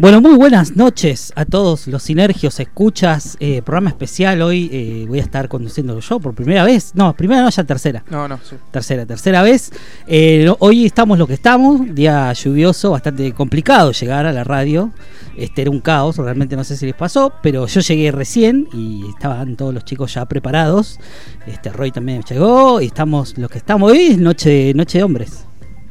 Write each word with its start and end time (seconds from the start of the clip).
Bueno, 0.00 0.22
muy 0.22 0.34
buenas 0.36 0.76
noches 0.76 1.30
a 1.36 1.44
todos 1.44 1.86
los 1.86 2.02
sinergios, 2.02 2.58
escuchas, 2.58 3.36
eh, 3.38 3.60
programa 3.60 3.90
especial. 3.90 4.40
Hoy 4.40 4.70
eh, 4.72 5.04
voy 5.06 5.18
a 5.18 5.22
estar 5.22 5.46
conduciendo 5.50 6.00
yo 6.00 6.18
por 6.18 6.34
primera 6.34 6.64
vez. 6.64 6.92
No, 6.94 7.12
primera 7.14 7.42
no, 7.42 7.50
ya 7.50 7.64
tercera. 7.64 8.02
No, 8.08 8.26
no, 8.26 8.38
sí. 8.42 8.56
Tercera, 8.70 9.04
tercera 9.04 9.42
vez. 9.42 9.70
Eh, 10.06 10.44
no- 10.46 10.56
hoy 10.60 10.86
estamos 10.86 11.18
lo 11.18 11.26
que 11.26 11.34
estamos, 11.34 11.94
día 11.94 12.32
lluvioso, 12.32 12.92
bastante 12.92 13.30
complicado 13.34 13.92
llegar 13.92 14.24
a 14.24 14.32
la 14.32 14.42
radio. 14.42 14.90
Este 15.36 15.60
era 15.62 15.70
un 15.70 15.80
caos, 15.80 16.16
realmente 16.16 16.56
no 16.56 16.64
sé 16.64 16.78
si 16.78 16.86
les 16.86 16.94
pasó, 16.94 17.34
pero 17.42 17.66
yo 17.66 17.80
llegué 17.82 18.10
recién 18.10 18.68
y 18.72 19.06
estaban 19.10 19.54
todos 19.56 19.74
los 19.74 19.84
chicos 19.84 20.14
ya 20.14 20.24
preparados. 20.24 20.98
Este 21.46 21.68
Roy 21.70 21.90
también 21.92 22.22
llegó 22.22 22.80
y 22.80 22.86
estamos, 22.86 23.36
los 23.36 23.50
que 23.50 23.58
estamos 23.58 23.92
hoy 23.92 24.16
noche, 24.16 24.72
noche 24.72 24.96
de 24.96 25.04
hombres. 25.04 25.44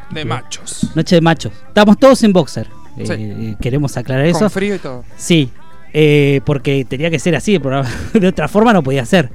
De 0.10 0.26
machos. 0.26 0.90
Noche 0.96 1.14
de 1.18 1.22
machos. 1.22 1.54
Estamos 1.68 2.00
todos 2.00 2.23
en 2.23 2.34
boxer. 2.34 2.79
Sí. 3.05 3.14
Eh, 3.14 3.55
queremos 3.61 3.95
aclarar 3.97 4.25
eso. 4.25 4.39
Con 4.39 4.50
frío 4.52 4.75
y 4.75 4.80
todo. 4.80 5.03
Sí, 5.17 5.50
eh, 5.94 6.42
porque 6.45 6.86
tenía 6.86 7.09
que 7.09 7.19
ser 7.19 7.36
así 7.36 7.55
el 7.55 7.61
programa. 7.61 7.89
De 8.14 8.28
otra 8.28 8.47
forma 8.47 8.73
no 8.73 8.83
podía 8.83 9.05
ser. 9.05 9.30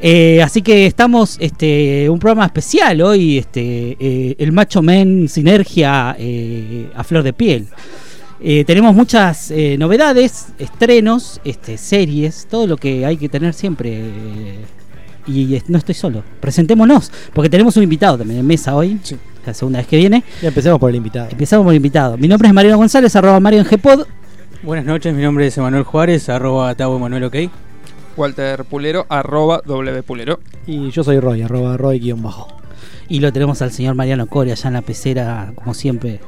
Eh, 0.00 0.42
así 0.42 0.62
que 0.62 0.86
estamos, 0.86 1.36
este, 1.40 2.08
un 2.10 2.18
programa 2.18 2.46
especial 2.46 3.00
hoy, 3.02 3.38
este, 3.38 3.96
eh, 4.00 4.34
el 4.38 4.52
Macho 4.52 4.82
Men 4.82 5.28
Sinergia 5.28 6.16
eh, 6.18 6.90
a 6.94 7.04
flor 7.04 7.22
de 7.22 7.32
piel. 7.32 7.68
Eh, 8.44 8.64
tenemos 8.64 8.92
muchas 8.94 9.52
eh, 9.52 9.76
novedades, 9.78 10.46
estrenos, 10.58 11.40
este, 11.44 11.78
series, 11.78 12.48
todo 12.50 12.66
lo 12.66 12.76
que 12.76 13.06
hay 13.06 13.16
que 13.16 13.28
tener 13.28 13.54
siempre. 13.54 13.90
eh, 13.92 14.56
y 15.24 15.62
no 15.68 15.78
estoy 15.78 15.94
solo. 15.94 16.24
Presentémonos, 16.40 17.12
porque 17.32 17.48
tenemos 17.48 17.76
un 17.76 17.84
invitado 17.84 18.18
también 18.18 18.40
en 18.40 18.46
mesa 18.46 18.74
hoy. 18.74 18.98
Sí. 19.04 19.16
La 19.46 19.54
segunda 19.54 19.78
vez 19.80 19.88
que 19.88 19.96
viene. 19.96 20.22
Ya 20.40 20.48
empecemos 20.48 20.78
por 20.78 20.90
el 20.90 20.96
invitado. 20.96 21.28
Empezamos 21.30 21.64
por 21.64 21.72
el 21.72 21.76
invitado. 21.76 22.16
Mi 22.16 22.28
nombre 22.28 22.48
es 22.48 22.54
Mariano 22.54 22.76
González, 22.76 23.14
arroba 23.16 23.40
Mario 23.40 23.60
en 23.60 23.66
Gpod. 23.66 24.06
Buenas 24.62 24.84
noches, 24.84 25.12
mi 25.14 25.22
nombre 25.22 25.46
es 25.48 25.58
Emanuel 25.58 25.82
Juárez, 25.82 26.28
arroba 26.28 26.72
Tabo 26.76 26.96
Emanuel 26.96 27.24
OK. 27.24 27.36
Walter 28.16 28.64
Pulero, 28.64 29.06
arroba 29.08 29.62
W 29.64 30.02
Pulero. 30.04 30.38
Y 30.66 30.90
yo 30.90 31.02
soy 31.02 31.18
Roy, 31.18 31.42
arroba 31.42 31.76
Roy 31.76 31.98
guion 31.98 32.22
bajo. 32.22 32.46
Y 33.08 33.20
lo 33.20 33.32
tenemos 33.32 33.60
al 33.62 33.72
señor 33.72 33.96
Mariano 33.96 34.26
Coria 34.26 34.52
allá 34.54 34.68
en 34.68 34.74
la 34.74 34.82
pecera, 34.82 35.52
como 35.56 35.74
siempre. 35.74 36.20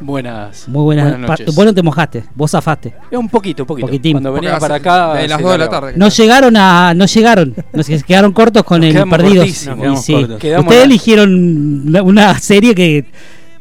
Buenas. 0.00 0.66
Muy 0.68 0.82
buenas, 0.82 1.10
Buenas 1.10 1.30
noches. 1.30 1.54
Vos 1.54 1.64
no 1.64 1.74
te 1.74 1.82
mojaste, 1.82 2.24
vos 2.34 2.50
zafaste. 2.50 2.94
Un 3.12 3.28
poquito, 3.28 3.64
un 3.64 3.66
poquito. 3.66 3.86
Poquitín. 3.86 4.12
Cuando 4.12 4.32
venía 4.32 4.58
para 4.58 4.76
acá. 4.76 5.14
De 5.14 5.28
las 5.28 5.36
se 5.38 5.42
2 5.42 5.52
de 5.52 5.58
la 5.58 5.68
tarde. 5.68 5.92
No 5.96 6.08
llegaron 6.08 6.56
a. 6.56 6.94
No 6.94 7.04
llegaron. 7.06 7.54
No 7.72 7.82
se 7.82 8.02
quedaron 8.02 8.32
cortos 8.32 8.64
con 8.64 8.80
Nos 8.80 8.94
el 8.94 9.08
perdidos. 9.08 9.36
cortísimos, 9.44 9.78
Y 9.78 9.80
quedamos 9.80 10.04
sí. 10.04 10.14
Ustedes 10.14 10.64
la- 10.78 10.82
eligieron 10.84 11.96
una 12.04 12.38
serie 12.38 12.74
que 12.74 13.04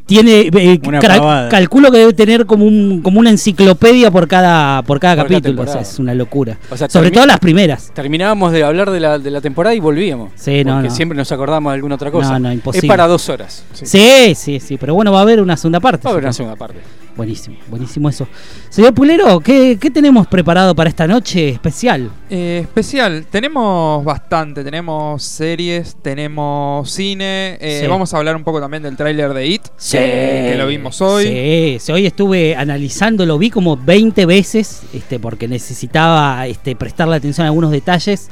tiene. 0.09 0.49
eh, 0.53 0.79
Una 0.85 0.99
cal- 0.99 1.19
pavada. 1.19 1.49
calculo 1.49 1.91
que 1.91 1.99
debe 1.99 2.13
tener 2.13 2.45
como 2.45 2.65
un 2.65 3.01
como 3.01 3.19
una 3.19 3.29
enciclopedia 3.29 4.11
por 4.11 4.27
cada 4.27 4.81
por 4.81 4.99
cada 4.99 5.15
Por 5.23 5.27
cada 5.27 5.37
capítulo. 5.37 5.61
O 5.61 5.65
sea, 5.65 5.73
temporada. 5.75 5.81
es 5.81 5.99
una 5.99 6.13
locura. 6.15 6.57
O 6.69 6.75
sea, 6.77 6.89
Sobre 6.89 7.11
todo 7.11 7.25
las 7.25 7.39
primeras. 7.39 7.91
Terminábamos 7.93 8.51
de 8.51 8.63
hablar 8.63 8.89
de 8.91 8.99
la, 8.99 9.19
de 9.19 9.31
la 9.31 9.39
temporada 9.41 9.75
y 9.75 9.79
volvíamos. 9.79 10.31
Sí, 10.35 10.63
no, 10.63 10.73
Porque 10.75 10.89
no. 10.89 10.95
siempre 10.95 11.17
nos 11.17 11.31
acordamos 11.31 11.71
de 11.71 11.75
alguna 11.75 11.95
otra 11.95 12.11
cosa. 12.11 12.33
No, 12.33 12.39
no, 12.39 12.51
imposible. 12.53 12.87
Es 12.87 12.89
para 12.89 13.07
dos 13.07 13.29
horas. 13.29 13.63
Sí, 13.73 14.33
sí, 14.35 14.59
sí. 14.59 14.77
Pero 14.77 14.93
bueno, 14.95 15.11
va 15.11 15.19
a 15.19 15.21
haber 15.21 15.41
una 15.41 15.55
segunda 15.55 15.79
parte. 15.79 16.03
Va 16.03 16.09
a 16.09 16.13
haber 16.13 16.23
una 16.25 16.33
segunda 16.33 16.55
parte. 16.57 16.79
Buenísimo, 17.19 17.57
buenísimo 17.69 18.07
eso. 18.07 18.29
Señor 18.69 18.93
Pulero, 18.93 19.41
¿qué, 19.41 19.77
qué 19.77 19.91
tenemos 19.91 20.25
preparado 20.25 20.73
para 20.73 20.89
esta 20.89 21.05
noche 21.05 21.49
especial? 21.49 22.09
Eh, 22.29 22.59
especial, 22.61 23.25
tenemos 23.29 24.05
bastante, 24.05 24.63
tenemos 24.63 25.21
series, 25.21 25.97
tenemos 26.01 26.89
cine, 26.89 27.57
eh, 27.59 27.79
Sí. 27.81 27.87
vamos 27.87 28.13
a 28.13 28.17
hablar 28.19 28.37
un 28.37 28.45
poco 28.45 28.61
también 28.61 28.83
del 28.83 28.95
tráiler 28.95 29.33
de 29.33 29.47
It, 29.47 29.63
Sí. 29.75 29.97
que 29.97 30.55
lo 30.57 30.65
vimos 30.67 31.01
hoy. 31.01 31.77
Sí, 31.81 31.91
hoy 31.91 32.05
estuve 32.05 32.55
analizando, 32.55 33.25
lo 33.25 33.37
vi 33.37 33.49
como 33.49 33.75
20 33.75 34.25
veces, 34.25 34.83
este, 34.93 35.19
porque 35.19 35.49
necesitaba 35.49 36.47
este, 36.47 36.77
prestarle 36.77 37.17
atención 37.17 37.43
a 37.43 37.49
algunos 37.49 37.71
detalles. 37.71 38.29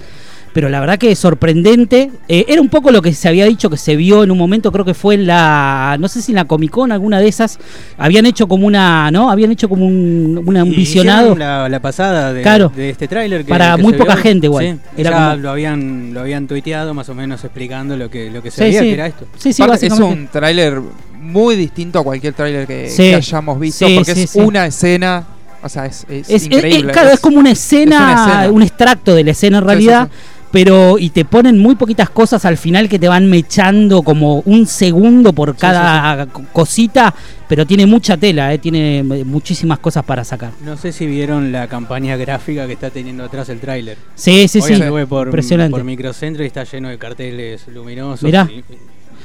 Pero 0.53 0.69
la 0.69 0.79
verdad 0.79 0.97
que 0.97 1.11
es 1.11 1.19
sorprendente. 1.19 2.09
Eh, 2.27 2.45
era 2.47 2.61
un 2.61 2.69
poco 2.69 2.91
lo 2.91 3.01
que 3.01 3.13
se 3.13 3.27
había 3.27 3.45
dicho 3.45 3.69
que 3.69 3.77
se 3.77 3.95
vio 3.95 4.23
en 4.23 4.31
un 4.31 4.37
momento, 4.37 4.71
creo 4.71 4.85
que 4.85 4.93
fue 4.93 5.15
en 5.15 5.27
la. 5.27 5.97
No 5.99 6.07
sé 6.07 6.21
si 6.21 6.31
en 6.31 6.37
la 6.37 6.45
Comic 6.45 6.71
Con, 6.71 6.91
alguna 6.91 7.19
de 7.19 7.27
esas. 7.27 7.59
Habían 7.97 8.25
hecho 8.25 8.47
como 8.47 8.65
una. 8.65 9.11
¿No? 9.11 9.29
Habían 9.29 9.51
hecho 9.51 9.69
como 9.69 9.85
un, 9.85 10.41
una- 10.45 10.63
un 10.63 10.71
visionado. 10.71 11.35
La, 11.35 11.69
la 11.69 11.79
pasada 11.79 12.33
de, 12.33 12.41
Claro. 12.41 12.71
de 12.75 12.89
este 12.89 13.07
tráiler. 13.07 13.43
que- 13.45 13.49
Para 13.49 13.75
que 13.75 13.81
muy 13.83 13.93
poca 13.93 14.15
vio. 14.15 14.23
gente 14.23 14.47
igual. 14.47 14.79
Sí, 14.95 15.01
Era 15.01 15.09
ya 15.11 15.29
como- 15.31 15.35
lo, 15.43 15.49
habían, 15.51 16.13
lo 16.13 16.19
habían 16.21 16.47
tuiteado 16.47 16.93
más 16.93 17.07
o 17.09 17.13
menos 17.13 17.43
explicando 17.43 17.95
lo 17.97 18.09
que, 18.09 18.31
lo 18.31 18.41
que 18.41 18.49
se 18.51 18.57
Sí, 18.57 18.63
veía 18.63 18.79
sí. 18.81 18.85
que 18.87 18.93
era 18.93 19.07
esto. 19.07 19.25
Sí, 19.37 19.53
sí, 19.53 19.61
Aparte, 19.61 19.87
es 19.87 19.93
un 19.99 20.27
tráiler 20.31 20.81
muy 21.19 21.55
distinto 21.55 21.99
a 21.99 22.03
cualquier 22.03 22.33
tráiler 22.33 22.65
que, 22.65 22.89
Sí. 22.89 23.03
que 23.03 23.15
hayamos 23.15 23.59
visto, 23.59 23.85
Sí, 23.87 23.95
porque 23.95 24.15
sí, 24.15 24.23
es 24.23 24.29
sí. 24.31 24.39
una 24.39 24.65
escena, 24.65 25.25
o 25.61 25.67
sea, 25.69 25.85
es, 25.85 26.05
es 26.09 26.29
Es, 26.29 26.45
increíble. 26.45 26.91
es- 26.91 26.93
claro, 26.93 27.09
es 27.09 27.19
como 27.19 27.37
una 27.39 27.51
escena, 27.51 27.95
es 27.95 28.01
una 28.01 28.31
escena. 28.37 28.51
un 28.53 28.61
extracto 28.63 29.13
de 29.15 29.23
la 29.23 29.31
escena 29.31 29.57
en 29.57 29.63
Sí, 29.63 29.67
realidad, 29.67 30.07
sí, 30.11 30.13
pero 30.51 30.97
y 30.97 31.09
te 31.09 31.25
ponen 31.25 31.57
muy 31.59 31.75
poquitas 31.75 32.09
cosas 32.09 32.45
al 32.45 32.57
final 32.57 32.87
que 32.87 32.97
te 32.99 33.07
van 33.07 33.29
mechando 33.29 34.01
como 34.01 34.39
un 34.45 34.65
segundo 34.65 35.33
por 35.33 35.55
cada 35.55 36.25
co- 36.27 36.43
cosita, 36.53 37.13
pero 37.49 37.65
tiene 37.65 37.85
mucha 37.85 38.15
tela, 38.17 38.53
eh, 38.53 38.57
tiene 38.57 39.03
muchísimas 39.03 39.79
cosas 39.79 40.03
para 40.05 40.23
sacar. 40.23 40.51
No 40.63 40.77
sé 40.77 40.91
si 40.91 41.05
vieron 41.05 41.51
la 41.51 41.67
campaña 41.67 42.15
gráfica 42.15 42.65
que 42.65 42.73
está 42.73 42.89
teniendo 42.89 43.23
atrás 43.25 43.49
el 43.49 43.59
tráiler. 43.59 43.97
Sí, 44.15 44.47
sí, 44.47 44.59
Hoy 44.61 44.75
sí. 44.75 44.81
por, 45.07 45.27
Impresionante. 45.27 45.71
por 45.71 45.83
Microcentro 45.83 46.43
y 46.43 46.47
está 46.47 46.63
lleno 46.63 46.89
de 46.89 46.97
carteles 46.97 47.67
luminosos. 47.67 48.23
Mirá. 48.23 48.47
y- 48.49 48.63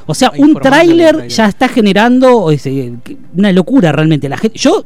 O 0.07 0.15
sea, 0.15 0.33
un 0.37 0.55
tráiler 0.55 1.29
ya 1.29 1.47
está 1.47 1.69
generando 1.69 2.49
una 3.37 3.53
locura 3.53 3.93
realmente. 3.93 4.29
La 4.29 4.37
gente, 4.37 4.59
yo 4.59 4.85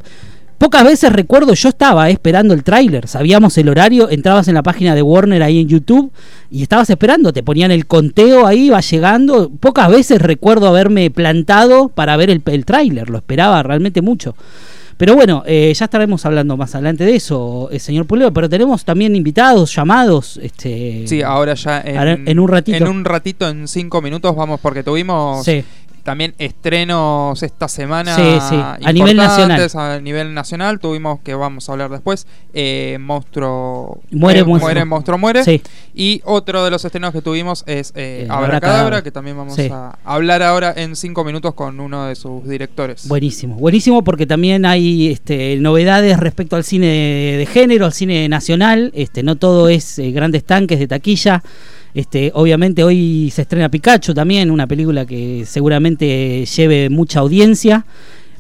pocas 0.59 0.85
veces 0.85 1.13
recuerdo, 1.13 1.55
yo 1.55 1.69
estaba 1.69 2.09
eh, 2.09 2.13
esperando 2.13 2.55
el 2.55 2.65
tráiler, 2.65 3.09
sabíamos 3.09 3.57
el 3.59 3.69
horario, 3.69 4.11
entrabas 4.11 4.49
en 4.49 4.55
la 4.55 4.63
página 4.63 4.95
de 4.95 5.03
Warner 5.03 5.43
ahí 5.43 5.61
en 5.61 5.69
YouTube 5.69 6.13
y 6.51 6.63
estabas 6.63 6.91
esperando, 6.91 7.33
te 7.33 7.43
ponían 7.43 7.71
el 7.71 7.87
conteo 7.87 8.47
ahí, 8.47 8.71
va 8.71 8.81
llegando. 8.81 9.51
Pocas 9.61 9.91
veces 9.91 10.21
recuerdo 10.21 10.69
haberme 10.69 11.11
plantado 11.11 11.89
para 11.89 12.17
ver 12.17 12.31
el, 12.31 12.43
el 12.47 12.65
tráiler, 12.65 13.11
lo 13.11 13.19
esperaba 13.19 13.63
realmente 13.63 14.03
mucho. 14.03 14.35
Pero 14.97 15.15
bueno, 15.15 15.43
eh, 15.47 15.75
ya 15.75 15.85
estaremos 15.85 16.25
hablando 16.25 16.57
más 16.57 16.75
adelante 16.75 17.05
de 17.05 17.17
eso, 17.17 17.69
eh, 17.71 17.79
señor 17.79 18.07
Puleo, 18.07 18.33
pero 18.33 18.49
tenemos 18.49 18.83
también 18.85 19.15
invitados, 19.15 19.75
llamados. 19.75 20.39
Este, 20.43 21.05
Sí, 21.07 21.21
ahora 21.21 21.53
ya 21.53 21.83
en, 21.83 22.27
en 22.27 22.39
un 22.39 22.49
ratito. 22.49 22.79
En 22.79 22.89
un 22.89 23.05
ratito, 23.05 23.47
en 23.47 23.69
cinco 23.69 24.01
minutos, 24.01 24.35
vamos, 24.35 24.59
porque 24.59 24.83
tuvimos 24.83 25.45
Sí. 25.45 25.63
También 26.07 26.35
estrenos 26.39 27.43
esta 27.43 27.67
semana. 27.67 28.15
Sí, 28.15 28.23
sí, 28.49 28.55
a 28.55 28.93
nivel 28.93 29.17
importantes 29.17 29.75
A 29.75 30.01
nivel 30.01 30.33
nacional 30.35 30.79
tuvimos, 30.79 31.19
que 31.21 31.35
vamos 31.35 31.69
a 31.69 31.73
hablar 31.73 31.91
después, 31.91 32.29
eh, 32.55 32.97
Monstruo 33.01 34.01
Muere, 34.13 34.39
eh, 34.39 34.45
Monstruo. 34.45 34.59
muere, 34.69 34.85
Monstruo 34.85 35.19
Muere. 35.19 35.43
Sí. 35.45 35.61
Y 35.95 36.23
otro 36.25 36.65
de 36.65 36.71
los 36.71 36.85
estrenos 36.85 37.13
que 37.13 37.23
tuvimos 37.23 37.65
es 37.67 37.93
eh, 37.97 38.29
Abracadabra, 38.31 39.03
que 39.03 39.11
también 39.11 39.37
vamos 39.37 39.57
Sí. 39.57 39.69
a 39.73 39.99
hablar 40.05 40.45
ahora 40.45 40.73
en 40.77 40.95
cinco 40.95 41.25
minutos 41.25 41.55
con 41.55 41.81
uno 41.81 42.07
de 42.07 42.15
sus 42.15 42.49
directores. 42.49 43.09
Buenísimo, 43.09 43.57
buenísimo 43.57 44.05
porque 44.05 44.27
también 44.27 44.65
hay 44.65 45.09
este, 45.11 45.57
novedades 45.57 46.21
respecto 46.21 46.55
al 46.55 46.63
cine 46.63 46.87
de, 46.87 47.37
de 47.39 47.47
género, 47.47 47.85
al 47.85 47.93
cine 47.93 48.29
nacional. 48.29 48.93
Este, 48.95 49.25
no 49.25 49.35
todo 49.35 49.69
es 49.69 49.99
eh, 49.99 50.13
grandes 50.13 50.45
tanques 50.45 50.79
de 50.79 50.87
taquilla. 50.87 51.43
Este, 51.97 52.31
obviamente 52.35 52.85
hoy 52.85 53.33
se 53.33 53.41
estrena 53.41 53.71
Pikachu 53.71 54.13
también, 54.13 54.51
una 54.51 54.67
película 54.67 55.07
que 55.07 55.45
seguramente 55.47 56.45
lleve 56.45 56.91
mucha 56.91 57.21
audiencia. 57.21 57.87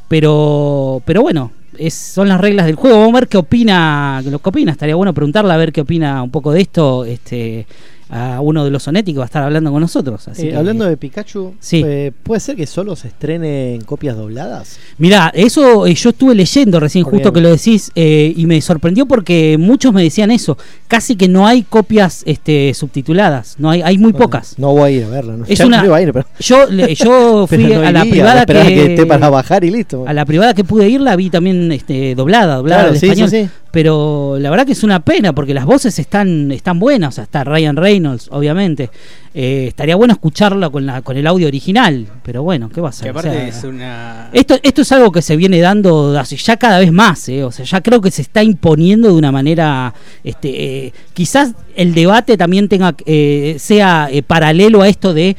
Pero, 0.09 1.01
pero 1.07 1.23
bueno, 1.23 1.53
es, 1.79 1.95
son 1.95 2.29
las 2.29 2.39
reglas 2.39 2.67
del 2.67 2.75
juego. 2.75 2.99
Vamos 2.99 3.15
a 3.15 3.21
ver 3.21 3.29
qué 3.29 3.39
opina, 3.39 4.23
lo 4.27 4.41
que 4.41 4.51
opina. 4.51 4.73
Estaría 4.73 4.95
bueno 4.95 5.15
preguntarle 5.15 5.55
a 5.55 5.57
ver 5.57 5.73
qué 5.73 5.81
opina 5.81 6.23
un 6.23 6.31
poco 6.31 6.53
de 6.53 6.61
esto. 6.61 7.07
Este, 7.07 7.67
a 8.09 8.41
uno 8.41 8.65
de 8.65 8.71
los 8.71 8.85
Sonetti 8.85 9.13
que 9.13 9.19
va 9.19 9.25
a 9.25 9.27
estar 9.27 9.43
hablando 9.43 9.71
con 9.73 9.81
nosotros. 9.81 10.29
Así 10.29 10.47
Eh, 10.47 10.51
que- 10.51 10.57
hablando 10.57 10.85
de 10.85 10.97
Pikachu, 10.97 11.55
Sí. 11.61 11.83
eh, 11.85 12.13
¿puede 12.23 12.41
ser 12.41 12.55
que 12.57 12.67
solo 12.67 12.95
se 12.97 13.09
estrene 13.09 13.75
en 13.75 13.81
copias 13.83 14.17
dobladas? 14.17 14.79
Mirá, 14.99 15.31
eso 15.35 15.87
eh, 15.87 15.95
yo 15.95 16.11
estuve 16.11 16.35
leyendo 16.35 16.79
recién, 16.79 17.05
justo 17.05 17.33
que 17.33 17.41
lo 17.41 17.51
decís, 17.51 17.91
eh, 17.95 18.33
y 18.37 18.47
me 18.47 18.61
sorprendió 18.61 19.07
porque 19.07 19.57
muchos 19.59 19.93
me 19.93 20.03
decían 20.03 20.31
eso. 20.31 20.57
Casi 20.89 21.17
que 21.17 21.29
no 21.29 21.47
hay 21.47 21.63
copias 21.63 22.23
este, 22.27 22.73
subtituladas, 22.75 23.57
no 23.59 23.71
hay, 23.71 23.83
hay 23.83 23.99
muy 23.99 24.13
Bueno, 24.13 24.25
pocas. 24.27 24.59
No 24.59 24.73
voy 24.73 24.83
a 24.83 24.91
ir 24.91 25.05
a 25.05 25.09
verla. 25.09 25.37
No, 25.37 25.45
Es 25.47 25.59
Ya 25.59 25.67
una- 25.67 25.79
no 25.81 25.87
iba 25.87 25.97
a 25.97 26.03
ir, 26.03 26.13
pero, 26.13 26.27
Yo, 26.39 26.67
le- 26.67 26.95
yo 26.95 27.47
fui 27.49 27.59
no 27.59 27.81
a 27.81 27.91
la 27.93 28.01
iría, 28.01 28.11
privada 28.13 28.47
que, 28.47 28.53
que 28.53 28.87
esté 28.95 29.07
para 29.07 29.29
bajar 29.31 29.65
y 29.65 29.71
listo. 29.71 30.05
a 30.07 30.13
la 30.13 30.25
privada 30.25 30.55
que 30.55 30.65
pude 30.65 30.89
ir 30.89 31.01
la 31.01 31.17
vi 31.17 31.29
también 31.31 31.71
este, 31.73 32.15
doblada, 32.15 32.57
doblada 32.57 32.83
Claro, 32.83 32.95
al 32.95 33.01
sí, 33.01 33.07
español. 33.07 33.29
sí, 33.31 33.43
sí. 33.45 33.51
Pero 33.71 34.37
la 34.39 34.51
verdad 34.51 34.67
que 34.67 34.73
es 34.73 34.85
una 34.85 35.01
pena 35.01 35.35
porque 35.35 35.55
las 35.55 35.65
voces 35.65 35.99
están, 35.99 36.51
están 36.53 36.79
buenas, 36.79 37.11
o 37.11 37.13
sea, 37.17 37.25
está 37.25 37.45
Ryan 37.45 37.77
Reynolds, 37.77 38.29
obviamente. 38.31 38.91
Eh, 39.39 39.67
estaría 39.69 39.97
bueno 39.97 40.15
escucharlo 40.15 40.73
con, 40.73 40.87
la, 40.87 41.03
con 41.03 41.15
el 41.19 41.27
audio 41.27 41.47
original, 41.47 42.07
pero 42.23 42.43
bueno, 42.43 42.71
¿qué 42.71 42.81
va 42.81 42.89
a 42.89 42.93
ser? 42.93 43.03
Que 43.05 43.11
aparte 43.11 43.29
O 43.29 43.33
sea, 43.33 43.47
es 43.49 43.65
una. 43.65 44.31
esto, 44.33 44.55
esto 44.63 44.81
es 44.81 44.91
algo 44.93 45.13
que 45.13 45.21
se 45.21 45.37
viene 45.37 45.61
dando 45.61 46.19
hace 46.19 46.37
ya 46.39 46.57
cada 46.57 46.79
vez 46.79 46.91
más, 46.91 47.29
¿eh? 47.29 47.45
o 47.45 47.53
sea, 47.53 47.67
ya 47.67 47.83
creo 47.83 48.01
que 48.01 48.11
se 48.11 48.23
está 48.23 48.43
imponiendo 48.43 49.09
de 49.09 49.15
una 49.15 49.31
manera, 49.31 49.93
este, 50.25 50.87
eh, 50.87 50.93
quizás 51.13 51.53
el 51.75 51.93
debate 51.93 52.39
también 52.39 52.71
tenga, 52.71 52.95
eh, 53.05 53.57
sea 53.59 54.09
eh, 54.11 54.23
paralelo 54.23 54.81
a 54.81 54.89
esto 54.89 55.13
de 55.13 55.37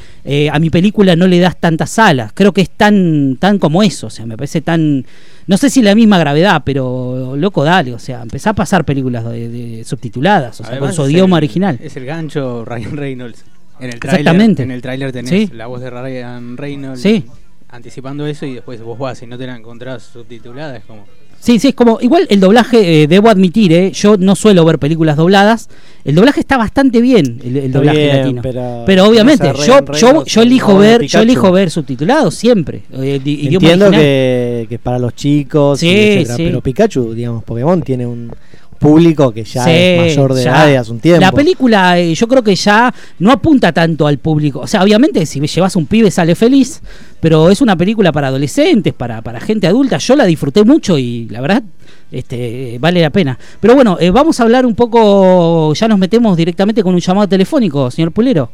a 0.54 0.60
mi 0.60 0.70
película 0.70 1.16
no 1.16 1.26
le 1.26 1.40
das 1.40 1.58
tantas 1.60 1.98
alas, 1.98 2.32
creo 2.36 2.54
que 2.54 2.62
es 2.62 2.70
tan, 2.70 3.38
tan 3.40 3.58
como 3.58 3.82
eso, 3.82 4.08
o 4.08 4.10
sea, 4.12 4.28
me 4.28 4.38
parece 4.38 4.62
tan, 4.62 5.06
no 5.48 5.58
sé 5.58 5.72
si 5.72 5.82
la 5.82 5.96
misma 5.96 6.20
gravedad, 6.20 6.62
pero 6.64 7.36
loco, 7.36 7.64
dale, 7.64 7.94
o 7.96 8.00
sea, 8.00 8.22
empezá 8.22 8.52
a 8.52 8.54
pasar 8.54 8.86
películas 8.86 9.26
de, 9.26 9.50
de 9.50 9.84
subtituladas, 9.86 10.60
o 10.60 10.64
sea, 10.64 10.74
Además 10.74 10.96
con 10.96 11.06
su 11.06 11.10
idioma 11.12 11.38
el- 11.38 11.40
original. 11.46 11.80
Es 11.82 11.98
el 11.98 12.06
gancho 12.06 12.64
Ryan 12.68 12.96
Reynolds. 12.98 13.44
En 13.80 13.90
el 13.94 14.00
tráiler, 14.00 14.20
Exactamente. 14.22 14.64
En 14.64 14.72
el 14.72 14.82
tráiler 14.82 15.12
tenés 15.12 15.30
Sí. 15.30 15.50
la 15.54 15.68
voz 15.68 15.82
de 15.82 15.90
Ryan 15.90 16.58
Reynolds 16.58 17.02
Sí. 17.02 17.26
anticipando 17.70 18.26
eso 18.26 18.46
y 18.46 18.56
después 18.56 18.82
vos 18.82 18.98
vas 18.98 19.22
y 19.22 19.28
no 19.28 19.38
te 19.38 19.46
la 19.48 19.56
encontrás 19.56 20.04
subtitulada. 20.04 20.78
Es 20.78 20.86
como. 20.86 21.06
Sí, 21.40 21.60
sí, 21.60 21.68
es 21.68 21.76
como, 21.76 22.00
igual 22.02 22.26
el 22.32 22.40
doblaje, 22.40 23.04
eh, 23.04 23.08
debo 23.08 23.30
admitir, 23.30 23.72
eh, 23.72 23.92
yo 23.92 24.18
no 24.18 24.36
suelo 24.36 24.66
ver 24.66 24.80
películas 24.80 25.18
dobladas, 25.18 25.70
el 26.04 26.16
doblaje 26.16 26.40
está 26.40 26.58
bastante 26.58 27.00
bien, 27.00 27.40
el, 27.44 27.72
doblaje 27.72 27.98
bien, 28.00 28.18
latino. 28.18 28.42
pero- 28.42 28.84
Pero, 28.88 29.06
obviamente, 29.08 29.48
no 29.54 29.64
yo, 29.64 29.86
yo, 29.94 30.26
yo 30.26 30.42
elijo 30.42 30.80
ver, 30.80 31.04
yo 31.04 31.20
elijo 31.20 31.52
ver 31.52 31.70
subtitulado 31.70 32.32
siempre. 32.32 32.82
eh, 32.92 33.22
Entiendo 33.24 33.92
que, 33.92 34.66
que 34.68 34.76
es 34.76 34.82
para 34.82 34.98
los 34.98 35.14
chicos, 35.14 35.82
y 35.84 35.88
Sí, 35.88 35.96
etcétera, 35.96 36.36
sí. 36.38 36.44
pero 36.48 36.62
Pikachu, 36.62 37.14
digamos, 37.14 37.44
Pokémon 37.44 37.84
tiene 37.84 38.08
un 38.08 38.32
público 38.78 39.32
que 39.32 39.44
ya 39.44 39.64
Sí, 39.64 39.72
es 39.72 40.00
mayor 40.18 40.34
de 40.34 40.44
ya. 40.44 40.52
edad 40.52 40.68
de 40.68 40.78
hace 40.78 40.92
un 40.92 41.00
tiempo. 41.00 41.22
La 41.22 41.32
película, 41.32 42.00
eh, 42.00 42.14
yo 42.14 42.28
creo 42.28 42.44
que 42.44 42.56
ya 42.56 42.94
no 43.20 43.32
apunta 43.32 43.72
tanto 43.72 44.08
al 44.08 44.18
público. 44.18 44.60
O 44.60 44.68
sea, 44.68 44.84
obviamente, 44.84 45.26
si 45.26 45.40
llevas 45.40 45.76
un 45.76 45.86
pibe 45.86 46.12
sale 46.12 46.36
feliz, 46.36 46.82
pero 47.20 47.50
es 47.50 47.62
una 47.62 47.76
película 47.76 48.12
para 48.12 48.28
adolescentes, 48.28 48.94
para, 48.94 49.22
para 49.22 49.40
gente 49.40 49.68
adulta. 49.68 49.98
Yo 49.98 50.16
la 50.16 50.26
disfruté 50.26 50.64
mucho 50.64 50.98
y 50.98 51.28
la 51.30 51.42
verdad, 51.42 51.64
este, 52.12 52.78
vale 52.80 53.02
la 53.02 53.10
pena. 53.10 53.38
Pero 53.60 53.76
bueno, 53.76 53.98
eh, 54.00 54.12
vamos 54.12 54.40
a 54.40 54.44
hablar 54.44 54.66
un 54.66 54.76
poco, 54.76 55.74
ya 55.74 55.88
nos 55.88 56.00
metemos 56.00 56.36
directamente 56.38 56.84
con 56.84 56.94
un 56.94 57.00
llamado 57.00 57.28
telefónico, 57.28 57.90
señor 57.92 58.12
Pulero. 58.12 58.52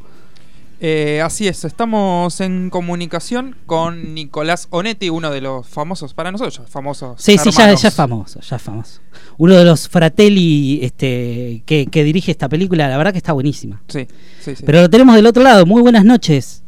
Eh, 0.85 1.21
así 1.21 1.47
es, 1.47 1.63
estamos 1.63 2.41
en 2.41 2.69
comunicación 2.69 3.55
con 3.65 4.13
Nicolás 4.13 4.67
Onetti, 4.69 5.09
uno 5.09 5.31
de 5.31 5.39
los 5.39 5.65
famosos, 5.65 6.13
para 6.13 6.29
nosotros, 6.29 6.61
famosos. 6.69 7.21
Sí, 7.21 7.37
sí, 7.37 7.51
ya, 7.51 7.73
ya 7.73 7.87
es 7.87 7.95
famoso, 7.95 8.41
ya 8.41 8.57
es 8.57 8.61
famoso. 8.61 8.99
Uno 9.37 9.55
de 9.55 9.63
los 9.63 9.87
fratelli 9.87 10.81
este, 10.83 11.63
que, 11.65 11.85
que 11.85 12.03
dirige 12.03 12.31
esta 12.31 12.49
película, 12.49 12.89
la 12.89 12.97
verdad 12.97 13.13
que 13.13 13.19
está 13.19 13.31
buenísima. 13.31 13.81
Sí, 13.87 14.09
sí, 14.41 14.57
sí. 14.57 14.63
Pero 14.65 14.81
lo 14.81 14.89
tenemos 14.89 15.15
del 15.15 15.25
otro 15.25 15.41
lado. 15.41 15.65
Muy 15.65 15.81
buenas 15.81 16.03
noches. 16.03 16.65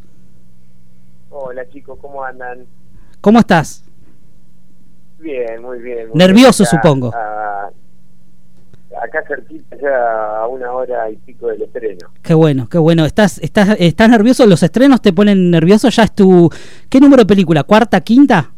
Hola 1.29 1.68
chicos, 1.69 2.00
¿cómo 2.01 2.23
andan? 2.23 2.65
¿Cómo 3.19 3.39
estás? 3.39 3.83
Bien, 5.19 5.61
muy 5.61 5.79
bien. 5.79 6.07
muy 6.07 6.18
Nervioso, 6.18 6.63
bien. 6.63 6.69
Supongo. 6.69 7.11
Acá 9.06 9.24
cerquita, 9.28 9.78
ya 9.81 10.38
a 10.40 10.48
una 10.48 10.72
hora 10.74 11.10
y 11.10 11.16
pico 11.18 11.48
del 11.48 11.62
estreno. 11.62 12.10
Qué 12.22 12.34
bueno, 12.34 12.68
qué 12.69 12.78
bueno. 12.78 13.06
¿Estás, 13.06 13.40
estás, 13.40 13.75
estás 13.80 14.10
nervioso? 14.10 14.46
¿Los 14.46 14.63
estrenos 14.63 15.02
te 15.02 15.13
ponen 15.13 15.50
nervioso? 15.52 15.90
¿Ya 15.90 16.04
es 16.04 16.13
tu... 16.13 16.50
¿Qué 16.90 17.00
número 17.00 17.24
de 17.24 17.28
película? 17.28 17.63
¿Cuarta, 17.63 18.02
quinta? 18.02 18.52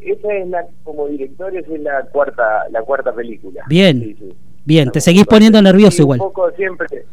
Esa 0.00 0.34
es 0.34 0.48
la, 0.48 0.66
como 0.82 1.06
director, 1.08 1.54
esa 1.56 1.74
es 1.74 1.80
la 1.80 2.02
cuarta, 2.06 2.68
la 2.70 2.82
cuarta 2.82 3.14
película. 3.14 3.62
Bien. 3.68 4.00
Sí, 4.00 4.16
sí. 4.18 4.34
Bien, 4.64 4.90
te 4.90 5.00
seguís 5.00 5.24
poniendo 5.26 5.60
nervioso 5.60 5.96
sí, 5.96 6.02
igual. 6.02 6.20
Un 6.20 6.26
poco 6.28 6.50
siempre, 6.52 7.04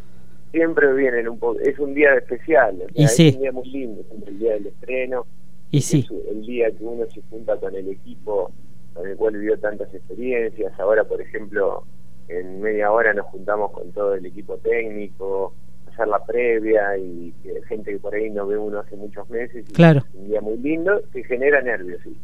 siempre 0.52 0.94
vienen 0.94 1.28
un 1.28 1.40
poco. 1.40 1.60
Es 1.60 1.78
un 1.80 1.94
día 1.94 2.14
especial. 2.16 2.76
o 2.76 2.80
sea, 2.80 2.90
Y 2.94 3.04
es 3.04 3.16
sí. 3.16 3.34
un 3.36 3.42
día 3.42 3.52
muy 3.52 3.70
lindo, 3.70 4.04
siempre 4.10 4.32
el 4.32 4.40
día 4.40 4.54
del 4.54 4.68
estreno. 4.68 5.26
Y 5.72 5.82
sí, 5.82 6.06
Es 6.10 6.28
el 6.32 6.46
día 6.46 6.72
que 6.72 6.84
uno 6.84 7.06
se 7.14 7.22
junta 7.30 7.58
con 7.58 7.76
el 7.76 7.90
equipo 7.90 8.52
con 8.94 9.08
el 9.08 9.16
cual 9.16 9.34
vivió 9.34 9.58
tantas 9.60 9.94
experiencias. 9.94 10.74
Ahora, 10.80 11.04
por 11.04 11.22
ejemplo, 11.22 11.84
en 12.28 12.62
media 12.62 12.92
hora 12.92 13.14
nos 13.14 13.26
juntamos 13.28 13.72
con 13.72 13.92
todo 13.92 14.14
el 14.16 14.26
equipo 14.26 14.58
técnico, 14.58 15.54
hacer 15.88 16.08
la 16.08 16.24
previa 16.26 16.98
y 16.98 17.34
gente 17.68 17.92
que 17.92 18.00
por 18.00 18.14
ahí 18.14 18.30
no 18.30 18.48
ve 18.48 18.58
uno 18.58 18.80
hace 18.80 18.96
muchos 18.96 19.30
meses. 19.30 19.66
y 19.70 19.74
Claro. 19.74 20.00
Es 20.00 20.16
un 20.16 20.28
día 20.28 20.42
muy 20.42 20.58
lindo 20.58 21.02
que 21.12 21.24
genera 21.24 21.62
nervios. 21.62 22.02
sí. 22.04 22.16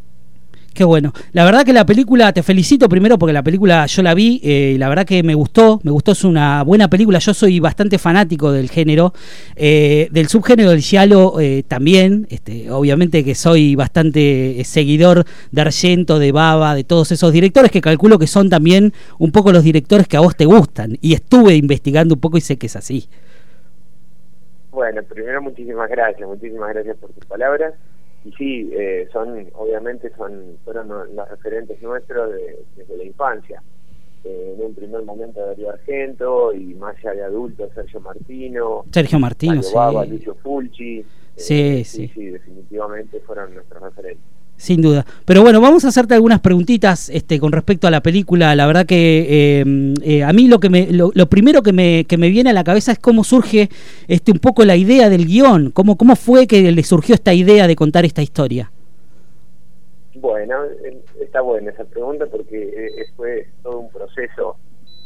Qué 0.74 0.84
bueno. 0.84 1.14
La 1.34 1.46
verdad 1.46 1.64
que 1.66 1.74
la 1.74 1.86
película, 1.86 2.34
te 2.34 2.44
felicito 2.44 2.90
primero 2.90 3.18
porque 3.18 3.34
la 3.34 3.44
película 3.44 3.86
yo 3.86 4.02
la 4.02 4.14
vi 4.14 4.42
eh, 4.44 4.74
y 4.76 4.78
la 4.78 4.90
verdad 4.90 5.06
que 5.06 5.24
me 5.24 5.36
gustó. 5.36 5.80
Me 5.84 5.92
gustó, 5.92 6.12
es 6.14 6.24
una 6.24 6.64
buena 6.64 6.90
película. 6.90 7.20
Yo 7.20 7.34
soy 7.34 7.60
bastante 7.60 7.98
fanático 7.98 8.52
del 8.52 8.70
género. 8.70 9.14
eh, 9.56 10.10
del 10.12 10.28
subgénero 10.28 10.72
del 10.72 10.82
giallo 10.82 11.40
eh, 11.40 11.64
también. 11.68 12.28
Este, 12.30 12.72
obviamente 12.72 13.24
que 13.24 13.36
soy 13.36 13.76
bastante 13.76 14.60
eh, 14.60 14.64
seguidor 14.64 15.26
de 15.52 15.62
Argento, 15.62 16.20
de 16.20 16.32
Baba, 16.32 16.76
de 16.76 16.84
todos 16.84 17.12
esos 17.12 17.32
directores 17.32 17.72
que 17.72 17.82
calculo 17.82 18.20
que 18.20 18.28
son 18.28 18.50
también 18.50 18.94
un 19.20 19.32
poco 19.32 19.52
los 19.52 19.64
directores 19.64 20.08
que 20.08 20.18
a 20.18 20.22
vos 20.22 20.36
te 20.36 20.46
gustan. 20.46 20.98
Y 21.02 21.14
estuve 21.14 21.56
investigando 21.56 22.16
un 22.16 22.22
poco 22.22 22.38
y 22.38 22.42
sé 22.42 22.58
que 22.58 22.68
es 22.68 22.76
así. 22.76 23.08
Bueno, 24.72 25.04
primero 25.04 25.42
muchísimas 25.42 25.88
gracias, 25.90 26.28
muchísimas 26.28 26.74
gracias 26.74 26.98
por 26.98 27.12
tus 27.12 27.26
palabras. 27.26 27.74
Y 28.26 28.32
sí, 28.34 28.70
eh, 28.74 29.08
son, 29.12 29.48
obviamente 29.54 30.12
son, 30.16 30.58
fueron 30.64 30.88
los 30.88 31.30
referentes 31.30 31.82
nuestros 31.82 32.32
de- 32.34 32.58
desde 32.78 32.98
la 32.98 33.04
infancia. 33.04 33.62
Eh, 34.24 34.56
en 34.58 34.66
un 34.66 34.74
primer 34.74 35.04
momento 35.04 35.46
Darío 35.46 35.70
Argento 35.72 36.54
y 36.54 36.74
más 36.76 36.96
allá 37.00 37.12
de 37.14 37.24
adultos 37.24 37.70
Sergio 37.76 38.00
Martino, 38.00 38.86
Sergio 38.92 39.20
Martino, 39.20 39.56
Mario 39.56 39.64
sí. 39.70 39.76
Baba, 39.76 40.06
Lucio 40.06 40.36
Fulci. 40.36 41.00
eh, 41.00 41.06
Sí, 41.36 41.84
sí, 41.84 42.08
sí. 42.08 42.14
sí, 42.14 42.26
definitivamente 42.28 43.20
fueron 43.22 43.56
nuestros 43.56 43.82
referentes. 43.82 44.24
Sin 44.58 44.82
duda. 44.82 45.06
Pero 45.26 45.42
bueno, 45.42 45.60
vamos 45.60 45.84
a 45.84 45.90
hacerte 45.90 46.14
algunas 46.14 46.40
preguntitas 46.40 47.10
este, 47.10 47.40
con 47.40 47.52
respecto 47.52 47.88
a 47.88 47.92
la 47.92 48.02
película. 48.02 48.56
La 48.56 48.66
verdad 48.66 48.86
que 48.86 49.26
eh, 49.60 49.94
eh, 50.04 50.24
a 50.24 50.32
mí 50.32 50.48
lo 50.48 50.60
que 50.60 50.70
me, 50.70 50.88
lo, 50.92 51.12
lo 51.14 51.28
primero 51.28 51.62
que 51.62 51.74
me, 51.74 52.06
que 52.06 52.18
me 52.18 52.30
viene 52.30 52.52
a 52.52 52.54
la 52.54 52.64
cabeza 52.64 52.94
es 52.94 53.00
cómo 53.00 53.24
surge 53.24 53.70
este, 54.08 54.32
un 54.32 54.40
poco 54.40 54.64
la 54.64 54.78
idea 54.78 55.10
del 55.10 55.26
guion. 55.26 55.72
Cómo, 55.72 55.98
¿Cómo 55.98 56.16
fue 56.16 56.48
que 56.48 56.72
le 56.72 56.84
surgió 56.84 57.16
esta 57.16 57.34
idea 57.34 57.68
de 57.68 57.76
contar 57.76 58.06
esta 58.06 58.22
historia? 58.22 58.72
Bueno, 60.16 60.64
eh, 60.86 61.02
está 61.20 61.42
buena 61.42 61.72
esa 61.72 61.84
pregunta 61.86 62.26
porque 62.28 62.64
eh, 62.64 63.06
fue 63.16 63.48
todo 63.64 63.80
un 63.80 63.90
proceso. 63.90 64.58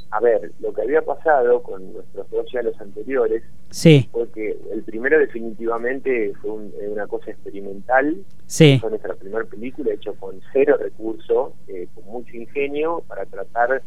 A 0.10 0.20
ver, 0.22 0.52
lo 0.62 0.74
que 0.74 0.82
había 0.84 1.02
pasado 1.02 1.62
con 1.64 1.94
nuestros 1.94 2.30
dos 2.30 2.46
los 2.64 2.80
anteriores 2.80 3.44
Sí, 3.70 4.08
fue 4.14 4.30
que 4.30 4.58
el 4.72 4.84
primero 4.84 5.20
definitivamente 5.20 6.34
fue 6.42 6.52
un- 6.52 6.74
eh, 6.80 6.88
una 6.88 7.06
cosa 7.08 7.32
experimental, 7.32 8.16
sí, 8.46 8.78
fue 8.80 8.90
nuestra 8.92 9.14
primera 9.16 9.44
película 9.44 9.92
hecho 9.94 10.14
con 10.16 10.40
cero 10.54 10.78
recurso, 10.80 11.54
eh, 11.68 11.88
con 11.94 12.06
mucho 12.06 12.36
ingenio 12.38 13.04
para 13.08 13.26
tratar 13.26 13.82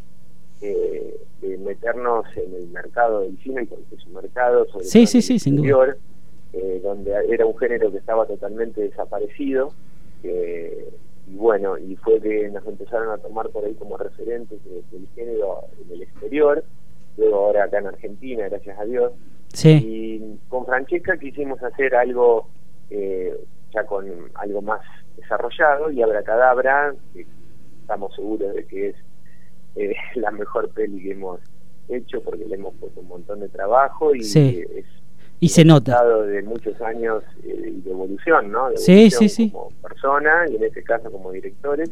eh, 0.62 1.16
de 1.40 1.56
meternos 1.56 2.26
en 2.36 2.54
el 2.54 2.66
mercado 2.68 3.22
del 3.22 3.38
cine, 3.38 3.64
porque 3.64 3.94
es 3.96 4.06
un 4.06 4.12
mercado 4.12 4.66
sobre 4.66 4.84
Sí, 4.84 5.06
sin 5.38 5.56
duda. 5.56 5.64
eh, 6.52 6.80
donde 6.82 7.12
era 7.30 7.46
un 7.46 7.56
género 7.56 7.90
que 7.90 7.96
estaba 7.96 8.26
totalmente 8.26 8.82
desaparecido, 8.82 9.72
eh, 10.22 10.86
y 11.30 11.36
bueno, 11.36 11.78
y 11.78 11.96
fue 11.96 12.20
que 12.20 12.48
nos 12.50 12.66
empezaron 12.66 13.10
a 13.10 13.18
tomar 13.18 13.48
por 13.50 13.64
ahí 13.64 13.74
como 13.74 13.96
referentes 13.96 14.58
de- 14.64 14.82
del 14.90 15.06
género 15.14 15.60
en 15.84 15.92
el 15.92 16.02
exterior, 16.02 16.64
luego 17.16 17.36
ahora 17.36 17.64
acá 17.64 17.78
en 17.78 17.86
Argentina, 17.86 18.48
gracias 18.48 18.78
a 18.78 18.84
Dios, 18.84 19.12
sí, 19.52 19.70
y 19.84 20.38
con 20.48 20.66
Francesca 20.66 21.16
quisimos 21.18 21.62
hacer 21.62 21.94
algo 21.94 22.48
eh, 22.90 23.36
ya 23.72 23.84
con 23.84 24.04
algo 24.34 24.62
más 24.62 24.80
desarrollado 25.16 25.90
y 25.92 26.02
Abracadabra, 26.02 26.92
que 27.14 27.24
estamos 27.80 28.12
seguros 28.16 28.54
de 28.54 28.66
que 28.66 28.88
es 28.88 28.96
eh, 29.76 29.94
la 30.16 30.30
mejor 30.32 30.70
peli 30.70 31.00
que 31.02 31.12
hemos 31.12 31.40
hecho 31.88 32.20
porque 32.22 32.44
le 32.44 32.54
hemos 32.56 32.74
puesto 32.74 33.00
un 33.00 33.08
montón 33.08 33.40
de 33.40 33.48
trabajo 33.48 34.14
y 34.14 34.22
Sí. 34.24 34.64
es 34.74 34.84
y 35.40 35.48
se 35.48 35.64
nota. 35.64 36.04
de 36.26 36.42
muchos 36.42 36.80
años 36.82 37.22
eh, 37.44 37.72
de 37.84 37.90
evolución, 37.90 38.50
¿no? 38.52 38.70
De 38.70 38.76
Sí, 38.76 38.92
evolución 38.92 39.20
sí, 39.20 39.28
sí. 39.28 39.50
Como 39.50 39.70
persona 39.82 40.44
y 40.50 40.56
en 40.56 40.64
este 40.64 40.82
caso 40.82 41.10
como 41.10 41.32
directores. 41.32 41.90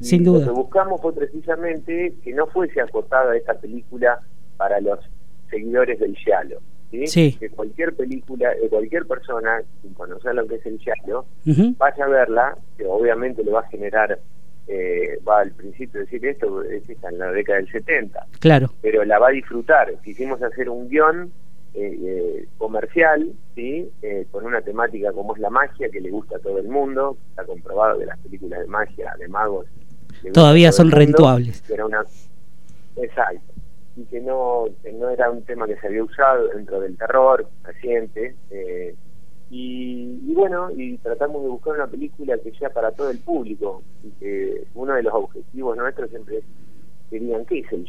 Y 0.00 0.04
Sin 0.04 0.24
duda. 0.24 0.40
Lo 0.46 0.52
que 0.54 0.60
buscamos 0.60 1.00
fue 1.00 1.12
precisamente 1.14 2.14
que 2.22 2.32
no 2.32 2.46
fuese 2.46 2.80
acotada 2.80 3.36
esta 3.36 3.54
película 3.54 4.20
para 4.56 4.80
los 4.80 4.98
seguidores 5.50 5.98
del 5.98 6.16
Yalo. 6.24 6.60
¿sí? 6.90 7.06
Sí. 7.08 7.36
Que 7.38 7.50
cualquier 7.50 7.94
película, 7.94 8.52
eh, 8.52 8.68
cualquier 8.70 9.06
persona, 9.06 9.60
sin 9.82 9.92
conocer 9.94 10.34
lo 10.34 10.46
que 10.46 10.54
es 10.56 10.66
el 10.66 10.78
Yalo, 10.78 11.26
vaya 11.76 12.04
a 12.04 12.08
verla, 12.08 12.58
que 12.76 12.86
obviamente 12.86 13.42
le 13.42 13.50
va 13.50 13.60
a 13.60 13.68
generar, 13.68 14.18
eh, 14.68 15.18
va 15.26 15.40
al 15.40 15.50
principio 15.50 16.00
decir 16.00 16.24
esto, 16.26 16.62
es 16.62 16.82
en 16.88 17.18
la 17.18 17.32
década 17.32 17.58
del 17.58 17.70
70, 17.70 18.26
Claro, 18.38 18.70
pero 18.82 19.04
la 19.04 19.18
va 19.18 19.28
a 19.28 19.32
disfrutar. 19.32 19.92
Quisimos 20.04 20.40
hacer 20.42 20.68
un 20.70 20.88
guion 20.88 21.32
eh, 21.80 21.98
eh, 22.02 22.48
comercial, 22.58 23.32
¿sí? 23.54 23.88
Eh, 24.02 24.26
con 24.32 24.44
una 24.44 24.60
temática 24.62 25.12
como 25.12 25.36
es 25.36 25.40
la 25.40 25.48
magia, 25.48 25.88
que 25.90 26.00
le 26.00 26.10
gusta 26.10 26.36
a 26.36 26.40
todo 26.40 26.58
el 26.58 26.68
mundo. 26.68 27.16
Está 27.30 27.44
comprobado 27.44 27.98
que 28.00 28.06
las 28.06 28.18
películas 28.18 28.60
de 28.60 28.66
magia, 28.66 29.14
de 29.16 29.28
magos, 29.28 29.66
Todavía 30.32 30.72
son 30.72 30.90
mundo, 30.90 31.40
Era 31.68 31.86
una, 31.86 32.04
exacto. 32.96 33.52
Y 33.96 34.04
que 34.06 34.20
no, 34.20 34.64
que 34.82 34.92
no 34.92 35.08
era 35.10 35.30
un 35.30 35.42
tema 35.42 35.66
que 35.68 35.76
se 35.76 35.86
había 35.86 36.02
usado 36.02 36.48
dentro 36.48 36.80
del 36.80 36.96
terror 36.96 37.46
reciente. 37.62 38.34
eh, 38.50 38.96
y, 39.50 40.20
y 40.26 40.34
bueno, 40.34 40.70
y 40.72 40.98
tratamos 40.98 41.42
de 41.42 41.48
buscar 41.48 41.74
una 41.74 41.86
película 41.86 42.36
que 42.38 42.52
sea 42.52 42.70
para 42.70 42.90
todo 42.90 43.10
el 43.10 43.18
público. 43.18 43.82
Y 44.02 44.10
que 44.18 44.64
uno 44.74 44.94
de 44.94 45.04
los 45.04 45.14
objetivos 45.14 45.76
nuestros 45.76 46.10
siempre 46.10 46.38
es 46.38 46.44
que 47.10 47.18
digan, 47.20 47.44
¿qué 47.48 47.60
es 47.60 47.72
el? 47.72 47.84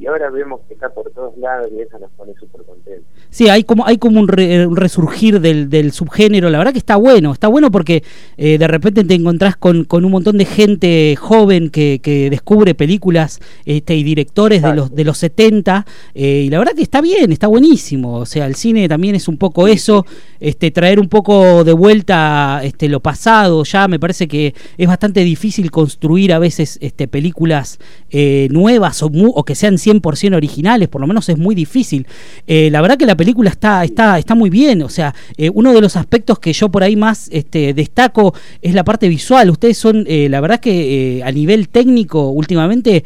Y 0.00 0.06
ahora 0.06 0.30
vemos 0.30 0.60
que 0.68 0.74
está 0.74 0.88
por 0.90 1.10
todos 1.10 1.36
lados 1.38 1.68
y 1.76 1.80
eso 1.80 1.98
nos 1.98 2.10
pone 2.12 2.32
súper 2.38 2.62
contentos. 2.62 3.04
Sí, 3.30 3.48
hay 3.48 3.64
como, 3.64 3.86
hay 3.86 3.98
como 3.98 4.20
un, 4.20 4.28
re- 4.28 4.66
un 4.66 4.76
resurgir 4.76 5.40
del, 5.40 5.68
del 5.68 5.92
subgénero. 5.92 6.48
La 6.50 6.58
verdad 6.58 6.72
que 6.72 6.78
está 6.78 6.96
bueno. 6.96 7.32
Está 7.32 7.48
bueno 7.48 7.70
porque 7.70 8.02
eh, 8.36 8.58
de 8.58 8.66
repente 8.68 9.04
te 9.04 9.14
encontrás 9.14 9.56
con, 9.56 9.84
con 9.84 10.04
un 10.04 10.10
montón 10.12 10.38
de 10.38 10.44
gente 10.44 11.16
joven 11.16 11.70
que, 11.70 12.00
que 12.02 12.30
descubre 12.30 12.74
películas 12.74 13.40
este, 13.64 13.96
y 13.96 14.02
directores 14.02 14.62
de 14.62 14.74
los, 14.74 14.94
de 14.94 15.04
los 15.04 15.18
70. 15.18 15.84
eh, 16.14 16.42
y 16.46 16.50
la 16.50 16.58
verdad 16.58 16.72
que 16.74 16.82
está 16.82 17.00
bien, 17.00 17.32
está 17.32 17.46
buenísimo. 17.48 18.14
O 18.18 18.26
sea, 18.26 18.46
el 18.46 18.54
cine 18.54 18.88
también 18.88 19.14
es 19.14 19.28
un 19.28 19.36
poco 19.36 19.66
eso. 19.68 20.06
Este, 20.38 20.70
traer 20.70 21.00
un 21.00 21.08
poco 21.08 21.64
de 21.64 21.72
vuelta 21.72 22.60
este, 22.62 22.88
lo 22.88 23.00
pasado. 23.00 23.64
Ya 23.64 23.88
me 23.88 23.98
parece 23.98 24.26
que 24.28 24.54
es 24.78 24.86
bastante 24.88 25.22
difícil 25.24 25.70
construir 25.70 26.32
a 26.32 26.38
veces 26.38 26.78
este, 26.80 27.08
películas 27.08 27.78
eh, 28.10 28.48
nuevas 28.50 28.59
o, 28.64 29.08
mu- 29.10 29.32
o 29.34 29.44
que 29.44 29.54
sean 29.54 29.74
100% 29.76 30.34
originales. 30.36 30.88
Por 30.88 31.00
lo 31.00 31.06
menos 31.06 31.28
es 31.28 31.38
muy 31.38 31.54
difícil. 31.54 32.06
Eh, 32.46 32.68
la 32.70 32.80
verdad 32.80 32.96
que 32.96 33.06
la 33.06 33.16
película 33.16 33.50
está, 33.50 33.84
está, 33.84 34.18
está 34.18 34.34
muy 34.34 34.50
bien. 34.50 34.82
O 34.82 34.88
sea, 34.88 35.14
eh, 35.36 35.50
uno 35.52 35.72
de 35.72 35.80
los 35.80 35.96
aspectos 35.96 36.38
que 36.38 36.52
yo 36.52 36.68
por 36.68 36.82
ahí 36.82 36.96
más 36.96 37.28
este, 37.32 37.74
destaco 37.74 38.34
es 38.62 38.74
la 38.74 38.84
parte 38.84 39.08
visual. 39.08 39.50
Ustedes 39.50 39.78
son, 39.78 40.04
eh, 40.06 40.28
la 40.28 40.40
verdad 40.40 40.60
que 40.60 41.22
a 41.24 41.32
nivel 41.32 41.68
técnico, 41.68 42.28
últimamente 42.30 43.04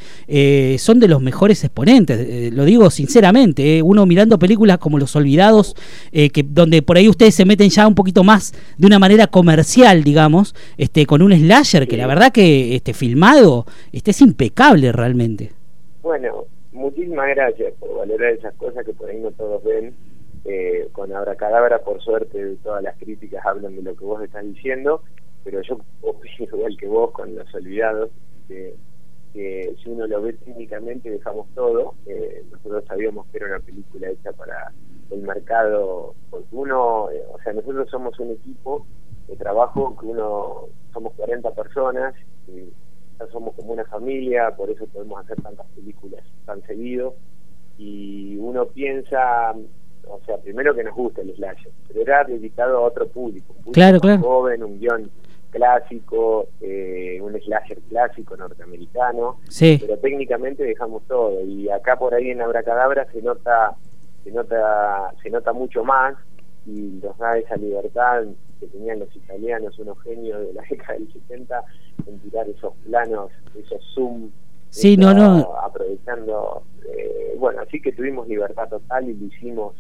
son 0.79 1.01
de 1.01 1.09
los 1.09 1.21
mejores 1.23 1.63
exponentes. 1.65 2.53
Lo 2.53 2.65
digo 2.65 2.91
sinceramente. 2.91 3.83
Uno 3.83 4.07
mirando 4.07 4.39
películas 4.39 4.79
como 4.79 4.99
Los 4.99 5.15
Olvidados, 5.17 5.75
eh, 6.13 6.31
que 6.31 6.43
donde 6.43 6.83
por 6.83 6.97
ahí 6.97 7.09
ustedes 7.09 7.35
se 7.35 7.45
meten 7.45 7.71
ya 7.71 7.87
un 7.87 7.95
poquito 7.95 8.25
más 8.25 8.53
de 8.79 8.87
una 8.87 8.99
manera 8.99 9.27
comercial, 9.27 10.03
digamos, 10.05 10.55
este, 10.79 11.07
con 11.07 11.23
un 11.23 11.33
slasher 11.33 11.87
que 11.89 11.97
la 11.97 12.07
verdad 12.07 12.33
que 12.33 12.75
este, 12.75 12.95
filmado 12.95 13.67
este, 13.93 14.11
es 14.11 14.21
impecable 14.21 14.93
realmente. 14.93 15.44
Bueno, 16.05 16.45
muchísimas 16.73 17.29
gracias 17.29 17.73
por 17.81 17.97
valorar 17.97 18.35
esas 18.35 18.55
cosas 18.57 18.85
que 18.85 18.93
por 18.93 19.09
ahí 19.09 19.19
no 19.19 19.33
todos 19.33 19.65
ven. 19.65 19.97
Eh, 20.45 20.87
con 20.93 21.11
Abracadabra, 21.15 21.83
por 21.83 21.99
suerte, 22.03 22.57
todas 22.63 22.83
las 22.83 22.95
críticas 22.99 23.43
hablan 23.47 23.75
de 23.75 23.81
lo 23.81 23.97
que 23.97 24.05
vos 24.05 24.23
estás 24.23 24.45
diciendo, 24.45 25.03
pero 25.45 25.63
yo 25.63 25.79
opino 26.03 26.45
igual 26.45 26.77
que 26.79 26.87
vos 26.89 27.11
con 27.13 27.35
Los 27.35 27.55
Olvidados, 27.55 28.11
que, 28.47 28.77
si 29.33 29.89
uno 29.89 30.07
lo 30.07 30.21
ve 30.21 30.35
técnicamente 30.35 31.09
dejamos 31.09 31.49
todo. 31.55 31.95
Eh, 32.05 32.45
nosotros 32.53 32.85
sabíamos 32.87 33.27
que 33.29 33.39
era 33.39 33.47
una 33.47 33.61
película 33.61 34.11
hecha 34.11 34.31
para 34.33 34.73
el 35.09 35.23
mercado, 35.23 36.17
porque 36.29 36.49
uno, 36.53 37.11
eh, 37.13 37.25
o 37.33 37.39
sea, 37.43 37.55
nosotros 37.55 37.89
somos 37.89 38.21
un 38.21 38.33
equipo 38.33 38.87
de 39.27 39.37
trabajo 39.37 39.97
que 39.99 40.05
uno, 40.05 40.67
somos 40.93 41.15
40 41.15 41.51
personas, 41.53 42.15
y 42.47 42.71
ya 43.19 43.27
somos 43.29 43.55
como 43.55 43.73
una 43.73 43.85
familia, 43.85 44.51
por 44.57 44.71
eso 44.71 44.87
podemos 44.87 45.23
hacer 45.25 45.41
tantas 45.43 45.67
películas 45.75 46.23
tan 46.47 46.63
seguido. 46.63 47.15
Y 47.79 48.37
uno 48.39 48.67
piensa, 48.67 49.53
o 50.07 50.21
sea, 50.27 50.37
primero 50.39 50.75
que 50.75 50.85
nos 50.85 50.95
gusta 50.95 51.23
el 51.23 51.35
slasher, 51.35 51.73
pero 51.89 52.03
era 52.03 52.25
dedicado 52.25 52.79
a 52.79 52.81
otro 52.83 53.09
público, 53.09 53.47
un 53.53 53.57
público 53.57 53.73
Claro, 53.73 53.99
claro. 54.01 54.23
joven, 54.23 54.63
un 54.63 54.79
guion 54.79 55.11
clásico, 55.51 56.49
eh, 56.61 57.19
un 57.23 57.33
slasher 57.41 57.79
clásico 57.89 58.37
norteamericano, 58.37 59.39
Sí. 59.49 59.79
pero 59.81 59.99
técnicamente 59.99 60.65
dejamos 60.65 61.03
todo. 61.07 61.41
Y 61.45 61.69
acá 61.71 61.97
por 61.97 62.13
ahí 62.15 62.31
en 62.31 62.43
Abracadabra 62.43 63.07
se 63.13 63.23
nota, 63.23 63.75
se 64.25 64.31
nota, 64.33 65.13
se 65.23 65.31
nota 65.31 65.53
mucho 65.53 65.85
más 65.85 66.15
y 66.67 67.01
nos 67.03 67.17
da 67.19 67.39
esa 67.39 67.57
libertad 67.57 68.25
que 68.65 68.79
tenían 68.79 68.99
los 69.01 69.15
italianos, 69.15 69.79
unos 69.79 70.01
genios 70.03 70.47
de 70.47 70.53
la 70.55 70.63
década 70.69 70.95
del 70.99 71.13
70, 71.13 71.65
en 72.07 72.19
tirar 72.21 72.49
esos 72.49 72.73
planos, 72.87 73.31
esos 73.59 73.83
zoom, 73.95 74.31
Sí, 74.71 74.97
no, 74.97 75.15
no. 75.15 75.55
aprovechando, 75.63 76.65
eh, 76.89 77.37
bueno, 77.39 77.63
así 77.63 77.81
que 77.81 77.93
tuvimos 77.93 78.27
libertad 78.27 78.69
total 78.69 79.09
y 79.09 79.15
lo 79.15 79.27
hicimos 79.27 79.75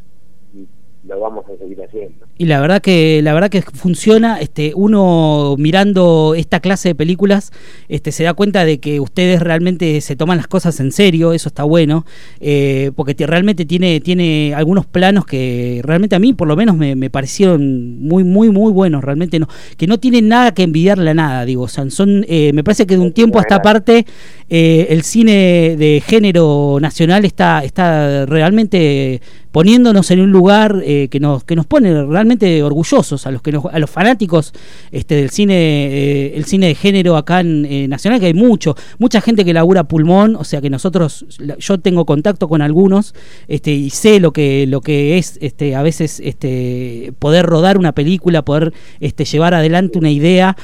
y 0.54 0.68
lo 1.06 1.20
vamos 1.20 1.44
a 1.46 1.56
seguir 1.58 1.78
haciendo. 1.82 2.26
Y 2.38 2.46
la 2.46 2.60
verdad 2.60 2.80
que 2.80 3.20
la 3.22 3.34
verdad 3.34 3.50
que 3.50 3.60
funciona, 3.62 4.40
este 4.40 4.72
uno 4.74 5.54
mirando 5.58 6.34
esta 6.36 6.60
clase 6.60 6.88
de 6.88 6.94
películas, 6.94 7.52
este 7.88 8.10
se 8.10 8.24
da 8.24 8.32
cuenta 8.34 8.64
de 8.64 8.80
que 8.80 9.00
ustedes 9.00 9.40
realmente 9.42 10.00
se 10.00 10.16
toman 10.16 10.38
las 10.38 10.46
cosas 10.48 10.80
en 10.80 10.92
serio, 10.92 11.32
eso 11.32 11.48
está 11.48 11.62
bueno, 11.64 12.06
eh, 12.40 12.90
porque 12.96 13.14
te- 13.14 13.26
realmente 13.26 13.64
tiene 13.66 14.00
tiene 14.00 14.54
algunos 14.56 14.86
planos 14.86 15.26
que 15.26 15.80
realmente 15.84 16.16
a 16.16 16.18
mí 16.18 16.32
por 16.32 16.48
lo 16.48 16.56
menos 16.56 16.76
me, 16.76 16.96
me 16.96 17.10
parecieron 17.10 17.98
muy 18.00 18.24
muy 18.24 18.48
muy 18.50 18.72
buenos, 18.72 19.04
realmente 19.04 19.38
no 19.38 19.48
que 19.76 19.86
no 19.86 19.98
tienen 19.98 20.28
nada 20.28 20.54
que 20.54 20.62
envidiarle 20.62 21.10
a 21.10 21.14
nada, 21.14 21.44
digo, 21.44 21.64
o 21.64 21.68
sea, 21.68 21.88
son 21.90 22.24
eh, 22.28 22.52
me 22.54 22.64
parece 22.64 22.86
que 22.86 22.96
de 22.96 23.02
un 23.02 23.12
tiempo 23.12 23.38
a 23.38 23.42
esta 23.42 23.60
parte 23.60 24.06
eh, 24.48 24.86
el 24.90 25.02
cine 25.02 25.76
de 25.76 26.02
género 26.04 26.78
nacional 26.80 27.24
está 27.24 27.62
está 27.62 28.24
realmente 28.26 29.20
poniéndonos 29.54 30.10
en 30.10 30.18
un 30.20 30.32
lugar 30.32 30.82
eh, 30.84 31.06
que 31.12 31.20
nos 31.20 31.44
que 31.44 31.54
nos 31.54 31.64
pone 31.64 32.04
realmente 32.06 32.60
orgullosos 32.64 33.24
a 33.24 33.30
los 33.30 33.40
que 33.40 33.52
nos- 33.52 33.66
a 33.72 33.78
los 33.78 33.88
fanáticos 33.88 34.52
este 34.90 35.14
del 35.14 35.30
cine 35.30 35.54
eh, 35.54 36.32
el 36.34 36.44
cine 36.44 36.66
de 36.66 36.74
género 36.74 37.16
acá 37.16 37.38
en 37.38 37.64
eh, 37.64 37.86
nacional 37.86 38.18
que 38.18 38.26
hay 38.26 38.34
mucho 38.34 38.74
mucha 38.98 39.20
gente 39.20 39.44
que 39.44 39.52
labura 39.52 39.84
pulmón 39.84 40.34
o 40.34 40.42
sea 40.42 40.60
que 40.60 40.70
nosotros 40.70 41.24
yo 41.60 41.78
tengo 41.78 42.04
contacto 42.04 42.48
con 42.48 42.62
algunos 42.62 43.14
este 43.46 43.70
y 43.72 43.90
sé 43.90 44.18
lo 44.18 44.32
que 44.32 44.66
lo 44.66 44.80
que 44.80 45.18
es 45.18 45.38
este 45.40 45.76
a 45.76 45.82
veces 45.82 46.20
este 46.24 47.12
poder 47.20 47.46
rodar 47.46 47.78
una 47.78 47.92
película 47.92 48.42
poder 48.44 48.72
este 48.98 49.24
llevar 49.24 49.54
adelante 49.54 50.00
una 50.00 50.10
idea 50.10 50.56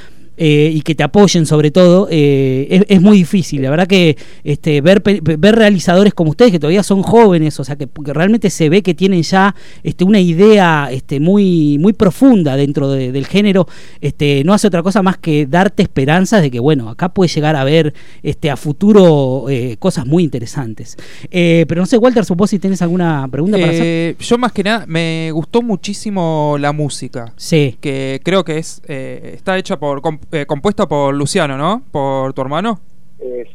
eh, 0.42 0.72
y 0.74 0.80
que 0.80 0.94
te 0.94 1.02
apoyen 1.02 1.44
sobre 1.44 1.70
todo, 1.70 2.08
eh, 2.10 2.66
es, 2.70 2.84
es 2.88 3.02
muy 3.02 3.18
difícil. 3.18 3.60
La 3.60 3.68
verdad 3.68 3.86
que 3.86 4.16
este, 4.42 4.80
ver, 4.80 5.02
ver 5.02 5.54
realizadores 5.54 6.14
como 6.14 6.30
ustedes, 6.30 6.50
que 6.50 6.58
todavía 6.58 6.82
son 6.82 7.02
jóvenes, 7.02 7.60
o 7.60 7.64
sea, 7.64 7.76
que, 7.76 7.86
que 7.86 8.12
realmente 8.14 8.48
se 8.48 8.70
ve 8.70 8.82
que 8.82 8.94
tienen 8.94 9.22
ya 9.22 9.54
este, 9.82 10.02
una 10.04 10.18
idea 10.18 10.88
este, 10.90 11.20
muy, 11.20 11.76
muy 11.78 11.92
profunda 11.92 12.56
dentro 12.56 12.88
de- 12.90 13.12
del 13.12 13.26
género, 13.26 13.66
este, 14.00 14.42
no 14.44 14.54
hace 14.54 14.66
otra 14.68 14.82
cosa 14.82 15.02
más 15.02 15.18
que 15.18 15.44
darte 15.44 15.82
esperanzas 15.82 16.40
de 16.40 16.50
que, 16.50 16.58
bueno, 16.58 16.88
acá 16.88 17.10
puedes 17.10 17.34
llegar 17.34 17.54
a 17.54 17.64
ver 17.64 17.92
este, 18.22 18.48
a 18.50 18.56
futuro 18.56 19.44
eh, 19.50 19.76
cosas 19.78 20.06
muy 20.06 20.22
interesantes. 20.24 20.96
Pero 21.30 21.82
no 21.82 21.86
sé, 21.86 21.98
Walter, 21.98 22.24
supongo 22.24 22.46
si 22.46 22.58
tienes 22.58 22.80
alguna 22.80 23.28
pregunta 23.30 23.58
para 23.58 23.70
hacer. 23.72 24.16
Yo 24.18 24.38
más 24.38 24.52
que 24.52 24.62
nada 24.62 24.86
me 24.86 25.30
gustó 25.32 25.60
muchísimo 25.60 26.56
la 26.58 26.72
música. 26.72 27.34
Sí. 27.36 27.76
Que 27.80 28.20
creo 28.24 28.42
que 28.44 28.56
es 28.58 28.80
está 28.88 29.58
hecha 29.58 29.78
por 29.78 30.00
comp- 30.00 30.20
eh, 30.32 30.46
compuesta 30.46 30.86
por 30.86 31.14
Luciano, 31.14 31.56
¿no? 31.56 31.82
Por 31.90 32.32
tu 32.32 32.42
hermano. 32.42 32.80
Es- 33.18 33.48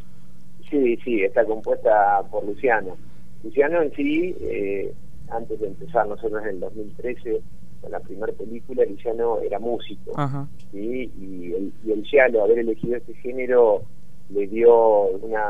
sí, 0.70 0.98
sí, 1.04 1.24
está 1.24 1.46
compuesta 1.46 2.22
por 2.32 2.46
Luciano. 2.46 2.96
Luciano 3.44 3.82
en 3.82 3.94
sí, 3.96 4.36
eh, 4.42 4.94
antes 5.30 5.60
de 5.60 5.68
empezar 5.68 6.08
nosotros 6.08 6.42
en 6.44 6.50
el 6.50 6.60
2013 6.60 7.42
con 7.82 7.92
la 7.92 8.00
primera 8.00 8.34
película, 8.34 8.84
Luciano 8.86 9.40
era 9.42 9.60
músico. 9.60 10.12
Ajá. 10.16 10.48
¿sí? 10.72 11.12
y 11.20 11.54
el, 11.54 11.72
y 11.86 11.92
el 11.92 12.40
haber 12.42 12.60
elegido 12.60 12.98
este 12.98 13.14
género, 13.16 13.82
le 14.30 14.48
dio 14.48 15.02
una, 15.22 15.46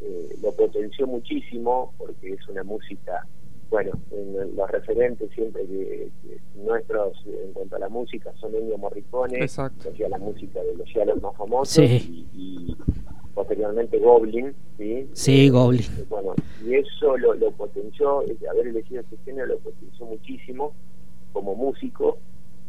eh, 0.00 0.28
lo 0.42 0.52
potenció 0.52 1.06
muchísimo 1.06 1.92
porque 1.98 2.32
es 2.34 2.48
una 2.48 2.62
música, 2.62 3.26
bueno, 3.72 3.90
en 4.12 4.54
los 4.54 4.70
referentes 4.70 5.30
siempre 5.32 5.62
que, 5.66 6.08
que 6.22 6.38
nuestros 6.60 7.16
eh, 7.26 7.42
en 7.46 7.52
cuanto 7.54 7.76
a 7.76 7.78
la 7.80 7.88
música 7.88 8.30
son 8.38 8.54
Ennio 8.54 8.76
Morricone, 8.78 9.38
Exacto. 9.40 9.82
que 9.82 9.88
hacía 9.88 10.08
la 10.10 10.18
música 10.18 10.62
de 10.62 10.74
los 10.76 10.86
giallos 10.88 11.20
más 11.20 11.34
famosos 11.36 11.72
Sí. 11.74 12.28
y, 12.34 12.68
y 12.70 12.76
posteriormente 13.34 13.98
Goblin, 13.98 14.54
¿sí? 14.76 15.08
Sí, 15.14 15.48
Goblin. 15.48 15.80
Eh, 15.98 16.04
bueno, 16.10 16.34
y 16.64 16.74
eso 16.74 17.16
lo, 17.16 17.32
lo 17.34 17.50
potenció, 17.52 18.22
eh, 18.22 18.36
haber 18.50 18.66
elegido 18.68 19.00
este 19.00 19.16
género 19.24 19.46
lo 19.46 19.58
potenció 19.58 20.04
muchísimo 20.06 20.72
como 21.32 21.54
músico, 21.54 22.18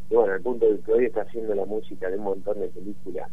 y 0.10 0.16
bueno, 0.16 0.34
al 0.34 0.42
punto 0.42 0.72
de 0.72 0.80
que 0.80 0.94
hoy 0.94 1.06
está 1.06 1.22
haciendo 1.24 1.54
la 1.54 1.66
música 1.66 2.10
de 2.10 2.18
un 2.18 2.24
montón 2.24 2.60
de 2.62 2.68
películas 2.70 3.30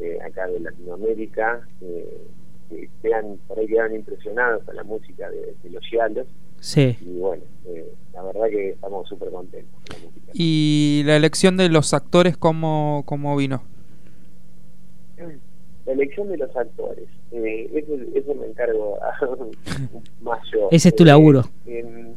eh, 0.00 0.18
acá 0.26 0.48
de 0.48 0.58
Latinoamérica, 0.58 1.66
eh, 1.82 2.20
que 2.68 2.90
quedan, 3.00 3.38
por 3.46 3.58
ahí 3.60 3.66
quedan 3.68 3.94
impresionados 3.94 4.64
con 4.64 4.74
la 4.74 4.82
música 4.82 5.30
de, 5.30 5.54
de 5.62 5.70
los 5.70 5.86
giallos, 5.86 6.26
Sí. 6.62 6.96
y 7.00 7.18
bueno, 7.18 7.42
eh, 7.66 7.92
la 8.14 8.22
verdad 8.22 8.44
que 8.48 8.70
estamos 8.70 9.08
súper 9.08 9.30
contentos 9.30 9.74
con 9.88 9.98
la 10.00 10.06
música. 10.06 10.30
Y 10.32 11.02
la 11.06 11.16
elección 11.16 11.56
de 11.56 11.68
los 11.68 11.92
actores, 11.92 12.36
¿cómo, 12.36 13.02
cómo 13.04 13.34
vino? 13.36 13.62
La 15.84 15.92
elección 15.92 16.28
de 16.28 16.36
los 16.38 16.54
actores, 16.56 17.08
eh, 17.32 17.68
eso, 17.74 17.94
eso 18.14 18.34
me 18.36 18.46
encargo 18.46 18.96
más 20.22 20.38
yo. 20.52 20.68
Ese 20.70 20.90
es 20.90 20.94
tu 20.96 21.02
Eh, 21.02 21.06
laburo. 21.06 21.42
en- 21.66 22.14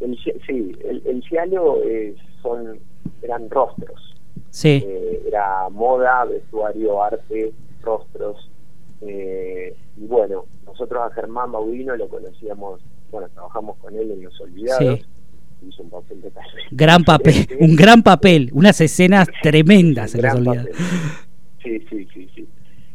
el, 0.00 0.18
sí, 0.18 0.76
el, 0.84 1.00
el 1.06 1.22
giallo 1.22 1.80
eh, 1.84 2.16
son, 2.42 2.80
eran 3.22 3.48
rostros. 3.48 4.16
Sí. 4.50 4.82
Eh, 4.84 5.22
era 5.28 5.68
moda, 5.68 6.24
vestuario, 6.24 7.00
arte, 7.00 7.52
rostros. 7.82 8.50
Eh, 9.02 9.76
a 11.04 11.10
Germán 11.14 11.52
Baudino, 11.52 11.94
lo 11.96 12.08
conocíamos, 12.08 12.80
bueno, 13.12 13.28
trabajamos 13.28 13.76
con 13.76 13.94
él 13.94 14.10
en 14.10 14.24
Los 14.24 14.40
Olvidados. 14.40 14.98
Sí. 14.98 15.06
Hizo 15.68 15.82
un 15.84 15.90
papel 15.90 16.20
totalmente 16.20 16.62
Gran 16.72 17.04
papel, 17.04 17.46
un 17.60 17.76
gran 17.76 18.02
papel, 18.02 18.50
unas 18.52 18.80
escenas 18.80 19.28
tremendas 19.42 20.12
en 20.16 20.22
los 20.22 20.34
olvidados. 20.34 20.76
Sí, 21.62 21.78
sí, 21.88 22.08
sí, 22.12 22.28
sí. 22.34 22.48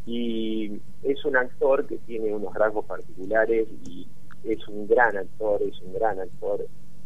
Y 0.05 0.81
es 1.03 1.24
un 1.24 1.38
actor 1.38 1.88
que 1.88 1.97
tiene 2.00 2.33
unos 2.33 2.53
rasgos 2.53 2.83
particulares 2.86 3.67
y 3.86 4.05
es 4.43 4.67
un 4.67 4.88
gran 4.88 5.15
actor, 5.15 5.62
es 5.62 5.79
un 5.81 5.93
gran 5.93 6.19
actor. 6.19 6.65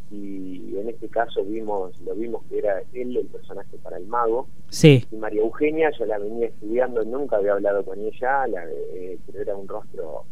Y 0.10 0.76
en 0.78 0.90
este 0.90 1.08
caso 1.08 1.44
vimos, 1.44 2.00
lo 2.02 2.16
vimos 2.16 2.44
que 2.50 2.58
era 2.58 2.82
él 2.94 3.16
el 3.16 3.28
personaje 3.28 3.78
para 3.84 3.98
el 3.98 4.08
mago. 4.08 4.48
Sí, 4.70 5.06
Y 5.12 5.16
María 5.16 5.42
Eugenia, 5.42 5.92
yo 5.98 6.06
la 6.06 6.18
venía 6.18 6.48
estudiando, 6.48 7.04
nunca 7.04 7.38
había 7.38 7.54
hablado 7.54 7.86
con 7.86 8.00
ella, 8.00 8.48
la, 8.48 8.66
eh, 8.94 9.20
pero 9.28 9.42
era 9.42 9.56
un 9.56 9.68
rostro, 9.68 10.26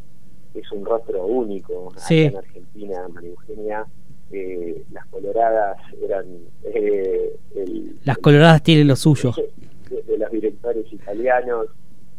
es 0.54 0.72
un 0.72 0.86
rostro 0.86 1.26
único. 1.26 1.90
Acá 1.92 2.00
Sí. 2.02 2.24
en 2.24 2.38
Argentina, 2.38 3.08
María 3.10 3.30
Eugenia, 3.32 3.88
eh, 4.32 4.84
las 4.92 5.06
coloradas 5.08 5.78
eran 6.02 6.26
eh, 6.64 7.36
el, 7.56 8.00
las 8.04 8.18
coloradas 8.20 8.62
tienen 8.64 8.88
lo 8.88 8.96
suyo. 8.96 9.32
de, 9.90 10.02
de 10.04 10.18
los 10.18 10.32
directores 10.32 10.86
italianos 10.94 11.68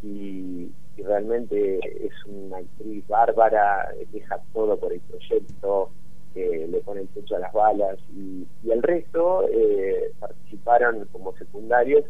y, 0.02 0.70
y 0.96 1.02
realmente 1.02 1.78
es 2.04 2.12
una 2.26 2.58
actriz 2.58 3.06
bárbara, 3.06 3.88
deja 4.12 4.40
todo 4.52 4.76
por 4.76 4.92
el 4.92 5.00
proyecto, 5.00 5.90
eh, 6.34 6.66
le 6.68 6.78
pone 6.80 7.02
el 7.02 7.08
pecho 7.08 7.36
a 7.36 7.40
las 7.40 7.52
balas 7.52 7.98
y, 8.16 8.44
y 8.64 8.70
el 8.70 8.82
resto 8.82 9.46
eh, 9.48 10.10
participaron 10.18 11.06
como 11.12 11.32
secundarios 11.36 12.04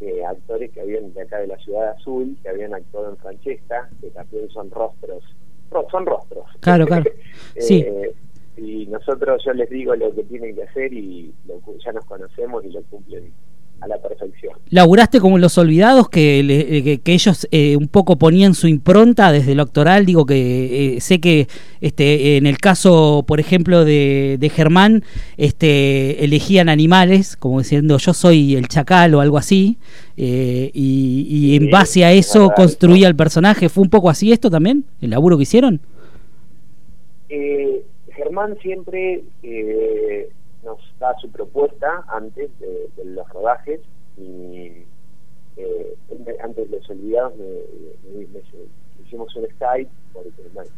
eh, 0.00 0.24
actores 0.24 0.70
que 0.72 0.80
habían 0.80 1.12
de 1.14 1.22
acá 1.22 1.38
de 1.38 1.46
la 1.48 1.56
Ciudad 1.58 1.90
Azul, 1.90 2.36
que 2.42 2.48
habían 2.50 2.74
actuado 2.74 3.10
en 3.10 3.16
Francesca, 3.16 3.88
que 4.00 4.10
también 4.10 4.48
son 4.50 4.70
rostros, 4.70 5.24
ro- 5.24 5.24
son 5.90 6.06
rostros. 6.06 6.44
Claro, 6.60 6.86
claro. 6.86 7.10
Sí. 7.58 7.80
Eh, 7.80 8.14
y 8.56 8.86
nosotros 8.86 9.42
yo 9.44 9.52
les 9.52 9.68
digo 9.70 9.94
lo 9.94 10.14
que 10.14 10.24
tienen 10.24 10.54
que 10.54 10.62
hacer 10.62 10.92
y 10.92 11.32
lo 11.46 11.60
ya 11.78 11.92
nos 11.92 12.04
conocemos 12.04 12.64
y 12.64 12.70
lo 12.70 12.82
cumplen 12.84 13.32
a 13.80 13.86
la 13.86 13.96
perfección. 13.98 14.54
Laburaste 14.70 15.20
como 15.20 15.38
Los 15.38 15.56
Olvidados, 15.56 16.08
que, 16.08 16.42
le- 16.42 16.82
que, 16.82 16.98
que 16.98 17.12
ellos 17.12 17.46
eh, 17.52 17.76
un 17.76 17.88
poco 17.88 18.16
ponían 18.18 18.54
su 18.54 18.66
impronta 18.66 19.30
desde 19.32 19.54
lo 19.54 19.62
actoral. 19.62 20.04
Digo 20.04 20.26
que 20.26 20.96
eh, 20.96 21.00
sé 21.00 21.20
que 21.20 21.46
este, 21.80 22.36
en 22.36 22.46
el 22.46 22.58
caso, 22.58 23.24
por 23.26 23.38
ejemplo, 23.40 23.84
de, 23.84 24.36
de 24.40 24.48
Germán, 24.50 25.04
este, 25.36 26.24
elegían 26.24 26.68
animales, 26.68 27.36
como 27.36 27.60
diciendo 27.60 27.98
yo 27.98 28.12
soy 28.14 28.56
el 28.56 28.66
chacal 28.68 29.14
o 29.14 29.20
algo 29.20 29.38
así, 29.38 29.78
eh, 30.16 30.70
y, 30.74 31.26
y 31.30 31.56
en 31.56 31.70
base 31.70 32.04
a 32.04 32.12
es 32.12 32.26
eso 32.28 32.50
construía 32.56 33.06
el 33.08 33.14
personaje. 33.16 33.68
¿Fue 33.68 33.82
un 33.84 33.90
poco 33.90 34.10
así 34.10 34.32
esto 34.32 34.50
también? 34.50 34.84
¿El 35.00 35.10
laburo 35.10 35.36
que 35.36 35.44
hicieron? 35.44 35.80
Eh, 37.28 37.82
Germán 38.16 38.56
siempre 38.60 39.22
eh, 39.42 40.28
nos 40.62 40.78
da 40.98 41.14
su 41.20 41.30
propuesta 41.30 42.04
antes 42.08 42.56
de, 42.58 42.88
de 42.96 43.04
los 43.04 43.28
rodajes 43.30 43.80
y 44.16 44.86
eh, 45.56 45.94
antes 46.40 46.70
de 46.70 46.76
los 46.78 46.90
olvidados 46.90 47.36
me, 47.36 47.46
me- 48.02 48.26
me- 48.26 48.42
hicimos 49.02 49.34
un 49.36 49.46
Skype 49.54 49.90
bueno, 50.12 50.30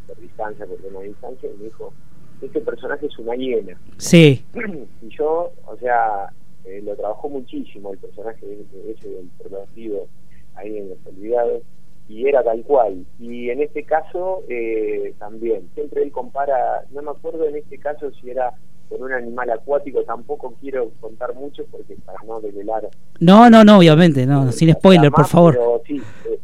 por 0.06 0.16
distancia, 0.18 0.66
por 0.66 0.76
tema 0.78 1.00
de 1.00 1.08
distancia 1.08 1.48
y 1.50 1.56
me 1.58 1.64
dijo 1.64 1.94
este 2.40 2.60
personaje 2.60 3.06
es 3.06 3.18
una 3.18 3.34
hiena 3.36 3.80
Sí, 3.98 4.44
y 5.02 5.08
yo, 5.16 5.52
o 5.66 5.76
sea, 5.78 6.32
eh, 6.64 6.80
lo 6.82 6.96
trabajó 6.96 7.28
muchísimo 7.28 7.92
el 7.92 7.98
personaje 7.98 8.44
de, 8.46 8.92
ese 8.92 9.08
del 9.08 9.30
prometido 9.38 10.08
ahí 10.54 10.76
en 10.78 10.90
Los 10.90 10.98
Olvidados 11.06 11.62
y 12.08 12.26
era 12.26 12.42
tal 12.42 12.62
cual. 12.64 13.06
Y 13.18 13.50
en 13.50 13.62
este 13.62 13.84
caso 13.84 14.42
eh, 14.48 15.14
también, 15.18 15.70
siempre 15.74 16.02
él 16.02 16.10
compara, 16.12 16.84
no 16.90 17.02
me 17.02 17.10
acuerdo 17.12 17.46
en 17.46 17.56
este 17.56 17.78
caso 17.78 18.10
si 18.12 18.30
era 18.30 18.52
con 18.90 19.02
un 19.02 19.12
animal 19.12 19.48
acuático, 19.50 20.02
tampoco 20.02 20.54
quiero 20.60 20.90
contar 21.00 21.34
mucho 21.34 21.64
porque 21.70 21.94
para 22.04 22.18
no 22.26 22.40
develar. 22.40 22.88
no, 23.20 23.48
no, 23.48 23.64
no, 23.64 23.78
obviamente, 23.78 24.26
no, 24.26 24.48
eh, 24.50 24.52
sin 24.52 24.70
spoiler, 24.72 25.10
por 25.10 25.26
favor. 25.26 25.54
Pero 25.54 25.82
sí, 25.86 26.02
eh, 26.28 26.38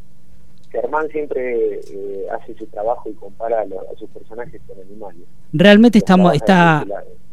Germán 0.71 1.09
siempre 1.11 1.81
eh, 1.81 2.27
hace 2.33 2.55
su 2.55 2.67
trabajo 2.67 3.11
y 3.11 3.15
compara 3.15 3.61
a, 3.63 3.67
lo- 3.67 3.81
a 3.81 3.99
sus 3.99 4.09
personajes 4.11 4.61
con 4.67 4.77
animales. 4.81 5.23
Realmente 5.53 5.99
está, 5.99 6.15
Trabaja 6.15 6.35
está, 6.37 6.87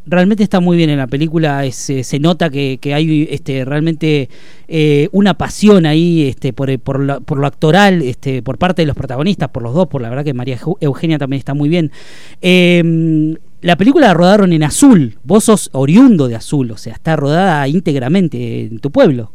realmente 0.06 0.44
está 0.44 0.60
muy 0.60 0.76
bien 0.78 0.90
en 0.90 0.98
la 0.98 1.08
película 1.08 1.64
es, 1.66 1.76
se 1.76 2.20
nota 2.20 2.50
que, 2.50 2.78
que 2.82 2.94
hay 2.94 3.28
este 3.32 3.64
realmente 3.66 4.30
eh, 4.68 5.08
una 5.14 5.34
pasión 5.38 5.86
ahí 5.86 6.28
este 6.28 6.52
por, 6.54 6.78
por, 6.80 7.00
lo, 7.00 7.22
por 7.22 7.38
lo 7.38 7.48
actoral 7.48 8.02
este 8.02 8.42
por 8.44 8.58
parte 8.58 8.82
de 8.82 8.86
los 8.88 8.96
protagonistas 8.98 9.48
por 9.50 9.64
los 9.64 9.74
dos 9.74 9.88
por 9.88 10.02
la 10.02 10.10
verdad 10.10 10.26
que 10.26 10.34
MaríaEu- 10.36 10.78
Eugenia 10.82 11.18
también 11.18 11.40
está 11.40 11.54
muy 11.54 11.70
bien 11.70 11.90
Eh, 12.42 13.38
la 13.64 13.78
película 13.78 14.08
la 14.08 14.14
rodaron 14.14 14.54
en 14.54 14.64
Azul. 14.64 15.18
Vos 15.24 15.46
sos 15.46 15.70
oriundo 15.74 16.28
de 16.28 16.36
Azul 16.36 16.72
o 16.72 16.78
sea 16.78 16.94
está 16.94 17.16
rodada 17.16 17.68
íntegramente 17.68 18.66
en 18.66 18.80
tu 18.80 18.92
pueblo. 18.92 19.32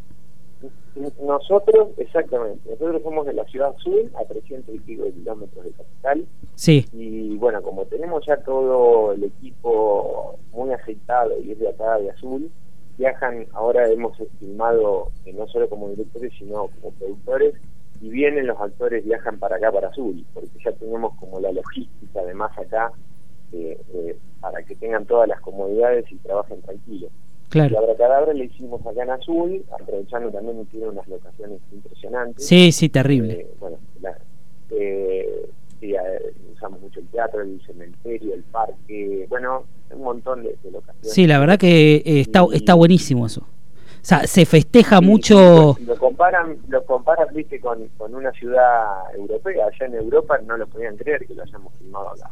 Nosotros, 1.22 1.90
exactamente, 1.96 2.70
nosotros 2.70 3.02
somos 3.02 3.24
de 3.24 3.32
la 3.32 3.44
ciudad 3.44 3.72
azul, 3.76 4.10
a 4.20 4.24
300 4.24 4.74
y 4.74 4.78
pico 4.80 5.04
de 5.04 5.12
kilómetros 5.12 5.64
de 5.64 5.70
capital, 5.70 6.26
sí. 6.56 6.86
Y 6.92 7.36
bueno, 7.36 7.62
como 7.62 7.84
tenemos 7.84 8.26
ya 8.26 8.36
todo 8.38 9.12
el 9.12 9.22
equipo 9.22 10.36
muy 10.50 10.72
aceitado 10.72 11.30
y 11.40 11.52
es 11.52 11.58
de 11.60 11.68
acá 11.68 11.98
de 11.98 12.10
azul, 12.10 12.50
viajan, 12.96 13.46
ahora 13.52 13.88
hemos 13.88 14.18
filmado 14.40 15.12
eh, 15.24 15.32
no 15.32 15.46
solo 15.46 15.68
como 15.68 15.88
directores, 15.90 16.32
sino 16.36 16.68
como 16.80 16.92
productores, 16.98 17.54
y 18.00 18.08
vienen 18.08 18.48
los 18.48 18.60
actores, 18.60 19.04
viajan 19.04 19.38
para 19.38 19.56
acá, 19.56 19.70
para 19.70 19.88
azul, 19.88 20.24
porque 20.34 20.50
ya 20.64 20.72
tenemos 20.72 21.14
como 21.20 21.38
la 21.38 21.52
logística 21.52 22.20
además 22.20 22.50
acá, 22.58 22.90
eh, 23.52 23.78
eh, 23.94 24.16
para 24.40 24.62
que 24.62 24.74
tengan 24.76 25.04
todas 25.06 25.28
las 25.28 25.40
comodidades 25.40 26.04
y 26.10 26.16
trabajen 26.16 26.60
tranquilos. 26.62 27.10
claro 27.48 27.72
La 27.74 27.78
Abracadabra 27.80 28.32
le 28.34 28.44
hicimos 28.44 28.84
acá 28.86 29.02
en 29.02 29.10
Azul, 29.10 29.64
aprovechando 29.72 30.30
también 30.30 30.64
que 30.66 30.72
tiene 30.72 30.88
unas 30.88 31.06
locaciones 31.08 31.60
impresionantes. 31.72 32.46
sí 32.46 32.72
sí 32.72 32.88
terrible 32.88 33.32
Eh, 33.40 33.50
bueno, 33.60 33.76
la- 34.00 34.16
eh, 34.70 35.48
sí, 35.80 35.94
eh, 35.94 36.32
usamos 36.54 36.80
mucho 36.80 37.00
el 37.00 37.06
teatro, 37.08 37.40
el 37.42 37.60
cementerio, 37.66 38.34
el 38.34 38.42
parque, 38.44 39.26
bueno, 39.28 39.64
un 39.90 40.02
montón 40.02 40.42
de, 40.42 40.56
de 40.62 40.70
locaciones. 40.70 41.12
sí 41.12 41.26
la 41.26 41.38
verdad 41.38 41.58
que 41.58 41.96
eh, 41.96 42.20
está 42.20 42.44
Y- 42.52 42.56
está 42.56 42.74
buenísimo 42.74 43.26
eso 43.26 43.40
o 43.40 44.04
sea 44.08 44.26
se 44.26 44.44
festeja 44.46 44.98
Sí, 45.00 45.04
mucho 45.06 45.34
Lo, 45.80 45.86
lo 45.86 45.96
comparan, 45.98 46.58
lo 46.68 46.84
comparan, 46.84 47.26
viste, 47.34 47.58
con, 47.60 47.88
con 47.98 48.14
una 48.14 48.30
ciudad 48.32 49.14
europea. 49.16 49.66
Allá 49.66 49.86
en 49.86 49.94
Europa 49.96 50.38
no 50.46 50.56
lo 50.56 50.66
podían 50.68 50.96
creer 50.96 51.26
que 51.26 51.34
lo 51.34 51.42
hayamos 51.42 51.74
filmado 51.74 52.10
acá. 52.10 52.30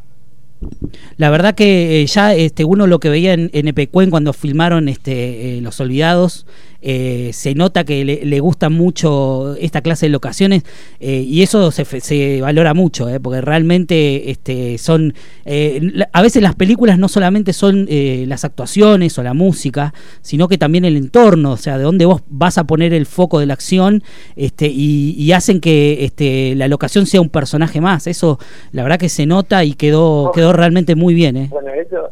La 1.17 1.29
verdad 1.29 1.55
que 1.55 2.01
eh, 2.01 2.05
ya 2.05 2.33
este 2.33 2.63
uno 2.63 2.87
lo 2.87 2.99
que 2.99 3.09
veía 3.09 3.33
en, 3.33 3.49
en 3.53 3.67
Epecuen 3.67 4.09
cuando 4.09 4.33
filmaron 4.33 4.87
este 4.89 5.57
eh, 5.57 5.61
Los 5.61 5.79
Olvidados, 5.79 6.45
eh, 6.81 7.31
se 7.33 7.55
nota 7.55 7.83
que 7.83 8.05
le, 8.05 8.25
le 8.25 8.39
gusta 8.39 8.69
mucho 8.69 9.55
esta 9.55 9.81
clase 9.81 10.05
de 10.05 10.11
locaciones 10.11 10.63
eh, 10.99 11.23
y 11.27 11.41
eso 11.41 11.71
se, 11.71 11.85
se 11.85 12.41
valora 12.41 12.73
mucho, 12.73 13.09
eh, 13.09 13.19
porque 13.19 13.41
realmente 13.41 14.31
este 14.31 14.77
son 14.77 15.13
eh, 15.45 16.05
a 16.13 16.21
veces 16.21 16.41
las 16.41 16.55
películas 16.55 16.99
no 16.99 17.07
solamente 17.07 17.53
son 17.53 17.87
eh, 17.89 18.25
las 18.27 18.45
actuaciones 18.45 19.17
o 19.17 19.23
la 19.23 19.33
música, 19.33 19.93
sino 20.21 20.47
que 20.47 20.57
también 20.57 20.85
el 20.85 20.97
entorno, 20.97 21.51
o 21.51 21.57
sea, 21.57 21.77
de 21.77 21.83
dónde 21.83 22.05
vos 22.05 22.21
vas 22.27 22.57
a 22.57 22.65
poner 22.65 22.93
el 22.93 23.05
foco 23.05 23.39
de 23.39 23.45
la 23.45 23.53
acción 23.53 24.03
este 24.35 24.67
y, 24.67 25.15
y 25.17 25.31
hacen 25.31 25.59
que 25.59 26.03
este 26.05 26.55
la 26.55 26.67
locación 26.67 27.05
sea 27.05 27.21
un 27.21 27.29
personaje 27.29 27.81
más. 27.81 28.07
Eso 28.07 28.39
la 28.71 28.83
verdad 28.83 28.99
que 28.99 29.09
se 29.09 29.25
nota 29.25 29.63
y 29.63 29.73
quedó 29.73 30.31
quedó 30.33 30.53
realmente 30.53 30.95
muy 30.95 31.13
bien. 31.13 31.47
Bueno, 31.49 31.69
eso, 31.73 32.09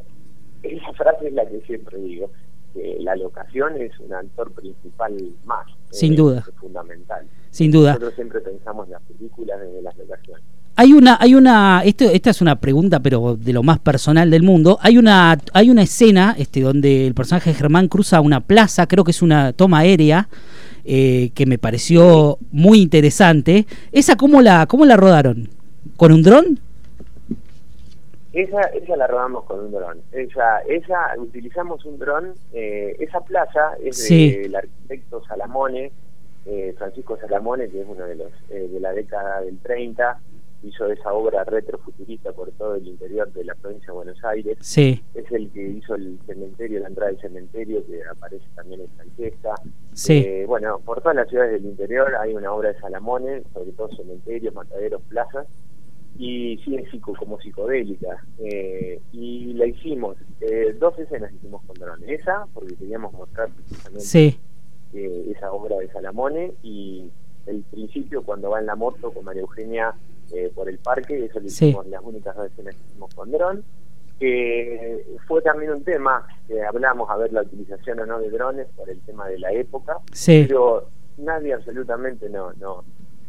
esa 0.64 0.94
frase 0.94 1.28
es 1.28 1.34
la 1.34 1.46
que 1.46 1.62
siempre 1.66 1.98
digo. 2.00 2.30
La 3.00 3.16
locación 3.16 3.82
es 3.82 3.92
un 4.00 4.14
actor 4.14 4.52
principal 4.52 5.14
más. 5.46 5.68
Sin 5.92 6.14
eh, 6.14 6.16
duda. 6.16 6.44
Es 6.48 6.56
fundamental. 6.56 7.26
Sin 7.52 7.72
duda. 7.72 7.92
Nosotros 7.94 8.16
siempre 8.16 8.42
pensamos 8.42 8.90
las 8.90 9.02
películas 9.04 9.60
desde 9.60 9.82
las 9.82 9.98
locaciones. 9.98 10.44
Hay 10.78 10.92
una, 10.92 11.18
hay 11.22 11.36
una, 11.36 11.84
esto, 11.86 12.04
esta 12.04 12.32
es 12.32 12.42
una 12.42 12.60
pregunta, 12.60 13.00
pero 13.00 13.38
de 13.38 13.54
lo 13.54 13.64
más 13.64 13.80
personal 13.80 14.30
del 14.30 14.44
mundo. 14.44 14.78
Hay 14.82 14.98
una, 14.98 15.38
hay 15.54 15.70
una 15.70 15.84
escena, 15.84 16.36
este, 16.38 16.62
donde 16.62 17.08
el 17.08 17.14
personaje 17.14 17.52
de 17.52 17.56
Germán 17.56 17.88
cruza 17.88 18.20
una 18.20 18.42
plaza, 18.42 18.86
creo 18.88 19.06
que 19.06 19.12
es 19.12 19.22
una 19.22 19.54
toma 19.54 19.80
aérea, 19.80 20.28
eh, 20.84 21.32
que 21.34 21.46
me 21.46 21.58
pareció 21.58 22.40
muy 22.52 22.82
interesante. 22.82 23.66
¿Esa 23.94 24.18
cómo 24.18 24.42
la, 24.42 24.66
cómo 24.68 24.86
la 24.86 24.98
rodaron? 24.98 25.48
¿Con 25.96 26.12
un 26.12 26.22
dron? 26.24 26.60
Esa, 28.36 28.62
esa 28.62 28.98
la 28.98 29.08
rodamos 29.08 29.46
con 29.46 29.60
un 29.62 29.72
dron. 29.72 30.02
Esa, 30.12 30.60
esa 30.68 31.16
utilizamos 31.18 31.84
un 31.86 31.98
dron. 31.98 32.34
eh, 32.54 32.96
esa 33.00 33.22
plaza 33.22 33.76
es 33.82 33.98
Sí. 33.98 34.36
del 34.36 34.56
arquitecto 34.56 35.24
Salamone, 35.26 35.92
eh, 36.46 36.76
Francisco 36.78 37.18
Salamone, 37.18 37.70
que 37.70 37.82
es 37.82 37.88
uno 37.88 38.06
de 38.06 38.16
los 38.16 38.32
eh, 38.50 38.68
de 38.68 38.80
la 38.80 38.92
década 38.94 39.42
del 39.42 39.58
30, 39.60 40.20
hizo 40.64 40.88
esa 40.92 41.14
obra 41.14 41.44
retrofuturista 41.44 42.34
por 42.34 42.52
todo 42.52 42.76
el 42.76 42.88
interior 42.88 43.32
de 43.34 43.44
la 43.46 43.56
provincia 43.56 43.88
de 43.88 43.94
Buenos 43.94 44.24
Aires. 44.26 44.58
Sí, 44.62 45.02
Es 45.14 45.32
el 45.32 45.50
que 45.52 45.62
hizo 45.62 45.96
el 45.96 46.18
cementerio, 46.26 46.80
la 46.82 46.88
entrada 46.88 47.12
del 47.12 47.22
cementerio, 47.22 47.86
que 47.86 48.02
aparece 48.04 48.46
también 48.56 48.82
en 48.82 48.90
Francesca. 48.98 49.54
sí, 49.94 50.24
Eh, 50.26 50.46
bueno, 50.48 50.80
por 50.84 51.02
todas 51.02 51.16
las 51.16 51.30
ciudades 51.30 51.54
del 51.54 51.66
interior 51.66 52.16
hay 52.16 52.34
una 52.36 52.52
obra 52.52 52.74
de 52.74 52.80
Salamone, 52.80 53.44
sobre 53.54 53.72
todo 53.72 53.90
cementerios, 53.96 54.54
mataderos, 54.54 55.02
plazas. 55.04 55.48
Y 56.18 56.58
sí 56.64 56.76
es 56.76 56.90
psico, 56.92 57.14
como 57.18 57.40
psicodélica. 57.40 58.24
Eh, 58.40 59.00
y 59.12 59.54
la 59.54 59.66
hicimos, 59.66 60.18
eh, 60.42 60.76
dos 60.80 60.98
escenas 61.00 61.32
hicimos 61.34 61.62
con 61.66 61.76
drones. 61.78 62.08
Esa, 62.10 62.46
porque 62.54 62.76
queríamos 62.76 63.14
mostrar 63.14 63.50
precisamente 63.50 64.00
Sí, 64.06 64.40
eh, 64.94 65.32
esa 65.36 65.52
obra 65.52 65.78
de 65.78 65.88
Salamone, 65.92 66.54
y 66.64 67.10
el 67.48 67.62
principio 67.64 68.24
cuando 68.24 68.50
va 68.52 68.60
en 68.60 68.66
la 68.66 68.76
moto 68.76 69.12
con 69.12 69.26
María 69.26 69.42
Eugenia 69.42 69.94
eh, 70.34 70.52
por 70.56 70.68
el 70.70 70.80
parque, 70.80 71.26
eso 71.26 71.40
lo 71.40 71.50
Sí. 71.50 71.66
hicimos 71.68 71.86
las 71.88 72.02
únicas 72.04 72.36
dos 72.36 72.48
escenas 72.48 72.76
que 72.76 72.82
hicimos 72.90 73.14
con 73.14 73.32
dron. 73.32 73.64
Que 74.20 75.06
fue 75.28 75.42
también 75.42 75.74
un 75.74 75.84
tema 75.84 76.26
que 76.48 76.64
hablamos 76.64 77.10
a 77.10 77.18
ver 77.18 77.34
la 77.34 77.42
utilización 77.42 78.00
o 78.00 78.06
no 78.06 78.20
de 78.20 78.30
drones 78.30 78.66
por 78.78 78.90
el 78.90 79.00
tema 79.02 79.28
de 79.28 79.38
la 79.40 79.52
época, 79.52 79.98
sí. 80.14 80.46
pero 80.48 80.88
nadie 81.18 81.54
absolutamente 81.54 82.30
no, 82.30 82.54
no. 82.54 82.86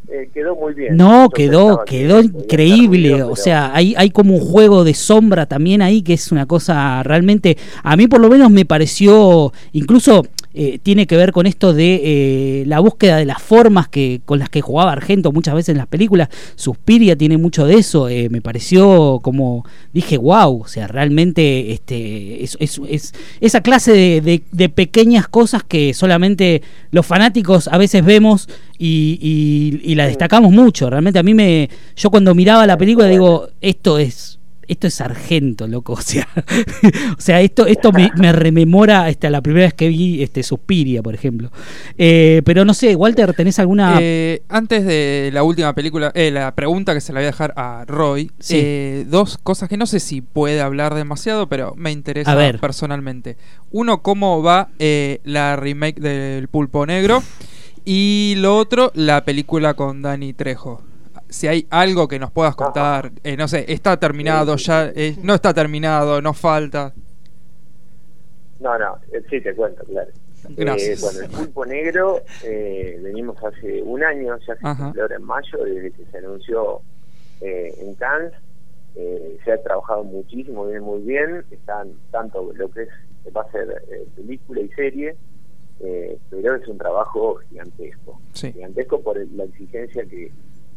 Eh, 0.09 0.29
quedó 0.33 0.55
muy 0.55 0.73
bien. 0.73 0.95
No, 0.95 1.23
Yo 1.25 1.29
quedó, 1.31 1.83
que 1.85 1.99
quedó 1.99 2.21
increíble. 2.21 3.11
ruido, 3.11 3.29
O 3.31 3.35
sea, 3.35 3.71
hay, 3.75 3.93
hay 3.97 4.09
como 4.09 4.35
un 4.35 4.39
juego 4.39 4.83
de 4.85 4.93
sombra 4.93 5.45
también 5.47 5.81
ahí 5.81 6.01
que 6.01 6.13
es 6.13 6.31
una 6.31 6.45
cosa 6.45 7.03
realmente. 7.03 7.57
A 7.83 7.97
mí, 7.97 8.07
por 8.07 8.21
lo 8.21 8.29
menos, 8.29 8.49
me 8.49 8.63
pareció. 8.65 9.51
Incluso 9.73 10.25
eh, 10.53 10.79
tiene 10.81 11.05
que 11.07 11.17
ver 11.17 11.33
con 11.33 11.45
esto 11.45 11.73
de 11.73 12.01
eh, 12.03 12.63
la 12.67 12.79
búsqueda 12.79 13.17
de 13.17 13.25
las 13.25 13.41
formas 13.41 13.89
que 13.89 14.21
con 14.25 14.39
las 14.39 14.49
que 14.49 14.61
jugaba 14.61 14.91
Argento 14.93 15.31
muchas 15.33 15.53
veces 15.55 15.69
en 15.69 15.77
las 15.77 15.87
películas. 15.87 16.29
Suspiria 16.55 17.17
tiene 17.17 17.37
mucho 17.37 17.65
de 17.65 17.75
eso. 17.75 18.07
eh, 18.07 18.29
me 18.29 18.41
pareció 18.41 19.19
como. 19.21 19.65
Dije, 19.93 20.17
wow. 20.17 20.61
O 20.61 20.67
sea, 20.67 20.87
realmente 20.87 21.73
este, 21.73 22.43
es, 22.45 22.55
es- 22.61 22.79
es- 22.87 23.13
esa 23.41 23.59
clase 23.61 23.91
de, 23.91 24.21
de- 24.21 24.43
de 24.53 24.69
pequeñas 24.69 25.27
cosas 25.27 25.63
que 25.63 25.93
solamente 25.93 26.61
los 26.91 27.05
fanáticos 27.05 27.67
a 27.67 27.77
veces 27.77 28.05
vemos 28.05 28.47
y, 28.77 29.17
y- 29.83 29.91
y 29.91 29.95
la 29.95 30.07
destacamos 30.07 30.51
mucho. 30.51 30.89
Realmente 30.89 31.19
a 31.19 31.23
mí 31.23 31.33
me. 31.33 31.69
Yo 31.95 32.09
cuando 32.09 32.33
miraba 32.35 32.65
la 32.67 32.77
película 32.77 33.07
digo, 33.07 33.47
esto 33.61 33.97
es. 33.99 34.35
Esto 34.69 34.85
es 34.87 34.99
Argento, 34.99 35.65
loco. 35.65 35.93
O 35.97 36.01
sea, 36.01 36.27
o 37.17 37.21
sea 37.21 37.39
esto, 37.39 37.65
esto 37.67 37.93
me, 37.93 38.11
me 38.17 38.33
rememora 38.33 39.07
este, 39.07 39.25
a 39.27 39.29
la 39.29 39.41
primera 39.41 39.67
vez 39.67 39.73
que 39.73 39.87
vi 39.87 40.21
este, 40.21 40.43
Suspiria, 40.43 41.01
por 41.01 41.13
ejemplo. 41.15 41.51
Eh, 41.97 42.41
pero 42.43 42.65
no 42.65 42.73
sé, 42.73 42.93
Walter, 42.93 43.33
¿tenés 43.33 43.59
alguna.? 43.59 43.97
Eh, 44.01 44.41
antes 44.49 44.85
de 44.85 45.29
la 45.31 45.43
última 45.43 45.73
película, 45.73 46.11
eh, 46.13 46.31
la 46.31 46.53
pregunta 46.53 46.93
que 46.93 46.99
se 46.99 47.13
la 47.13 47.19
voy 47.21 47.27
a 47.27 47.31
dejar 47.31 47.53
a 47.55 47.85
Roy, 47.87 48.29
Sí. 48.39 48.55
eh, 48.57 49.05
dos 49.07 49.37
cosas 49.41 49.69
que 49.69 49.77
no 49.77 49.85
sé 49.85 50.01
si 50.01 50.19
puede 50.19 50.59
hablar 50.59 50.95
demasiado, 50.95 51.47
pero 51.47 51.73
me 51.77 51.91
interesa 51.93 52.33
A 52.33 52.35
ver. 52.35 52.59
personalmente. 52.59 53.37
Uno, 53.71 54.01
cómo 54.01 54.43
va 54.43 54.67
eh, 54.79 55.21
la 55.23 55.55
remake 55.55 56.01
del 56.01 56.49
Pulpo 56.49 56.85
Negro 56.85 57.23
y 57.89 58.35
lo 58.35 58.57
otro, 58.57 58.91
la 58.95 59.23
película 59.23 59.73
con 59.73 60.01
Dani 60.01 60.33
Trejo. 60.33 60.81
Si 61.29 61.47
hay 61.47 61.65
algo 61.69 62.09
que 62.09 62.19
nos 62.19 62.31
puedas 62.31 62.53
contar, 62.53 63.13
eh, 63.23 63.37
no 63.37 63.47
sé, 63.47 63.63
está 63.69 63.97
terminado, 63.97 64.57
ya 64.57 64.91
eh, 64.93 65.15
no 65.23 65.33
está 65.33 65.53
terminado, 65.53 66.21
nos 66.21 66.37
falta. 66.37 66.93
No, 68.59 68.77
no, 68.77 68.97
eh, 69.13 69.23
sí 69.29 69.39
te 69.39 69.55
cuento, 69.55 69.85
claro. 69.85 70.11
Gracias. 70.49 71.01
Eh, 71.01 71.01
bueno, 71.01 71.19
el 71.21 71.29
pulpo 71.29 71.65
negro, 71.65 72.21
eh, 72.43 72.99
venimos 73.01 73.37
hace 73.41 73.81
un 73.81 74.03
año, 74.03 74.37
ya 74.45 74.55
se 74.55 74.67
ahora 74.67 75.15
en 75.15 75.23
mayo, 75.23 75.63
desde 75.63 75.91
que 75.91 76.05
se 76.11 76.17
anunció 76.17 76.81
eh, 77.39 77.73
en 77.79 77.95
Cannes. 77.95 78.33
Eh, 78.95 79.37
se 79.45 79.51
ha 79.53 79.63
trabajado 79.63 80.03
muchísimo, 80.03 80.65
viene 80.65 80.81
muy 80.81 81.03
bien. 81.03 81.45
Están 81.51 81.93
tanto 82.11 82.51
lo 82.53 82.69
que 82.69 82.83
es 82.83 82.89
va 83.35 83.41
a 83.41 83.51
ser 83.51 83.81
eh, 83.91 84.07
película 84.15 84.61
y 84.61 84.69
serie, 84.69 85.15
eh, 85.79 86.17
pero 86.29 86.55
es 86.55 86.67
un 86.67 86.77
trabajo 86.77 87.37
gigantesco. 87.49 88.19
Sí. 88.33 88.51
Gigantesco 88.53 89.01
por 89.01 89.17
la 89.33 89.43
exigencia 89.43 90.05
que, 90.05 90.31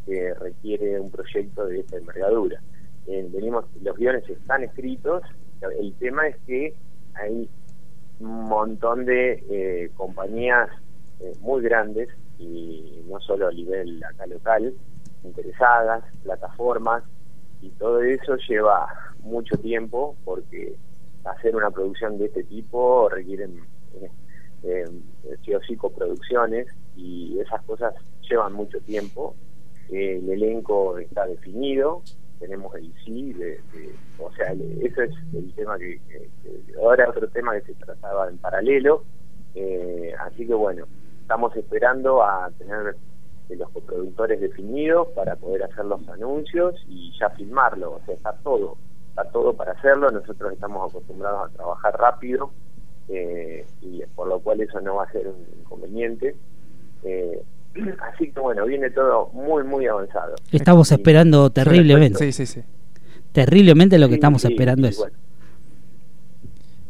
que 0.06 0.34
requiere 0.34 1.00
un 1.00 1.10
proyecto 1.10 1.66
de 1.66 1.80
esta 1.80 1.96
envergadura. 1.96 2.60
Eh, 3.06 3.26
venimos, 3.32 3.64
los 3.82 3.96
guiones 3.96 4.28
están 4.28 4.62
escritos, 4.62 5.22
el 5.78 5.94
tema 5.94 6.28
es 6.28 6.36
que 6.46 6.74
hay 7.14 7.48
un 8.20 8.44
montón 8.44 9.04
de 9.04 9.42
eh, 9.50 9.90
compañías 9.96 10.68
eh, 11.20 11.32
muy 11.40 11.62
grandes 11.62 12.08
y 12.38 13.02
no 13.08 13.20
solo 13.20 13.48
a 13.48 13.52
nivel 13.52 14.02
acá 14.04 14.26
local, 14.26 14.74
interesadas, 15.24 16.04
plataformas, 16.22 17.02
y 17.60 17.70
todo 17.70 18.02
eso 18.02 18.36
lleva 18.48 18.88
mucho 19.22 19.56
tiempo 19.58 20.16
porque 20.24 20.76
hacer 21.24 21.54
una 21.56 21.70
producción 21.70 22.18
de 22.18 22.26
este 22.26 22.44
tipo 22.44 23.08
requieren 23.10 23.60
eh, 24.62 24.84
sí 25.44 25.54
o 25.54 25.60
sí 25.62 25.76
coproducciones 25.76 26.68
y 26.94 27.38
esas 27.40 27.62
cosas 27.64 27.94
llevan 28.28 28.52
mucho 28.52 28.80
tiempo. 28.80 29.36
Eh, 29.88 30.18
el 30.18 30.30
elenco 30.30 30.98
está 30.98 31.26
definido, 31.26 32.04
tenemos 32.38 32.74
el 32.76 32.94
sí, 33.04 33.32
de, 33.32 33.60
o 34.16 34.30
sea, 34.32 34.52
el- 34.52 34.86
eso 34.86 35.02
es 35.02 35.10
el 35.32 35.52
tema 35.54 35.78
que, 35.78 36.00
que- 36.08 36.30
ahora 36.80 37.08
otro 37.10 37.28
tema 37.30 37.54
que 37.54 37.62
se 37.62 37.74
trataba 37.74 38.28
en 38.28 38.38
paralelo, 38.38 39.06
eh, 39.54 40.14
así 40.20 40.46
que 40.46 40.54
bueno, 40.54 40.86
estamos 41.22 41.54
esperando 41.56 42.22
a 42.22 42.50
tener 42.58 42.96
los 43.48 43.70
coproductores 43.70 44.40
definidos 44.40 45.08
para 45.14 45.34
poder 45.36 45.64
hacer 45.64 45.84
los 45.84 46.08
anuncios 46.08 46.76
y 46.86 47.12
ya 47.18 47.30
filmarlo, 47.30 47.94
o 47.94 48.02
sea, 48.06 48.14
está 48.14 48.32
todo, 48.44 48.78
está 49.08 49.28
todo 49.30 49.56
para 49.56 49.72
hacerlo, 49.72 50.10
nosotros 50.12 50.52
estamos 50.52 50.88
acostumbrados 50.88 51.48
a 51.48 51.52
trabajar 51.52 51.98
rápido 51.98 52.54
eh, 53.10 53.66
y 53.82 54.02
por 54.14 54.28
lo 54.28 54.40
cual 54.40 54.60
eso 54.60 54.80
no 54.80 54.96
va 54.96 55.04
a 55.04 55.12
ser 55.12 55.26
un 55.28 55.36
inconveniente. 55.60 56.34
Eh, 57.04 57.40
así 58.12 58.30
que 58.30 58.40
bueno, 58.40 58.64
viene 58.66 58.90
todo 58.90 59.28
muy, 59.32 59.64
muy 59.64 59.86
avanzado. 59.86 60.34
Estamos 60.52 60.90
esperando 60.92 61.50
terriblemente. 61.50 62.18
Sí, 62.18 62.32
sí, 62.32 62.46
sí. 62.46 62.62
Terriblemente 63.32 63.98
lo 63.98 64.06
que 64.08 64.14
Sí, 64.14 64.16
estamos 64.16 64.42
sí, 64.42 64.48
esperando 64.52 64.86
sí, 64.88 64.92
es. 64.92 64.98
bueno. 64.98 65.16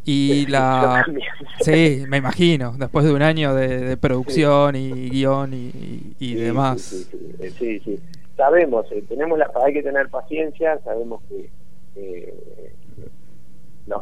Y 0.05 0.47
la... 0.47 1.05
Sí, 1.61 2.05
me 2.09 2.17
imagino, 2.17 2.75
después 2.79 3.05
de 3.05 3.13
un 3.13 3.21
año 3.21 3.55
de, 3.55 3.81
de 3.81 3.97
producción 3.99 4.75
y 4.75 5.11
guion 5.11 5.53
y, 5.53 5.71
y 6.19 6.29
Sí, 6.31 6.35
demás. 6.37 6.81
Sí, 6.81 7.05
sí, 7.05 7.37
sí, 7.39 7.51
sí, 7.59 7.81
sí. 7.85 8.01
Sabemos, 8.35 8.87
eh, 8.93 9.05
tenemos 9.07 9.39
la, 9.39 9.51
hay 9.63 9.75
que 9.75 9.83
tener 9.83 10.09
paciencia, 10.09 10.79
sabemos 10.85 11.21
que 11.29 11.51
eh, 11.97 12.35
los, 13.87 14.01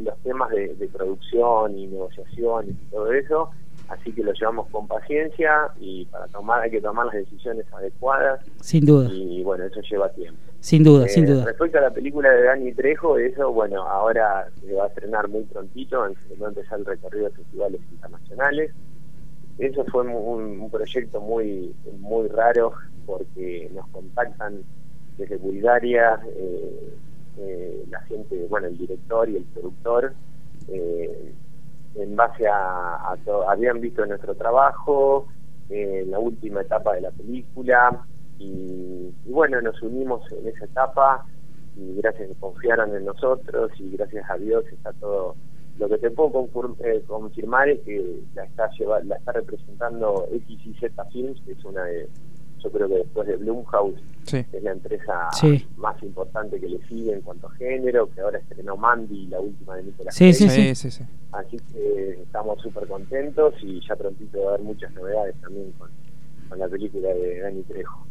los 0.00 0.16
temas 0.22 0.50
de, 0.50 0.74
de 0.74 0.88
producción 0.88 1.76
y 1.78 1.86
negociación 1.88 2.70
y 2.70 2.72
todo 2.90 3.12
eso, 3.12 3.50
así 3.88 4.12
que 4.12 4.22
lo 4.22 4.32
llevamos 4.32 4.68
con 4.70 4.86
paciencia 4.88 5.68
y 5.80 6.04
para 6.06 6.26
tomar 6.28 6.62
hay 6.62 6.70
que 6.70 6.80
tomar 6.80 7.06
las 7.06 7.14
decisiones 7.16 7.66
adecuadas 7.72 8.40
Sin 8.60 8.84
duda, 8.86 9.08
y 9.12 9.42
bueno, 9.42 9.64
eso 9.64 9.80
lleva 9.82 10.08
tiempo. 10.10 10.40
sin 10.60 10.82
duda, 10.84 11.06
Eh, 11.06 11.08
sin 11.08 11.26
duda. 11.26 11.44
Respecto 11.44 11.78
a 11.78 11.82
la 11.82 11.90
película 11.90 12.30
de 12.30 12.42
Dani 12.44 12.72
Trejo, 12.72 13.18
eso, 13.18 13.52
bueno, 13.52 13.82
ahora 13.86 14.48
se 14.60 14.72
va 14.72 14.84
a 14.84 14.88
estrenar 14.88 15.28
muy 15.28 15.44
prontito, 15.44 16.00
va 16.00 16.46
a 16.46 16.48
empezar 16.48 16.78
el 16.78 16.84
recorrido 16.86 17.26
de 17.28 17.36
festivales 17.36 17.80
internacionales. 17.92 18.72
Eso 19.58 19.84
fue 19.86 20.02
un, 20.02 20.60
un 20.60 20.70
proyecto 20.70 21.20
muy 21.20 21.74
muy 21.98 22.28
raro 22.28 22.72
porque 23.06 23.70
nos 23.74 23.86
contactan 23.88 24.62
desde 25.16 25.36
Bulgaria, 25.38 26.20
eh, 26.36 26.92
eh, 27.38 27.84
la 27.90 28.00
gente, 28.02 28.46
bueno, 28.48 28.66
el 28.68 28.78
director 28.78 29.28
y 29.28 29.36
el 29.36 29.44
productor, 29.44 30.14
eh, 30.68 31.32
en 31.94 32.16
base 32.16 32.46
a, 32.46 32.96
a 32.96 33.16
habían 33.48 33.80
visto 33.80 34.04
nuestro 34.04 34.34
trabajo, 34.34 35.28
eh, 35.70 36.04
la 36.08 36.18
última 36.18 36.60
etapa 36.62 36.94
de 36.94 37.02
la 37.02 37.10
película, 37.10 38.04
y, 38.38 39.12
y 39.24 39.30
bueno, 39.30 39.60
nos 39.60 39.80
unimos 39.82 40.22
en 40.32 40.48
esa 40.48 40.66
etapa 40.66 41.26
y 41.76 41.94
gracias 41.96 42.28
que 42.28 42.34
confiaron 42.36 42.94
en 42.94 43.04
nosotros 43.04 43.70
y 43.78 43.90
gracias 43.96 44.28
a 44.30 44.36
Dios 44.36 44.64
está 44.72 44.92
todo. 44.94 45.36
Lo 45.78 45.88
que 45.88 45.98
te 45.98 46.10
puedo 46.10 46.48
eh, 46.80 47.02
confirmar 47.06 47.68
es 47.68 47.80
que 47.80 48.22
la 48.34 48.44
está 48.44 48.70
lleva, 48.78 49.00
la 49.04 49.16
está 49.16 49.32
representando 49.32 50.26
XYZ 50.30 50.92
Films, 51.12 51.40
que 51.44 51.52
es 51.52 51.64
una 51.64 51.84
de, 51.84 52.08
yo 52.66 52.72
creo 52.72 52.88
que 52.88 52.94
después 52.96 53.28
de 53.28 53.36
Blumhouse, 53.36 53.94
Sí. 54.24 54.42
que 54.50 54.56
es 54.56 54.62
la 54.64 54.72
empresa 54.72 55.28
Sí. 55.40 55.64
más 55.76 56.02
importante 56.02 56.58
que 56.60 56.68
le 56.68 56.78
sigue 56.88 57.12
en 57.12 57.20
cuanto 57.20 57.46
a 57.46 57.52
género, 57.52 58.10
que 58.12 58.20
ahora 58.20 58.38
estrenó 58.38 58.76
Mandy, 58.76 59.28
la 59.28 59.38
última 59.40 59.76
de 59.76 59.84
Nicolas 59.84 60.14
Sí, 60.14 60.26
Cage. 60.32 60.34
sí, 60.34 60.48
Sí, 60.50 60.74
sí, 60.74 60.90
sí. 60.90 61.04
Así 61.32 61.56
que 61.72 62.18
estamos 62.22 62.60
súper 62.60 62.88
contentos 62.88 63.54
y 63.62 63.80
ya 63.86 63.94
prontito 63.94 64.38
va 64.40 64.46
a 64.46 64.54
haber 64.54 64.62
muchas 64.66 64.92
novedades 64.94 65.34
también 65.40 65.70
con, 65.78 65.88
con 66.48 66.58
la 66.58 66.66
película 66.68 67.08
de 67.08 67.38
Dani 67.40 67.62
Trejo. 67.62 68.04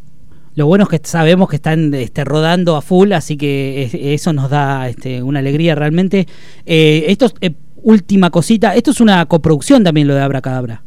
Lo 0.55 0.67
bueno 0.67 0.85
es 0.85 0.89
que 0.89 1.05
sabemos 1.05 1.49
que 1.49 1.57
están 1.57 1.93
este, 1.93 2.23
rodando 2.23 2.77
a 2.77 2.81
full, 2.81 3.11
así 3.11 3.35
que 3.35 3.83
es- 3.83 3.93
eso 3.93 4.31
nos 4.31 4.49
da 4.49 4.87
este, 4.87 5.21
una 5.21 5.39
alegría 5.39 5.75
realmente. 5.75 6.27
Eh, 6.65 7.05
esto 7.09 7.25
es, 7.25 7.33
eh, 7.41 7.53
última 7.83 8.29
cosita, 8.29 8.73
esto 8.73 8.91
es 8.91 9.01
una 9.01 9.25
coproducción 9.25 9.83
también 9.83 10.07
lo 10.07 10.15
de 10.15 10.21
Abracadabra, 10.21 10.81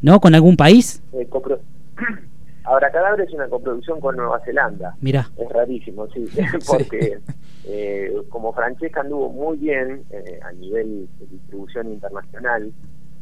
¿no? 0.00 0.20
¿Con 0.20 0.34
algún 0.34 0.56
país? 0.56 1.02
Eh, 1.12 1.26
copro- 1.28 1.58
Abracadabra 2.68 3.24
es 3.24 3.32
una 3.32 3.48
coproducción 3.48 4.00
con 4.00 4.16
Nueva 4.16 4.40
Zelanda. 4.44 4.94
Mirá, 5.00 5.30
Es 5.36 5.48
rarísimo, 5.50 6.06
sí, 6.08 6.26
porque 6.66 7.18
eh, 7.64 8.14
como 8.28 8.52
Francesca 8.52 9.00
anduvo 9.00 9.30
muy 9.30 9.58
bien 9.58 10.04
eh, 10.10 10.38
a 10.42 10.52
nivel 10.52 11.08
de 11.18 11.26
distribución 11.26 11.92
internacional, 11.92 12.72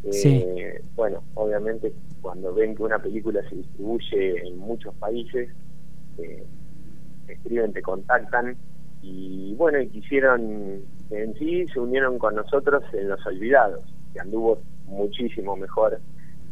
eh, 0.05 0.13
Sí. 0.13 0.45
bueno, 0.95 1.23
obviamente 1.35 1.93
cuando 2.21 2.53
ven 2.55 2.75
que 2.75 2.83
una 2.83 2.99
película 2.99 3.41
se 3.49 3.57
distribuye 3.57 4.47
en 4.47 4.59
muchos 4.59 4.95
países, 4.97 5.49
eh, 6.19 6.45
escriben, 7.29 7.73
te 7.73 7.83
contactan 7.83 8.57
y 9.03 9.55
bueno, 9.55 9.81
y 9.81 9.89
quisieron, 9.89 10.81
en 11.11 11.35
sí 11.39 11.67
se 11.73 11.79
unieron 11.79 12.19
con 12.19 12.35
nosotros 12.35 12.83
en 12.93 13.09
Los 13.09 13.25
Olvidados, 13.27 13.85
que 14.13 14.21
anduvo 14.21 14.59
muchísimo 14.87 15.57
mejor 15.57 16.01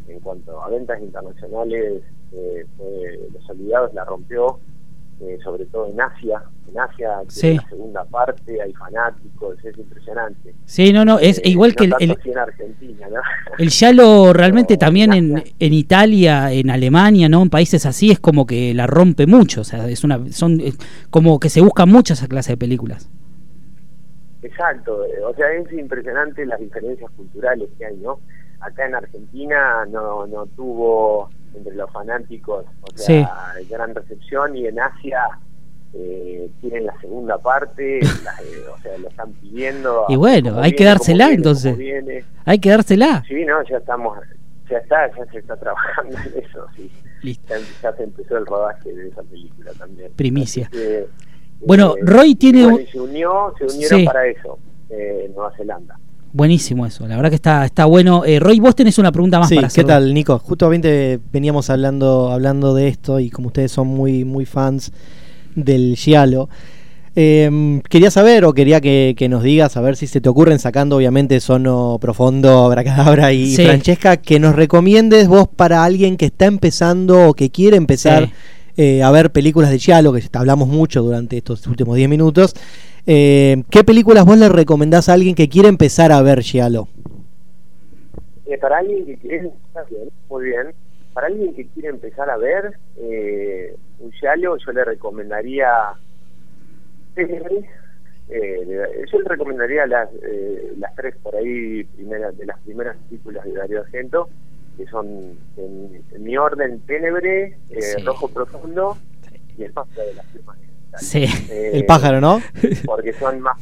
en 0.07 0.21
cuanto 0.21 0.63
a 0.63 0.69
ventas 0.69 1.01
internacionales, 1.01 2.03
eh, 2.35 2.67
fue- 2.77 3.19
Los 3.33 3.49
Olvidados 3.51 3.95
la 3.95 4.05
rompió, 4.05 4.59
eh, 5.21 5.39
sobre 5.45 5.65
todo 5.67 5.87
en 5.87 6.01
Asia, 6.01 6.43
en 6.69 6.79
Asia, 6.81 7.21
Sí. 7.29 7.49
es 7.51 7.57
la 7.63 7.69
segunda 7.69 8.05
parte, 8.05 8.61
hay 8.61 8.73
fanáticos, 8.73 9.57
es 9.65 9.79
impresionante. 9.79 10.55
Sí, 10.65 10.93
no, 10.93 11.05
no, 11.05 11.19
es 11.21 11.39
Eh, 11.39 11.43
igual 11.51 11.75
que 11.77 11.85
el, 11.85 11.95
el, 12.01 12.17
en 12.25 12.39
Argentina, 12.39 13.07
¿no? 13.09 13.21
el 13.59 13.69
Yalo 13.69 14.33
realmente 14.33 14.75
Pero 14.77 14.87
también 14.87 15.13
en, 15.13 15.45
en 15.59 15.73
Italia, 15.73 16.51
en 16.53 16.71
Alemania, 16.71 17.29
¿no? 17.29 17.43
En 17.43 17.51
países 17.51 17.87
así 17.87 18.11
es 18.11 18.19
como 18.19 18.45
que 18.47 18.75
la 18.75 18.87
rompe 18.89 19.27
mucho, 19.27 19.61
o 19.61 19.65
sea, 19.65 19.89
es 19.89 20.03
una 20.03 20.19
son 20.33 20.61
es 20.61 20.77
como 21.11 21.39
que 21.39 21.49
se 21.49 21.61
busca 21.61 21.87
mucho 21.87 22.15
esa 22.15 22.27
clase 22.27 22.53
de 22.53 22.57
películas. 22.57 23.09
Exacto, 24.43 25.05
eh, 25.07 25.23
o 25.25 25.35
sea, 25.35 25.51
es 25.53 25.73
impresionante 25.73 26.45
las 26.45 26.61
diferencias 26.61 27.11
culturales 27.13 27.69
que 27.79 27.87
hay, 27.87 27.97
¿no? 27.97 28.19
Acá 28.61 28.87
en 28.87 28.95
Argentina 28.95 29.87
no, 29.91 30.27
no 30.27 30.47
tuvo 30.47 31.31
entre 31.55 31.75
los 31.75 31.91
fanáticos, 31.93 32.65
o 32.83 32.97
sea, 32.99 33.55
gran 33.69 33.95
recepción 33.95 34.57
y 34.57 34.67
en 34.67 34.81
Asia 34.81 35.21
eh, 35.95 36.51
tienen 36.61 36.87
la 36.87 37.01
segunda 37.01 37.39
parte, 37.39 38.01
la- 38.25 38.33
eh, 38.43 38.65
o 38.77 38.79
sea, 38.83 38.99
lo 38.99 39.09
están 39.09 39.33
pidiendo. 39.35 40.07
Y 40.09 40.17
bueno, 40.17 40.59
hay 40.61 40.73
que 40.73 40.79
viene, 40.79 40.91
dársela, 40.91 41.25
como 41.27 41.37
viene, 41.77 42.17
entonces. 42.17 42.25
Hay 42.45 42.59
que 42.59 42.71
dársela. 42.71 43.23
Sí, 43.29 43.45
no, 43.45 43.63
ya 43.69 43.77
estamos, 43.77 44.19
ya 44.69 44.79
está, 44.79 45.17
ya 45.17 45.25
se 45.31 45.39
está 45.39 45.57
trabajando 45.57 46.17
en 46.19 46.45
eso, 46.45 46.67
sí. 46.77 46.91
Listo. 47.23 47.55
Ya, 47.55 47.61
ya 47.91 47.97
se 47.97 48.03
empezó 48.03 48.37
el 48.37 48.45
rodaje 48.47 48.93
de 48.93 49.09
esa 49.09 49.23
película 49.23 49.73
también. 49.79 50.13
Primicia. 50.15 50.69
Que, 50.71 51.07
Bueno, 51.65 51.95
eh, 51.97 52.01
Roy 52.03 52.35
tiene 52.35 52.65
bueno, 52.65 52.79
un- 52.79 52.87
se 52.87 53.01
unió, 53.01 53.55
se 53.57 53.65
unieron 53.65 54.01
Sí. 54.01 54.05
para 54.05 54.27
eso, 54.27 54.59
eh, 54.91 55.23
en 55.27 55.35
Nueva 55.35 55.53
Zelanda. 55.57 55.99
Buenísimo 56.37 56.85
eso, 56.85 57.07
la 57.07 57.15
verdad 57.15 57.31
que 57.31 57.37
está 57.37 57.65
está 57.65 57.85
bueno. 57.85 58.25
Eh, 58.25 58.41
Roy, 58.41 58.59
vos 58.59 58.75
tenés 58.75 58.99
una 58.99 59.13
pregunta 59.13 59.39
más 59.39 59.49
Sí, 59.49 59.55
para 59.55 59.69
¿qué 59.69 59.73
hacer. 59.73 59.87
tal, 59.87 60.13
Nico? 60.13 60.41
Justamente 60.41 61.21
veníamos 61.33 61.71
hablando, 61.71 62.33
hablando 62.33 62.75
de 62.75 62.89
esto 62.89 63.21
y 63.21 63.31
como 63.31 63.47
ustedes 63.47 63.71
son 63.71 63.87
muy, 63.87 64.25
muy 64.25 64.45
fans 64.45 64.91
del 65.55 65.95
Giallo, 65.97 66.49
eh, 67.15 67.81
quería 67.89 68.11
saber 68.11 68.45
o 68.45 68.53
quería 68.53 68.81
que, 68.81 69.15
que 69.17 69.29
nos 69.29 69.45
digas, 69.45 69.77
a 69.77 69.81
ver 69.81 69.95
si 69.95 70.09
se 70.09 70.21
te 70.21 70.29
ocurren, 70.29 70.59
sacando 70.59 70.97
obviamente 70.97 71.39
Sono 71.39 71.99
Profondo, 72.01 72.65
Abracadabra 72.65 73.33
y 73.33 73.55
Sí. 73.55 73.65
Francesca, 73.65 74.17
que 74.17 74.41
nos 74.41 74.57
recomiendes 74.57 75.29
vos 75.29 75.47
para 75.47 75.85
alguien 75.85 76.17
que 76.17 76.27
está 76.27 76.47
empezando 76.47 77.29
o 77.29 77.35
que 77.35 77.51
quiere 77.51 77.77
empezar 77.77 78.27
Sí. 78.27 78.33
eh, 78.79 79.03
a 79.05 79.13
ver 79.13 79.31
películas 79.31 79.71
de 79.71 79.79
Giallo, 79.79 80.13
que 80.13 80.25
hablamos 80.33 80.67
mucho 80.67 81.01
durante 81.05 81.37
estos 81.37 81.65
últimos 81.69 81.95
10 81.97 82.09
minutos. 82.09 82.55
Eh, 83.07 83.63
¿Qué 83.71 83.85
películas 83.85 84.25
vos 84.25 84.39
le 84.39 84.49
recomendás 84.49 85.09
a 85.09 85.13
alguien 85.15 85.35
que 85.35 85.49
quiere 85.49 85.69
empezar 85.69 86.11
a 86.13 86.23
ver 86.23 86.41
Giallo? 86.43 86.89
Eh, 88.47 88.59
para 88.59 88.79
alguien 88.79 89.05
que 89.07 89.17
quiere, 89.17 89.49
está 89.69 89.83
bien, 89.85 90.11
muy 90.29 90.45
bien. 90.47 90.75
Para 91.13 91.27
alguien 91.29 91.55
que 91.55 91.67
quiere 91.69 91.89
empezar 91.91 92.29
a 92.31 92.37
ver 92.37 92.75
eh, 92.97 93.77
un 94.01 94.11
giallo, 94.13 94.57
yo 94.57 94.73
le 94.73 94.85
recomendaría. 94.85 95.69
Eh, 97.17 99.05
yo 99.13 99.19
le 99.21 99.29
recomendaría 99.29 99.87
las, 99.87 100.09
eh, 100.23 100.73
las 100.79 100.95
tres 100.97 101.15
por 101.23 101.37
ahí 101.37 101.85
primeras 101.85 102.37
de 102.39 102.47
las 102.47 102.59
primeras 102.61 102.97
películas 103.09 103.45
de 103.45 103.53
Darío 103.53 103.81
Argento, 103.83 104.29
que 104.77 104.87
son 104.87 105.07
en, 105.57 106.03
en 106.11 106.23
mi 106.25 106.37
orden 106.37 106.81
Tenebre, 106.81 107.57
eh, 107.71 107.81
Sí. 107.83 108.03
Rojo 108.03 108.29
Profundo 108.29 108.97
y 109.57 109.65
El 109.65 109.73
Pájaro 109.73 110.07
de 110.07 110.15
las 110.15 110.27
Sí. 110.99 111.25
Eh, 111.51 111.71
El 111.75 111.87
pájaro, 111.87 112.21
¿no? 112.21 112.41
Porque 112.87 113.13
son 113.13 113.41
más, 113.41 113.59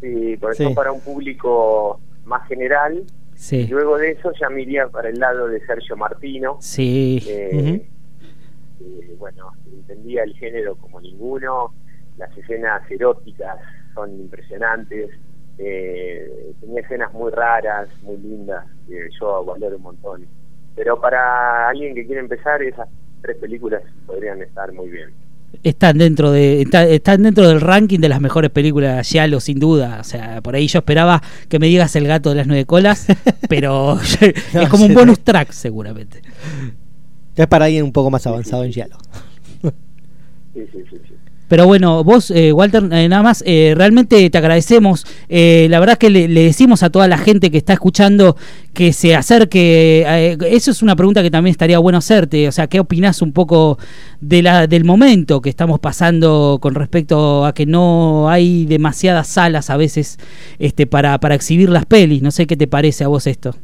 sí, 0.00 0.36
porque 0.40 0.56
Sí. 0.56 0.64
son 0.64 0.74
para 0.74 0.92
un 0.92 1.00
público 1.00 2.00
más 2.24 2.46
general 2.48 3.02
y 3.04 3.38
Sí. 3.38 3.66
luego 3.66 3.98
de 3.98 4.12
eso 4.12 4.32
ya 4.40 4.48
me 4.48 4.62
iría 4.62 4.88
para 4.88 5.08
el 5.08 5.18
lado 5.18 5.48
de 5.48 5.64
Sergio 5.66 5.96
Martino. 5.96 6.56
Sí. 6.60 7.22
eh, 7.28 7.88
eh, 8.80 9.14
bueno, 9.18 9.52
entendía 9.72 10.22
el 10.24 10.34
género 10.36 10.76
como 10.76 11.00
ninguno. 11.00 11.74
Las 12.18 12.36
escenas 12.36 12.82
eróticas 12.90 13.58
son 13.94 14.10
impresionantes. 14.20 15.10
eh, 15.58 16.52
tenía 16.60 16.82
escenas 16.82 17.12
muy 17.14 17.30
raras, 17.32 17.88
muy 18.02 18.18
lindas, 18.18 18.66
que 18.86 19.08
yo 19.18 19.42
valoro 19.42 19.76
un 19.76 19.82
montón. 19.84 20.26
Pero 20.74 21.00
para 21.00 21.68
alguien 21.70 21.94
que 21.94 22.04
quiere 22.04 22.20
empezar, 22.20 22.62
esas 22.62 22.86
tres 23.22 23.38
películas 23.38 23.82
podrían 24.06 24.42
estar 24.42 24.70
muy 24.74 24.90
bien. 24.90 25.14
Están 25.62 25.98
dentro 25.98 26.30
de 26.30 26.62
está- 26.62 26.86
están 26.86 27.22
dentro 27.22 27.48
del 27.48 27.60
ranking 27.60 27.98
de 27.98 28.08
las 28.08 28.20
mejores 28.20 28.50
películas 28.50 28.96
de 28.98 29.04
Giallo, 29.04 29.40
sin 29.40 29.58
duda. 29.58 29.98
O 30.00 30.04
sea, 30.04 30.40
por 30.42 30.54
ahí 30.54 30.68
yo 30.68 30.78
esperaba 30.80 31.22
que 31.48 31.58
me 31.58 31.66
digas 31.66 31.96
El 31.96 32.06
gato 32.06 32.30
de 32.30 32.36
las 32.36 32.46
nueve 32.46 32.66
colas, 32.66 33.06
pero 33.48 33.98
es 34.20 34.68
como 34.68 34.84
un 34.86 34.94
bonus 34.94 35.20
track 35.20 35.50
seguramente. 35.52 36.22
Es 37.34 37.46
para 37.48 37.64
alguien 37.66 37.84
un 37.84 37.92
poco 37.92 38.10
más 38.10 38.26
avanzado 38.26 38.64
en. 38.64 38.72
Sí, 38.72 38.80
sí, 40.54 40.84
sí. 40.90 40.96
sí. 41.08 41.15
Pero 41.48 41.66
bueno, 41.66 42.02
vos, 42.02 42.30
eh, 42.30 42.52
Walter, 42.52 42.82
eh, 42.90 43.08
nada 43.08 43.22
más, 43.22 43.42
eh, 43.46 43.74
realmente 43.76 44.28
te 44.28 44.38
agradecemos. 44.38 45.06
Eh, 45.28 45.68
la 45.70 45.78
verdad 45.78 45.94
es 45.94 45.98
que 45.98 46.10
le, 46.10 46.28
decimos 46.28 46.82
a 46.82 46.90
toda 46.90 47.06
la 47.08 47.18
gente 47.18 47.50
que 47.50 47.58
está 47.58 47.72
escuchando 47.72 48.36
que 48.72 48.92
se 48.92 49.14
acerque. 49.14 50.04
eh, 50.06 50.36
eso 50.50 50.70
es 50.70 50.82
una 50.82 50.96
pregunta 50.96 51.22
que 51.22 51.30
también 51.30 51.52
estaría 51.52 51.78
bueno 51.78 51.98
hacerte. 51.98 52.48
O 52.48 52.52
sea, 52.52 52.66
¿qué 52.66 52.80
opinás 52.80 53.22
un 53.22 53.32
poco 53.32 53.78
de 54.20 54.42
la, 54.42 54.66
del 54.66 54.84
momento 54.84 55.40
que 55.40 55.50
estamos 55.50 55.78
pasando 55.80 56.58
con 56.60 56.74
respecto 56.74 57.44
a 57.44 57.54
que 57.54 57.66
no 57.66 58.28
hay 58.28 58.66
demasiadas 58.66 59.28
salas 59.28 59.70
a 59.70 59.76
veces 59.76 60.18
este, 60.58 60.86
para, 60.86 61.18
para 61.20 61.34
exhibir 61.36 61.68
las 61.70 61.86
pelis? 61.86 62.22
No 62.22 62.30
sé 62.30 62.46
qué 62.46 62.56
te 62.56 62.66
parece 62.66 63.04
a 63.04 63.08
vos 63.08 63.26
esto. 63.26 63.54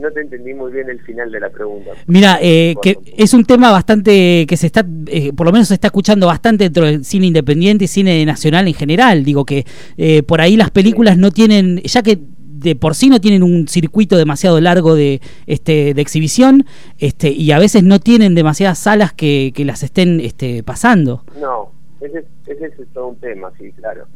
No 0.00 0.10
te 0.10 0.20
entendí 0.20 0.54
muy 0.54 0.72
bien 0.72 0.88
el 0.88 1.00
final 1.00 1.30
de 1.30 1.40
la 1.40 1.50
pregunta. 1.50 1.90
Mira, 2.06 2.38
eh, 2.40 2.74
que 2.82 2.98
es 3.16 3.34
un 3.34 3.44
tema 3.44 3.70
bastante 3.70 4.46
que 4.46 4.56
se 4.56 4.66
está, 4.66 4.86
eh, 5.06 5.32
por 5.32 5.46
lo 5.46 5.52
menos 5.52 5.68
se 5.68 5.74
está 5.74 5.88
escuchando 5.88 6.26
bastante 6.26 6.64
dentro 6.64 6.86
del 6.86 7.04
cine 7.04 7.26
independiente 7.26 7.84
y 7.84 7.88
cine 7.88 8.24
nacional 8.24 8.66
en 8.66 8.74
general. 8.74 9.24
Digo 9.24 9.44
que 9.44 9.64
eh, 9.96 10.22
por 10.22 10.40
ahí 10.40 10.56
las 10.56 10.70
películas 10.70 11.18
no 11.18 11.30
tienen, 11.30 11.80
ya 11.82 12.02
que 12.02 12.18
de 12.18 12.76
por 12.76 12.94
sí 12.94 13.10
no 13.10 13.20
tienen 13.20 13.42
un 13.42 13.68
circuito 13.68 14.16
demasiado 14.16 14.60
largo 14.60 14.94
de 14.94 15.20
este 15.46 15.92
de 15.92 16.00
exhibición, 16.00 16.64
este 16.98 17.30
y 17.30 17.52
a 17.52 17.58
veces 17.58 17.82
no 17.82 18.00
tienen 18.00 18.34
demasiadas 18.34 18.78
salas 18.78 19.12
que, 19.12 19.52
que 19.54 19.64
las 19.64 19.82
estén 19.82 20.20
este, 20.20 20.62
pasando. 20.62 21.24
No, 21.38 21.72
ese, 22.00 22.24
ese 22.46 22.66
es 22.66 22.88
todo 22.94 23.08
un 23.08 23.16
tema, 23.16 23.52
sí, 23.58 23.70
claro. 23.72 24.06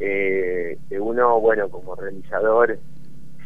Eh, 0.00 0.76
que 0.88 1.00
uno, 1.00 1.40
bueno, 1.40 1.68
como 1.68 1.94
realizador, 1.94 2.78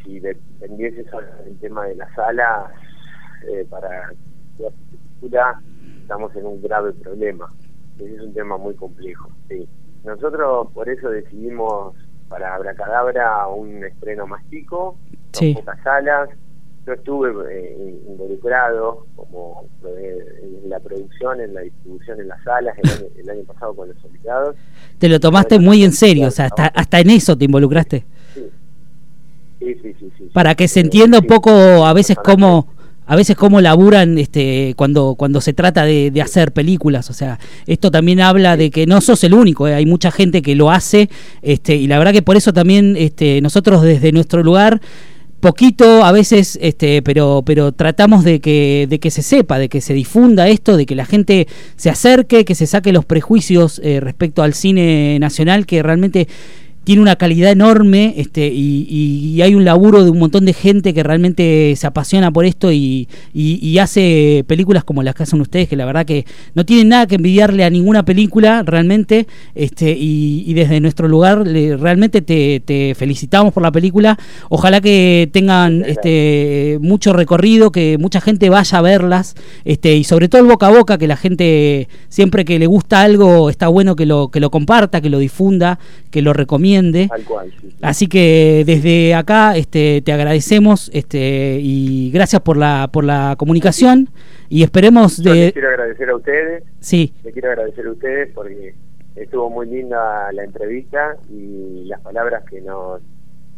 si 0.08 0.20
dependiese 0.20 1.04
del 1.44 1.58
tema 1.60 1.84
de 1.84 1.96
la 1.96 2.14
sala, 2.14 2.72
eh, 3.46 3.66
para 3.68 4.10
la 4.58 4.70
película 5.20 5.60
estamos 6.00 6.34
en 6.34 6.46
un 6.46 6.62
grave 6.62 6.92
problema. 6.94 7.52
Ese 7.98 8.14
es 8.14 8.20
un 8.22 8.32
tema 8.32 8.56
muy 8.56 8.74
complejo, 8.74 9.30
sí. 9.48 9.68
Nosotros 10.04 10.68
por 10.72 10.88
eso 10.88 11.10
decidimos 11.10 11.94
para 12.28 12.54
Abracadabra 12.54 13.46
un 13.48 13.84
estreno 13.84 14.26
más 14.26 14.42
chico, 14.48 14.96
con 15.10 15.18
Sí. 15.32 15.54
pocas 15.54 15.78
salas. 15.82 16.30
Yo 16.86 16.94
estuve 16.94 17.30
eh, 17.52 18.00
involucrado 18.08 19.06
como 19.14 19.66
eh, 19.84 20.58
en 20.64 20.70
la 20.70 20.80
producción, 20.80 21.38
en 21.42 21.52
la 21.52 21.60
distribución 21.60 22.18
en 22.20 22.28
las 22.28 22.42
salas 22.44 22.78
el 22.78 22.88
año, 22.90 23.06
el 23.18 23.28
año 23.30 23.44
pasado 23.44 23.74
con 23.74 23.88
los 23.88 24.04
obligados. 24.06 24.56
Te 24.98 25.10
lo 25.10 25.20
tomaste 25.20 25.58
muy 25.58 25.84
en 25.84 25.92
serio, 25.92 26.28
o 26.28 26.30
sea, 26.30 26.46
hasta, 26.46 26.68
hasta 26.68 27.00
en 27.00 27.10
eso 27.10 27.36
te 27.36 27.44
involucraste. 27.44 28.06
Sí, 29.58 29.74
sí, 29.74 29.78
sí. 29.82 29.94
sí, 29.98 30.06
sí. 30.18 30.24
para 30.32 30.54
que 30.54 30.68
se 30.68 30.80
entienda 30.80 31.18
un 31.18 31.26
poco 31.26 31.50
a 31.86 31.92
veces 31.92 32.16
cómo 32.22 32.68
a 33.08 33.16
veces 33.16 33.36
cómo 33.36 33.60
laburan 33.60 34.18
este 34.18 34.74
cuando 34.76 35.14
cuando 35.14 35.40
se 35.40 35.54
trata 35.54 35.84
de, 35.84 36.10
de 36.10 36.22
hacer 36.22 36.52
películas 36.52 37.08
o 37.08 37.14
sea 37.14 37.38
esto 37.66 37.90
también 37.90 38.20
habla 38.20 38.56
de 38.56 38.70
que 38.70 38.86
no 38.86 39.00
sos 39.00 39.24
el 39.24 39.32
único 39.32 39.66
eh, 39.66 39.74
hay 39.74 39.86
mucha 39.86 40.10
gente 40.10 40.42
que 40.42 40.54
lo 40.54 40.70
hace 40.70 41.08
este 41.40 41.74
y 41.74 41.86
la 41.86 41.98
verdad 41.98 42.12
que 42.12 42.22
por 42.22 42.36
eso 42.36 42.52
también 42.52 42.96
este 42.98 43.40
nosotros 43.40 43.82
desde 43.82 44.12
nuestro 44.12 44.42
lugar 44.42 44.82
poquito 45.40 46.04
a 46.04 46.12
veces 46.12 46.58
este 46.60 47.00
pero 47.00 47.42
pero 47.46 47.72
tratamos 47.72 48.24
de 48.24 48.40
que 48.40 48.86
de 48.90 48.98
que 49.00 49.10
se 49.10 49.22
sepa 49.22 49.58
de 49.58 49.70
que 49.70 49.80
se 49.80 49.94
difunda 49.94 50.46
esto 50.48 50.76
de 50.76 50.84
que 50.84 50.94
la 50.94 51.06
gente 51.06 51.48
se 51.76 51.88
acerque 51.88 52.44
que 52.44 52.54
se 52.54 52.66
saque 52.66 52.92
los 52.92 53.06
prejuicios 53.06 53.80
eh, 53.82 54.00
respecto 54.00 54.42
al 54.42 54.52
cine 54.52 55.18
nacional 55.18 55.64
que 55.64 55.82
realmente 55.82 56.28
tiene 56.88 57.02
una 57.02 57.16
calidad 57.16 57.50
enorme 57.52 58.14
este, 58.16 58.46
y, 58.46 58.86
y- 58.88 59.34
y 59.34 59.42
hay 59.42 59.54
un 59.54 59.62
laburo 59.66 60.04
de 60.04 60.10
un 60.10 60.18
montón 60.18 60.46
de 60.46 60.54
gente 60.54 60.94
que 60.94 61.02
realmente 61.02 61.74
se 61.76 61.86
apasiona 61.86 62.30
por 62.32 62.46
esto 62.46 62.72
y, 62.72 63.06
hace 63.78 64.42
películas 64.46 64.84
como 64.84 65.02
las 65.02 65.14
que 65.14 65.24
hacen 65.24 65.38
ustedes, 65.42 65.68
que 65.68 65.76
la 65.76 65.84
verdad 65.84 66.06
que 66.06 66.24
no 66.54 66.64
tienen 66.64 66.88
nada 66.88 67.06
que 67.06 67.16
envidiarle 67.16 67.64
a 67.64 67.68
ninguna 67.68 68.06
película 68.06 68.62
realmente, 68.64 69.26
este, 69.54 69.94
y, 69.98 70.50
desde 70.54 70.80
nuestro 70.80 71.08
lugar 71.08 71.46
le- 71.46 71.76
realmente 71.76 72.22
te, 72.22 72.60
te 72.64 72.94
felicitamos 72.94 73.52
por 73.52 73.62
la 73.62 73.70
película. 73.70 74.18
Ojalá 74.48 74.80
que 74.80 75.28
tengan 75.30 75.84
este, 75.86 76.78
mucho 76.80 77.12
recorrido, 77.12 77.70
que 77.70 77.98
mucha 77.98 78.22
gente 78.22 78.48
vaya 78.48 78.78
a 78.78 78.80
verlas, 78.82 79.34
este, 79.66 79.94
y 79.94 80.04
sobre 80.04 80.30
todo 80.30 80.40
el 80.40 80.46
boca 80.48 80.68
a 80.68 80.70
boca, 80.70 80.96
que 80.96 81.06
la 81.06 81.16
gente 81.18 81.86
siempre 82.08 82.46
que 82.46 82.58
le 82.58 82.66
gusta 82.66 83.02
algo 83.02 83.50
está 83.50 83.68
bueno 83.68 83.94
que 83.94 84.06
lo, 84.06 84.28
que 84.30 84.40
lo 84.40 84.50
comparta, 84.50 85.02
que 85.02 85.10
lo 85.10 85.18
difunda, 85.18 85.78
que 86.10 86.22
lo 86.22 86.32
Tal 87.08 87.24
cual, 87.24 87.50
sí, 87.60 87.68
sí. 87.70 87.76
Así 87.82 88.06
que 88.06 88.62
desde 88.66 89.14
acá 89.14 89.56
este, 89.56 90.00
te 90.02 90.12
agradecemos 90.12 90.90
este, 90.94 91.58
y 91.62 92.10
gracias 92.12 92.42
por 92.42 92.56
la, 92.56 92.88
por 92.92 93.04
la 93.04 93.34
comunicación 93.38 94.08
y 94.48 94.62
esperemos 94.62 95.18
Yo 95.18 95.34
les 95.34 95.46
de... 95.46 95.52
quiero 95.52 95.68
agradecer 95.68 96.10
a 96.10 96.16
ustedes, 96.16 96.62
Sí, 96.80 97.12
les 97.24 97.32
quiero 97.32 97.48
agradecer 97.50 97.86
a 97.86 97.90
ustedes 97.92 98.30
porque 98.34 98.74
estuvo 99.16 99.50
muy 99.50 99.66
linda 99.66 100.30
la 100.32 100.44
entrevista 100.44 101.16
y 101.30 101.84
las 101.86 102.00
palabras 102.00 102.44
que 102.48 102.60
nos, 102.60 103.00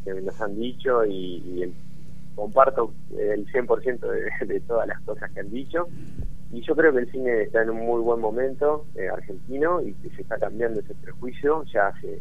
que 0.04 0.14
nos 0.20 0.40
han 0.40 0.59
dicho 0.59 1.04
y, 1.04 1.42
y 1.46 1.62
el- 1.64 1.74
comparto 2.35 2.94
el 3.18 3.46
100% 3.52 4.00
de, 4.00 4.46
de 4.46 4.61
todas 4.61 4.87
las 4.88 4.98
cosas 5.00 5.30
que 5.33 5.40
han 5.40 5.50
dicho. 5.50 5.88
Y 6.52 6.62
yo 6.62 6.74
creo 6.74 6.92
que 6.92 7.00
el 7.00 7.11
cine 7.12 7.42
está 7.42 7.62
en 7.62 7.70
un 7.70 7.76
muy 7.87 8.00
buen 8.00 8.18
momento 8.20 8.87
eh, 8.96 9.09
argentino 9.09 9.80
y 9.83 9.92
que 9.94 10.09
se 10.16 10.22
está 10.22 10.37
cambiando 10.38 10.80
ese 10.80 10.94
prejuicio. 10.94 11.64
Ya 11.72 11.88
hace 11.88 12.20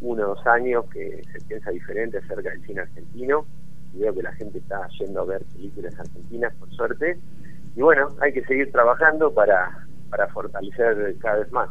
uno 0.00 0.24
o 0.24 0.34
dos 0.34 0.46
años 0.46 0.84
que 0.92 1.22
se 1.32 1.40
piensa 1.46 1.70
diferente 1.70 2.18
acerca 2.18 2.50
del 2.50 2.62
cine 2.66 2.82
argentino 2.82 3.46
y 3.94 4.00
veo 4.00 4.14
que 4.14 4.22
la 4.22 4.32
gente 4.32 4.58
está 4.58 4.86
yendo 4.98 5.20
a 5.20 5.24
ver 5.24 5.44
películas 5.52 5.98
argentinas, 5.98 6.54
por 6.56 6.70
suerte. 6.70 7.18
Y 7.76 7.80
bueno, 7.82 8.08
hay 8.20 8.32
que 8.32 8.44
seguir 8.44 8.70
trabajando 8.72 9.32
para, 9.32 9.86
para 10.10 10.28
fortalecer 10.28 11.16
cada 11.18 11.38
vez 11.38 11.52
más. 11.52 11.70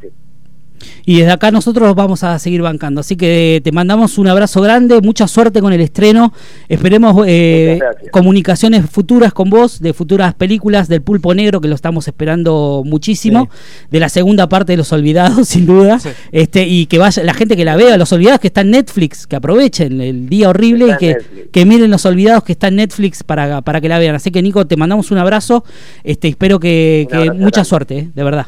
Y 1.05 1.17
desde 1.19 1.31
acá 1.31 1.51
nosotros 1.51 1.93
vamos 1.95 2.23
a 2.23 2.37
seguir 2.39 2.61
bancando. 2.61 3.01
Así 3.01 3.15
que 3.15 3.61
te 3.63 3.71
mandamos 3.71 4.17
un 4.17 4.27
abrazo 4.27 4.61
grande, 4.61 5.01
mucha 5.01 5.27
suerte 5.27 5.61
con 5.61 5.73
el 5.73 5.81
estreno. 5.81 6.33
Esperemos 6.69 7.23
eh, 7.27 7.79
comunicaciones 8.11 8.89
futuras 8.89 9.33
con 9.33 9.49
vos, 9.49 9.79
de 9.79 9.93
futuras 9.93 10.33
películas 10.33 10.87
del 10.87 11.01
Pulpo 11.01 11.33
Negro, 11.33 11.61
que 11.61 11.67
lo 11.67 11.75
estamos 11.75 12.07
esperando 12.07 12.83
muchísimo, 12.85 13.49
de 13.89 13.99
la 13.99 14.09
segunda 14.09 14.47
parte 14.47 14.73
de 14.73 14.77
Los 14.77 14.91
Olvidados, 14.91 15.47
sin 15.47 15.65
duda. 15.65 15.99
Sí. 15.99 16.09
Este, 16.31 16.67
y 16.67 16.85
que 16.85 16.97
vaya 16.97 17.23
la 17.23 17.33
gente 17.33 17.55
que 17.55 17.65
la 17.65 17.75
vea, 17.75 17.97
Los 17.97 18.11
Olvidados, 18.13 18.39
que 18.39 18.47
está 18.47 18.61
en 18.61 18.71
Netflix, 18.71 19.27
que 19.27 19.35
aprovechen 19.35 20.01
el 20.01 20.29
día 20.29 20.49
horrible 20.49 20.91
Está 20.91 20.95
y 20.95 20.99
que, 20.99 21.49
que 21.51 21.65
miren 21.65 21.91
Los 21.91 22.05
Olvidados, 22.05 22.43
que 22.43 22.53
está 22.53 22.67
en 22.67 22.75
Netflix 22.75 23.23
para, 23.23 23.61
para 23.61 23.81
que 23.81 23.89
la 23.89 23.99
vean. 23.99 24.15
Así 24.15 24.31
que, 24.31 24.41
Nico, 24.41 24.65
te 24.67 24.77
mandamos 24.77 25.11
un 25.11 25.17
abrazo. 25.17 25.63
Este, 26.03 26.27
espero 26.27 26.59
que, 26.59 27.07
que 27.09 27.31
mucha 27.31 27.35
grande. 27.35 27.65
suerte, 27.65 27.97
eh, 27.97 28.09
de 28.13 28.23
verdad. 28.23 28.47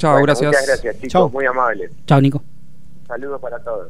Chao, 0.00 0.12
Bueno, 0.12 0.26
gracias. 0.26 0.48
Muchas 0.48 0.66
gracias, 0.66 0.94
chicos, 0.96 1.12
Chao. 1.12 1.28
muy 1.30 1.44
amables. 1.44 1.90
Chao, 2.06 2.20
Nico. 2.20 2.42
Saludos 3.06 3.40
para 3.40 3.58
todos. 3.58 3.88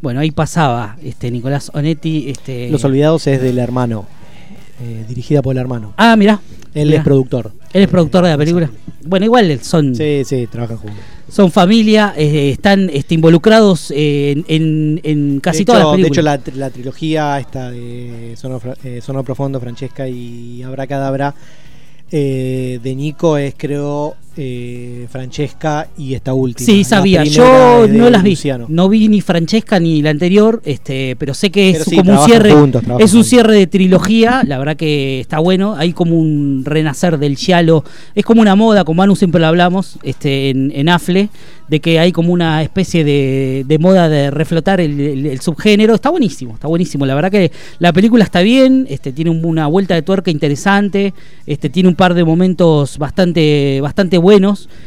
Bueno, 0.00 0.20
ahí 0.20 0.30
pasaba 0.30 0.96
este 1.02 1.30
Nicolás 1.30 1.70
Onetti. 1.74 2.30
Este... 2.30 2.68
Los 2.70 2.84
Olvidados 2.84 3.26
es 3.26 3.40
del 3.42 3.58
hermano, 3.58 4.06
eh, 4.82 5.04
dirigida 5.08 5.42
por 5.42 5.54
el 5.56 5.58
hermano. 5.60 5.94
Ah, 5.96 6.16
mirá. 6.16 6.40
Él 6.74 6.88
mirá. 6.88 6.98
es 6.98 7.04
productor. 7.04 7.52
Él 7.72 7.82
es 7.82 7.88
productor 7.88 8.24
de 8.24 8.30
la 8.30 8.38
película. 8.38 8.70
Bueno, 9.04 9.24
igual 9.24 9.58
son, 9.62 9.94
Sí, 9.96 10.22
sí, 10.24 10.46
trabajan 10.48 10.76
juntos. 10.76 10.98
son 11.30 11.50
familia, 11.50 12.12
eh, 12.16 12.50
están 12.50 12.90
este, 12.92 13.14
involucrados 13.14 13.90
eh, 13.96 14.32
en, 14.32 14.44
en- 14.48 15.00
en 15.02 15.40
casi 15.40 15.60
de 15.60 15.64
todas 15.64 15.80
hecho, 15.80 15.88
las 15.90 15.96
de 15.96 16.02
hecho, 16.02 16.22
películas. 16.22 16.56
la, 16.58 16.66
la 16.66 16.70
trilogía 16.70 17.40
esta 17.40 17.70
de 17.70 18.34
Sono, 18.36 18.60
eh, 18.84 19.00
Sono 19.02 19.24
Profondo, 19.24 19.58
Francesca 19.60 20.06
y 20.08 20.62
Abracadabra 20.62 21.34
eh, 22.10 22.80
de 22.82 22.94
Nico 22.94 23.36
es, 23.36 23.54
creo, 23.56 24.16
eh, 24.40 25.06
Francesca 25.10 25.88
y 25.98 26.14
esta 26.14 26.32
última. 26.32 26.64
Sí, 26.64 26.84
sabía. 26.84 27.24
Yo 27.24 27.86
no 27.88 28.08
las 28.08 28.22
vi. 28.22 28.30
Luciano. 28.30 28.66
No 28.68 28.88
vi 28.88 29.08
ni 29.08 29.20
Francesca 29.20 29.80
ni 29.80 30.00
la 30.00 30.10
anterior, 30.10 30.62
este, 30.64 31.16
pero 31.16 31.34
sé 31.34 31.50
que 31.50 31.70
Pero 31.72 31.82
es 31.84 31.90
sí, 31.90 31.96
como 31.96 32.12
un 32.20 32.26
cierre. 32.26 32.52
juntos, 32.52 32.82
es 33.00 33.14
un 33.14 33.24
cierre 33.24 33.56
de 33.56 33.66
trilogía. 33.66 34.42
La 34.46 34.58
verdad 34.58 34.76
que 34.76 35.18
está 35.20 35.40
bueno. 35.40 35.74
Hay 35.76 35.92
como 35.92 36.16
un 36.16 36.62
renacer 36.64 37.18
del 37.18 37.36
giallo. 37.36 37.82
Es 38.14 38.24
como 38.24 38.40
una 38.40 38.54
moda, 38.54 38.84
como 38.84 38.98
Manu 38.98 39.16
siempre 39.16 39.40
lo 39.40 39.48
hablamos, 39.48 39.98
este, 40.04 40.50
en, 40.50 40.70
en 40.72 40.88
Afle, 40.88 41.30
de 41.68 41.80
que 41.80 41.98
hay 41.98 42.12
como 42.12 42.32
una 42.32 42.62
especie 42.62 43.02
de, 43.04 43.64
de 43.66 43.78
moda 43.78 44.08
de 44.08 44.30
reflotar 44.30 44.80
el, 44.80 45.00
el- 45.00 45.26
el 45.26 45.40
subgénero. 45.40 45.94
Está 45.96 46.10
buenísimo, 46.10 46.54
está 46.54 46.68
buenísimo. 46.68 47.04
La 47.06 47.14
verdad 47.16 47.30
que 47.32 47.50
la 47.80 47.92
película 47.92 48.22
está 48.22 48.40
bien, 48.42 48.86
este, 48.88 49.12
tiene 49.12 49.30
un- 49.30 49.44
una 49.44 49.66
vuelta 49.66 49.94
de 49.94 50.02
tuerca 50.02 50.30
interesante, 50.30 51.12
este, 51.46 51.68
tiene 51.70 51.88
un 51.88 51.94
par 51.96 52.14
de 52.14 52.22
momentos 52.24 52.98
bastante, 52.98 53.80
bastante 53.82 54.16
buenos. 54.16 54.27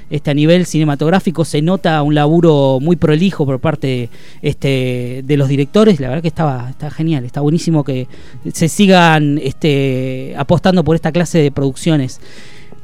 Este, 0.10 0.32
a 0.32 0.34
nivel 0.34 0.66
cinematográfico 0.66 1.46
se 1.46 1.62
nota 1.62 2.02
un 2.02 2.16
laburo 2.16 2.80
muy 2.82 2.96
prolijo 2.96 3.46
por 3.46 3.60
parte 3.60 4.10
este, 4.42 5.22
de 5.26 5.38
los 5.38 5.48
directores. 5.48 6.00
La 6.00 6.10
verdad 6.10 6.22
que 6.22 6.28
estaba, 6.28 6.70
está 6.70 6.92
genial, 6.92 7.26
está 7.26 7.42
buenísimo 7.42 7.84
que 7.84 8.08
se 8.54 8.70
sigan 8.70 9.38
este, 9.38 10.34
apostando 10.38 10.84
por 10.84 10.96
esta 10.96 11.12
clase 11.12 11.40
de 11.40 11.52
producciones. 11.52 12.20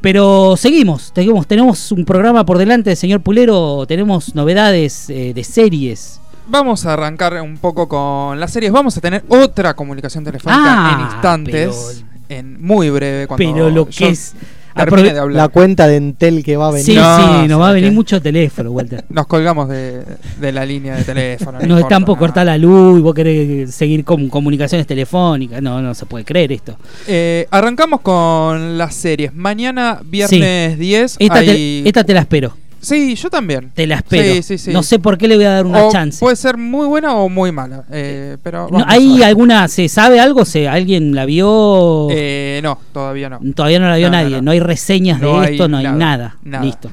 Pero 0.01 0.55
seguimos, 0.57 1.11
seguimos, 1.13 1.47
tenemos 1.47 1.91
un 1.91 2.05
programa 2.05 2.45
por 2.45 2.57
delante, 2.57 2.95
señor 2.95 3.21
Pulero, 3.21 3.85
tenemos 3.87 4.35
novedades 4.35 5.09
eh, 5.09 5.33
de 5.33 5.43
series. 5.43 6.19
Vamos 6.49 6.85
a 6.85 6.93
arrancar 6.93 7.41
un 7.41 7.57
poco 7.57 7.89
con 7.89 8.39
las 8.39 8.51
series. 8.51 8.71
Vamos 8.71 8.95
a 8.97 9.01
tener 9.01 9.23
otra 9.27 9.75
comunicación 9.75 10.23
telefónica 10.23 10.63
Ah, 10.63 10.95
en 10.97 11.05
instantes, 11.05 12.05
en 12.29 12.63
muy 12.63 12.89
breve. 12.89 13.27
Cuando 13.27 13.53
Pero 13.53 13.69
lo 13.69 13.89
yo 13.89 13.97
que 13.97 14.09
es... 14.09 14.33
termine 14.77 15.09
aprove- 15.09 15.13
de 15.13 15.19
hablar. 15.19 15.37
La 15.37 15.47
cuenta 15.49 15.87
de 15.87 15.95
Entel 15.97 16.43
que 16.43 16.55
va 16.57 16.67
a 16.69 16.71
venir. 16.71 16.85
Sí, 16.85 16.95
No, 16.95 17.17
sí, 17.41 17.47
nos 17.47 17.59
va 17.59 17.65
a 17.65 17.67
¿sabes 17.69 17.81
venir 17.81 17.95
mucho 17.95 18.21
teléfono, 18.21 18.71
Walter. 18.71 19.03
Nos 19.09 19.27
colgamos 19.27 19.67
de, 19.69 20.01
de 20.39 20.51
la 20.51 20.65
línea 20.65 20.95
de 20.95 21.03
teléfono. 21.03 21.59
no 21.59 21.65
Nos 21.67 21.79
están 21.81 22.05
por 22.05 22.17
cortar 22.17 22.45
la 22.45 22.57
luz 22.57 22.99
y 22.99 23.01
vos 23.01 23.13
querés 23.13 23.73
seguir 23.75 24.03
con 24.03 24.29
comunicaciones 24.29 24.87
telefónicas. 24.87 25.61
No, 25.61 25.81
no 25.81 25.93
se 25.93 26.05
puede 26.05 26.23
creer 26.25 26.51
esto. 26.51 26.77
Eh, 27.07 27.47
arrancamos 27.51 28.01
con 28.01 28.77
las 28.77 28.95
series. 28.95 29.33
Mañana, 29.33 29.99
viernes 30.03 30.77
10. 30.79 31.17
Esta, 31.19 31.35
hay- 31.39 31.81
te, 31.83 31.87
esta 31.89 32.03
te 32.03 32.13
la 32.13 32.21
espero. 32.21 32.53
Sí, 32.87 33.15
yo 33.15 33.29
también. 33.29 33.71
Te 33.73 33.85
la 33.85 33.95
espero. 33.95 34.33
Sí, 34.35 34.43
sí, 34.43 34.57
sí. 34.57 34.71
No 34.71 34.81
sé 34.81 34.97
por 34.99 35.17
qué 35.17 35.27
le 35.27 35.35
voy 35.35 35.45
a 35.45 35.51
dar 35.51 35.65
una 35.65 35.85
O 35.85 35.91
chance. 35.91 36.19
Puede 36.19 36.35
ser 36.37 36.57
muy 36.57 36.87
buena 36.87 37.15
o 37.15 37.27
muy 37.27 37.51
mala. 37.51 37.83
eh, 37.91 38.37
pero 38.41 38.69
No, 38.71 38.83
¿Hay 38.87 39.21
alguna, 39.23 39.67
se 39.67 39.89
sabe 39.89 40.19
algo? 40.19 40.45
¿Se, 40.45 40.67
¿Alguien 40.67 41.13
la 41.13 41.25
vio? 41.25 42.07
Eh, 42.11 42.61
no, 42.63 42.79
todavía 42.93 43.29
no. 43.29 43.39
Todavía 43.53 43.79
no 43.79 43.89
la 43.89 43.97
vio 43.97 44.07
no, 44.07 44.13
nadie. 44.13 44.37
No, 44.37 44.41
no. 44.43 44.51
hay 44.51 44.59
reseñas 44.61 45.19
de 45.19 45.29
hay 45.29 45.53
esto, 45.53 45.67
no 45.67 45.77
hay 45.77 45.83
nada, 45.83 45.97
nada. 45.97 46.37
nada. 46.43 46.63
Listo. 46.65 46.89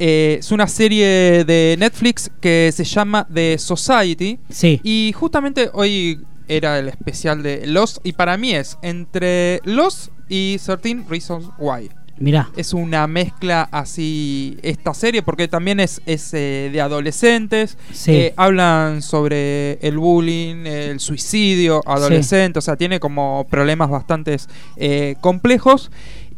Eh, 0.00 0.36
es 0.40 0.50
una 0.52 0.66
serie 0.66 1.44
de 1.44 1.76
Netflix 1.78 2.30
que 2.40 2.72
se 2.74 2.84
llama 2.84 3.26
The 3.32 3.58
Society. 3.58 4.38
Sí. 4.48 4.80
Y 4.82 5.12
justamente 5.14 5.70
hoy 5.72 6.20
era 6.48 6.78
el 6.78 6.88
especial 6.88 7.42
de 7.42 7.66
Lost. 7.66 7.98
Y 8.04 8.12
para 8.12 8.36
mí 8.36 8.52
es 8.54 8.76
entre 8.82 9.60
Lost 9.64 10.08
y 10.28 10.58
13 10.58 11.04
Reasons 11.08 11.48
Why. 11.58 11.90
Mirá. 12.20 12.50
Es 12.56 12.72
una 12.74 13.06
mezcla 13.06 13.68
así 13.70 14.58
esta 14.62 14.92
serie 14.94 15.22
porque 15.22 15.48
también 15.48 15.80
es, 15.80 16.00
es 16.06 16.32
eh, 16.34 16.70
de 16.72 16.80
adolescentes. 16.80 17.78
Sí. 17.92 18.12
Eh, 18.12 18.34
hablan 18.36 19.02
sobre 19.02 19.74
el 19.86 19.98
bullying, 19.98 20.66
el 20.66 21.00
suicidio 21.00 21.82
adolescente, 21.86 22.58
o 22.58 22.62
sea, 22.62 22.76
tiene 22.76 23.00
como 23.00 23.46
problemas 23.50 23.90
bastante 23.90 24.36
eh, 24.76 25.16
complejos. 25.20 25.90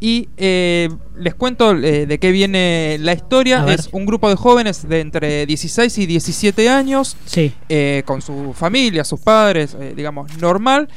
Y 0.03 0.31
eh, 0.39 0.89
les 1.18 1.35
cuento 1.35 1.72
eh, 1.76 2.07
de 2.07 2.18
qué 2.18 2.31
viene 2.33 2.97
la 3.01 3.12
historia. 3.12 3.66
Es 3.68 3.91
un 3.93 4.07
grupo 4.07 4.31
de 4.31 4.35
jóvenes 4.37 4.89
de 4.89 5.01
entre 5.01 5.45
16 5.45 5.99
y 5.99 6.07
17 6.07 6.70
años 6.70 7.18
Sí. 7.26 7.53
eh, 7.68 8.03
con 8.07 8.22
su 8.22 8.55
familia, 8.55 9.05
sus 9.05 9.20
padres, 9.20 9.76
digamos, 9.95 10.35
normal. 10.39 10.89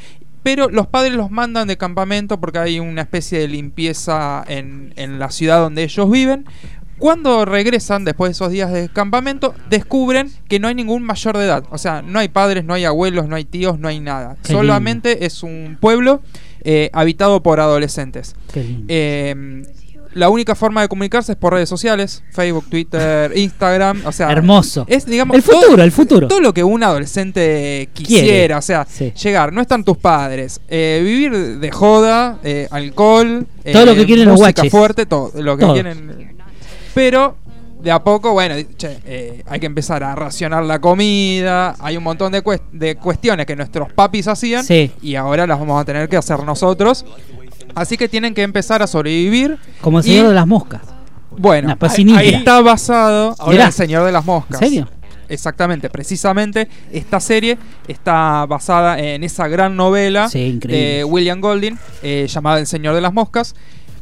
Pero 0.44 0.70
los 0.70 0.88
padres 0.88 1.14
los 1.14 1.32
mandan 1.32 1.68
de 1.68 1.78
campamento 1.78 2.40
porque 2.40 2.60
hay 2.60 2.80
una 2.80 3.02
especie 3.02 3.40
de 3.40 3.48
limpieza 3.48 4.44
en, 4.48 4.94
en 4.98 5.20
la 5.20 5.32
ciudad 5.32 5.60
donde 5.60 5.84
ellos 5.84 6.10
viven. 6.12 6.46
Cuando 7.00 7.44
regresan 7.44 8.06
después 8.06 8.30
de 8.30 8.32
esos 8.34 8.52
días 8.52 8.72
de 8.72 8.88
campamento, 8.88 9.56
descubren 9.70 10.32
que 10.48 10.60
no 10.60 10.68
hay 10.68 10.76
ningún 10.76 11.04
mayor 11.04 11.38
de 11.38 11.46
edad. 11.46 11.66
O 11.72 11.78
sea, 11.78 12.02
no 12.02 12.20
hay 12.20 12.28
padres, 12.28 12.64
no 12.64 12.74
hay 12.74 12.86
abuelos, 12.86 13.28
no 13.28 13.36
hay 13.36 13.46
tíos, 13.46 13.80
no 13.80 13.88
hay 13.88 14.00
nada. 14.00 14.38
Qué 14.44 14.54
Solamente 14.54 15.26
es 15.26 15.44
un 15.44 15.78
pueblo 15.82 16.22
eh, 16.62 16.90
habitado 16.94 17.42
por 17.42 17.60
adolescentes. 17.60 18.36
Eh, 18.56 19.64
la 20.14 20.30
única 20.30 20.56
forma 20.56 20.82
de 20.82 20.88
comunicarse 20.88 21.32
es 21.34 21.38
por 21.38 21.54
redes 21.54 21.70
sociales, 21.70 22.24
Facebook, 22.32 22.66
Twitter, 22.70 23.32
Instagram, 23.38 24.02
o 24.06 24.12
sea, 24.12 24.32
Hermoso. 24.32 24.86
es 24.88 25.06
digamos 25.06 25.36
El 25.36 25.42
futuro, 25.42 25.68
todo- 25.76 25.84
el 25.84 25.92
futuro. 25.92 26.28
Todo 26.28 26.40
lo 26.42 26.54
que 26.54 26.64
un 26.64 26.84
adolescente 26.84 27.90
quisiera, 27.94 28.26
Quiere. 28.28 28.56
o 28.56 28.62
sea, 28.62 28.86
Sí. 28.90 29.12
llegar, 29.22 29.52
no 29.54 29.62
están 29.62 29.84
tus 29.84 29.98
padres, 29.98 30.62
eh, 30.68 31.02
vivir 31.04 31.60
de 31.60 31.72
joda, 31.72 32.40
eh, 32.44 32.68
alcohol, 32.72 33.48
Todo 33.72 33.84
eh, 33.84 33.86
lo 33.86 33.96
que 33.96 34.06
quieren 34.06 34.26
los 34.28 34.38
guaches. 34.38 34.72
fuerte, 34.72 35.06
todo 35.06 35.32
lo 35.42 35.58
que 35.58 35.64
Todo. 35.66 35.74
quieren. 35.74 36.36
Pero 36.94 37.38
de 37.82 37.92
a 37.92 38.02
poco, 38.02 38.32
bueno, 38.32 38.56
che, 38.78 38.98
eh, 39.06 39.44
hay 39.48 39.60
que 39.60 39.66
empezar 39.66 40.04
a 40.04 40.16
racionar 40.16 40.64
la 40.64 40.80
comida, 40.80 41.76
hay 41.80 41.98
un 41.98 42.04
montón 42.04 42.32
de, 42.32 42.42
cues- 42.42 42.62
de 42.72 42.96
cuestiones 42.96 43.46
que 43.46 43.56
nuestros 43.58 43.92
papis 43.92 44.28
hacían 44.28 44.64
Sí. 44.64 44.92
y 45.02 45.16
ahora 45.16 45.46
las 45.46 45.60
vamos 45.60 45.82
a 45.82 45.84
tener 45.84 46.08
que 46.08 46.16
hacer 46.16 46.42
nosotros. 46.44 47.06
Así 47.76 47.98
que 47.98 48.08
tienen 48.10 48.34
que 48.34 48.44
empezar 48.44 48.82
a 48.82 48.88
sobrevivir. 48.88 49.58
Como 49.82 50.00
el 50.00 50.06
Y- 50.06 50.10
señor 50.10 50.28
de 50.30 50.34
las 50.36 50.48
moscas. 50.48 50.82
Bueno, 51.36 51.76
ahí, 51.80 52.14
ahí 52.16 52.30
está 52.30 52.62
basado 52.62 53.36
ahora 53.40 53.66
el 53.66 53.72
Señor 53.74 54.06
de 54.06 54.12
las 54.12 54.24
Moscas. 54.24 54.62
¿En 54.62 54.68
serio? 54.68 54.90
Exactamente, 55.30 55.90
precisamente 55.90 56.68
esta 56.92 57.20
serie 57.20 57.58
está 57.88 58.46
basada 58.46 59.00
en 59.00 59.24
esa 59.24 59.48
gran 59.48 59.76
novela 59.76 60.30
Sí, 60.30 60.60
de 60.62 61.04
William 61.04 61.42
Golding 61.42 61.76
eh, 62.04 62.28
llamada 62.30 62.60
El 62.60 62.68
Señor 62.68 62.94
de 62.94 63.02
las 63.02 63.14
Moscas. 63.14 63.56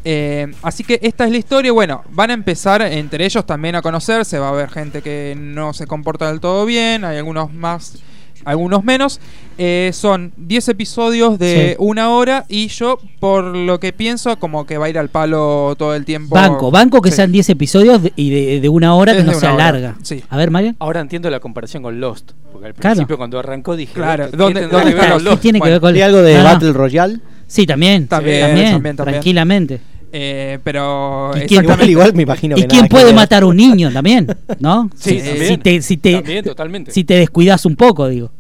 Eh, 0.03 0.51
así 0.63 0.83
que 0.83 0.99
esta 1.03 1.23
es 1.25 1.31
la 1.31 1.37
historia. 1.37 1.71
Bueno, 1.71 2.03
van 2.09 2.31
a 2.31 2.33
empezar 2.33 2.81
entre 2.81 3.23
ellos 3.23 3.45
también 3.45 3.75
a 3.75 3.81
conocerse. 3.81 4.37
Va 4.39 4.47
a 4.47 4.49
haber 4.49 4.69
gente 4.69 5.01
que 5.01 5.35
no 5.37 5.73
se 5.73 5.87
comporta 5.87 6.27
del 6.27 6.41
todo 6.41 6.65
bien. 6.65 7.05
Hay 7.05 7.17
algunos 7.17 7.53
más, 7.53 7.99
algunos 8.45 8.83
menos. 8.83 9.19
Eh, 9.57 9.91
son 9.93 10.31
10 10.37 10.69
episodios 10.69 11.37
de 11.37 11.71
Sí. 11.71 11.75
una 11.79 12.09
hora. 12.09 12.45
Y 12.49 12.67
yo, 12.69 12.97
por 13.19 13.43
lo 13.43 13.79
que 13.79 13.93
pienso, 13.93 14.37
como 14.39 14.65
que 14.65 14.77
va 14.77 14.85
a 14.85 14.89
ir 14.89 14.97
al 14.97 15.09
palo 15.09 15.75
todo 15.77 15.93
el 15.95 16.05
tiempo. 16.05 16.33
Banco, 16.35 16.71
banco 16.71 17.01
que 17.01 17.11
Sí. 17.11 17.17
sean 17.17 17.31
10 17.31 17.49
episodios 17.49 18.01
de- 18.03 18.13
y 18.15 18.29
de, 18.29 18.61
de 18.61 18.69
una 18.69 18.95
hora 18.95 19.13
que 19.13 19.19
Es 19.19 19.25
no 19.25 19.33
sea 19.33 19.53
hora, 19.53 19.65
larga. 19.71 19.95
sí. 20.01 20.23
A 20.29 20.37
ver, 20.37 20.49
Marian. 20.51 20.75
Ahora 20.79 20.99
entiendo 21.01 21.29
la 21.29 21.39
comparación 21.39 21.83
con 21.83 21.99
Lost. 21.99 22.31
Porque 22.51 22.67
al 22.67 22.73
Claro. 22.73 22.95
principio 22.95 23.17
cuando 23.17 23.39
arrancó 23.39 23.75
dije, 23.75 23.93
Claro, 23.93 24.29
¿qué 24.29 24.35
¿dónde- 24.37 24.61
tendrá 24.61 24.79
dónde 24.79 24.91
que 24.93 24.95
ver 24.95 25.03
está? 25.05 25.13
con 25.15 25.23
¿Qué 25.23 25.29
Lost? 25.29 25.41
tiene 25.41 25.57
que 25.57 25.61
Bueno, 25.61 25.73
ver 25.73 25.81
con 25.81 25.95
¿Hay 25.95 26.01
algo 26.01 26.21
de 26.21 26.37
no. 26.37 26.43
Battle 26.43 26.73
Royale? 26.73 27.19
Sí, 27.47 27.65
también. 27.65 28.07
También, 28.07 28.41
también, 28.41 28.71
también, 28.73 28.95
también. 28.95 29.13
tranquilamente. 29.15 29.81
Eh, 30.13 30.59
pero. 30.63 31.31
¿Y 31.35 31.45
quién- 31.47 31.61
exactamente. 31.61 31.91
Igual, 31.91 32.07
igual 32.09 32.13
me 32.15 32.23
imagino 32.23 32.55
que 32.55 32.63
¿Y 32.63 32.67
quién 32.67 32.87
puede 32.87 33.13
matar 33.13 33.43
a 33.43 33.45
un 33.45 33.55
niño 33.57 33.91
también? 33.91 34.27
¿No? 34.59 34.89
Sí, 34.95 35.19
si, 35.19 35.25
también. 35.27 35.47
si 35.47 35.57
te, 35.57 35.81
si 35.81 35.97
te, 35.97 36.13
También, 36.15 36.43
totalmente. 36.45 36.91
si 36.91 37.03
te 37.03 37.13
descuidas 37.15 37.65
un 37.65 37.75
poco, 37.75 38.07
digo. 38.07 38.31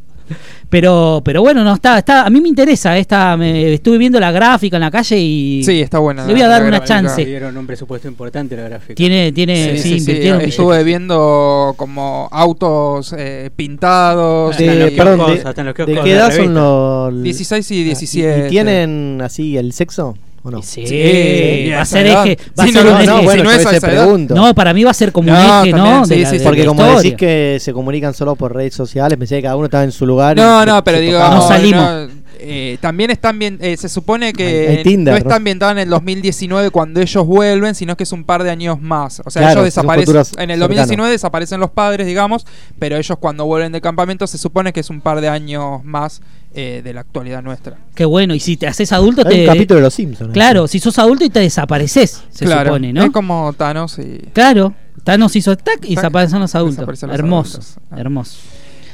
Pero, 0.69 1.21
pero 1.25 1.41
bueno, 1.41 1.65
no 1.65 1.73
está, 1.73 1.97
está, 1.97 2.25
a 2.25 2.29
mí 2.29 2.39
me 2.39 2.47
interesa 2.47 2.97
esta, 2.97 3.35
me, 3.35 3.73
estuve 3.73 3.97
viendo 3.97 4.17
la 4.21 4.31
gráfica 4.31 4.77
en 4.77 4.81
la 4.81 4.89
calle 4.91 5.19
y 5.19 5.61
Sí, 5.65 5.81
está 5.81 5.99
buena. 5.99 6.25
Le 6.25 6.31
voy 6.31 6.41
a 6.41 6.47
dar 6.47 6.61
la 6.61 6.67
una 6.69 6.83
chance. 6.85 7.25
Dieron 7.25 7.57
un 7.57 7.67
presupuesto 7.67 8.07
importante 8.07 8.55
la 8.55 8.63
gráfica. 8.63 8.93
tiene, 8.95 9.33
tiene, 9.33 9.71
Sí, 9.75 9.77
sí, 9.77 9.81
sí, 9.81 9.89
sí, 9.89 9.97
invirtieron 9.97 10.41
Estuve 10.41 10.83
viendo 10.85 11.73
como 11.75 12.29
autos 12.31 13.13
eh, 13.17 13.49
pintados. 13.53 14.57
Están 14.57 14.67
De, 14.77 14.83
los 14.85 14.93
y- 14.93 14.95
perdón, 14.95 15.35
de, 15.35 15.41
hasta 15.41 15.61
en 15.61 15.67
los 15.67 15.75
¿de 15.75 15.85
qué 15.85 16.01
de 16.03 16.11
edad 16.11 16.31
son 16.31 16.53
los...? 16.53 17.21
16 17.23 17.71
y 17.71 17.75
¿Y- 17.75 17.83
17. 17.83 18.45
¿Y 18.45 18.49
tienen 18.49 19.19
así 19.21 19.57
el 19.57 19.73
sexo 19.73 20.15
o 20.43 20.51
no? 20.51 20.61
Sí, 20.61 20.85
Sí, 20.87 21.69
va 21.73 21.81
a 21.81 21.85
ser 21.85 22.07
eje, 22.07 22.37
va 22.59 22.63
a 22.63 22.67
ser 22.67 22.75
no, 22.75 22.81
un 22.81 22.87
no, 22.95 22.97
eje. 22.99 23.07
no, 23.07 23.21
bueno, 23.23 23.43
yo 23.43 23.63
no 23.63 23.69
es 23.71 23.79
pregunto. 23.79 24.35
No, 24.35 24.53
para 24.55 24.73
mí 24.73 24.83
va 24.83 24.91
a 24.91 24.93
ser 24.93 25.11
como 25.11 25.31
un 25.31 25.37
eje, 25.37 25.47
también, 25.47 25.77
¿no? 25.77 26.05
sí, 26.05 26.15
la- 26.23 26.43
Porque 26.43 26.65
como 26.65 26.81
historia. 26.81 27.01
decís 27.01 27.15
que 27.17 27.57
se 27.59 27.73
comunican 27.73 28.13
solo 28.13 28.35
por 28.35 28.55
redes 28.55 28.73
sociales, 28.73 29.17
pensé 29.17 29.35
que 29.37 29.43
cada 29.43 29.55
uno 29.55 29.65
estaba 29.65 29.83
en 29.83 29.91
su 29.91 30.05
lugar. 30.05 30.35
No, 30.37 30.65
no, 30.65 30.83
pero 30.83 30.99
digo. 30.99 31.19
No 31.19 31.47
salimos. 31.47 32.09
Eh, 32.43 32.77
también 32.81 33.11
está 33.11 33.33
eh, 33.39 33.77
se 33.77 33.87
supone 33.89 34.33
que 34.33 34.67
Hay- 34.69 34.77
hay 34.77 34.83
Tinder, 34.83 35.13
no 35.13 35.17
está 35.17 35.35
ambientado 35.35 35.71
en 35.71 35.77
el 35.77 35.89
2019 35.89 36.69
cuando 36.71 36.99
ellos 36.99 37.25
vuelven, 37.25 37.75
sino 37.75 37.95
que 37.95 38.03
es 38.03 38.11
un 38.11 38.23
par 38.23 38.43
de 38.43 38.49
años 38.49 38.81
más. 38.81 39.21
O 39.25 39.29
sea, 39.29 39.41
Claro, 39.41 39.61
ellos 39.61 39.65
desaparecen. 39.65 40.15
En 40.15 40.21
el 40.21 40.25
cercano. 40.25 40.59
2019 40.59 41.11
desaparecen 41.11 41.59
los 41.59 41.71
padres, 41.71 42.07
digamos, 42.07 42.45
pero 42.79 42.97
ellos 42.97 43.17
cuando 43.19 43.45
vuelven 43.45 43.71
de 43.71 43.81
campamento 43.81 44.27
se 44.27 44.37
supone 44.37 44.73
que 44.73 44.79
es 44.79 44.89
un 44.89 45.01
par 45.01 45.21
de 45.21 45.29
años 45.29 45.83
más 45.83 46.21
eh, 46.53 46.81
de 46.83 46.93
la 46.93 47.01
actualidad 47.01 47.41
nuestra. 47.43 47.77
Qué 47.95 48.05
bueno, 48.05 48.33
y 48.35 48.39
si 48.39 48.57
te 48.57 48.67
haces 48.67 48.91
adulto, 48.91 49.21
Hay 49.25 49.33
te. 49.35 49.41
un 49.41 49.47
capítulo 49.47 49.77
de 49.79 49.83
los 49.83 49.93
Simpsons. 49.93 50.33
Claro, 50.33 50.67
si 50.67 50.79
sos 50.79 50.97
adulto 50.99 51.23
y 51.23 51.29
te 51.29 51.39
desapareces, 51.39 52.23
se 52.29 52.45
claro, 52.45 52.69
supone, 52.71 52.91
¿no? 52.93 53.03
Es 53.03 53.11
como 53.11 53.53
Thanos 53.53 53.97
y. 53.99 54.17
Claro, 54.33 54.73
Thanos 55.03 55.35
hizo 55.35 55.55
tac 55.55 55.77
y 55.83 55.95
Tac, 55.95 56.03
desaparecen 56.03 56.39
los 56.39 56.53
adultos. 56.55 56.77
desaparecen 56.77 57.09
los 57.09 57.17
hermoso, 57.19 57.57
adultos. 57.59 57.77
Ah. 57.91 57.99
hermoso. 57.99 58.37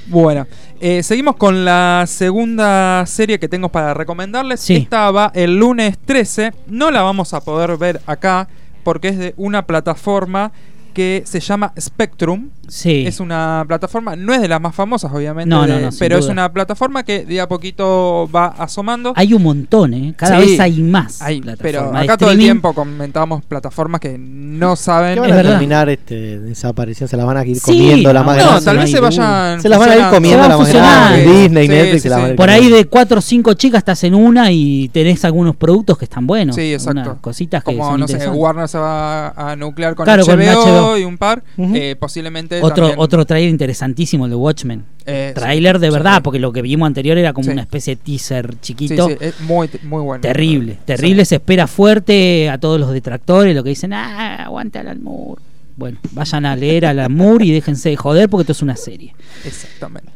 Bueno, 0.09 0.47
eh, 0.79 1.03
seguimos 1.03 1.35
con 1.35 1.65
la 1.65 2.05
segunda 2.07 3.05
serie 3.05 3.39
que 3.39 3.49
tengo 3.49 3.69
para 3.69 3.93
recomendarles. 3.93 4.61
Sí. 4.61 4.75
Esta 4.75 5.11
va 5.11 5.31
el 5.35 5.57
lunes 5.57 5.97
13. 5.97 6.53
No 6.67 6.91
la 6.91 7.01
vamos 7.01 7.33
a 7.33 7.41
poder 7.41 7.75
ver 7.77 8.01
acá 8.05 8.47
porque 8.83 9.09
es 9.09 9.17
de 9.17 9.33
una 9.35 9.65
plataforma 9.65 10.53
que 10.97 11.21
se 11.27 11.39
llama 11.39 11.71
Spectrum. 11.79 12.49
Sí. 12.67 13.05
Es 13.05 13.19
una 13.19 13.63
plataforma, 13.67 14.15
no 14.15 14.33
es 14.33 14.41
de 14.41 14.47
las 14.47 14.59
más 14.59 14.73
famosas, 14.73 15.11
obviamente, 15.13 15.47
No, 15.47 15.67
no, 15.67 15.75
de- 15.75 15.81
no, 15.83 15.89
pero 15.99 16.17
es 16.17 16.25
una 16.25 16.51
plataforma 16.51 17.03
que 17.03 17.23
de 17.23 17.39
a 17.39 17.47
poquito 17.47 18.27
va 18.35 18.47
asomando. 18.47 19.13
Hay 19.15 19.33
un 19.35 19.43
montón, 19.43 19.93
¿eh? 19.93 20.13
Cada 20.17 20.41
Sí. 20.41 20.49
vez 20.51 20.59
hay 20.59 20.81
más. 20.81 21.21
Hay, 21.21 21.39
pero 21.61 21.95
acá 21.95 22.17
todo 22.17 22.31
el 22.31 22.39
tiempo 22.39 22.73
comentábamos 22.73 23.45
plataformas 23.45 24.01
que 24.01 24.17
no 24.17 24.75
saben. 24.75 25.13
Que 25.13 25.19
van 25.19 25.29
Es 25.29 25.33
a 25.33 25.37
verdad. 25.37 25.51
terminar 25.51 25.87
este, 25.89 26.39
desapareciendo, 26.39 27.09
se 27.09 27.15
las 27.15 27.25
van 27.27 27.37
a 27.37 27.45
ir 27.45 27.55
Sí, 27.57 27.61
comiendo 27.61 28.11
la 28.11 28.23
más 28.23 28.37
no, 28.37 28.59
tal 28.61 28.77
vez 28.79 28.89
se 28.91 28.99
vayan. 28.99 29.61
Se 29.61 29.69
las 29.69 29.77
van 29.79 29.89
a 29.91 29.95
ir 29.95 30.05
comiendo 30.09 30.47
la 30.47 30.57
más. 30.57 30.67
Disney, 31.15 31.67
Sí, 31.67 31.73
Netflix, 31.73 31.91
sí, 31.93 31.99
se 31.99 32.09
las 32.09 32.17
van 32.17 32.25
a 32.25 32.27
sí. 32.29 32.31
ir 32.31 32.37
Por 32.37 32.49
ahí 32.49 32.69
de 32.69 32.85
cuatro 32.85 33.19
o 33.19 33.21
cinco 33.21 33.53
chicas 33.53 33.77
estás 33.77 34.03
en 34.03 34.15
una 34.15 34.51
y 34.51 34.89
tenés 34.89 35.23
algunos 35.23 35.55
productos 35.55 35.97
que 35.99 36.05
están 36.05 36.25
buenos. 36.25 36.55
Sí, 36.55 36.73
exacto. 36.73 37.01
Unas 37.01 37.19
cositas 37.21 37.63
que 37.63 37.77
Como, 37.77 37.91
son 37.91 37.99
no 38.01 38.07
sé. 38.07 38.27
Warner 38.29 38.67
se 38.67 38.77
va 38.79 39.29
a 39.29 39.55
nuclear 39.55 39.93
con, 39.95 40.03
Claro, 40.05 40.23
HBO, 40.23 40.35
con 40.35 40.39
HBO. 40.73 40.86
Y 40.95 41.03
un 41.03 41.17
par. 41.17 41.43
Eh, 41.57 41.95
posiblemente. 41.99 42.61
Otro, 42.61 42.75
también, 42.83 42.99
otro 42.99 43.25
trailer 43.25 43.49
interesantísimo, 43.49 44.25
el 44.25 44.29
de 44.31 44.35
Watchmen. 44.35 44.85
eh, 45.07 45.31
Trailer 45.33 45.79
de 45.79 45.89
verdad, 45.89 46.17
sí. 46.17 46.21
porque 46.23 46.37
lo 46.39 46.53
que 46.53 46.61
vimos 46.61 46.85
anterior 46.85 47.17
era 47.17 47.33
como 47.33 47.45
Sí. 47.45 47.51
una 47.51 47.61
especie 47.63 47.95
de 47.95 48.01
teaser 48.03 48.59
chiquito. 48.61 49.09
es 49.19 49.41
muy, 49.41 49.69
muy 49.83 50.03
bueno. 50.03 50.21
Terrible, 50.21 50.77
terrible. 50.85 51.25
Se 51.25 51.35
espera 51.35 51.65
fuerte 51.65 52.49
a 52.49 52.59
todos 52.59 52.79
los 52.79 52.91
detractores, 52.91 53.55
lo 53.55 53.63
que 53.63 53.69
dicen, 53.69 53.93
ah, 53.93 54.43
aguanta 54.45 54.81
Alan 54.81 55.01
Moore. 55.01 55.41
Bueno, 55.75 55.97
vayan 56.11 56.45
a 56.45 56.55
leer 56.55 56.85
a 56.85 56.89
Alan 56.91 57.13
Moore 57.13 57.45
y 57.45 57.51
déjense 57.51 57.89
de 57.89 57.95
joder 57.97 58.29
porque 58.29 58.41
esto 58.43 58.51
es 58.53 58.61
una 58.61 58.75
serie. 58.75 59.13
Exactamente. 59.45 60.11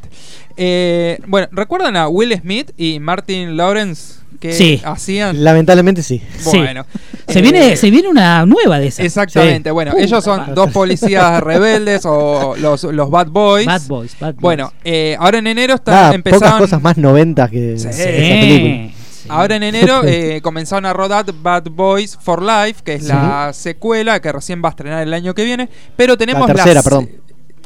Eh, 0.57 1.19
bueno, 1.27 1.47
¿recuerdan 1.51 1.95
a 1.97 2.07
Will 2.07 2.37
Smith 2.39 2.71
y 2.77 2.99
Martin 2.99 3.55
Lawrence 3.57 4.15
que 4.39 4.53
Sí. 4.53 4.81
hacían? 4.83 5.43
Lamentablemente 5.43 6.01
sí. 6.03 6.21
Sí. 6.39 6.57
Bueno, 6.57 6.85
Se, 7.27 7.39
eh, 7.39 7.41
viene, 7.41 7.75
se 7.75 7.91
viene 7.91 8.07
una 8.07 8.45
nueva 8.45 8.79
de 8.79 8.87
esas. 8.87 9.05
Exactamente. 9.05 9.69
Sí. 9.69 9.73
Bueno, 9.73 9.91
Puta 9.91 10.03
ellos 10.03 10.23
son 10.23 10.55
dos 10.55 10.71
policías 10.71 11.39
rebeldes 11.43 12.03
o 12.05 12.55
los, 12.57 12.83
los 12.85 13.09
Bad 13.09 13.27
Boys. 13.27 13.65
Bad 13.67 13.81
Boys, 13.87 14.17
Bad 14.19 14.33
Boys. 14.33 14.41
Bueno, 14.41 14.73
eh, 14.83 15.15
ahora 15.19 15.37
en 15.37 15.47
enero 15.47 15.75
están 15.75 15.93
Nada, 15.93 16.05
pocas 16.07 16.15
empezaron. 16.15 16.59
cosas 16.59 16.81
más 16.81 16.97
noventas 16.97 17.49
que 17.51 17.77
Sí. 17.77 17.87
esa 17.87 18.03
película. 18.03 18.93
Ahora 19.29 19.55
en 19.55 19.63
enero 19.63 20.01
eh, 20.05 20.41
comenzaron 20.41 20.85
a 20.87 20.93
rodar 20.93 21.25
Bad 21.41 21.65
Boys 21.71 22.17
for 22.19 22.41
Life, 22.41 22.81
que 22.83 22.95
es 22.95 23.03
Sí. 23.03 23.09
la 23.09 23.51
secuela 23.53 24.19
que 24.19 24.31
recién 24.31 24.61
va 24.63 24.69
a 24.69 24.71
estrenar 24.71 25.03
el 25.03 25.13
año 25.13 25.33
que 25.35 25.43
viene. 25.45 25.69
Pero 25.95 26.17
tenemos 26.17 26.47
La 26.47 26.55
tercera, 26.55 26.81
perdón. 26.81 27.09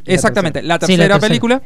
Exactamente, 0.06 0.62
la 0.62 0.76
Sí, 0.76 0.98
la 0.98 1.08
tercera, 1.08 1.20
tercera. 1.20 1.62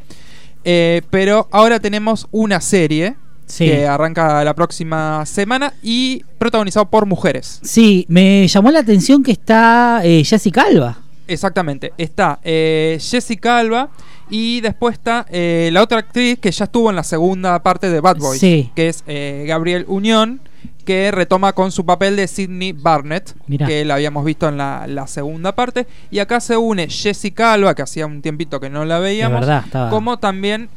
Eh, 0.64 1.02
pero 1.10 1.48
ahora 1.50 1.80
tenemos 1.80 2.26
una 2.30 2.60
serie 2.60 3.16
Sí. 3.46 3.64
que 3.66 3.84
arranca 3.86 4.44
la 4.44 4.54
próxima 4.54 5.26
semana 5.26 5.74
y 5.82 6.22
protagonizado 6.38 6.86
por 6.88 7.04
mujeres. 7.06 7.58
Sí, 7.64 8.06
me 8.08 8.46
llamó 8.46 8.70
la 8.70 8.78
atención 8.78 9.24
que 9.24 9.32
está 9.32 10.00
eh, 10.04 10.22
Jessica 10.24 10.62
Alba. 10.62 10.98
Exactamente. 11.32 11.92
Está 11.98 12.38
eh, 12.42 12.98
Jessica 13.00 13.58
Alba 13.58 13.90
y 14.28 14.60
después 14.60 14.94
está 14.94 15.26
eh, 15.30 15.70
la 15.72 15.82
otra 15.82 15.98
actriz 16.00 16.38
que 16.38 16.50
ya 16.50 16.64
estuvo 16.64 16.90
en 16.90 16.96
la 16.96 17.02
segunda 17.04 17.62
parte 17.62 17.88
de 17.90 18.00
Bad 18.00 18.18
Boys, 18.18 18.40
Sí. 18.40 18.70
que 18.74 18.88
es 18.88 19.02
eh, 19.06 19.44
Gabriel 19.46 19.84
Unión, 19.88 20.40
que 20.84 21.10
retoma 21.10 21.52
con 21.52 21.70
su 21.72 21.84
papel 21.86 22.16
de 22.16 22.26
Sidney 22.26 22.72
Barnett, 22.72 23.34
Mirá. 23.46 23.66
que 23.66 23.84
la 23.84 23.94
habíamos 23.94 24.24
visto 24.24 24.48
en 24.48 24.56
la, 24.56 24.86
la 24.88 25.06
segunda 25.06 25.54
parte. 25.54 25.86
Y 26.10 26.18
acá 26.18 26.40
se 26.40 26.56
une 26.56 26.88
Jessica 26.88 27.52
Alba, 27.52 27.74
que 27.74 27.82
hacía 27.82 28.06
un 28.06 28.22
tiempito 28.22 28.58
que 28.60 28.70
no 28.70 28.84
la 28.84 28.98
veíamos, 28.98 29.40
verdad, 29.40 29.62
estaba- 29.66 29.90
como 29.90 30.18
también 30.18 30.68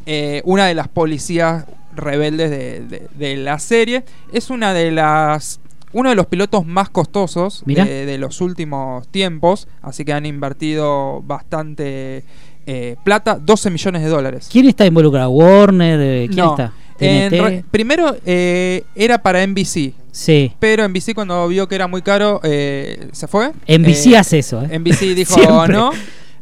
una 0.43 0.65
de 0.67 0.75
las 0.75 0.87
policías 0.87 1.65
rebeldes 1.95 2.49
de, 2.49 2.81
de- 2.81 3.07
de 3.15 3.37
la 3.37 3.59
serie. 3.59 4.03
Es 4.31 4.49
una 4.49 4.73
de 4.73 4.91
las 4.91 5.59
uno 5.93 6.09
de 6.09 6.15
los 6.15 6.25
pilotos 6.27 6.65
más 6.65 6.89
costosos 6.89 7.63
Mirá. 7.65 7.85
de, 7.85 8.05
de 8.05 8.17
los 8.17 8.41
últimos 8.41 9.07
tiempos, 9.07 9.67
así 9.81 10.03
que 10.05 10.13
han 10.13 10.25
invertido 10.25 11.21
bastante 11.23 12.23
eh, 12.65 12.95
plata, 13.03 13.37
12 13.41 13.69
millones 13.69 14.01
de 14.03 14.09
dólares. 14.09 14.49
¿Quién 14.51 14.67
está 14.67 14.85
involucrado? 14.85 15.29
¿Warner? 15.29 15.99
Eh, 16.01 16.25
¿Quién 16.27 16.37
No, 16.45 16.51
está? 16.51 16.73
en 16.99 17.63
primero 17.71 18.15
eh, 18.25 18.83
era 18.95 19.21
para 19.21 19.45
NBC, 19.45 19.93
Sí. 20.11 20.53
pero 20.59 20.87
NBC 20.87 21.13
cuando 21.15 21.47
vio 21.47 21.67
que 21.67 21.75
era 21.75 21.87
muy 21.87 22.01
caro 22.01 22.39
eh, 22.43 23.07
se 23.11 23.27
fue. 23.27 23.51
NBC 23.67 24.07
Eh, 24.13 24.17
hace 24.17 24.39
eso, 24.39 24.61
¿eh? 24.63 24.79
NBC 24.79 25.01
dijo 25.15 25.67
no. 25.67 25.91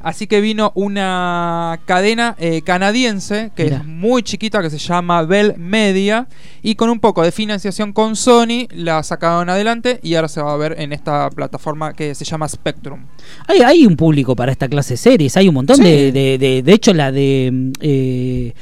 Así 0.03 0.27
que 0.27 0.41
vino 0.41 0.71
una 0.75 1.79
cadena 1.85 2.35
eh, 2.39 2.61
canadiense 2.63 3.51
que 3.55 3.67
es 3.67 3.85
muy 3.85 4.23
chiquita 4.23 4.61
que 4.61 4.69
se 4.69 4.77
llama 4.77 5.23
Bell 5.23 5.53
Media 5.57 6.27
y 6.63 6.75
con 6.75 6.89
un 6.89 6.99
poco 6.99 7.23
de 7.23 7.31
financiación 7.31 7.93
con 7.93 8.15
Sony 8.15 8.67
la 8.73 9.03
sacaron 9.03 9.49
adelante 9.49 9.99
y 10.03 10.15
ahora 10.15 10.27
se 10.27 10.41
va 10.41 10.53
a 10.53 10.57
ver 10.57 10.75
en 10.79 10.93
esta 10.93 11.29
plataforma 11.29 11.93
que 11.93 12.15
se 12.15 12.25
llama 12.25 12.47
Spectrum. 12.47 13.05
Hay, 13.47 13.59
hay 13.61 13.85
un 13.85 13.95
público 13.95 14.35
para 14.35 14.51
esta 14.51 14.67
clase 14.67 14.93
de 14.93 14.97
series, 14.97 15.37
hay 15.37 15.47
un 15.47 15.53
montón 15.55 15.77
Sí. 15.77 15.83
de, 15.83 16.11
de, 16.11 16.37
de... 16.37 16.61
de 16.63 16.73
hecho, 16.73 16.93
la 16.93 17.11
de... 17.11 17.49
mm, 17.51 17.71
eh, 17.81 18.53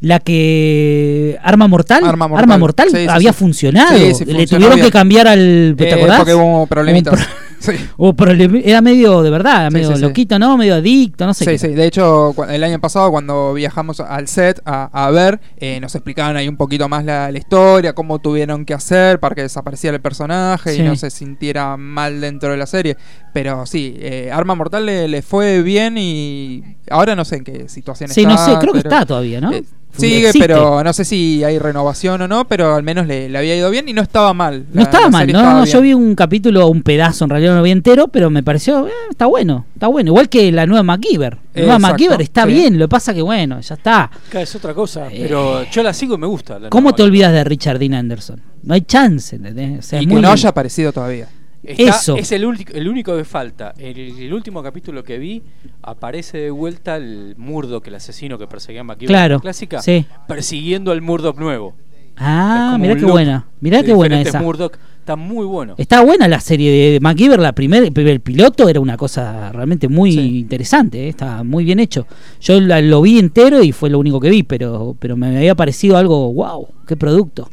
la 0.00 0.18
que 0.18 1.38
Arma 1.44 1.68
Mortal, 1.68 2.04
Arma 2.04 2.26
Mortal. 2.58 2.88
Sí, 2.90 2.96
sí, 2.96 3.06
había 3.08 3.32
sí. 3.32 3.38
funcionado. 3.38 3.96
Sí, 3.96 4.14
sí, 4.14 4.24
Le 4.24 4.32
funcionó 4.32 4.46
tuvieron 4.48 4.74
bien. 4.74 4.86
que 4.86 4.90
cambiar 4.90 5.28
al. 5.28 5.74
¿Te 5.78 5.88
Eh, 5.88 5.94
acordás? 5.94 6.16
porque 6.18 6.34
hubo 6.34 6.66
problemitas. 6.66 7.20
Sí. 7.62 7.72
O 7.96 8.12
problemi- 8.12 8.62
era 8.64 8.80
medio 8.80 9.22
de 9.22 9.30
verdad, 9.30 9.60
era 9.62 9.70
Sí, 9.70 9.74
medio 9.74 9.88
sí, 9.90 9.94
sí. 9.96 10.00
loquito, 10.02 10.38
¿no? 10.38 10.56
Medio 10.56 10.74
adicto, 10.74 11.26
no 11.26 11.32
sé 11.32 11.44
Sí, 11.44 11.50
qué. 11.52 11.58
sí. 11.58 11.68
De 11.68 11.86
hecho, 11.86 12.34
el 12.48 12.64
año 12.64 12.80
pasado 12.80 13.10
cuando 13.12 13.54
viajamos 13.54 14.00
al 14.00 14.26
set 14.26 14.60
a, 14.64 14.90
a 14.92 15.10
ver, 15.12 15.40
eh, 15.58 15.78
nos 15.80 15.94
explicaban 15.94 16.36
ahí 16.36 16.48
un 16.48 16.56
poquito 16.56 16.88
más 16.88 17.04
la, 17.04 17.30
la 17.30 17.38
historia, 17.38 17.94
cómo 17.94 18.18
tuvieron 18.18 18.64
que 18.64 18.74
hacer 18.74 19.20
para 19.20 19.34
que 19.36 19.42
desapareciera 19.42 19.94
el 19.96 20.02
personaje 20.02 20.72
Sí. 20.74 20.80
y 20.80 20.84
no 20.84 20.96
se 20.96 21.10
sintiera 21.10 21.76
mal 21.76 22.20
dentro 22.20 22.50
de 22.50 22.56
la 22.56 22.66
serie. 22.66 22.96
Pero 23.32 23.64
sí, 23.66 23.94
eh, 23.98 24.30
Arma 24.32 24.54
Mortal 24.56 24.84
le, 24.84 25.06
le 25.06 25.22
fue 25.22 25.62
bien 25.62 25.96
y 25.98 26.64
ahora 26.90 27.14
no 27.14 27.24
sé 27.24 27.36
en 27.36 27.44
qué 27.44 27.68
situación 27.68 28.10
Sí, 28.10 28.22
está. 28.22 28.32
no 28.32 28.38
sé, 28.44 28.58
creo 28.58 28.72
que 28.72 28.80
está 28.80 29.06
todavía, 29.06 29.40
¿no? 29.40 29.52
Eh, 29.52 29.62
Sigue, 29.96 30.28
Existe. 30.28 30.38
pero 30.48 30.82
no 30.82 30.92
sé 30.92 31.04
si 31.04 31.44
hay 31.44 31.58
renovación 31.58 32.22
o 32.22 32.28
no, 32.28 32.46
pero 32.48 32.74
al 32.74 32.82
menos 32.82 33.06
le, 33.06 33.28
le 33.28 33.38
había 33.38 33.54
ido 33.56 33.70
bien 33.70 33.88
y 33.88 33.92
no 33.92 34.00
estaba 34.02 34.32
mal. 34.32 34.64
No 34.72 34.76
La- 34.80 34.82
estaba 34.82 35.04
la 35.04 35.10
mal, 35.10 35.26
no, 35.30 35.38
estaba 35.38 35.58
no, 35.60 35.64
yo 35.66 35.80
vi 35.82 35.92
un 35.94 36.14
capítulo, 36.14 36.66
un 36.68 36.82
pedazo, 36.82 37.24
en 37.24 37.30
realidad 37.30 37.52
no 37.52 37.58
lo 37.58 37.62
vi 37.64 37.70
entero, 37.72 38.08
pero 38.08 38.30
me 38.30 38.42
pareció, 38.42 38.86
eh, 38.88 38.92
está 39.10 39.26
bueno, 39.26 39.66
está 39.74 39.88
bueno. 39.88 40.08
Igual 40.10 40.28
que 40.28 40.50
la 40.50 40.66
nueva 40.66 40.82
MacGyver. 40.82 41.34
La 41.54 41.60
nueva 41.62 41.74
Exacto, 41.76 41.92
MacGyver 41.92 42.22
está 42.22 42.44
sí. 42.46 42.52
bien, 42.52 42.78
lo 42.78 42.86
que 42.86 42.90
pasa 42.90 43.12
que 43.12 43.22
bueno, 43.22 43.60
ya 43.60 43.74
está. 43.74 44.10
Es 44.32 44.54
otra 44.56 44.72
cosa, 44.74 45.08
Eh. 45.08 45.18
pero 45.22 45.64
yo 45.70 45.82
la 45.82 45.92
sigo 45.92 46.14
y 46.14 46.18
me 46.18 46.26
gusta. 46.26 46.58
la 46.58 46.70
¿Cómo 46.70 46.94
te 46.94 47.02
olvidas 47.02 47.32
de 47.32 47.44
Richard 47.44 47.78
Dean 47.78 47.94
Anderson? 47.94 48.40
No 48.62 48.74
hay 48.74 48.80
chance, 48.82 49.36
¿entendés? 49.36 49.78
O 49.78 49.82
sea, 49.82 49.98
Y 50.00 50.04
es 50.04 50.08
que 50.08 50.14
muy- 50.14 50.22
no 50.22 50.30
haya 50.32 50.48
aparecido 50.48 50.92
todavía. 50.92 51.28
Está- 51.62 51.96
Eso. 51.96 52.16
Es 52.16 52.32
el, 52.32 52.44
el 52.74 52.88
único 52.88 53.16
que 53.16 53.24
falta. 53.24 53.72
El, 53.78 53.96
el 53.98 54.32
último 54.34 54.62
capítulo 54.62 55.04
que 55.04 55.18
vi 55.18 55.42
aparece 55.82 56.38
de 56.38 56.50
vuelta 56.50 56.96
el 56.96 57.34
Murdoch, 57.38 57.86
el 57.86 57.94
asesino 57.94 58.36
que 58.38 58.46
perseguía 58.46 58.80
a 58.80 58.84
MacGyver 58.84 59.08
Claro, 59.08 59.40
clásica, 59.40 59.80
sí. 59.80 60.04
persiguiendo 60.26 60.90
al 60.92 61.02
Murdoch 61.02 61.38
nuevo. 61.38 61.74
Ah, 62.16 62.76
mirá 62.78 62.94
qué 62.96 63.04
buena, 63.06 63.46
mirá 63.60 63.82
qué 63.82 63.94
buena 63.94 64.20
esa. 64.20 64.40
Murdoch. 64.40 64.74
Está 64.98 65.16
muy 65.16 65.44
bueno. 65.46 65.74
Está 65.78 66.00
buena 66.04 66.28
la 66.28 66.38
serie 66.38 66.92
de 66.92 67.00
MacGyver, 67.00 67.40
la 67.40 67.52
primer, 67.54 67.82
el 67.82 67.92
primer 67.92 68.20
piloto 68.20 68.68
era 68.68 68.78
una 68.78 68.96
cosa 68.96 69.50
realmente 69.50 69.88
muy 69.88 70.12
Sí. 70.12 70.38
interesante, 70.38 71.06
eh, 71.06 71.08
está 71.08 71.42
muy 71.42 71.64
bien 71.64 71.80
hecho. 71.80 72.06
Yo 72.40 72.60
la- 72.60 72.80
lo 72.80 73.02
vi 73.02 73.18
entero 73.18 73.64
y 73.64 73.72
fue 73.72 73.90
lo 73.90 73.98
único 73.98 74.20
que 74.20 74.30
vi, 74.30 74.44
pero, 74.44 74.94
pero 75.00 75.16
me 75.16 75.36
había 75.38 75.56
parecido 75.56 75.96
algo, 75.96 76.32
wow, 76.32 76.68
qué 76.86 76.96
producto. 76.96 77.50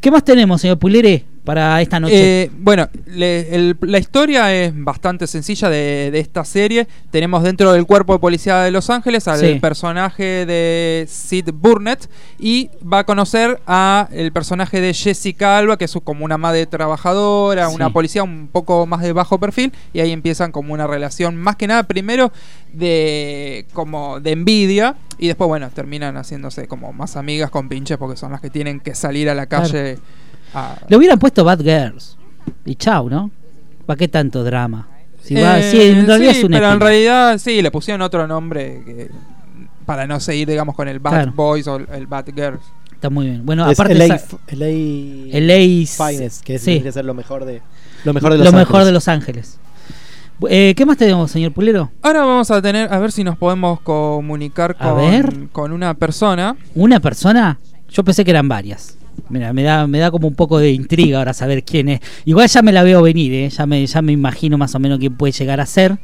¿Qué 0.00 0.10
más 0.10 0.24
tenemos, 0.24 0.60
señor 0.60 0.78
Pulere, 0.80 1.24
para 1.48 1.80
esta 1.80 1.98
noche? 1.98 2.42
Eh, 2.42 2.50
bueno, 2.58 2.88
le- 3.06 3.54
el- 3.54 3.76
la 3.80 3.98
historia 3.98 4.54
es 4.54 4.70
bastante 4.74 5.26
sencilla 5.26 5.70
de, 5.70 6.10
de 6.12 6.18
esta 6.20 6.44
serie. 6.44 6.86
Tenemos 7.10 7.42
dentro 7.42 7.72
del 7.72 7.86
cuerpo 7.86 8.12
de 8.12 8.18
policía 8.18 8.58
de 8.58 8.70
Los 8.70 8.90
Ángeles 8.90 9.26
al 9.28 9.40
Sí. 9.40 9.54
personaje 9.58 10.44
de 10.44 11.06
Sid 11.08 11.48
Burnett 11.54 12.10
y 12.38 12.68
va 12.84 12.98
a 12.98 13.04
conocer 13.04 13.60
a 13.66 14.08
el 14.12 14.30
personaje 14.30 14.82
de 14.82 14.92
Jessica 14.92 15.56
Alba, 15.56 15.78
que 15.78 15.86
es 15.86 15.94
como 16.04 16.26
una 16.26 16.36
madre 16.36 16.66
trabajadora, 16.66 17.70
Sí. 17.70 17.74
una 17.74 17.90
policía 17.94 18.22
un 18.22 18.48
poco 18.52 18.84
más 18.86 19.00
de 19.00 19.14
bajo 19.14 19.40
perfil 19.40 19.72
y 19.94 20.00
ahí 20.00 20.12
empiezan 20.12 20.52
como 20.52 20.74
una 20.74 20.86
relación 20.86 21.34
más 21.34 21.56
que 21.56 21.66
nada 21.66 21.84
primero 21.84 22.30
de 22.74 23.64
como 23.72 24.20
de 24.20 24.32
envidia 24.32 24.96
y 25.18 25.26
después 25.28 25.48
bueno 25.48 25.70
terminan 25.70 26.16
haciéndose 26.16 26.68
como 26.68 26.92
más 26.92 27.16
amigas 27.16 27.50
con 27.50 27.68
pinches 27.70 27.96
porque 27.96 28.16
son 28.18 28.32
las 28.32 28.40
que 28.42 28.50
tienen 28.50 28.80
que 28.80 28.94
salir 28.94 29.30
a 29.30 29.34
la 29.34 29.46
calle 29.46 29.96
a- 30.54 30.76
Le 30.88 30.96
hubieran 30.96 31.18
puesto 31.18 31.44
Bad 31.44 31.60
Girls 31.60 32.16
y 32.64 32.74
chau, 32.76 33.08
¿no? 33.10 33.30
¿Para 33.86 33.96
qué 33.96 34.08
tanto 34.08 34.44
drama? 34.44 34.88
Si 35.22 35.34
va- 35.34 35.58
Eh, 35.60 35.70
sí, 35.70 35.80
en 35.80 36.06
realidad 36.06 36.32
sí, 36.32 36.38
es 36.38 36.44
un 36.44 36.50
pero 36.52 36.72
en 36.72 36.80
realidad 36.80 37.38
sí, 37.38 37.60
le 37.62 37.70
pusieron 37.70 38.02
otro 38.02 38.26
nombre 38.26 38.82
que- 38.84 39.10
para 39.86 40.06
no 40.06 40.20
seguir, 40.20 40.48
digamos, 40.48 40.74
con 40.74 40.86
el 40.88 40.98
Bad 40.98 41.12
Claro. 41.12 41.32
Boys 41.32 41.66
o 41.66 41.76
el, 41.76 42.06
Bad 42.06 42.26
Girls. 42.34 42.60
Está 42.92 43.10
muy 43.10 43.26
bien. 43.26 43.46
Bueno, 43.46 43.70
es 43.70 43.78
aparte 43.78 43.94
LA, 43.94 44.14
esa- 44.16 44.38
LA 44.48 45.38
LA 45.38 45.86
Finest, 45.86 46.42
que 46.44 46.56
es, 46.56 46.62
sí. 46.62 46.82
ser 46.92 47.04
lo 47.04 47.14
mejor 47.14 47.44
de 47.44 47.62
lo 48.04 48.12
mejor 48.12 48.32
de 48.32 48.38
los 48.38 48.44
lo 48.44 48.50
Ángeles. 48.50 48.68
mejor 48.68 48.84
de 48.84 48.92
Los 48.92 49.08
Ángeles. 49.08 49.58
Eh, 50.48 50.74
¿Qué 50.76 50.86
más 50.86 50.96
tenemos, 50.96 51.30
señor 51.30 51.52
Pulero? 51.52 51.90
Ahora 52.02 52.20
vamos 52.24 52.50
a 52.50 52.62
tener, 52.62 52.92
a 52.92 52.98
ver 53.00 53.10
si 53.10 53.24
nos 53.24 53.36
podemos 53.36 53.80
comunicar 53.80 54.76
A 54.78 54.90
con, 54.90 54.96
ver. 54.98 55.34
con 55.52 55.72
una 55.72 55.94
persona. 55.94 56.56
¿Una 56.74 57.00
persona? 57.00 57.58
Yo 57.88 58.04
pensé 58.04 58.24
que 58.24 58.30
eran 58.30 58.46
varias. 58.48 58.96
Mira, 59.28 59.52
me 59.52 59.62
da, 59.62 59.86
me 59.86 59.98
da 59.98 60.10
como 60.10 60.28
un 60.28 60.34
poco 60.34 60.58
de 60.58 60.70
intriga 60.70 61.18
ahora 61.18 61.32
saber 61.34 61.64
quién 61.64 61.88
es. 61.88 62.00
Igual 62.24 62.48
ya 62.48 62.62
me 62.62 62.72
la 62.72 62.82
veo 62.82 63.02
venir, 63.02 63.32
¿eh? 63.34 63.48
ya, 63.50 63.66
me, 63.66 63.84
ya 63.86 64.02
me 64.02 64.12
imagino 64.12 64.56
más 64.58 64.74
o 64.74 64.78
menos 64.78 64.98
quién 64.98 65.14
puede 65.14 65.32
llegar 65.32 65.60
a 65.60 65.66
ser. 65.66 65.98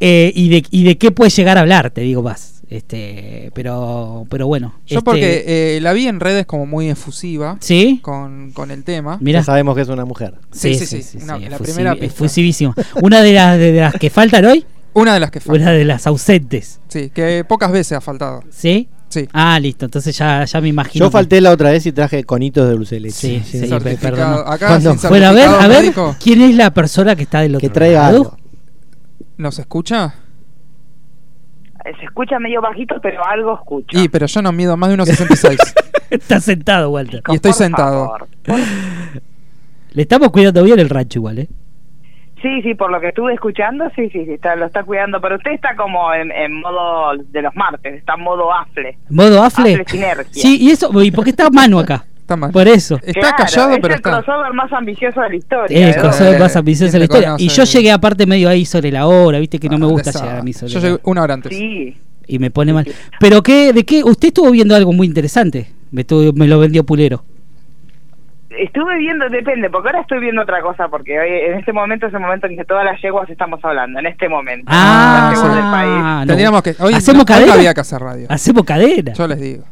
Eh, 0.00 0.32
y, 0.34 0.48
de, 0.48 0.64
y 0.70 0.84
de 0.84 0.96
qué 0.98 1.10
puede 1.10 1.30
llegar 1.30 1.58
a 1.58 1.60
hablar, 1.60 1.90
te 1.90 2.00
digo 2.00 2.22
más. 2.22 2.62
Este, 2.70 3.50
pero, 3.52 4.26
pero 4.30 4.46
bueno. 4.46 4.74
Yo 4.86 4.98
este- 4.98 5.04
porque 5.04 5.44
eh, 5.76 5.80
la 5.82 5.92
vi 5.92 6.06
en 6.06 6.20
redes 6.20 6.46
como 6.46 6.66
muy 6.66 6.88
efusiva 6.88 7.56
¿Sí? 7.60 7.98
con, 8.00 8.52
con 8.52 8.70
el 8.70 8.84
tema. 8.84 9.18
Mira. 9.20 9.40
Ya 9.40 9.44
sabemos 9.44 9.74
que 9.74 9.82
es 9.82 9.88
una 9.88 10.04
mujer. 10.04 10.34
Sí, 10.52 10.74
sí, 10.76 11.02
sí, 11.02 11.18
la 11.26 11.58
primera 11.58 11.94
efusivísima. 11.94 12.74
Una 13.02 13.22
de 13.22 13.32
las, 13.32 13.58
de 13.58 13.72
las 13.72 13.94
que 13.94 14.08
faltan 14.08 14.44
hoy, 14.44 14.64
Una 14.94 15.14
de 15.14 15.20
las 15.20 15.30
que 15.32 15.40
falta. 15.40 15.60
una 15.62 15.72
de 15.72 15.84
las 15.84 16.06
ausentes. 16.06 16.80
Sí, 16.88 17.10
que 17.12 17.44
pocas 17.46 17.72
veces 17.72 17.92
ha 17.98 18.00
faltado. 18.00 18.44
¿Sí? 18.50 18.88
Sí. 19.10 19.28
Ah, 19.32 19.58
listo. 19.60 19.84
Entonces 19.84 20.16
ya, 20.16 20.44
ya 20.44 20.60
me 20.60 20.68
imagino. 20.68 21.04
Yo 21.04 21.10
que- 21.10 21.12
falté 21.12 21.40
la 21.40 21.50
otra 21.50 21.70
vez 21.72 21.84
y 21.84 21.92
traje 21.92 22.24
conitos 22.24 22.66
de 22.66 22.74
dulce 22.74 22.94
de 22.94 23.00
leche. 23.02 23.42
Sí, 23.44 23.60
sí, 23.60 23.68
pe- 23.68 23.96
perdón. 23.96 24.44
Acá 24.46 24.78
Bueno, 25.08 25.26
a 25.26 25.32
ver, 25.32 25.48
a 25.48 25.66
ver, 25.68 25.92
¿quién 26.22 26.40
es 26.40 26.54
la 26.54 26.72
persona 26.72 27.14
que 27.16 27.24
está 27.24 27.40
del 27.40 27.56
otro 27.56 27.68
Que 27.68 27.74
traiga 27.74 28.02
lado? 28.02 28.16
algo. 28.16 28.36
¿Nos 29.36 29.58
escucha? 29.58 30.14
Eh, 31.84 31.92
Se 31.98 32.04
escucha 32.04 32.38
medio 32.38 32.60
bajito, 32.60 32.94
pero 33.02 33.26
algo 33.26 33.54
escucho. 33.54 33.98
Y, 33.98 34.08
pero 34.08 34.26
yo 34.26 34.42
no 34.42 34.52
mido 34.52 34.76
más 34.76 34.88
de 34.90 34.94
unos 34.94 35.08
66. 35.08 35.58
Está 36.10 36.40
sentado, 36.40 36.90
Walter. 36.90 37.22
y 37.28 37.34
estoy 37.36 37.52
Por 37.52 37.58
sentado. 37.58 38.06
favor. 38.06 38.28
Le 39.92 40.02
estamos 40.02 40.30
cuidando 40.30 40.62
bien 40.62 40.78
el 40.78 40.88
rancho 40.88 41.18
igual, 41.18 41.38
¿eh? 41.40 41.48
Sí, 42.42 42.62
sí, 42.62 42.74
por 42.74 42.90
lo 42.90 43.00
que 43.00 43.08
estuve 43.08 43.34
escuchando, 43.34 43.84
sí, 43.94 44.08
sí, 44.10 44.24
sí, 44.24 44.32
está, 44.32 44.56
lo 44.56 44.66
está 44.66 44.82
cuidando. 44.82 45.20
Pero 45.20 45.36
usted 45.36 45.50
está 45.52 45.76
como 45.76 46.12
en, 46.14 46.32
en 46.32 46.60
modo 46.60 47.12
de 47.30 47.42
los 47.42 47.54
martes, 47.54 47.94
está 47.94 48.14
en 48.14 48.22
modo 48.22 48.52
afle. 48.52 48.96
¿Modo 49.10 49.42
afle? 49.42 49.72
Afle 49.74 49.84
sinergia. 49.86 50.24
Sí, 50.30 50.58
y 50.60 50.70
eso, 50.70 50.90
¿y 51.02 51.10
por 51.10 51.24
qué 51.24 51.30
está 51.30 51.50
Manu 51.50 51.78
acá? 51.78 52.04
Está 52.20 52.36
mal. 52.36 52.50
Por 52.52 52.66
eso. 52.68 52.94
Está 53.02 53.12
Claro, 53.20 53.36
callado, 53.38 53.70
es 53.72 53.78
pero 53.80 53.94
el 53.94 53.98
está. 53.98 54.22
crossover 54.22 54.52
más 54.54 54.72
ambicioso 54.72 55.20
de 55.20 55.28
la 55.28 55.36
historia. 55.36 55.88
Es 55.88 55.96
el 55.96 56.00
crossover 56.00 56.34
Eh, 56.36 56.38
más 56.38 56.56
ambicioso 56.56 56.92
de 56.92 56.98
la 57.00 57.06
¿quién 57.08 57.22
te 57.22 57.26
historia. 57.28 57.44
Y 57.44 57.48
yo 57.48 57.64
llegué 57.64 57.90
aparte 57.92 58.24
medio 58.26 58.48
ahí 58.48 58.64
sobre 58.64 58.90
la 58.92 59.06
hora, 59.06 59.38
viste 59.40 59.58
que 59.58 59.68
no 59.68 59.76
me 59.78 59.86
Ah, 59.86 59.88
gusta 59.88 60.12
llegar 60.12 60.38
a 60.38 60.42
mí 60.42 60.52
sobre 60.52 60.72
Yo 60.72 60.80
llegué 60.80 60.98
una 61.04 61.22
hora 61.22 61.34
antes. 61.34 61.54
Sí. 61.56 61.96
Y 62.28 62.38
me 62.38 62.50
pone 62.52 62.72
mal. 62.72 62.86
¿Pero 63.18 63.42
qué, 63.42 63.72
de 63.72 63.84
qué? 63.84 64.04
Usted 64.04 64.28
estuvo 64.28 64.50
viendo 64.52 64.76
algo 64.76 64.92
muy 64.92 65.06
interesante. 65.08 65.66
Me, 65.90 66.02
estuvo- 66.02 66.32
me 66.32 66.46
lo 66.46 66.60
vendió 66.60 66.84
Pulero. 66.84 67.24
Estuve 68.64 68.98
viendo, 68.98 69.28
depende, 69.28 69.70
porque 69.70 69.88
ahora 69.88 70.00
estoy 70.02 70.20
viendo 70.20 70.42
otra 70.42 70.60
cosa, 70.60 70.88
porque 70.88 71.18
hoy, 71.18 71.28
en 71.30 71.58
este 71.58 71.72
momento 71.72 72.06
es 72.06 72.14
el 72.14 72.20
momento 72.20 72.46
en 72.46 72.56
que 72.56 72.64
todas 72.64 72.84
las 72.84 73.00
yeguas 73.00 73.28
estamos 73.30 73.58
hablando, 73.64 73.98
en 74.00 74.06
este 74.06 74.28
momento. 74.28 74.64
Ah, 74.68 75.30
las 75.32 75.40
yeguas 75.40 75.56
del 75.56 75.70
país. 75.70 76.04
no. 76.20 76.26
Tendríamos 76.26 76.62
que. 76.62 76.74
Hoy, 76.80 76.92
¿Hacemos 76.94 77.20
no, 77.20 77.24
cadena? 77.24 77.46
no 77.46 77.52
había 77.54 77.72
que 77.74 77.80
hacer 77.80 78.00
radio. 78.00 78.26
Hacemos 78.28 78.64
cadena. 78.64 79.12
Yo 79.14 79.26
les 79.28 79.40
digo. 79.40 79.64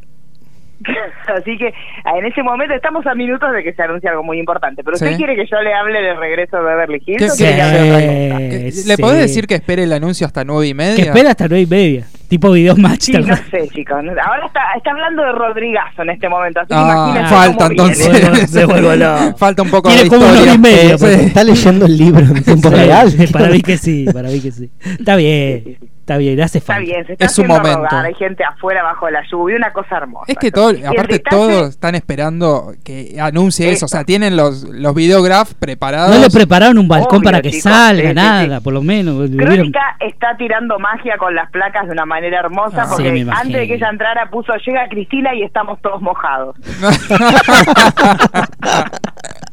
Así 1.26 1.58
que 1.58 1.74
en 2.16 2.24
ese 2.24 2.42
momento 2.42 2.72
estamos 2.74 3.04
a 3.06 3.14
minutos 3.14 3.52
de 3.52 3.62
que 3.64 3.72
se 3.74 3.82
anuncie 3.82 4.08
algo 4.08 4.22
muy 4.22 4.38
importante. 4.38 4.82
Pero 4.84 4.94
¿usted 4.94 5.10
Sí. 5.10 5.16
quiere 5.16 5.34
que 5.36 5.44
yo 5.46 5.60
le 5.60 5.74
hable 5.74 6.00
del 6.00 6.16
regreso 6.16 6.56
de 6.56 6.62
Beverly 6.62 7.02
Hills 7.04 7.18
¿Qué- 7.18 7.30
o 7.30 7.34
quiere 7.36 7.54
que 7.56 7.62
hable 7.62 7.78
de 7.82 7.90
otra 7.90 8.36
cosa? 8.36 8.48
¿Qué- 8.48 8.62
¿Le 8.64 8.70
sí. 8.96 9.02
podés 9.02 9.18
decir 9.20 9.46
que 9.46 9.54
espere 9.56 9.82
el 9.84 9.92
anuncio 9.92 10.26
hasta 10.26 10.44
nueve 10.44 10.68
y 10.68 10.74
media? 10.74 10.94
Que 10.96 11.02
espera 11.10 11.30
hasta 11.30 11.48
nueve 11.48 11.62
y 11.62 11.66
media. 11.66 12.04
Tipo 12.28 12.50
video 12.52 12.76
match. 12.76 13.00
Sí, 13.04 13.12
no 13.12 13.34
sé, 13.50 13.68
chicos. 13.72 13.96
Ahora 13.96 14.46
está, 14.46 14.60
está 14.76 14.90
hablando 14.90 15.22
de 15.22 15.32
Rodrigazo 15.32 16.02
en 16.02 16.10
este 16.10 16.28
momento, 16.28 16.60
así 16.60 16.68
que 16.68 16.74
Ah, 16.76 17.26
falta 17.28 17.68
cómo 17.68 17.88
viene. 17.88 18.04
entonces. 18.04 18.50
Se 18.50 18.64
vuelve 18.66 18.96
loco. 18.98 19.36
falta 19.38 19.62
un 19.62 19.70
poco 19.70 19.88
Tiene 19.88 20.08
de 20.10 20.16
historia. 20.16 20.54
y 20.54 20.88
Sí. 20.88 20.94
pues. 20.98 21.20
Está 21.20 21.44
leyendo 21.44 21.86
el 21.86 21.96
libro 21.96 22.20
en 22.20 22.44
tiempo 22.44 22.68
Sí, 22.68 22.74
real. 22.74 23.12
Para 23.32 23.48
mí 23.48 23.62
que 23.62 23.78
sí, 23.78 24.06
para 24.12 24.28
mí 24.28 24.40
que 24.40 24.50
sí. 24.52 24.70
Está 24.84 25.16
bien, 25.16 25.78
está 26.00 26.16
bien, 26.18 26.40
hace 26.40 26.58
Está 26.58 26.74
falta. 26.74 26.84
bien, 26.86 27.06
se 27.06 27.12
está 27.14 27.24
Es 27.24 27.32
haciendo 27.32 27.54
momento. 27.54 27.78
rogar, 27.78 28.04
hay 28.06 28.14
gente 28.14 28.44
afuera 28.44 28.82
bajo 28.82 29.08
la 29.10 29.22
lluvia, 29.30 29.56
una 29.56 29.72
cosa 29.72 29.96
hermosa. 29.96 30.24
Es 30.30 30.36
que 30.38 30.50
todo, 30.52 30.70
aparte 30.86 31.18
todos 31.20 31.70
están 31.70 31.94
esperando 31.94 32.74
que 32.84 33.16
anuncie 33.20 33.70
eso, 33.70 33.86
o 33.86 33.88
sea, 33.88 34.04
tienen 34.04 34.36
los, 34.36 34.64
los 34.64 34.94
videograph 34.94 35.52
preparados. 35.54 36.14
No 36.14 36.20
le 36.20 36.28
prepararon 36.30 36.76
un 36.78 36.88
balcón 36.88 37.18
Obvio, 37.20 37.24
para 37.24 37.40
que 37.42 37.50
chicos, 37.50 37.72
salga, 37.72 38.12
nada, 38.12 38.58
sí. 38.58 38.64
por 38.64 38.72
lo 38.74 38.82
menos. 38.82 39.30
Crónica 39.30 39.80
está 40.00 40.36
tirando 40.36 40.78
magia 40.78 41.16
con 41.18 41.34
las 41.34 41.50
placas 41.50 41.86
de 41.86 41.92
una 41.92 42.04
manera 42.04 42.17
hermosa 42.24 42.82
Ah, 42.82 42.86
porque 42.90 43.26
antes 43.30 43.52
de 43.52 43.66
que 43.66 43.74
ella 43.74 43.88
entrara 43.90 44.30
puso 44.30 44.52
llega 44.66 44.88
Cristina 44.88 45.34
y 45.34 45.42
estamos 45.42 45.80
todos 45.82 46.00
mojados. 46.02 46.56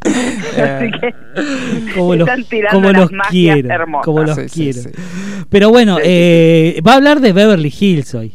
Así 0.05 0.91
que 0.91 1.13
como 1.95 2.16
los, 2.16 2.30
como 2.72 2.91
las 2.91 3.01
los 3.01 3.11
magias 3.11 3.55
quiero, 3.55 3.74
hermosas. 3.74 4.05
como 4.05 4.24
los 4.24 4.36
Sí, 4.36 4.49
sí, 4.49 4.63
quiero. 4.72 4.89
sí. 4.89 5.45
Pero 5.49 5.70
bueno, 5.70 5.97
eh, 6.03 6.80
va 6.88 6.93
a 6.93 6.95
hablar 6.95 7.20
de 7.20 7.34
Beverly 7.34 7.74
Hills 7.78 8.13
hoy. 8.16 8.34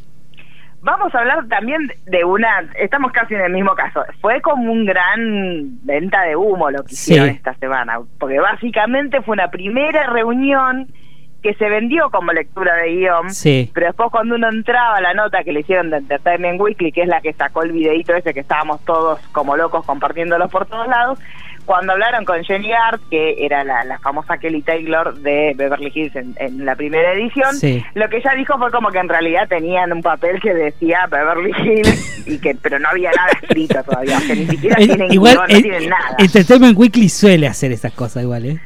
Vamos 0.83 1.15
a 1.15 1.19
hablar 1.19 1.47
también 1.49 1.93
de 2.07 2.25
una, 2.25 2.49
estamos 2.81 3.13
casi 3.13 3.35
en 3.35 3.43
el 3.43 3.53
mismo 3.53 3.75
caso, 3.75 4.03
fue 4.23 4.41
como 4.41 4.73
un 4.73 4.87
gran 4.87 5.79
venta 5.85 6.23
de 6.23 6.37
humo 6.37 6.71
lo 6.71 6.83
que 6.83 6.95
Sí. 6.95 7.13
hicieron 7.13 7.29
esta 7.29 7.55
semana, 7.57 7.99
porque 8.19 8.41
básicamente 8.41 9.21
fue 9.21 9.35
una 9.35 9.51
primera 9.51 10.07
reunión 10.11 10.89
que 11.43 11.55
se 11.55 11.69
vendió 11.69 12.11
como 12.11 12.33
lectura 12.33 12.75
de 12.77 12.91
guion, 12.95 13.31
Sí. 13.31 13.71
pero 13.73 13.87
después 13.87 14.11
cuando 14.11 14.35
uno 14.35 14.49
entraba 14.49 14.97
a 14.97 15.01
la 15.01 15.15
nota 15.15 15.43
que 15.43 15.53
le 15.53 15.61
hicieron 15.61 15.91
de 15.91 15.97
Entertainment 15.99 16.61
Weekly, 16.61 16.93
que 16.93 17.03
es 17.03 17.09
la 17.09 17.21
que 17.21 17.33
sacó 17.33 17.63
el 17.63 17.73
videito 17.73 18.15
ese 18.15 18.35
que 18.35 18.41
estábamos 18.41 18.85
todos 18.85 19.19
como 19.33 19.57
locos 19.57 19.85
compartiéndolo 19.87 20.49
por 20.49 20.67
todos 20.67 20.87
lados, 20.89 21.19
cuando 21.67 21.93
hablaron 21.93 22.25
con 22.25 22.43
Jenny 22.43 22.73
Hart, 22.73 23.01
que 23.11 23.45
era 23.45 23.63
la, 23.65 23.85
la 23.85 23.99
famosa 24.01 24.39
Kelly 24.39 24.63
Taylor 24.63 25.15
de 25.15 25.53
Beverly 25.57 25.93
Hills 25.95 26.17
en, 26.17 26.35
en 26.39 26.65
la 26.65 26.75
primera 26.75 27.13
edición, 27.13 27.55
Sí. 27.55 27.85
lo 27.95 28.09
que 28.09 28.17
ella 28.17 28.33
dijo 28.37 28.59
fue 28.59 28.71
como 28.73 28.89
que 28.91 28.99
en 28.99 29.09
realidad 29.09 29.47
tenían 29.49 29.93
un 29.93 30.03
papel 30.03 30.41
que 30.41 30.53
decía 30.53 31.07
Beverly 31.09 31.53
Hills, 31.63 32.27
y 32.27 32.39
que 32.41 32.55
pero 32.61 32.79
no 32.81 32.89
había 32.89 33.11
nada 33.13 33.31
escrito 33.41 33.83
todavía, 33.85 34.19
sea, 34.21 34.35
ni 34.35 34.47
siquiera 34.47 34.77
Eh, 34.81 34.87
tienen 34.89 35.13
igual, 35.13 35.35
guion, 35.37 35.49
no 35.49 35.57
eh, 35.59 35.63
tienen 35.63 35.89
nada. 35.91 36.17
Entertainment 36.19 36.77
Weekly 36.77 37.09
suele 37.09 37.47
hacer 37.47 37.71
esas 37.73 37.93
cosas 37.93 38.25
igual, 38.25 38.47
¿eh? 38.47 38.59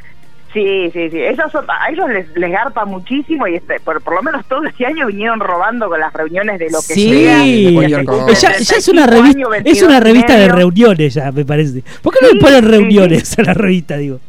Sí, 0.55 0.89
sí, 0.93 1.11
sí. 1.11 1.19
Ellos 1.21 1.51
son- 1.53 1.67
a 1.69 1.91
ellos 1.91 2.09
les, 2.09 2.29
les 2.37 2.51
garpa 2.51 2.85
muchísimo 2.85 3.47
y 3.49 3.57
este, 3.57 3.81
por, 3.81 4.01
por 4.03 4.15
lo 4.15 4.23
menos 4.23 4.47
todo 4.47 4.63
este 4.65 4.87
año 4.87 5.09
vinieron 5.09 5.41
robando 5.41 5.89
con 5.89 5.99
las 6.01 6.13
reuniones 6.13 6.59
de 6.61 6.71
lo 6.71 6.79
que 6.79 6.95
Sí, 6.95 7.25
sea. 7.25 7.39
cumplen 7.41 8.35
ya, 8.35 8.53
ya 8.59 8.77
es 8.77 8.85
35 8.87 8.93
una 8.93 9.07
revista, 9.07 9.37
años, 9.39 9.49
es 9.49 9.65
22 9.65 9.83
una 9.89 10.01
revista 10.01 10.37
de 10.39 10.49
reuniones 10.49 11.15
ya, 11.15 11.33
me 11.33 11.45
parece. 11.45 11.83
¿Por 12.03 12.13
qué 12.15 12.21
no 12.23 12.29
Sí, 12.29 12.35
le 12.37 12.41
ponen 12.41 12.61
sí, 12.65 12.71
reuniones 12.71 13.39
a 13.39 13.43
la 13.43 13.55
revista, 13.55 13.97
digo? 13.97 14.21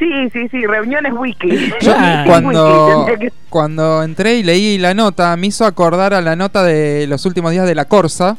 Sí, 0.00 0.08
sí, 0.32 0.48
sí, 0.50 0.66
reuniones 0.66 1.12
wiki. 1.16 1.48
Yo 1.80 1.94
cuando, 2.26 3.04
Tendría 3.06 3.28
que- 3.30 3.32
cuando 3.48 4.02
entré 4.02 4.34
y 4.34 4.42
leí 4.42 4.78
la 4.78 4.94
nota, 4.94 5.36
me 5.36 5.46
hizo 5.46 5.64
acordar 5.64 6.12
a 6.12 6.20
la 6.20 6.34
nota 6.34 6.64
de 6.64 7.06
los 7.06 7.24
últimos 7.24 7.52
días 7.52 7.66
de 7.68 7.76
la 7.76 7.84
Corsa, 7.84 8.36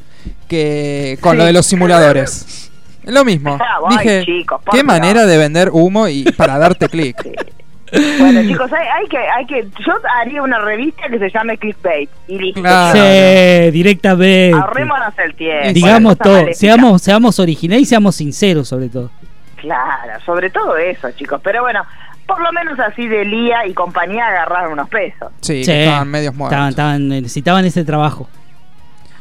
que 0.49 1.17
con 1.21 1.34
Sí. 1.34 1.38
lo 1.38 1.45
de 1.45 1.53
los 1.53 1.65
simuladores. 1.65 2.62
Lo 3.06 3.24
mismo. 3.26 3.58
Ah, 3.62 3.80
Dije, 3.89 4.24
chicos, 4.26 4.62
qué 4.72 4.84
manera 4.84 5.26
de 5.26 5.38
vender 5.38 5.70
humo 5.72 6.08
y 6.08 6.24
para 6.38 6.58
darte 6.58 6.88
clic. 6.89 7.18
Bueno, 8.20 8.41
chicos, 8.41 8.72
hay, 8.74 8.88
hay 8.88 9.08
que, 9.08 9.18
hay 9.18 9.45
que, 9.45 9.68
yo 9.86 9.93
haría 10.20 10.41
una 10.41 10.58
revista 10.60 11.04
que 11.10 11.20
se 11.20 11.30
llame 11.30 11.58
Clickbait 11.60 12.10
y 12.28 12.39
listo. 12.39 12.62
Claro. 12.62 12.97
Sí, 12.99 13.72
directamente. 13.72 14.51
Ahorrémonos 14.58 15.14
el 15.24 15.36
tiempo. 15.36 15.68
Digamos 15.74 16.18
todo, 16.18 16.34
maléfica. 16.34 16.58
seamos, 16.58 17.01
seamos 17.04 17.39
originales 17.39 17.84
y 17.84 17.86
seamos 17.86 18.16
sinceros 18.16 18.68
sobre 18.68 18.89
todo. 18.89 19.12
Claro, 19.58 20.20
sobre 20.26 20.49
todo 20.49 20.76
eso, 20.78 21.12
chicos. 21.12 21.39
Pero 21.43 21.62
bueno, 21.62 21.84
por 22.26 22.41
lo 22.41 22.51
menos 22.51 22.80
así 22.80 23.08
de 23.08 23.26
Lía 23.26 23.68
y 23.68 23.74
compañía 23.74 24.28
agarraron 24.28 24.74
unos 24.74 24.89
pesos. 24.89 25.32
Sí, 25.41 25.62
estaban 25.62 26.08
medios 26.10 26.34
muertos. 26.34 26.54
estaban- 26.54 26.70
estaban- 26.70 27.08
necesitaban 27.10 27.66
ese 27.66 27.84
trabajo. 27.86 28.28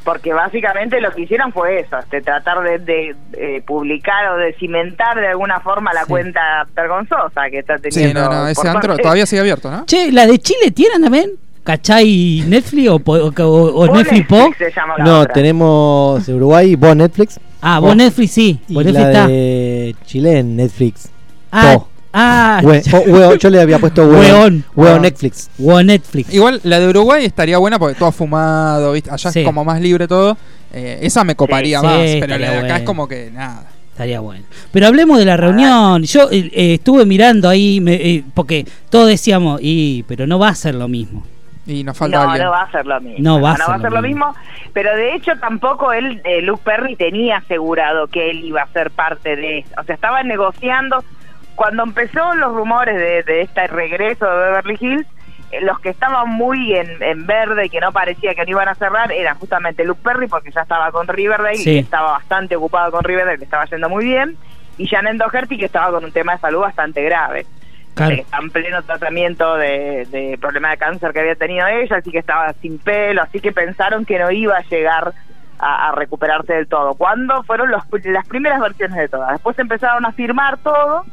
Porque 0.04 0.32
básicamente 0.32 1.00
lo 1.00 1.12
que 1.12 1.22
hicieron 1.22 1.52
fue 1.52 1.80
eso, 1.80 1.98
este, 1.98 2.20
tratar 2.22 2.60
de, 2.62 2.78
de, 2.78 3.14
eh, 3.34 3.62
publicar 3.66 4.32
o 4.32 4.36
de 4.36 4.52
cimentar 4.54 5.16
de 5.20 5.28
alguna 5.28 5.60
forma 5.60 5.92
la 5.92 6.02
Sí. 6.04 6.08
cuenta 6.08 6.40
vergonzosa 6.74 7.48
que 7.50 7.60
está 7.60 7.76
Sí, 7.78 7.82
teniendo. 7.90 8.22
no, 8.24 8.30
no, 8.32 8.48
ese 8.48 8.68
antro 8.68 8.88
parte- 8.90 9.02
todavía 9.02 9.26
sigue 9.26 9.40
abierto, 9.40 9.70
¿no? 9.70 9.84
Che, 9.86 10.10
¿la 10.10 10.26
de 10.26 10.38
Chile 10.38 10.70
tienen 10.72 11.02
también? 11.02 11.30
¿Cachai 11.64 12.42
Netflix 12.48 12.88
o, 12.90 12.98
po- 12.98 13.12
o, 13.14 13.30
o 13.30 13.86
Netflix 13.96 14.26
Po? 14.26 14.36
Netflix 14.36 14.58
se 14.74 14.80
llama 14.80 14.94
la 14.98 15.04
No, 15.04 15.20
otra. 15.20 15.32
tenemos 15.34 16.28
Uruguay, 16.28 16.74
vos 16.74 16.96
Netflix. 16.96 17.38
Ah, 17.60 17.78
Vos. 17.78 17.94
Netflix 17.94 18.32
sí, 18.32 18.58
Y 18.68 18.74
vos 18.74 18.84
la 18.84 18.90
Netflix 18.90 19.08
está. 19.14 19.26
de 19.28 19.96
Chile 20.04 20.38
en 20.40 20.56
Netflix. 20.56 21.12
Ah, 21.52 21.74
Po. 21.76 21.88
Ah, 22.12 22.60
Hue- 22.62 22.82
o- 22.94 23.10
hueón, 23.12 23.38
yo 23.38 23.50
le 23.50 23.60
había 23.60 23.78
puesto 23.78 24.04
hueón. 24.06 24.20
Hueón. 24.20 24.64
Hueón 24.74 24.96
Ah. 24.98 25.00
Netflix. 25.00 25.50
vos 25.58 25.84
Netflix. 25.84 26.32
Igual 26.34 26.60
la 26.64 26.78
de 26.80 26.88
Uruguay 26.88 27.24
estaría 27.24 27.58
buena 27.58 27.78
porque 27.78 27.94
todo 27.98 28.12
fumado, 28.12 28.92
¿viste? 28.92 29.10
Allá 29.10 29.30
Sí. 29.30 29.40
es 29.40 29.46
como 29.46 29.64
más 29.64 29.80
libre 29.80 30.06
todo. 30.08 30.36
Eh, 30.72 31.00
esa 31.02 31.24
me 31.24 31.34
coparía 31.36 31.80
Sí, 31.80 31.86
más, 31.86 32.10
sí, 32.10 32.16
pero 32.20 32.38
la 32.38 32.50
de 32.50 32.58
acá 32.58 32.76
es 32.78 32.82
como 32.82 33.06
que 33.08 33.30
nada. 33.30 33.64
Estaría 33.90 34.20
bueno. 34.20 34.44
Pero 34.72 34.86
hablemos 34.86 35.18
de 35.18 35.26
la 35.26 35.36
reunión. 35.36 36.02
Yo 36.04 36.30
eh, 36.30 36.50
eh, 36.54 36.74
estuve 36.74 37.04
mirando 37.04 37.48
ahí, 37.48 37.78
me- 37.80 37.94
eh, 37.94 38.24
porque 38.32 38.64
todos 38.88 39.06
decíamos, 39.08 39.60
y 39.62 40.02
pero 40.08 40.26
no 40.26 40.38
va 40.38 40.48
a 40.48 40.54
ser 40.54 40.74
lo 40.74 40.88
mismo. 40.88 41.26
Y 41.66 41.84
nos 41.84 41.96
falta 41.96 42.16
no, 42.16 42.22
alguien. 42.30 42.44
no 42.46 42.50
va 42.52 42.62
a 42.62 42.72
ser 42.72 42.86
lo 42.86 43.00
mismo. 43.02 43.18
No 43.20 43.40
va 43.40 43.52
a 43.52 43.56
ser 43.78 43.80
lo 43.82 43.90
lo 43.90 44.02
mismo. 44.02 44.34
Pero 44.72 44.96
de 44.96 45.14
hecho 45.14 45.32
tampoco 45.38 45.92
él, 45.92 46.22
eh, 46.24 46.40
Luke 46.40 46.62
Perry 46.64 46.96
tenía 46.96 47.36
asegurado 47.36 48.06
que 48.08 48.30
él 48.30 48.42
iba 48.44 48.62
a 48.62 48.66
ser 48.68 48.90
parte 48.90 49.36
de 49.36 49.58
eso. 49.58 49.68
O 49.78 49.84
sea, 49.84 49.94
estaba 49.94 50.22
negociando. 50.22 51.04
Cuando 51.54 51.82
empezó 51.82 52.34
los 52.34 52.54
rumores 52.54 52.96
de, 52.96 53.22
de 53.22 53.42
este 53.42 53.66
regreso 53.66 54.26
de 54.26 54.36
Beverly 54.46 54.76
Hills, 54.80 55.06
eh, 55.50 55.60
los 55.62 55.78
que 55.80 55.90
estaban 55.90 56.28
muy 56.30 56.74
en, 56.76 57.02
en 57.02 57.26
verde 57.26 57.66
y 57.66 57.70
que 57.70 57.80
no 57.80 57.92
parecía 57.92 58.34
que 58.34 58.44
no 58.44 58.50
iban 58.52 58.68
a 58.68 58.74
cerrar 58.74 59.12
eran 59.12 59.36
justamente 59.38 59.84
Luke 59.84 60.00
Perry 60.02 60.26
porque 60.28 60.50
ya 60.50 60.62
estaba 60.62 60.90
con 60.90 61.06
Riverdale 61.08 61.56
Sí. 61.56 61.72
y 61.74 61.78
estaba 61.80 62.12
bastante 62.12 62.56
ocupado 62.56 62.90
con 62.90 63.04
Riverdale, 63.04 63.38
que 63.38 63.44
estaba 63.44 63.64
yendo 63.66 63.88
muy 63.88 64.04
bien, 64.04 64.36
y 64.78 64.86
Shannon 64.86 65.18
Doherty 65.18 65.58
que 65.58 65.66
estaba 65.66 65.90
con 65.92 66.04
un 66.04 66.12
tema 66.12 66.32
de 66.34 66.38
salud 66.40 66.60
bastante 66.60 67.02
grave 67.02 67.44
Claro. 67.94 68.14
que 68.14 68.20
está 68.22 68.38
en 68.38 68.50
pleno 68.50 68.82
tratamiento 68.82 69.56
de, 69.56 70.06
de 70.10 70.38
problema 70.40 70.70
de 70.70 70.78
cáncer 70.78 71.12
que 71.12 71.20
había 71.20 71.34
tenido 71.34 71.66
ella, 71.66 71.96
así 71.96 72.10
que 72.10 72.18
estaba 72.18 72.50
sin 72.54 72.78
pelo, 72.78 73.20
así 73.22 73.38
que 73.40 73.52
pensaron 73.52 74.06
que 74.06 74.18
no 74.18 74.30
iba 74.30 74.56
a 74.56 74.62
llegar 74.62 75.12
a, 75.58 75.88
a 75.90 75.92
recuperarse 75.92 76.54
del 76.54 76.66
todo. 76.68 76.94
Cuando 76.94 77.42
fueron 77.42 77.70
los, 77.70 77.82
las 78.04 78.26
primeras 78.26 78.58
versiones 78.60 78.96
de 78.96 79.08
todas. 79.08 79.32
Después 79.32 79.58
empezaron 79.58 80.06
a 80.06 80.12
firmar 80.12 80.56
todo 80.56 81.04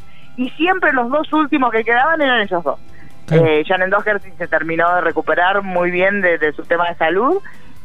y 0.44 0.50
siempre 0.52 0.94
los 0.94 1.10
dos 1.10 1.32
últimos 1.34 1.72
que 1.72 1.84
quedaban 1.84 2.22
eran 2.22 2.42
ellos 2.42 2.64
dos. 2.64 2.80
Claro. 3.28 3.46
Eh, 3.46 3.64
Shannon 3.66 3.90
Doherty 3.92 4.30
se 4.38 4.48
terminó 4.48 4.94
de 4.96 5.02
recuperar 5.02 5.62
muy 5.62 5.92
bien 5.92 6.22
de, 6.22 6.38
de 6.40 6.52
su 6.54 6.64
tema 6.64 6.90
de 6.90 6.96
salud 6.96 7.38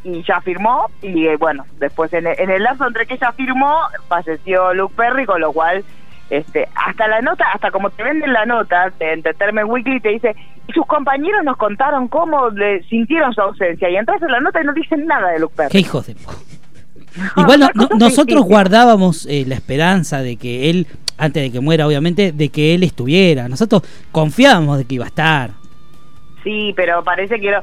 y 0.03 0.23
ya 0.23 0.41
firmó 0.41 0.91
y 1.03 1.27
eh, 1.27 1.37
bueno, 1.37 1.65
después 1.79 2.13
en 2.13 2.27
el, 2.27 2.39
en 2.39 2.51
el 2.51 2.63
lazo 2.63 2.87
entre 2.87 3.07
que 3.07 3.15
ella 3.15 3.33
firmó 3.33 3.77
falleció 4.09 4.73
Luke 4.75 4.95
Perry, 4.97 5.27
con 5.27 5.41
lo 5.41 5.53
cual 5.53 5.85
este 6.31 6.69
hasta 6.75 7.07
la 7.09 7.21
nota, 7.21 7.45
hasta 7.53 7.71
como 7.71 7.91
te 7.91 8.03
venden 8.03 8.33
la 8.33 8.47
nota 8.47 8.91
de 8.99 9.13
Entertainment 9.13 9.69
Weekly 9.69 10.01
te 10.01 10.09
dice 10.11 10.35
y 10.67 10.73
sus 10.73 10.87
compañeros 10.87 11.45
nos 11.45 11.57
contaron 11.59 12.09
cómo 12.09 12.49
le 12.51 12.83
sintieron 12.85 13.35
su 13.35 13.41
ausencia 13.43 13.91
y 13.91 13.97
entras 13.97 14.23
en 14.23 14.31
la 14.33 14.41
nota 14.41 14.63
y 14.63 14.65
no 14.65 14.73
dicen 14.73 15.07
nada 15.07 15.29
de 15.33 15.41
Luke 15.41 15.55
Perry. 15.57 15.71
Qué 15.71 15.79
hijos 15.81 16.07
de... 16.07 16.17
Igual 17.37 17.61
no- 17.75 17.89
no- 17.89 17.89
nosotros 17.99 18.43
guardábamos 18.45 19.27
eh, 19.27 19.45
la 19.47 19.55
esperanza 19.57 20.23
de 20.23 20.37
que 20.37 20.71
él, 20.71 20.87
antes 21.19 21.43
de 21.43 21.53
que 21.53 21.61
muera 21.61 21.87
obviamente, 21.87 22.33
de 22.33 22.49
que 22.49 22.75
él 22.75 22.83
estuviera. 22.83 23.49
Nosotros 23.49 23.83
confiábamos 24.13 24.79
de 24.79 24.85
que 24.85 24.95
iba 24.97 25.05
a 25.05 25.09
estar. 25.09 25.51
Sí, 26.43 26.73
pero 26.77 27.03
parece 27.05 27.41
que 27.41 27.51
lo- 27.51 27.63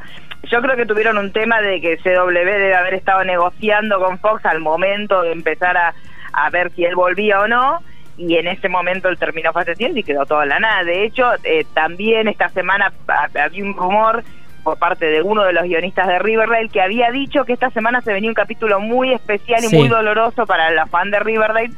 yo 0.52 0.62
creo 0.62 0.76
que 0.76 0.86
tuvieron 0.86 1.18
un 1.18 1.32
tema 1.32 1.62
de 1.62 1.80
que 1.82 1.98
CW 1.98 2.32
debe 2.34 2.74
haber 2.76 2.96
estado 2.96 3.24
negociando 3.24 4.00
con 4.00 4.18
Fox 4.20 4.46
al 4.46 4.60
momento 4.60 5.22
de 5.22 5.32
empezar 5.34 5.78
a, 5.78 5.94
a 6.34 6.50
ver 6.50 6.72
si 6.76 6.84
él 6.84 6.96
volvía 6.96 7.40
o 7.42 7.48
no 7.48 7.80
y 8.18 8.36
en 8.38 8.48
ese 8.48 8.68
momento 8.70 9.08
él 9.10 9.18
terminó 9.18 9.54
falleciendo 9.54 10.00
y 10.00 10.04
quedó 10.04 10.26
todo 10.26 10.42
en 10.44 10.50
la 10.50 10.60
nada. 10.60 10.84
De 10.84 11.04
hecho, 11.06 11.30
eh, 11.44 11.66
también 11.74 12.28
esta 12.28 12.50
semana 12.50 12.92
ha- 13.08 13.30
había 13.44 13.64
un 13.64 13.76
rumor 13.76 14.24
por 14.64 14.78
parte 14.78 15.06
de 15.08 15.22
uno 15.22 15.44
de 15.44 15.54
los 15.54 15.64
guionistas 15.64 16.08
de 16.08 16.20
Riverdale 16.20 16.70
que 16.70 16.82
había 16.82 17.10
dicho 17.12 17.46
que 17.46 17.54
esta 17.54 17.70
semana 17.72 18.02
se 18.02 18.14
venía 18.14 18.30
un 18.30 18.36
capítulo 18.36 18.80
muy 18.80 19.12
especial 19.14 19.64
y 19.64 19.68
Sí. 19.68 19.76
muy 19.76 19.88
doloroso 19.90 20.46
para 20.46 20.70
la 20.72 20.86
fan 20.88 21.10
de 21.12 21.20
Riverdale. 21.20 21.72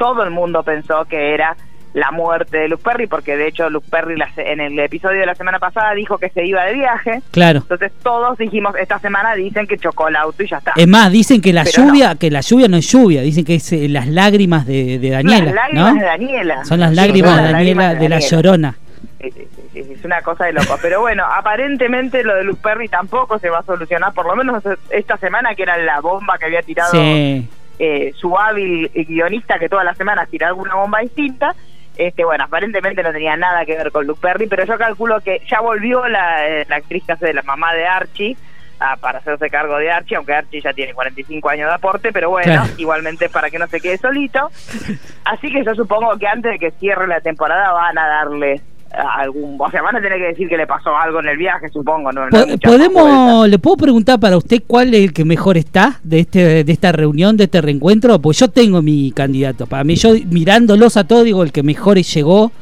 Todo 0.00 0.22
el 0.24 0.30
mundo 0.30 0.62
pensó 0.62 1.04
que 1.04 1.34
era 1.34 1.54
la 1.92 2.10
muerte 2.12 2.56
de 2.56 2.68
Luke 2.68 2.84
Perry, 2.84 3.06
porque 3.08 3.36
de 3.36 3.48
hecho 3.48 3.68
Luke 3.68 3.86
Perry 3.90 4.16
la 4.16 4.32
se- 4.34 4.50
en 4.52 4.60
el 4.60 4.78
episodio 4.78 5.18
de 5.20 5.26
la 5.26 5.34
semana 5.34 5.58
pasada 5.58 5.92
dijo 5.92 6.18
que 6.18 6.28
se 6.30 6.46
iba 6.46 6.64
de 6.64 6.72
viaje. 6.74 7.20
Claro. 7.32 7.58
Entonces 7.60 7.90
todos 8.02 8.38
dijimos, 8.38 8.74
esta 8.76 8.98
semana 9.00 9.34
dicen 9.34 9.66
que 9.66 9.76
chocó 9.76 10.06
el 10.08 10.14
auto 10.16 10.42
y 10.42 10.48
ya 10.48 10.58
está. 10.58 10.72
Es 10.76 10.86
más, 10.88 11.10
dicen 11.12 11.40
que 11.42 11.52
la 11.52 11.64
Pero 11.64 11.84
lluvia, 11.84 12.14
que 12.14 12.30
la 12.30 12.40
lluvia 12.40 12.68
no 12.68 12.76
es 12.78 12.86
lluvia, 12.90 13.20
dicen 13.22 13.44
que 13.44 13.56
es 13.56 13.72
eh, 13.72 13.88
las 13.88 14.06
lágrimas 14.08 14.66
de, 14.66 14.98
de 15.00 15.10
Daniela, 15.10 15.44
las 15.46 15.54
lágrimas 15.54 15.94
¿no? 15.94 16.00
de 16.00 16.06
Daniela. 16.06 16.64
Son 16.64 16.80
las 16.80 16.94
lágrimas 16.94 17.36
de 17.36 17.42
las 17.42 17.52
Daniela 17.52 17.82
lágrimas 17.82 18.00
de 18.00 18.08
la 18.08 18.16
Daniela. 18.16 18.30
llorona. 18.30 18.74
Sí, 19.20 19.30
sí, 19.74 19.80
es 19.92 20.04
una 20.04 20.22
cosa 20.22 20.44
de 20.46 20.52
loco. 20.52 20.78
Pero 20.80 21.00
bueno, 21.00 21.24
aparentemente 21.26 22.22
lo 22.22 22.36
de 22.36 22.44
Luke 22.44 22.60
Perry 22.62 22.88
tampoco 22.88 23.38
se 23.38 23.50
va 23.50 23.58
a 23.58 23.62
solucionar, 23.64 24.12
por 24.14 24.26
lo 24.26 24.36
menos 24.36 24.62
esta 24.90 25.16
semana 25.18 25.54
que 25.54 25.64
era 25.64 25.76
la 25.76 26.00
bomba 26.00 26.38
que 26.38 26.46
había 26.46 26.62
tirado 26.62 26.92
Sí. 26.92 27.48
Eh, 27.82 28.12
su 28.14 28.38
hábil 28.38 28.90
guionista 28.94 29.58
que 29.58 29.68
todas 29.70 29.84
las 29.86 29.96
semanas 29.96 30.28
tira 30.30 30.48
alguna 30.48 30.74
bomba 30.74 31.00
distinta. 31.00 31.54
Este, 31.96 32.24
bueno, 32.24 32.44
aparentemente 32.44 33.02
no 33.02 33.10
tenía 33.10 33.36
nada 33.36 33.64
que 33.64 33.76
ver 33.76 33.90
con 33.90 34.06
Luke 34.06 34.20
Perry, 34.22 34.46
pero 34.46 34.64
yo 34.64 34.78
calculo 34.78 35.20
que 35.20 35.40
ya 35.50 35.60
volvió 35.60 36.06
la, 36.08 36.46
eh, 36.46 36.66
la 36.68 36.76
actriz 36.76 37.02
que 37.04 37.12
hace 37.12 37.26
de 37.26 37.34
la 37.34 37.42
mamá 37.42 37.74
de 37.74 37.86
Archie 37.86 38.36
ah, 38.80 38.96
para 39.00 39.18
hacerse 39.18 39.50
cargo 39.50 39.76
de 39.78 39.90
Archie, 39.90 40.16
aunque 40.16 40.34
Archie 40.34 40.60
ya 40.62 40.72
tiene 40.72 40.94
45 40.94 41.48
años 41.48 41.68
de 41.68 41.74
aporte, 41.74 42.12
pero 42.12 42.30
bueno, 42.30 42.52
Claro. 42.52 42.70
igualmente 42.78 43.28
para 43.28 43.50
que 43.50 43.58
no 43.58 43.66
se 43.66 43.80
quede 43.80 43.98
solito. 43.98 44.50
Así 45.24 45.50
que 45.52 45.64
yo 45.64 45.74
supongo 45.74 46.16
que 46.18 46.26
antes 46.28 46.52
de 46.52 46.58
que 46.58 46.70
cierre 46.72 47.06
la 47.06 47.20
temporada 47.20 47.72
van 47.72 47.98
a 47.98 48.06
darle 48.06 48.60
algún, 48.92 49.56
o 49.58 49.70
sea, 49.70 49.82
van 49.82 49.96
a 49.96 50.00
tener 50.00 50.18
que 50.18 50.26
decir 50.28 50.48
que 50.48 50.56
le 50.56 50.66
pasó 50.66 50.96
algo 50.96 51.20
en 51.20 51.28
el 51.28 51.36
viaje, 51.36 51.68
supongo, 51.68 52.10
no. 52.12 52.22
¿Podemos, 52.62 53.48
le 53.48 53.58
puedo 53.58 53.76
preguntar 53.76 54.18
para 54.18 54.36
usted 54.36 54.62
cuál 54.66 54.94
es 54.94 55.04
el 55.04 55.12
que 55.12 55.24
mejor 55.24 55.56
está 55.56 56.00
de 56.02 56.20
este 56.20 56.64
de 56.64 56.72
esta 56.72 56.92
reunión, 56.92 57.36
de 57.36 57.44
este 57.44 57.60
reencuentro? 57.60 58.18
Pues 58.20 58.38
yo 58.38 58.48
tengo 58.48 58.82
mi 58.82 59.12
candidato. 59.12 59.66
Para 59.66 59.84
mí, 59.84 59.94
yo 59.96 60.14
mirándolos 60.30 60.96
a 60.96 61.04
todos, 61.04 61.24
digo, 61.24 61.42
el 61.42 61.52
que 61.52 61.62
mejor 61.62 61.98
llegó, 61.98 62.52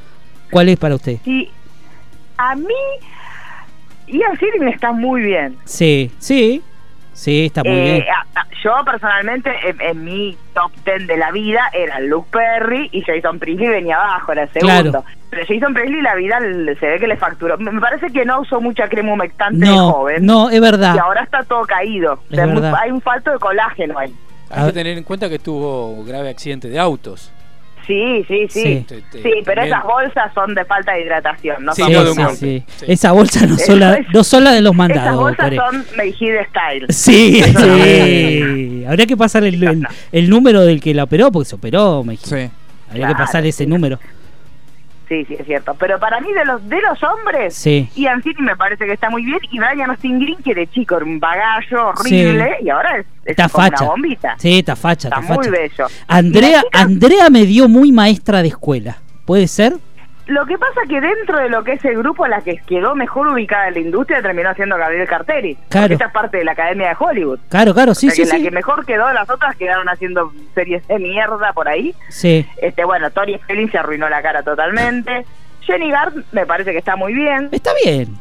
¿cuál 0.50 0.68
es 0.68 0.76
para 0.76 0.94
usted? 0.96 1.18
Sí, 1.24 1.48
a 2.36 2.54
mí 2.54 2.74
Ian 4.08 4.38
Searing 4.38 4.68
está 4.68 4.92
muy 4.92 5.22
bien. 5.22 5.56
Sí, 5.64 6.10
sí, 6.18 6.62
sí, 7.18 7.46
está 7.46 7.62
muy 7.64 7.72
Eh, 7.72 7.92
bien. 7.94 8.04
yo 8.62 8.72
personalmente 8.84 9.50
en, 9.64 9.80
en 9.80 10.04
mi 10.04 10.36
top 10.54 10.70
10 10.84 11.06
de 11.06 11.16
la 11.16 11.30
vida 11.32 11.68
era 11.72 12.00
Luke 12.00 12.28
Perry 12.30 12.88
y 12.92 13.02
Jason 13.02 13.38
Priestley 13.38 13.68
venía 13.68 13.96
abajo, 13.96 14.32
era 14.32 14.42
el 14.44 14.52
segundo. 14.52 15.02
Claro. 15.02 15.04
Pero 15.30 15.42
Jason 15.46 15.74
Priestley 15.74 16.00
la 16.02 16.14
vida 16.14 16.38
se 16.80 16.86
ve 16.86 16.98
que 16.98 17.06
le 17.06 17.16
facturó. 17.16 17.58
Me 17.58 17.80
parece 17.80 18.06
que 18.10 18.24
no 18.24 18.40
usó 18.40 18.60
mucha 18.60 18.88
crema 18.88 19.12
humectante 19.12 19.58
de 19.66 19.66
No, 19.72 19.92
joven. 19.92 20.24
no, 20.24 20.48
es 20.50 20.60
verdad. 20.60 20.94
Y 20.94 20.98
ahora 20.98 21.22
está 21.22 21.42
todo 21.42 21.62
caído. 21.66 22.14
O 22.14 22.20
Es 22.30 22.36
sea, 22.36 22.46
muy- 22.46 22.54
verdad. 22.62 22.74
hay 22.82 22.90
un 22.90 23.00
falto 23.02 23.30
de 23.32 23.38
colágeno 23.38 23.98
ahí. 23.98 24.14
Hay 24.50 24.66
que 24.68 24.72
tener 24.72 24.96
en 24.96 25.04
cuenta 25.04 25.28
que 25.28 25.38
tuvo 25.38 26.02
grave 26.04 26.30
accidente 26.30 26.68
de 26.70 26.78
autos. 26.78 27.30
Sí, 27.88 28.24
sí, 28.28 28.46
sí. 28.50 28.86
Sí. 29.10 29.30
Pero 29.44 29.62
esas 29.62 29.82
bolsas 29.82 30.32
son 30.34 30.54
de 30.54 30.64
falta 30.66 30.92
de 30.92 31.02
hidratación, 31.02 31.64
no 31.64 31.72
Sí, 31.74 31.82
son 31.82 31.90
Sí, 31.90 31.94
de 31.98 32.04
sí, 32.04 32.10
humor. 32.20 32.34
sí. 32.36 32.62
Sí. 32.76 32.84
Esa 32.86 33.10
bolsa 33.12 33.46
no 33.46 33.56
sola, 33.58 33.94
es- 33.94 34.06
no 34.14 34.22
sola 34.22 34.52
de 34.52 34.60
los 34.60 34.72
Esas 34.74 34.76
mandados. 34.78 35.16
bolsas 35.20 35.44
Core. 35.44 35.56
son 35.56 35.84
Meijide 35.96 36.46
Style. 36.50 36.86
Sí, 36.92 37.42
sí. 37.42 38.84
Habría 38.86 39.06
que 39.06 39.16
pasar 39.16 39.42
el, 39.44 39.62
el, 39.62 39.86
el 40.12 40.30
número 40.30 40.60
del 40.64 40.80
que 40.80 40.94
la 40.94 41.04
operó, 41.04 41.32
porque 41.32 41.48
se 41.48 41.56
operó, 41.56 42.04
me 42.04 42.12
dijiste. 42.12 42.46
Sí. 42.48 42.52
Habría 42.90 43.08
que 43.08 43.14
pasar 43.14 43.44
ese 43.46 43.64
sí. 43.64 43.66
número. 43.70 43.98
Sí, 45.08 45.24
sí, 45.24 45.36
es 45.38 45.46
cierto. 45.46 45.74
Pero 45.78 45.98
para 45.98 46.20
mí, 46.20 46.30
de 46.34 46.44
los 46.44 46.68
de 46.68 46.80
los 46.82 47.02
hombres, 47.02 47.54
Sí. 47.54 47.88
Ian 47.96 48.22
City 48.22 48.42
me 48.42 48.56
parece 48.56 48.84
que 48.84 48.92
está 48.92 49.08
muy 49.08 49.24
bien. 49.24 49.38
Y 49.50 49.58
Brian 49.58 49.88
Austin 49.90 50.18
Green, 50.20 50.36
que 50.42 50.54
de 50.54 50.66
chico 50.66 50.96
era 50.96 51.04
un 51.06 51.18
bagallo 51.18 51.88
horrible. 51.88 52.56
Y 52.62 52.68
ahora 52.68 52.98
es, 52.98 53.06
es 53.24 53.36
como 53.36 53.48
facha. 53.48 53.84
una 53.84 53.90
bombita. 53.92 54.34
Sí, 54.38 54.58
está 54.58 54.76
facha, 54.76 55.08
Está 55.08 55.20
está, 55.20 55.34
muy 55.34 55.48
bello. 55.48 55.86
Andrea, 56.06 56.62
Andrea 56.72 57.30
me 57.30 57.46
dio 57.46 57.68
muy 57.68 57.90
maestra 57.90 58.42
de 58.42 58.48
escuela. 58.48 58.98
¿Puede 59.24 59.48
ser? 59.48 59.74
Lo 60.28 60.44
que 60.46 60.58
pasa 60.58 60.82
que 60.88 61.00
dentro 61.00 61.38
de 61.38 61.48
lo 61.48 61.64
que 61.64 61.72
es 61.72 61.84
el 61.86 61.96
grupo, 61.98 62.26
la 62.26 62.42
que 62.42 62.58
quedó 62.58 62.94
mejor 62.94 63.28
ubicada 63.28 63.68
en 63.68 63.74
la 63.74 63.80
industria 63.80 64.20
terminó 64.22 64.52
siendo 64.54 64.76
Gabriel 64.76 65.08
Carteri. 65.08 65.56
Claro. 65.70 65.92
Esta 65.94 66.06
es 66.06 66.12
parte 66.12 66.36
de 66.36 66.44
la 66.44 66.52
Academia 66.52 66.88
de 66.90 66.96
Hollywood. 66.98 67.38
Claro, 67.48 67.72
claro, 67.74 67.94
sí, 67.94 68.08
O 68.08 68.10
sea 68.10 68.16
sí, 68.16 68.22
que 68.30 68.36
sí. 68.36 68.42
La 68.44 68.50
que 68.50 68.54
mejor 68.54 68.84
quedó, 68.84 69.10
las 69.12 69.28
otras 69.30 69.56
quedaron 69.56 69.88
haciendo 69.88 70.30
series 70.54 70.86
de 70.86 70.98
mierda 70.98 71.52
por 71.54 71.66
ahí. 71.68 71.94
Sí. 72.10 72.46
Este, 72.60 72.84
bueno, 72.84 73.10
Tori 73.10 73.36
Spelling 73.38 73.70
se 73.70 73.78
arruinó 73.78 74.08
la 74.10 74.20
cara 74.22 74.42
totalmente. 74.42 75.24
Jenny 75.62 75.90
Gard 75.90 76.12
me 76.32 76.44
parece 76.46 76.72
que 76.72 76.78
está 76.78 76.94
muy 76.96 77.14
bien, 77.14 77.48
Está 77.52 77.70
bien. 77.84 78.14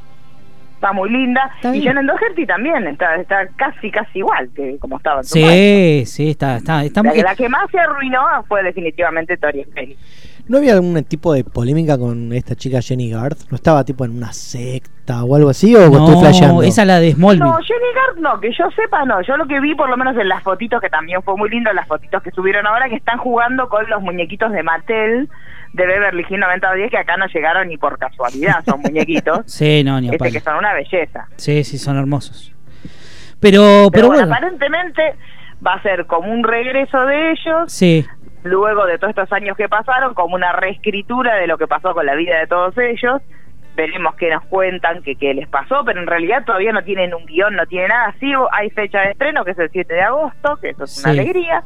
está 0.76 0.92
muy 0.94 1.10
linda. 1.10 1.52
Está 1.56 1.76
y. 1.76 1.82
Shannon 1.82 2.06
Doherty 2.08 2.46
también 2.46 2.88
está, 2.88 3.16
está 3.16 3.48
casi, 3.58 3.90
casi 3.92 4.20
igual 4.20 4.50
que 4.56 4.78
como 4.80 4.96
estaba 4.98 5.20
en 5.22 5.24
su 5.26 5.40
momento. 5.40 5.54
Sí, 5.58 6.04
sí, 6.06 6.30
está, 6.32 6.58
está, 6.58 6.84
está 6.84 7.04
La, 7.04 7.10
muy- 7.10 7.22
la 7.22 7.36
que 7.36 7.50
más 7.50 7.70
se 7.72 7.80
arruinó 7.80 8.22
fue 8.48 8.64
definitivamente 8.64 9.36
Tori 9.38 9.64
Spelling. 9.64 9.98
¿No 10.48 10.58
había 10.60 10.74
algún 10.74 11.04
tipo 11.04 11.34
de 11.34 11.44
polémica 11.44 11.98
con 11.98 12.32
esta 12.34 12.56
chica 12.56 12.82
Jenny 12.82 13.10
Garth? 13.12 13.50
¿No 13.52 13.56
estaba 13.56 13.84
tipo 13.84 14.06
en 14.06 14.12
una 14.16 14.32
secta 14.34 15.24
o 15.24 15.36
algo 15.36 15.50
así? 15.50 15.76
¿O 15.76 15.80
estoy 15.82 16.00
No, 16.00 16.20
flasheando? 16.22 16.64
esa 16.64 16.82
es 16.84 16.88
la 16.88 17.00
de 17.00 17.12
Smallville. 17.12 17.44
No, 17.46 17.58
Jenny 17.58 17.94
Gard 17.96 18.18
no, 18.22 18.40
que 18.40 18.52
yo 18.58 18.66
sepa 18.76 19.04
no. 19.06 19.22
Yo 19.24 19.36
lo 19.38 19.46
que 19.46 19.60
vi, 19.60 19.76
por 19.76 19.90
lo 19.90 19.98
menos 19.98 20.16
en 20.18 20.30
las 20.30 20.42
fotitos, 20.44 20.80
que 20.82 20.90
también 20.90 21.22
fue 21.24 21.36
muy 21.36 21.50
lindo, 21.50 21.72
las 21.74 21.88
fotitos 21.88 22.24
que 22.24 22.32
subieron 22.32 22.66
ahora, 22.66 22.88
que 22.90 22.96
están 22.96 23.18
jugando 23.18 23.68
con 23.68 23.90
los 23.90 24.02
muñequitos 24.02 24.52
de 24.54 24.64
Mattel 24.64 25.30
de 25.74 25.86
Beverly 25.86 26.22
Hills 26.30 26.40
90210, 26.40 26.92
que 26.92 26.98
acá 26.98 27.18
no 27.18 27.26
llegaron 27.28 27.68
ni 27.68 27.78
por 27.78 27.98
casualidad, 28.00 28.64
son 28.66 28.82
muñequitos. 28.82 29.40
Sí, 29.48 29.84
no, 29.84 30.00
ni 30.00 30.10
este 30.10 30.32
que 30.32 30.40
son 30.40 30.56
una 30.56 30.74
belleza. 30.74 31.28
Sí, 31.36 31.64
sí, 31.66 31.78
son 31.78 31.98
hermosos. 31.98 32.54
Pero, 33.40 33.62
pero, 33.62 33.92
Pero, 33.92 34.08
bueno, 34.08 34.22
bueno. 34.24 34.34
aparentemente 34.36 35.16
va 35.66 35.74
a 35.74 35.82
ser 35.84 36.06
como 36.06 36.32
un 36.32 36.44
regreso 36.44 37.00
de 37.06 37.32
ellos, 37.32 37.72
Sí, 37.72 38.06
luego 38.48 38.86
de 38.86 38.98
todos 38.98 39.12
estos 39.12 39.32
años 39.32 39.56
que 39.58 39.70
pasaron, 39.70 40.14
como 40.14 40.36
una 40.36 40.52
reescritura 40.54 41.36
de 41.36 41.48
lo 41.48 41.58
que 41.58 41.68
pasó 41.68 41.94
con 41.94 42.06
la 42.06 42.16
vida 42.16 42.40
de 42.40 42.48
todos 42.48 42.78
ellos. 42.78 43.22
Veremos 43.76 44.16
qué 44.16 44.32
nos 44.32 44.44
cuentan, 44.46 45.04
qué 45.04 45.34
les 45.36 45.48
pasó, 45.48 45.84
pero 45.86 46.00
en 46.02 46.08
realidad 46.08 46.44
todavía 46.46 46.72
no 46.72 46.84
tienen 46.84 47.14
un 47.14 47.26
guion, 47.28 47.56
no 47.56 47.66
tienen 47.68 47.90
nada. 47.90 48.16
Sí, 48.20 48.32
hay 48.52 48.72
fecha 48.72 49.02
de 49.02 49.12
estreno, 49.12 49.46
que 49.46 49.52
es 49.52 49.60
el 49.60 49.70
7 49.70 49.94
de 49.94 50.02
agosto, 50.02 50.58
que 50.60 50.70
eso 50.70 50.86
es 50.86 50.98
una 51.06 51.14
Sí. 51.14 51.20
alegría. 51.20 51.64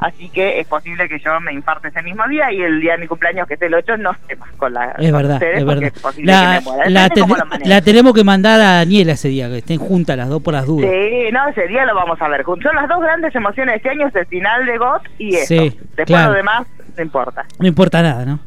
Así 0.00 0.28
que 0.30 0.60
es 0.60 0.66
posible 0.68 1.08
que 1.08 1.18
yo 1.18 1.40
me 1.40 1.52
infarte 1.52 1.88
ese 1.88 2.02
mismo 2.02 2.26
día 2.28 2.52
y 2.52 2.62
el 2.62 2.80
día 2.80 2.92
de 2.92 2.98
mi 2.98 3.06
cumpleaños, 3.08 3.48
que 3.48 3.54
es 3.54 3.62
el 3.62 3.74
8, 3.74 3.96
no 3.96 4.12
esté 4.12 4.36
más 4.36 4.50
con 4.52 4.72
la. 4.72 4.92
es 4.98 5.10
verdad, 5.12 5.34
ustedes, 5.34 5.58
es 5.58 5.64
verdad. 5.66 5.82
es 5.84 5.92
posible 6.00 6.32
La, 6.32 6.40
que 6.40 6.46
me 6.48 6.60
muera. 6.60 6.90
la, 6.90 7.02
Depende 7.02 7.20
cómo 7.22 7.34
ten- 7.34 7.44
lo 7.44 7.50
manejen. 7.50 7.68
la 7.70 7.80
tenemos 7.82 8.14
que 8.14 8.24
mandar 8.24 8.60
a 8.60 8.72
Daniela 8.76 9.12
ese 9.12 9.28
día, 9.28 9.48
que 9.48 9.58
estén 9.58 9.78
juntas 9.78 10.16
las 10.16 10.28
dos 10.28 10.40
por 10.42 10.54
las 10.54 10.66
dudas. 10.66 10.88
Sí, 10.90 11.28
no, 11.32 11.48
ese 11.48 11.66
día 11.66 11.84
lo 11.84 11.94
vamos 11.94 12.20
a 12.22 12.28
ver. 12.28 12.44
Son 12.44 12.74
las 12.76 12.88
dos 12.88 13.00
grandes 13.00 13.34
emociones 13.34 13.72
de 13.72 13.76
este 13.78 13.88
año, 13.90 14.06
es 14.06 14.14
el 14.14 14.26
final 14.26 14.66
de 14.66 14.78
GOT 14.78 15.02
y 15.18 15.34
eso. 15.34 15.46
Sí, 15.46 15.78
Después 15.96 16.06
claro. 16.06 16.30
lo 16.30 16.36
demás 16.36 16.66
no 16.96 17.02
importa. 17.02 17.44
No 17.58 17.66
importa 17.66 18.02
nada, 18.02 18.24
¿no? 18.24 18.38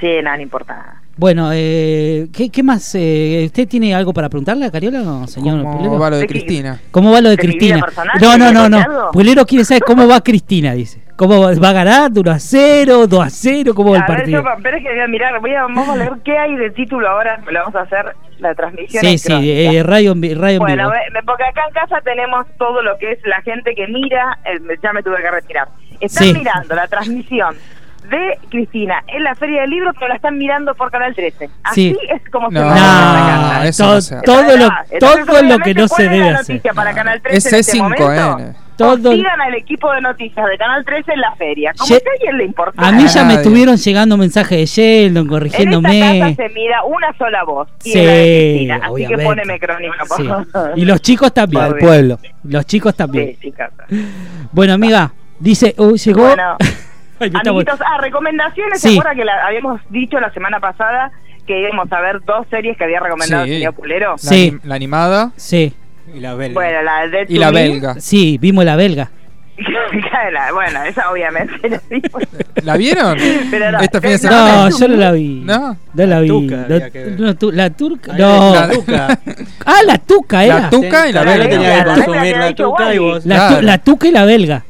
Sí, 0.00 0.20
nada, 0.22 0.36
no 0.36 0.42
importa 0.42 0.74
nada. 0.74 1.01
Bueno, 1.16 1.50
eh, 1.52 2.28
¿qué, 2.34 2.48
qué 2.50 2.62
más? 2.62 2.94
Eh, 2.94 3.42
¿Usted 3.46 3.68
tiene 3.68 3.94
algo 3.94 4.12
para 4.14 4.28
preguntarle 4.30 4.64
a 4.64 4.70
Cariola, 4.70 5.00
no, 5.00 5.26
señor 5.26 5.62
¿Cómo 5.62 5.76
Pulero? 5.76 5.98
va 5.98 6.10
lo 6.10 6.16
de. 6.16 6.26
Cristina? 6.26 6.80
¿Cómo 6.90 7.12
va 7.12 7.20
lo 7.20 7.28
de, 7.28 7.36
¿De 7.36 7.48
mi 7.48 7.58
vida 7.58 7.80
Cristina? 7.80 8.12
No, 8.20 8.38
no, 8.38 8.44
¿Quiere 8.50 8.52
no, 8.54 8.68
no. 8.68 9.10
Pulero 9.12 9.44
quiere 9.46 9.64
saber 9.64 9.82
cómo 9.84 10.08
va 10.08 10.22
Cristina, 10.22 10.72
dice. 10.72 11.02
¿Cómo 11.16 11.38
va, 11.40 11.52
va 11.54 11.68
a 11.68 11.72
ganar? 11.72 12.10
¿De 12.10 12.20
1 12.20 12.30
a 12.30 12.38
0? 12.38 13.04
¿2 13.06 13.24
a 13.26 13.30
0? 13.30 13.74
¿Cómo 13.74 13.90
va 13.90 13.98
el 13.98 14.02
A 14.02 14.06
ver, 14.06 14.16
partido? 14.16 14.42
yo, 14.42 14.48
pero 14.62 14.76
es 14.78 14.82
que 14.82 14.88
voy 14.90 15.00
a 15.00 15.06
mirar, 15.06 15.40
voy 15.40 15.54
a, 15.54 15.62
vamos 15.62 15.88
a 15.90 15.96
leer 15.96 16.12
qué 16.24 16.36
hay 16.38 16.56
de 16.56 16.70
título 16.70 17.06
ahora, 17.08 17.38
lo 17.46 17.60
vamos 17.60 17.74
a 17.76 17.80
hacer 17.82 18.06
la 18.38 18.54
transmisión. 18.54 19.04
Sí, 19.04 19.18
sí, 19.18 19.32
eh, 19.52 19.82
radio 19.84 20.14
radio 20.14 20.56
en 20.56 20.58
Bueno, 20.58 20.90
vivo. 20.90 20.90
ve- 20.90 21.20
porque 21.26 21.44
acá 21.44 21.60
en 21.68 21.74
casa 21.74 22.00
tenemos 22.02 22.46
todo 22.58 22.82
lo 22.82 22.96
que 22.98 23.12
es 23.12 23.18
la 23.26 23.40
gente 23.42 23.74
que 23.76 23.86
mira, 23.86 24.38
eh, 24.46 24.58
ya 24.82 24.92
me 24.94 25.02
tuve 25.02 25.18
que 25.22 25.30
retirar. 25.30 25.68
Están 26.00 26.24
Sí. 26.28 26.34
mirando 26.34 26.74
la 26.74 26.88
transmisión 26.88 27.54
de 28.08 28.38
Cristina 28.50 29.02
en 29.08 29.22
la 29.24 29.34
Feria 29.34 29.62
del 29.62 29.70
Libro, 29.70 29.92
pero 29.94 30.08
la 30.08 30.16
están 30.16 30.36
mirando 30.38 30.74
por 30.74 30.90
Canal 30.90 31.14
13. 31.14 31.48
Así 31.64 31.96
Sí. 31.98 31.98
es 32.10 32.22
como 32.30 32.48
se 32.48 32.54
No, 32.54 32.62
en 32.62 32.68
la 32.68 33.58
no, 33.58 33.62
eso 33.64 33.84
todo, 33.84 33.94
no 33.94 34.00
se 34.00 34.14
hace. 34.16 34.24
todo 34.24 34.42
lo, 34.56 34.68
Entonces, 34.90 35.26
todo 35.26 35.42
lo 35.42 35.58
que 35.60 35.74
no 35.74 35.88
se 35.88 35.94
¿cuál 35.94 36.04
es 36.06 36.10
debe 36.12 36.30
la 36.32 36.38
hacer. 36.38 36.54
noticia 36.56 36.72
para 36.74 36.92
Canal 36.94 37.22
13 37.22 37.36
Es 37.38 37.52
en 37.52 37.58
este 37.60 37.78
momento? 37.82 38.04
C5N. 38.08 38.54
Todo- 38.76 39.12
Sigan 39.12 39.40
al 39.40 39.54
equipo 39.54 39.92
de 39.92 40.00
noticias 40.00 40.44
de 40.46 40.58
Canal 40.58 40.84
13 40.84 41.12
en 41.12 41.20
la 41.20 41.34
feria. 41.36 41.72
Como 41.78 41.88
Ye- 41.88 42.00
si 42.00 42.08
a 42.08 42.12
alguien 42.12 42.38
le 42.38 42.44
importa. 42.46 42.82
A 42.88 42.90
mí 42.90 43.06
ya 43.06 43.22
me 43.24 43.34
estuvieron 43.34 43.76
llegando 43.76 44.16
mensajes 44.16 44.58
de 44.58 44.66
Sheldon 44.66 45.06
En 45.06 45.12
esta 45.12 45.22
casa 45.22 45.28
corrigiéndome. 45.30 46.34
se 46.36 46.48
mira 46.48 46.82
una 46.84 47.16
sola 47.16 47.44
voz. 47.44 47.68
Y 47.84 47.92
Sí, 47.92 47.98
Cristina. 48.02 48.76
Así 48.76 48.86
obviamente. 48.92 49.22
que 49.22 49.24
poneme 49.28 49.60
crónica, 49.60 50.04
por 50.08 50.16
Sí. 50.16 50.26
favor. 50.26 50.72
Y 50.74 50.84
los 50.84 51.00
chicos 51.02 51.32
también. 51.32 51.64
del 51.64 51.76
pueblo. 51.76 52.18
Los 52.44 52.66
chicos 52.66 52.96
también. 52.96 53.36
Sí. 53.40 53.52
Bueno, 54.52 54.72
amiga, 54.72 55.12
dice, 55.38 55.74
oh, 55.78 55.92
llegó. 55.92 56.22
Bueno, 56.26 56.56
Amiguitos, 57.22 57.80
ah, 57.80 57.98
recomendaciones. 58.00 58.80
Sí. 58.80 58.88
¿Se 58.88 58.94
acuerdan 58.94 59.16
que 59.16 59.24
la, 59.24 59.46
habíamos 59.46 59.80
dicho 59.90 60.18
la 60.20 60.32
semana 60.32 60.60
pasada 60.60 61.10
que 61.46 61.60
íbamos 61.60 61.90
a 61.92 62.00
ver 62.00 62.20
dos 62.24 62.46
series 62.50 62.76
que 62.76 62.84
había 62.84 63.00
recomendado 63.00 63.44
Sí. 63.44 63.50
el 63.52 63.56
señor 63.58 63.74
Pulero? 63.74 64.10
La, 64.12 64.18
Sí. 64.18 64.58
la 64.64 64.74
animada 64.74 65.32
Sí, 65.36 65.72
Y 66.14 66.20
la 66.20 66.34
belga. 66.34 66.54
Bueno, 66.54 66.82
la 66.82 67.06
de 67.08 67.26
y 67.28 67.38
la 67.38 67.50
belga. 67.50 67.94
sí, 68.00 68.38
vimos 68.40 68.64
la 68.64 68.76
belga. 68.76 69.10
La- 70.32 70.50
bueno, 70.52 70.82
esa 70.84 71.10
obviamente 71.10 71.68
la 71.68 71.80
vimos. 71.90 72.22
¿La 72.64 72.76
vieron? 72.76 73.18
Pero 73.50 73.70
no, 73.72 73.78
fin 73.80 73.88
de 74.02 74.10
no, 74.10 74.18
semana. 74.18 74.56
No, 74.70 74.78
yo 74.78 74.88
no 74.88 74.96
la 74.96 75.12
vi. 75.12 75.42
¿No? 75.44 75.76
No 75.94 76.06
la 76.06 76.20
vi. 76.20 76.28
tuca 76.28 76.66
No- 77.18 77.36
tu- 77.36 77.52
la 77.52 77.70
turca. 77.70 78.12
No. 78.14 78.54
la- 78.54 78.70
tuca. 78.70 79.18
Ah, 79.66 79.80
la 79.86 79.98
tuca 79.98 80.44
era. 80.44 80.60
La 80.60 80.70
tuca 80.70 81.08
y 81.08 81.12
la 81.12 81.22
belga. 81.24 81.84
la 83.62 83.78
tuca 83.78 84.08
y 84.08 84.10
la 84.10 84.24
belga. 84.24 84.64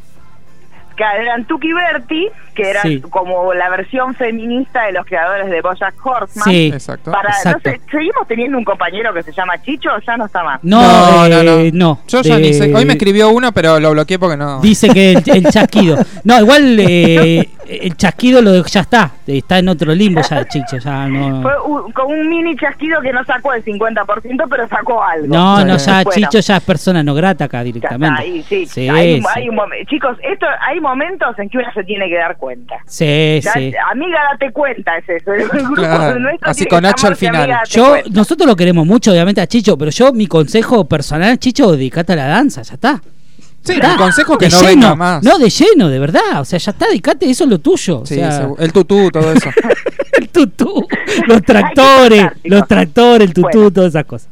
Que 0.96 1.04
eran 1.22 1.44
Tuki 1.46 1.72
Berti, 1.72 2.28
que 2.54 2.70
eran 2.70 2.82
Sí. 2.82 3.00
como 3.00 3.54
la 3.54 3.70
versión 3.70 4.14
feminista 4.14 4.84
de 4.84 4.92
los 4.92 5.06
creadores 5.06 5.48
de 5.50 5.60
Bojack 5.62 5.94
Horseman. 6.04 6.44
Sí. 6.48 6.70
Exacto. 6.72 7.10
Para, 7.12 7.30
Exacto. 7.30 7.70
no 7.70 7.76
sé, 7.76 7.80
¿seguimos 7.90 8.26
teniendo 8.28 8.58
un 8.58 8.64
compañero 8.64 9.12
que 9.14 9.22
se 9.22 9.32
llama 9.32 9.60
Chicho 9.62 9.88
o 9.94 9.98
ya 10.00 10.16
no 10.16 10.26
está 10.26 10.42
más? 10.44 10.60
No, 10.62 10.80
No, 10.82 11.28
no, 11.28 11.40
eh, 11.40 11.70
no. 11.72 11.86
no. 11.94 12.00
Yo 12.08 12.22
ya 12.22 12.38
ni 12.38 12.52
sé. 12.52 12.74
Hoy 12.74 12.84
me 12.84 12.92
escribió 12.94 13.30
uno, 13.30 13.52
pero 13.52 13.80
lo 13.80 13.92
bloqueé 13.92 14.18
porque 14.18 14.36
no. 14.36 14.60
Dice 14.60 14.88
que 14.90 15.12
el, 15.12 15.22
el 15.26 15.44
chasquido. 15.46 15.98
No, 16.24 16.38
igual 16.40 16.76
eh, 16.80 17.48
el 17.68 17.96
chasquido 17.96 18.42
lo 18.42 18.52
de- 18.52 18.62
ya 18.70 18.80
está. 18.80 19.10
Está 19.26 19.58
en 19.58 19.68
otro 19.68 19.94
limbo 19.94 20.20
ya, 20.22 20.44
Chicho. 20.48 20.78
Ya 20.78 21.06
no. 21.06 21.42
Fue 21.42 21.60
un- 21.62 21.92
con 21.92 22.06
un 22.06 22.28
mini 22.28 22.56
chasquido 22.56 23.00
que 23.00 23.12
no 23.12 23.24
sacó 23.24 23.52
el 23.52 23.64
50%, 23.64 24.44
pero 24.48 24.68
sacó 24.68 25.02
algo. 25.02 25.26
No, 25.28 25.64
no, 25.64 25.76
ya 25.76 26.02
Bueno. 26.02 26.10
Chicho 26.12 26.40
ya 26.40 26.56
es 26.56 26.62
persona 26.62 27.02
no 27.02 27.14
grata 27.14 27.44
acá 27.44 27.58
Ya 27.58 27.64
directamente. 27.64 28.22
está 28.22 28.22
ahí, 28.22 28.42
sí. 28.48 28.66
Sí, 28.66 28.88
hay, 28.88 29.20
sí. 29.20 29.26
hay 29.34 29.48
un 29.48 29.56
Chicos, 29.86 30.16
esto 30.22 30.46
hay 30.60 30.80
momentos 30.80 31.38
en 31.38 31.48
que 31.48 31.58
uno 31.58 31.68
se 31.74 31.84
tiene 31.84 32.08
que 32.08 32.16
dar 32.16 32.36
cuenta. 32.36 32.76
Sí, 32.86 33.40
Ya, 33.42 33.52
sí. 33.52 33.72
Amiga, 33.90 34.18
date 34.32 34.52
cuenta, 34.52 34.96
es 34.98 35.08
eso. 35.08 35.32
El 35.32 35.48
grupo 35.48 35.74
Claro. 35.74 36.18
nuestro 36.18 36.50
Así 36.50 36.66
con 36.66 36.82
Nacho 36.82 37.06
al 37.06 37.16
final. 37.16 37.42
amiga, 37.44 37.62
Yo, 37.68 37.88
cuenta. 37.90 38.10
nosotros 38.12 38.46
lo 38.46 38.56
queremos 38.56 38.86
mucho, 38.86 39.10
obviamente, 39.12 39.40
a 39.40 39.46
Chicho, 39.46 39.76
pero 39.78 39.90
yo, 39.90 40.12
mi 40.12 40.26
consejo 40.26 40.84
personal, 40.86 41.38
Chicho, 41.38 41.72
dedicate 41.72 42.12
a 42.12 42.16
la 42.16 42.26
danza, 42.26 42.62
ya 42.62 42.74
está. 42.74 43.00
Sí, 43.64 43.72
el 43.74 43.96
consejo 43.96 44.36
que 44.38 44.46
De 44.46 44.50
no 44.50 44.58
lleno. 44.60 44.70
venga 44.70 44.94
más. 44.96 45.22
No, 45.22 45.38
de 45.38 45.48
lleno, 45.50 45.88
de 45.88 45.98
verdad. 45.98 46.40
O 46.40 46.44
sea, 46.44 46.58
ya 46.58 46.72
está, 46.72 46.86
dedicate, 46.88 47.30
eso 47.30 47.44
es 47.44 47.50
lo 47.50 47.58
tuyo. 47.60 48.00
O 48.00 48.06
Sí, 48.06 48.16
sea, 48.16 48.48
el 48.58 48.72
tutú, 48.72 49.08
todo 49.10 49.32
eso. 49.32 49.50
el 50.20 50.28
tutú, 50.30 50.86
los 51.28 51.42
tractores, 51.42 52.26
los 52.44 52.66
tractores, 52.66 53.28
el 53.28 53.34
tutú, 53.34 53.48
Bueno. 53.52 53.70
todas 53.70 53.90
esas 53.90 54.04
cosas. 54.04 54.28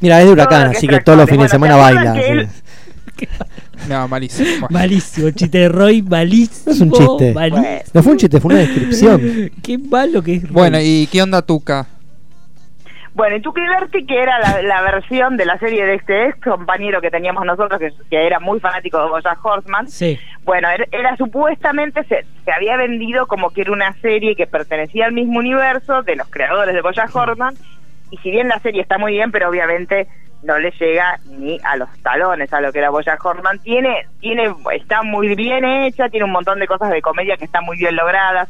Mira, 0.00 0.18
es 0.20 0.26
de 0.26 0.32
huracán, 0.32 0.68
así 0.74 0.88
que 0.88 0.98
todos 1.00 1.16
los 1.16 1.30
fines 1.30 1.44
de 1.44 1.48
semana 1.50 1.76
Bueno, 1.76 2.00
¿se 2.00 2.20
baila. 2.20 2.48
No, 3.88 4.06
malísimo. 4.08 4.48
Bueno. 4.48 4.66
Malísimo, 4.70 5.30
chiste 5.30 5.58
de 5.58 5.68
Roy, 5.68 6.02
malísimo. 6.02 6.64
No 6.66 6.72
es 6.72 6.80
un 6.80 6.92
chiste. 6.92 7.32
malísimo. 7.34 7.66
No 7.92 8.02
fue 8.02 8.12
un 8.12 8.18
chiste, 8.18 8.40
fue 8.40 8.52
una 8.54 8.60
descripción. 8.62 9.50
Qué 9.62 9.78
malo 9.78 10.22
que 10.22 10.34
es. 10.36 10.42
Roy. 10.44 10.52
Bueno, 10.52 10.78
¿y 10.80 11.08
qué 11.10 11.22
onda 11.22 11.42
Tuca? 11.42 11.86
Bueno, 13.14 13.36
y 13.36 13.42
Tuki 13.42 13.60
Berti, 13.60 14.06
que 14.06 14.22
era 14.22 14.38
la, 14.38 14.62
la 14.62 14.80
versión 14.82 15.36
de 15.36 15.44
la 15.44 15.58
serie 15.58 15.84
de 15.84 15.94
este 15.94 16.28
ex 16.28 16.40
compañero 16.40 17.00
que 17.00 17.10
teníamos 17.10 17.44
nosotros, 17.44 17.78
que, 17.78 17.92
que 18.08 18.26
era 18.26 18.40
muy 18.40 18.58
fanático 18.58 19.02
de 19.02 19.10
Bojack 19.10 19.44
Horseman, 19.44 19.88
Sí, 19.88 20.18
Bueno, 20.44 20.68
era, 20.70 20.86
era 20.90 21.16
supuestamente, 21.16 22.04
se, 22.04 22.24
se 22.44 22.52
había 22.52 22.76
vendido 22.76 23.26
como 23.26 23.50
que 23.50 23.62
era 23.62 23.72
una 23.72 23.92
serie 24.00 24.34
que 24.34 24.46
pertenecía 24.46 25.04
al 25.06 25.12
mismo 25.12 25.38
universo 25.40 26.02
de 26.02 26.16
los 26.16 26.28
creadores 26.30 26.74
de 26.74 26.80
Bojack 26.80 27.14
Horseman, 27.14 27.54
y 28.10 28.16
si 28.18 28.30
bien 28.30 28.48
la 28.48 28.58
serie 28.60 28.82
está 28.82 28.98
muy 28.98 29.12
bien, 29.12 29.30
pero 29.30 29.48
obviamente 29.48 30.06
no 30.42 30.58
le 30.58 30.70
llega 30.72 31.18
ni 31.26 31.58
a 31.64 31.76
los 31.76 31.88
talones 32.02 32.52
a 32.52 32.60
lo 32.60 32.72
que 32.72 32.78
era 32.80 32.90
Boya 32.90 33.16
Horman. 33.22 33.58
Tiene, 33.60 34.06
tiene, 34.20 34.54
está 34.74 35.02
muy 35.02 35.34
bien 35.34 35.64
hecha, 35.64 36.08
tiene 36.08 36.24
un 36.24 36.32
montón 36.32 36.58
de 36.58 36.66
cosas 36.66 36.90
de 36.90 37.00
comedia 37.00 37.36
que 37.36 37.44
están 37.44 37.64
muy 37.64 37.76
bien 37.78 37.96
logradas. 37.96 38.48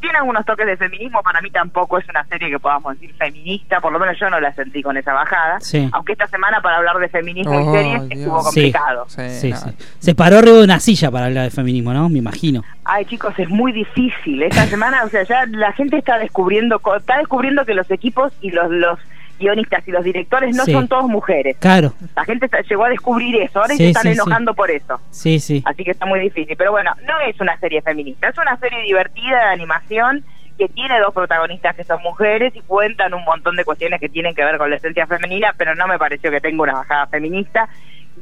Tiene 0.00 0.18
algunos 0.18 0.44
toques 0.46 0.66
de 0.66 0.76
feminismo, 0.76 1.22
para 1.22 1.40
mí 1.40 1.50
tampoco 1.50 1.98
es 1.98 2.08
una 2.08 2.24
serie 2.24 2.48
que 2.50 2.58
podamos 2.58 2.94
decir 2.94 3.14
feminista, 3.16 3.80
por 3.80 3.92
lo 3.92 3.98
menos 3.98 4.18
yo 4.18 4.30
no 4.30 4.40
la 4.40 4.52
sentí 4.54 4.82
con 4.82 4.96
esa 4.96 5.12
bajada. 5.12 5.60
Sí. 5.60 5.88
Aunque 5.92 6.12
esta 6.12 6.26
semana 6.26 6.60
para 6.60 6.78
hablar 6.78 6.98
de 6.98 7.08
feminismo 7.08 7.52
Oh, 7.52 7.60
y 7.74 7.76
series 7.78 8.08
Dios. 8.08 8.20
estuvo 8.20 8.42
complicado. 8.42 9.04
Sí, 9.08 9.28
Sí, 9.30 9.50
no. 9.50 9.56
sí. 9.56 9.70
Se 9.98 10.14
paró 10.14 10.38
arriba 10.38 10.56
de 10.58 10.64
una 10.64 10.80
silla 10.80 11.10
para 11.10 11.26
hablar 11.26 11.44
de 11.44 11.50
feminismo, 11.50 11.92
¿no? 11.92 12.08
Me 12.08 12.18
imagino. 12.18 12.64
Ay, 12.84 13.04
chicos, 13.04 13.34
es 13.38 13.48
muy 13.48 13.72
difícil. 13.72 14.42
Esta 14.42 14.66
semana, 14.66 15.04
o 15.04 15.08
sea, 15.08 15.22
ya 15.24 15.44
la 15.46 15.72
gente 15.72 15.98
está 15.98 16.18
descubriendo, 16.18 16.78
co- 16.78 16.96
está 16.96 17.18
descubriendo 17.18 17.64
que 17.64 17.74
los 17.74 17.90
equipos 17.90 18.32
y 18.40 18.50
los, 18.50 18.70
los 18.70 18.98
guionistas 19.40 19.82
y 19.88 19.90
los 19.90 20.04
directores 20.04 20.54
no 20.54 20.64
Sí. 20.64 20.72
son 20.72 20.86
todos 20.86 21.04
mujeres. 21.08 21.56
Claro. 21.58 21.92
La 22.14 22.24
gente 22.24 22.48
llegó 22.68 22.84
a 22.84 22.88
descubrir 22.90 23.34
eso, 23.42 23.58
ahora 23.60 23.70
Sí, 23.74 23.78
se 23.78 23.88
están 23.88 24.02
sí. 24.04 24.08
enojando 24.10 24.54
por 24.54 24.70
eso. 24.70 25.00
Sí, 25.10 25.40
sí. 25.40 25.62
Así 25.66 25.82
que 25.82 25.90
está 25.90 26.06
muy 26.06 26.20
difícil. 26.20 26.54
Pero 26.56 26.70
bueno, 26.70 26.92
no 27.06 27.18
es 27.26 27.40
una 27.40 27.58
serie 27.58 27.82
feminista, 27.82 28.28
es 28.28 28.38
una 28.38 28.56
serie 28.58 28.82
divertida 28.82 29.36
de 29.46 29.52
animación 29.54 30.24
que 30.58 30.68
tiene 30.68 31.00
dos 31.00 31.14
protagonistas 31.14 31.74
que 31.74 31.84
son 31.84 32.02
mujeres 32.02 32.54
y 32.54 32.60
cuentan 32.60 33.14
un 33.14 33.24
montón 33.24 33.56
de 33.56 33.64
cuestiones 33.64 33.98
que 33.98 34.10
tienen 34.10 34.34
que 34.34 34.44
ver 34.44 34.58
con 34.58 34.68
la 34.68 34.76
esencia 34.76 35.06
femenina, 35.06 35.54
pero 35.56 35.74
no 35.74 35.86
me 35.88 35.98
pareció 35.98 36.30
que 36.30 36.40
tenga 36.40 36.62
una 36.62 36.74
bajada 36.74 37.06
feminista, 37.06 37.66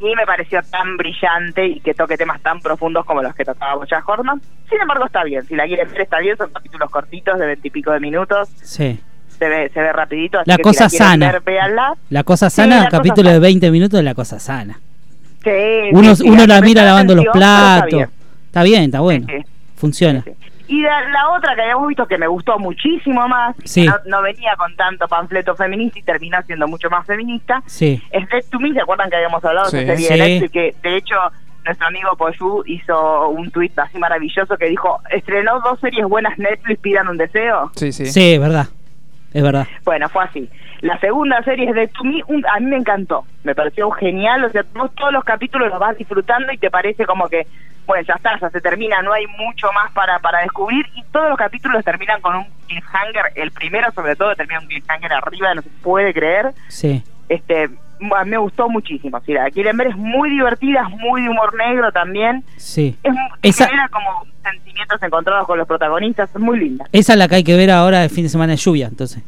ni 0.00 0.14
me 0.14 0.24
pareció 0.24 0.60
tan 0.62 0.96
brillante 0.96 1.66
y 1.66 1.80
que 1.80 1.94
toque 1.94 2.16
temas 2.16 2.40
tan 2.40 2.60
profundos 2.60 3.04
como 3.04 3.22
los 3.24 3.34
que 3.34 3.44
tocaba 3.44 3.74
Boya 3.74 4.00
Horman. 4.06 4.40
Sin 4.70 4.80
embargo, 4.80 5.06
está 5.06 5.24
bien, 5.24 5.44
si 5.46 5.56
la 5.56 5.66
quieren 5.66 5.90
ver 5.90 6.02
está 6.02 6.20
bien, 6.20 6.36
son 6.36 6.50
capítulos 6.52 6.88
cortitos 6.90 7.36
de 7.40 7.46
veintipico 7.46 7.90
de 7.90 7.98
minutos, 7.98 8.48
Sí. 8.62 9.00
Se 9.39 9.49
ve, 9.49 9.70
se 9.72 9.80
ve 9.80 9.93
rapidito. 9.93 10.39
así 10.41 10.51
La 10.51 10.57
que 10.57 10.62
cosa 10.62 10.89
si 10.89 10.99
la 10.99 11.05
quieren 11.11 11.20
sana. 11.20 11.41
ver. 11.45 11.97
La 12.11 12.24
cosa 12.24 12.51
Sí, 12.51 12.57
sana, 12.57 12.76
la 12.76 12.84
cosa 12.86 12.97
capítulo 12.99 13.30
de 13.30 13.39
20 13.39 13.70
minutos 13.70 13.99
de 13.99 14.03
la 14.05 14.14
cosa 14.14 14.39
sana. 14.39 14.78
Sí, 15.45 15.51
Uno, 15.93 16.14
sí, 16.16 16.28
uno 16.28 16.47
la 16.47 16.61
mira 16.61 16.84
lavando 16.84 17.14
los 17.14 17.24
está 17.26 17.39
platos. 17.39 17.91
bien. 17.97 18.11
Está 18.47 18.62
bien, 18.62 18.82
está 18.84 19.01
bueno. 19.01 19.26
Sí, 19.28 19.36
sí. 19.39 19.45
Funciona. 19.76 20.22
Sí. 20.22 20.32
Y 20.70 20.82
la, 20.82 21.09
la 21.09 21.30
otra 21.30 21.55
que 21.55 21.62
habíamos 21.62 21.89
visto 21.89 22.07
que 22.07 22.18
me 22.18 22.26
gustó 22.26 22.59
muchísimo 22.59 23.26
más, 23.26 23.57
no, 23.76 23.95
no 24.07 24.22
venía 24.22 24.55
con 24.59 24.74
tanto 24.76 25.09
panfleto 25.09 25.55
feminista 25.57 25.99
y 25.99 26.03
terminó 26.03 26.36
siendo 26.43 26.68
mucho 26.68 26.91
más 26.91 27.07
feminista, 27.07 27.62
Sí. 27.66 28.03
es 28.11 28.28
Dead 28.28 28.45
to 28.51 28.59
Me, 28.61 28.74
¿se 28.74 28.80
acuerdan 28.82 29.09
que 29.09 29.16
habíamos 29.16 29.43
hablado 29.45 29.70
de 29.70 29.78
Sí. 29.78 29.84
esa 29.84 29.97
serie 29.97 30.09
Sí. 30.09 30.12
de 30.14 30.28
Netflix? 30.28 30.53
Que 30.53 30.74
de 30.89 30.97
hecho 30.99 31.14
nuestro 31.64 31.86
amigo 31.86 32.16
Poyu 32.16 32.62
hizo 32.66 33.28
un 33.30 33.51
tuit 33.51 33.78
así 33.78 33.97
maravilloso 33.99 34.57
que 34.59 34.66
dijo, 34.66 35.01
estrenó 35.11 35.59
dos 35.61 35.80
series 35.80 36.07
buenas 36.07 36.39
Netflix, 36.39 36.80
pidan 36.80 37.09
un 37.09 37.16
deseo. 37.16 37.70
Sí, 37.76 37.91
sí. 37.93 38.05
Sí, 38.07 38.36
verdad. 38.36 38.66
Es 39.33 39.43
verdad. 39.43 39.66
Bueno, 39.85 40.09
fue 40.09 40.24
así. 40.24 40.49
La 40.81 40.99
segunda 41.01 41.43
serie 41.43 41.68
es 41.68 41.74
Dead 41.74 41.91
to 41.91 42.05
Me, 42.05 42.22
un- 42.29 42.47
a 42.47 42.61
mí 42.61 42.66
me 42.66 42.76
encantó, 42.76 43.24
me 43.45 43.55
pareció 43.55 43.91
genial, 43.91 44.45
o 44.45 44.49
sea, 44.51 44.64
vos 44.74 44.95
todos 44.95 45.12
los 45.12 45.24
capítulos 45.24 45.68
los 45.70 45.79
vas 45.79 45.97
disfrutando 45.99 46.53
y 46.53 46.57
te 46.59 46.70
parece 46.70 47.05
como 47.05 47.29
que, 47.29 47.47
bueno, 47.87 48.05
ya 48.07 48.14
está, 48.14 48.39
ya 48.39 48.49
se 48.51 48.61
termina, 48.61 49.03
no 49.03 49.12
hay 49.12 49.26
mucho 49.26 49.72
más 49.72 49.91
para, 49.93 50.18
para 50.20 50.41
descubrir 50.43 50.87
y 50.95 51.03
todos 51.12 51.29
los 51.31 51.39
capítulos 51.39 51.85
terminan 51.85 52.20
con 52.20 52.37
un 52.37 52.47
cliffhanger, 52.68 53.33
el 53.35 53.51
primero 53.51 53.91
sobre 53.93 54.14
todo 54.14 54.35
termina 54.37 54.61
un 54.61 54.66
cliffhanger 54.68 55.12
arriba, 55.12 55.55
no 55.55 55.62
se 55.62 55.70
puede 55.83 56.14
creer, 56.14 56.53
Sí. 56.68 57.03
este 57.29 57.68
a 58.16 58.24
mí 58.24 58.30
me 58.30 58.38
gustó 58.38 58.68
muchísimo, 58.68 59.20
si 59.26 59.32
la 59.32 59.51
quieren 59.51 59.76
ver 59.76 59.88
es 59.88 59.96
muy 59.96 60.30
divertida, 60.30 60.82
es 60.88 60.96
muy 60.99 61.22
de 61.22 61.28
humor 61.28 61.55
negro 61.57 61.90
también, 61.92 62.44
Sí. 62.57 62.96
es, 63.03 63.14
Esa- 63.42 63.66
genera 63.66 63.88
como 63.88 64.24
sentimientos 64.42 65.03
encontrados 65.03 65.46
con 65.46 65.59
los 65.59 65.66
protagonistas, 65.66 66.30
es 66.34 66.40
muy 66.40 66.59
linda. 66.59 66.86
Esa 66.92 67.12
es 67.14 67.18
la 67.18 67.28
que 67.28 67.36
hay 67.36 67.44
que 67.44 67.57
ver 67.57 67.70
ahora 67.70 68.05
el 68.05 68.11
fin 68.11 68.24
de 68.24 68.28
semana 68.30 68.53
de 68.53 68.57
lluvia, 68.57 68.86
entonces. 68.88 69.22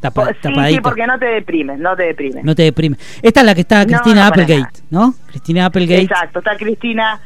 Tapa- 0.00 0.26
Sí, 0.28 0.34
sí, 0.34 0.40
tapadita. 0.42 0.82
porque 0.82 1.06
no 1.06 1.18
te 1.18 1.24
deprimes, 1.26 1.78
no 1.78 1.96
te 1.96 2.02
deprimes. 2.04 2.44
No 2.44 2.54
te 2.54 2.62
deprime. 2.64 2.96
Esta 3.22 3.40
es 3.40 3.46
la 3.46 3.54
que 3.54 3.62
está 3.62 3.84
Cristina 3.86 4.22
no, 4.22 4.26
Applegate, 4.26 4.80
¿no? 4.90 5.14
Cristina 5.28 5.66
Applegate. 5.66 6.02
Exacto, 6.02 6.38
está 6.40 6.56
Cristina 6.56 7.18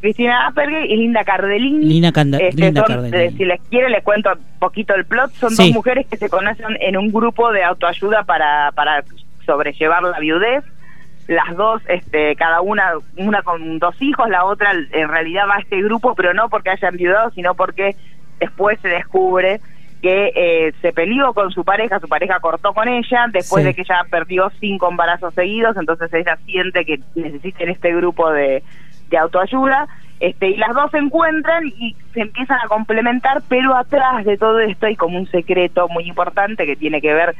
Cristina 0.00 0.46
Applegate 0.46 0.86
y 0.86 0.96
Linda 0.96 1.24
Cardellini. 1.24 1.84
Lina 1.84 2.12
Canda- 2.12 2.38
Este, 2.38 2.60
Linda 2.66 2.82
son, 2.82 2.94
Cardellini. 2.94 3.22
eh, 3.24 3.34
si 3.36 3.44
les 3.44 3.60
quiere 3.62 3.90
les 3.90 4.04
cuento 4.04 4.30
un 4.32 4.58
poquito 4.60 4.94
el 4.94 5.04
plot. 5.06 5.32
Son 5.32 5.50
Sí. 5.50 5.56
dos 5.64 5.72
mujeres 5.72 6.06
que 6.06 6.16
se 6.16 6.28
conocen 6.28 6.66
en 6.80 6.96
un 6.96 7.10
grupo 7.10 7.50
de 7.50 7.64
autoayuda 7.64 8.22
para, 8.22 8.70
para 8.72 9.02
sobrellevar 9.48 10.02
la 10.02 10.18
viudez. 10.20 10.62
Las 11.26 11.56
dos, 11.56 11.82
este, 11.88 12.36
cada 12.36 12.60
una, 12.62 12.92
una 13.16 13.42
con 13.42 13.78
dos 13.78 14.00
hijos, 14.00 14.28
la 14.30 14.44
otra 14.44 14.72
en 14.72 15.08
realidad 15.08 15.46
va 15.48 15.56
a 15.56 15.60
este 15.60 15.82
grupo, 15.82 16.14
pero 16.14 16.32
no 16.32 16.48
porque 16.48 16.70
hayan 16.70 16.96
viudado, 16.96 17.30
sino 17.32 17.54
porque 17.54 17.96
después 18.40 18.78
se 18.80 18.88
descubre 18.88 19.60
que 20.00 20.32
eh, 20.34 20.72
se 20.80 20.92
peleó 20.92 21.34
con 21.34 21.50
su 21.50 21.64
pareja, 21.64 21.98
su 22.00 22.08
pareja 22.08 22.38
cortó 22.40 22.72
con 22.72 22.88
ella, 22.88 23.26
después 23.32 23.62
Sí. 23.62 23.66
de 23.68 23.74
que 23.74 23.82
ella 23.82 24.00
perdió 24.10 24.50
cinco 24.60 24.88
embarazos 24.90 25.34
seguidos, 25.34 25.76
entonces 25.76 26.12
ella 26.14 26.38
siente 26.46 26.84
que 26.84 27.00
necesita 27.14 27.64
este 27.64 27.94
grupo 27.94 28.30
de, 28.30 28.62
de 29.10 29.18
autoayuda, 29.18 29.86
este, 30.20 30.48
y 30.50 30.56
las 30.56 30.72
dos 30.74 30.90
se 30.92 30.98
encuentran 30.98 31.66
y 31.66 31.94
se 32.14 32.20
empiezan 32.22 32.58
a 32.64 32.68
complementar, 32.68 33.42
pero 33.48 33.76
atrás 33.76 34.24
de 34.24 34.36
todo 34.38 34.60
esto 34.60 34.86
hay 34.86 34.96
como 34.96 35.18
un 35.18 35.26
secreto 35.30 35.88
muy 35.88 36.04
importante 36.08 36.64
que 36.64 36.76
tiene 36.76 37.00
que 37.02 37.12
ver 37.12 37.34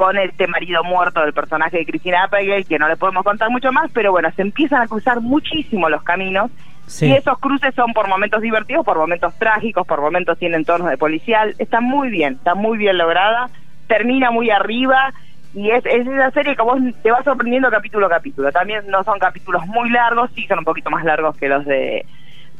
con 0.00 0.16
este 0.16 0.46
marido 0.46 0.82
muerto 0.82 1.20
del 1.20 1.34
personaje 1.34 1.76
de 1.76 1.84
Cristina 1.84 2.24
Applegate, 2.24 2.64
que 2.64 2.78
no 2.78 2.88
le 2.88 2.96
podemos 2.96 3.22
contar 3.22 3.50
mucho 3.50 3.70
más, 3.70 3.90
pero 3.92 4.12
bueno, 4.12 4.30
se 4.34 4.40
empiezan 4.40 4.80
a 4.80 4.86
cruzar 4.86 5.20
muchísimo 5.20 5.90
los 5.90 6.02
caminos 6.02 6.50
Sí. 6.86 7.04
y 7.08 7.12
esos 7.12 7.38
cruces 7.38 7.74
son 7.74 7.92
por 7.92 8.08
momentos 8.08 8.40
divertidos, 8.40 8.82
por 8.82 8.96
momentos 8.96 9.38
trágicos, 9.38 9.86
por 9.86 10.00
momentos 10.00 10.38
tienen 10.38 10.64
tonos 10.64 10.88
de 10.88 10.96
policial. 10.96 11.54
Está 11.58 11.82
muy 11.82 12.08
bien, 12.08 12.32
está 12.32 12.54
muy 12.54 12.78
bien 12.78 12.96
lograda, 12.96 13.50
termina 13.88 14.30
muy 14.30 14.48
arriba 14.48 15.12
y 15.52 15.70
es, 15.70 15.84
es 15.84 16.06
esa 16.06 16.30
serie 16.30 16.56
que 16.56 16.62
vos 16.62 16.80
te 17.02 17.10
va 17.10 17.22
sorprendiendo 17.22 17.70
capítulo 17.70 18.06
a 18.06 18.08
capítulo. 18.08 18.50
También 18.52 18.86
no 18.88 19.04
son 19.04 19.18
capítulos 19.18 19.66
muy 19.66 19.90
largos, 19.90 20.30
sí 20.34 20.46
son 20.46 20.60
un 20.60 20.64
poquito 20.64 20.88
más 20.88 21.04
largos 21.04 21.36
que 21.36 21.46
los 21.46 21.66
de 21.66 22.06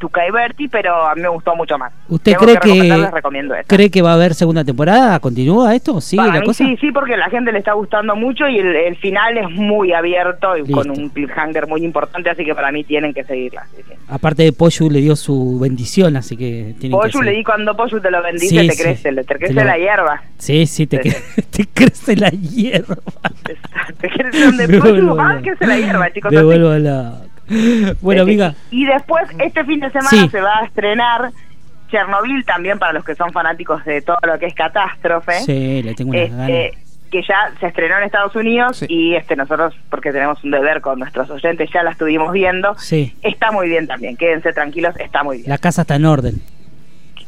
Tuca 0.01 0.27
y 0.27 0.31
Berti, 0.33 0.67
pero 0.67 1.07
a 1.07 1.15
mí 1.15 1.21
me 1.23 1.29
gustó 1.29 1.55
mucho 1.55 1.79
más. 1.79 1.93
¿Usted 2.09 2.33
Tengo 2.33 2.45
cree 2.45 2.57
que, 2.57 2.81
que 2.89 3.65
cree 3.69 3.91
que 3.91 4.03
va 4.03 4.11
a 4.11 4.15
haber 4.15 4.35
segunda 4.35 4.65
temporada? 4.65 5.21
¿Continúa 5.21 5.75
esto? 5.77 6.01
¿Sigue 6.01 6.23
Para 6.23 6.35
la 6.35 6.41
mí 6.41 6.47
cosa? 6.47 6.65
sí, 6.65 6.77
sí, 6.81 6.91
porque 6.91 7.15
a 7.15 7.19
la 7.19 7.29
gente 7.31 7.53
le 7.53 7.59
está 7.59 7.75
gustando 7.75 8.17
mucho 8.17 8.49
y 8.49 8.59
el, 8.59 8.75
el 8.75 8.97
final 8.97 9.39
es 9.39 9.51
muy 9.51 9.93
abierto 9.93 10.57
y 10.57 10.69
con 10.73 10.91
un 10.91 11.11
cliffhanger 11.11 11.69
muy 11.69 11.85
importante, 11.85 12.31
así 12.31 12.45
que 12.45 12.55
para 12.55 12.73
mí 12.73 12.83
tienen 12.83 13.15
que 13.15 13.23
seguirla. 13.25 13.67
sí, 13.77 13.83
sí. 13.87 13.95
Aparte 14.09 14.43
de 14.43 14.53
Poyu 14.53 14.91
le 14.91 15.01
dio 15.01 15.15
su 15.15 15.59
bendición, 15.61 16.17
así 16.17 16.37
que 16.37 16.75
tiene 16.81 16.95
que 16.97 17.01
Pollo 17.01 17.13
seguir. 17.13 17.25
le 17.27 17.33
di 17.33 17.45
cuando 17.45 17.77
Pollo 17.77 18.01
te 18.01 18.11
lo 18.11 18.23
bendice, 18.23 18.49
Sí, 18.49 18.69
te 18.69 18.77
crece, 18.77 19.13
te 19.13 19.25
crece 19.37 19.55
Te 19.55 19.61
lo- 19.61 19.65
la 19.67 19.77
hierba. 19.79 20.23
Sí, 20.39 20.67
sí, 20.67 20.87
te, 20.87 21.01
cre- 21.01 21.45
te 21.51 21.67
crece 21.67 22.17
la 22.17 22.31
hierba. 22.31 22.97
Te 24.01 24.09
crece 24.09 24.45
donde 24.47 24.67
va, 24.79 24.89
loco. 25.35 25.43
crece 25.43 25.67
la 25.67 25.77
hierba, 25.79 26.13
chicos. 26.13 26.33
Me 26.33 26.43
vuelvo 26.43 26.73
loco. 26.79 27.30
Bueno, 28.01 28.23
Este, 28.23 28.33
amiga, 28.33 28.55
Y 28.71 28.87
después, 28.87 29.29
este 29.39 29.65
fin 29.65 29.81
de 29.81 29.91
semana 29.91 30.09
Sí. 30.11 30.29
se 30.29 30.41
va 30.41 30.59
a 30.61 30.65
estrenar 30.65 31.31
Chernobyl 31.91 32.45
también 32.45 32.79
para 32.79 32.93
los 32.93 33.05
que 33.05 33.15
son 33.17 33.33
fanáticos 33.33 33.85
de 33.85 34.01
todo 34.03 34.19
lo 34.23 34.39
que 34.39 34.47
es 34.47 34.55
catástrofe. 34.55 35.41
sí, 35.41 35.83
le 35.83 35.95
tengo 35.95 36.13
ganas. 36.13 36.49
Este, 36.49 36.79
que 37.11 37.23
ya 37.23 37.51
se 37.59 37.67
estrenó 37.67 37.99
en 37.99 38.05
Estados 38.05 38.37
Unidos 38.37 38.77
Sí. 38.79 38.87
y 38.89 39.15
este 39.17 39.35
nosotros, 39.35 39.75
porque 39.91 40.13
tenemos 40.13 40.45
un 40.45 40.53
deber 40.53 40.81
con 40.81 41.01
nuestros 41.01 41.29
oyentes, 41.31 41.69
ya 41.75 41.83
la 41.83 41.91
estuvimos 41.91 42.33
viendo. 42.33 42.77
Sí, 42.79 43.17
Está 43.23 43.51
muy 43.51 43.69
bien 43.69 43.89
también, 43.89 44.17
quédense 44.17 44.53
tranquilos, 44.53 44.95
está 45.01 45.25
muy 45.25 45.39
bien. 45.39 45.49
la 45.51 45.59
casa 45.59 45.83
está 45.83 45.97
en 45.97 46.05
orden. 46.05 46.41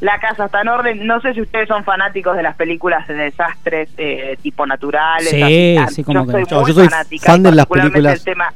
La 0.00 0.18
casa 0.20 0.44
está 0.46 0.60
en 0.62 0.68
orden. 0.68 1.06
No 1.06 1.20
sé 1.20 1.32
si 1.34 1.40
ustedes 1.40 1.66
son 1.68 1.82
fanáticos 1.84 2.36
de 2.36 2.42
las 2.44 2.54
películas 2.56 3.06
de 3.08 3.14
desastres 3.14 3.88
eh, 3.96 4.36
tipo 4.42 4.66
naturales. 4.66 5.28
Sí, 5.30 5.76
así. 5.76 5.94
Sí, 5.96 6.04
como 6.04 6.20
yo 6.20 6.26
que 6.26 6.32
soy 6.32 6.42
no. 6.50 6.60
muy 6.60 6.68
Yo 6.68 6.74
soy 6.74 6.88
fanática, 6.88 7.26
fan 7.26 7.42
de 7.42 7.50
las 7.52 7.66
particularmente 7.66 7.92
películas- 7.98 8.18
el 8.18 8.24
tema 8.24 8.52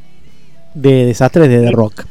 De 0.76 1.06
desastres 1.06 1.48
de 1.48 1.60
The 1.60 1.70
Rock. 1.70 2.04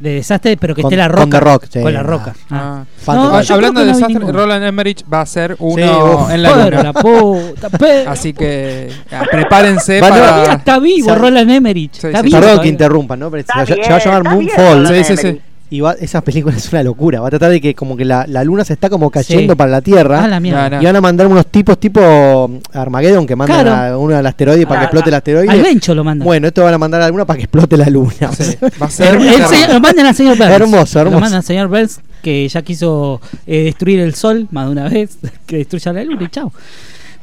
De 0.00 0.14
desastre, 0.14 0.56
pero 0.56 0.74
que 0.74 0.82
Con- 0.82 0.90
esté 0.92 0.96
la 0.96 1.08
con 1.08 1.16
roca. 1.30 1.38
The 1.38 1.44
Rock, 1.44 1.64
sí, 1.70 1.80
Con 1.80 1.92
la 1.94 2.02
roca. 2.02 2.34
Ah. 2.50 2.82
Ah. 2.82 2.84
Fan 3.04 3.16
No, 3.16 3.30
de- 3.30 3.36
Ah, 3.38 3.42
yo 3.42 3.54
Hablando 3.54 3.80
de 3.80 3.86
no 3.86 3.92
desastre, 3.92 4.18
ninguno. 4.18 4.38
Roland 4.38 4.64
Emmerich 4.64 5.04
va 5.12 5.20
a 5.20 5.26
ser 5.26 5.54
uno 5.60 6.14
uf. 6.24 6.30
en 6.32 6.42
la 6.42 6.56
luna. 6.64 6.82
la 6.82 6.92
puta, 6.92 7.68
Así 8.08 8.32
que 8.32 8.90
ah, 9.12 9.22
prepárense 9.30 10.00
no, 10.00 10.08
para. 10.08 10.54
está 10.54 10.78
vivo 10.80 11.06
¿Sabe? 11.08 11.18
Roland 11.20 11.50
Emmerich. 11.50 11.92
Sí, 11.92 12.06
está 12.08 12.18
sí. 12.20 12.24
vivo 12.26 12.40
Perdón 12.40 12.60
que 12.62 12.68
interrumpa, 12.68 13.16
¿no? 13.16 13.30
Pero 13.30 13.44
se, 13.46 13.58
va- 13.58 13.66
se 13.66 13.74
bien, 13.74 13.92
va 13.92 13.96
a 13.96 13.98
llamar 14.04 14.22
bien, 14.22 14.34
Moonfall. 14.56 14.86
Sí, 14.88 15.04
sí, 15.04 15.16
sí. 15.16 15.40
Y 15.72 15.80
va, 15.80 15.92
esa 15.92 16.20
película 16.20 16.54
es 16.58 16.70
una 16.70 16.82
locura. 16.82 17.20
Va 17.22 17.28
a 17.28 17.30
tratar 17.30 17.50
de 17.50 17.58
que 17.58 17.74
como 17.74 17.96
que 17.96 18.04
la, 18.04 18.26
la 18.28 18.44
luna 18.44 18.62
se 18.62 18.74
está 18.74 18.90
como 18.90 19.10
cayendo 19.10 19.54
Sí. 19.54 19.56
para 19.56 19.70
la 19.70 19.80
Tierra. 19.80 20.22
Ah, 20.22 20.28
la 20.28 20.38
mierda. 20.38 20.68
No, 20.68 20.76
no. 20.76 20.82
Y 20.82 20.84
van 20.84 20.96
a 20.96 21.00
mandar 21.00 21.26
unos 21.26 21.46
tipos 21.46 21.78
tipo 21.80 22.50
Armageddon 22.74 23.26
que 23.26 23.34
mandan 23.36 23.62
Claro. 23.64 23.94
a 23.94 23.98
uno 23.98 24.14
al 24.14 24.26
asteroide 24.26 24.66
para 24.66 24.80
que 24.80 24.82
Ah, 24.82 24.86
explote 24.88 25.08
el 25.08 25.14
asteroide. 25.14 25.50
Al 25.50 25.62
Bencho 25.62 25.94
lo 25.94 26.04
mandan. 26.04 26.26
Bueno, 26.26 26.48
esto 26.48 26.62
van 26.62 26.74
a 26.74 26.78
mandar 26.78 27.00
a 27.00 27.06
alguna 27.06 27.24
para 27.24 27.38
que 27.38 27.44
explote 27.44 27.78
la 27.78 27.86
luna. 27.86 28.12
Sí, 28.38 28.54
va 28.82 28.86
a 28.86 28.90
ser. 28.90 29.14
El- 29.14 29.26
el 29.28 29.42
señor- 29.46 29.72
lo 29.72 29.80
mandan 29.80 30.04
al 30.06 30.14
señor 30.14 30.36
Burns. 30.36 30.52
Hermoso, 30.52 30.98
hermoso. 31.00 31.14
Lo 31.16 31.20
mandan 31.20 31.38
al 31.38 31.44
señor 31.44 31.68
Burns 31.68 32.00
que 32.22 32.46
ya 32.48 32.60
quiso 32.62 33.20
eh, 33.46 33.64
destruir 33.64 34.00
el 34.00 34.14
sol 34.14 34.48
más 34.50 34.66
de 34.66 34.72
una 34.72 34.88
vez, 34.90 35.16
que 35.46 35.56
destruya 35.56 35.94
la 35.94 36.04
luna 36.04 36.24
y 36.24 36.28
chao. 36.28 36.52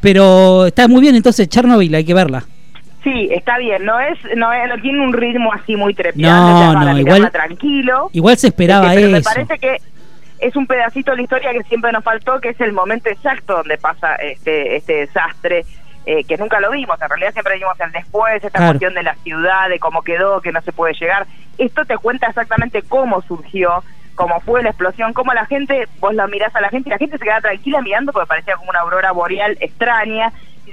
Pero 0.01 0.65
está 0.65 0.87
muy 0.87 1.01
bien, 1.01 1.15
entonces 1.15 1.47
Chernobyl 1.49 1.93
hay 1.93 2.03
que 2.03 2.13
verla. 2.15 2.45
Sí, 3.03 3.29
está 3.31 3.57
bien. 3.57 3.85
No 3.85 3.99
es, 3.99 4.17
no 4.35 4.51
es, 4.51 4.67
no 4.67 4.77
tiene 4.81 5.01
un 5.01 5.13
ritmo 5.13 5.53
así 5.53 5.75
muy 5.75 5.93
trepidante. 5.93 6.51
No, 6.51 6.73
para 6.73 6.91
no, 6.91 6.95
mirarla 6.97 7.17
igual- 7.17 7.31
tranquilo. 7.31 8.09
Igual 8.13 8.37
se 8.37 8.47
esperaba 8.47 8.87
Este, 8.87 8.95
pero 8.97 9.11
me 9.11 9.17
eso. 9.19 9.29
parece 9.33 9.57
que 9.59 9.77
es 10.39 10.55
un 10.55 10.67
pedacito 10.67 11.11
de 11.11 11.17
la 11.17 11.23
historia 11.23 11.51
que 11.53 11.63
siempre 11.63 11.91
nos 11.91 12.03
faltó, 12.03 12.39
que 12.41 12.49
es 12.49 12.61
el 12.61 12.73
momento 12.73 13.09
exacto 13.09 13.55
donde 13.57 13.77
pasa 13.77 14.15
este 14.15 14.75
este 14.77 14.93
desastre 14.93 15.65
eh, 16.05 16.23
que 16.25 16.37
nunca 16.37 16.59
lo 16.59 16.71
vimos. 16.71 17.01
En 17.01 17.09
realidad 17.09 17.31
siempre 17.33 17.57
vimos 17.57 17.79
el 17.79 17.91
después, 17.91 18.35
esta 18.35 18.49
Claro. 18.49 18.71
cuestión 18.73 18.93
de 18.93 19.03
la 19.03 19.15
ciudad, 19.15 19.69
de 19.69 19.79
cómo 19.79 20.01
quedó, 20.01 20.41
que 20.41 20.51
no 20.51 20.61
se 20.61 20.71
puede 20.71 20.93
llegar. 20.93 21.25
Esto 21.57 21.85
te 21.85 21.97
cuenta 21.97 22.27
exactamente 22.27 22.81
cómo 22.83 23.21
surgió, 23.21 23.83
cómo 24.15 24.39
fue 24.41 24.63
la 24.63 24.69
explosión, 24.69 25.13
cómo 25.13 25.33
la 25.33 25.45
gente, 25.45 25.87
vos 25.99 26.13
la 26.15 26.27
mirás 26.27 26.53
a 26.55 26.61
la 26.61 26.69
gente 26.69 26.89
y 26.89 26.91
la 26.91 26.97
gente 26.97 27.17
se 27.17 27.23
queda 27.23 27.41
tranquila 27.41 27.81
mirando 27.81 28.11
porque 28.13 28.27
parecía 28.27 28.55
como 28.57 28.69
una 28.71 28.79
aurora 28.79 29.11
boreal 29.11 29.57
extraña. 29.61 30.31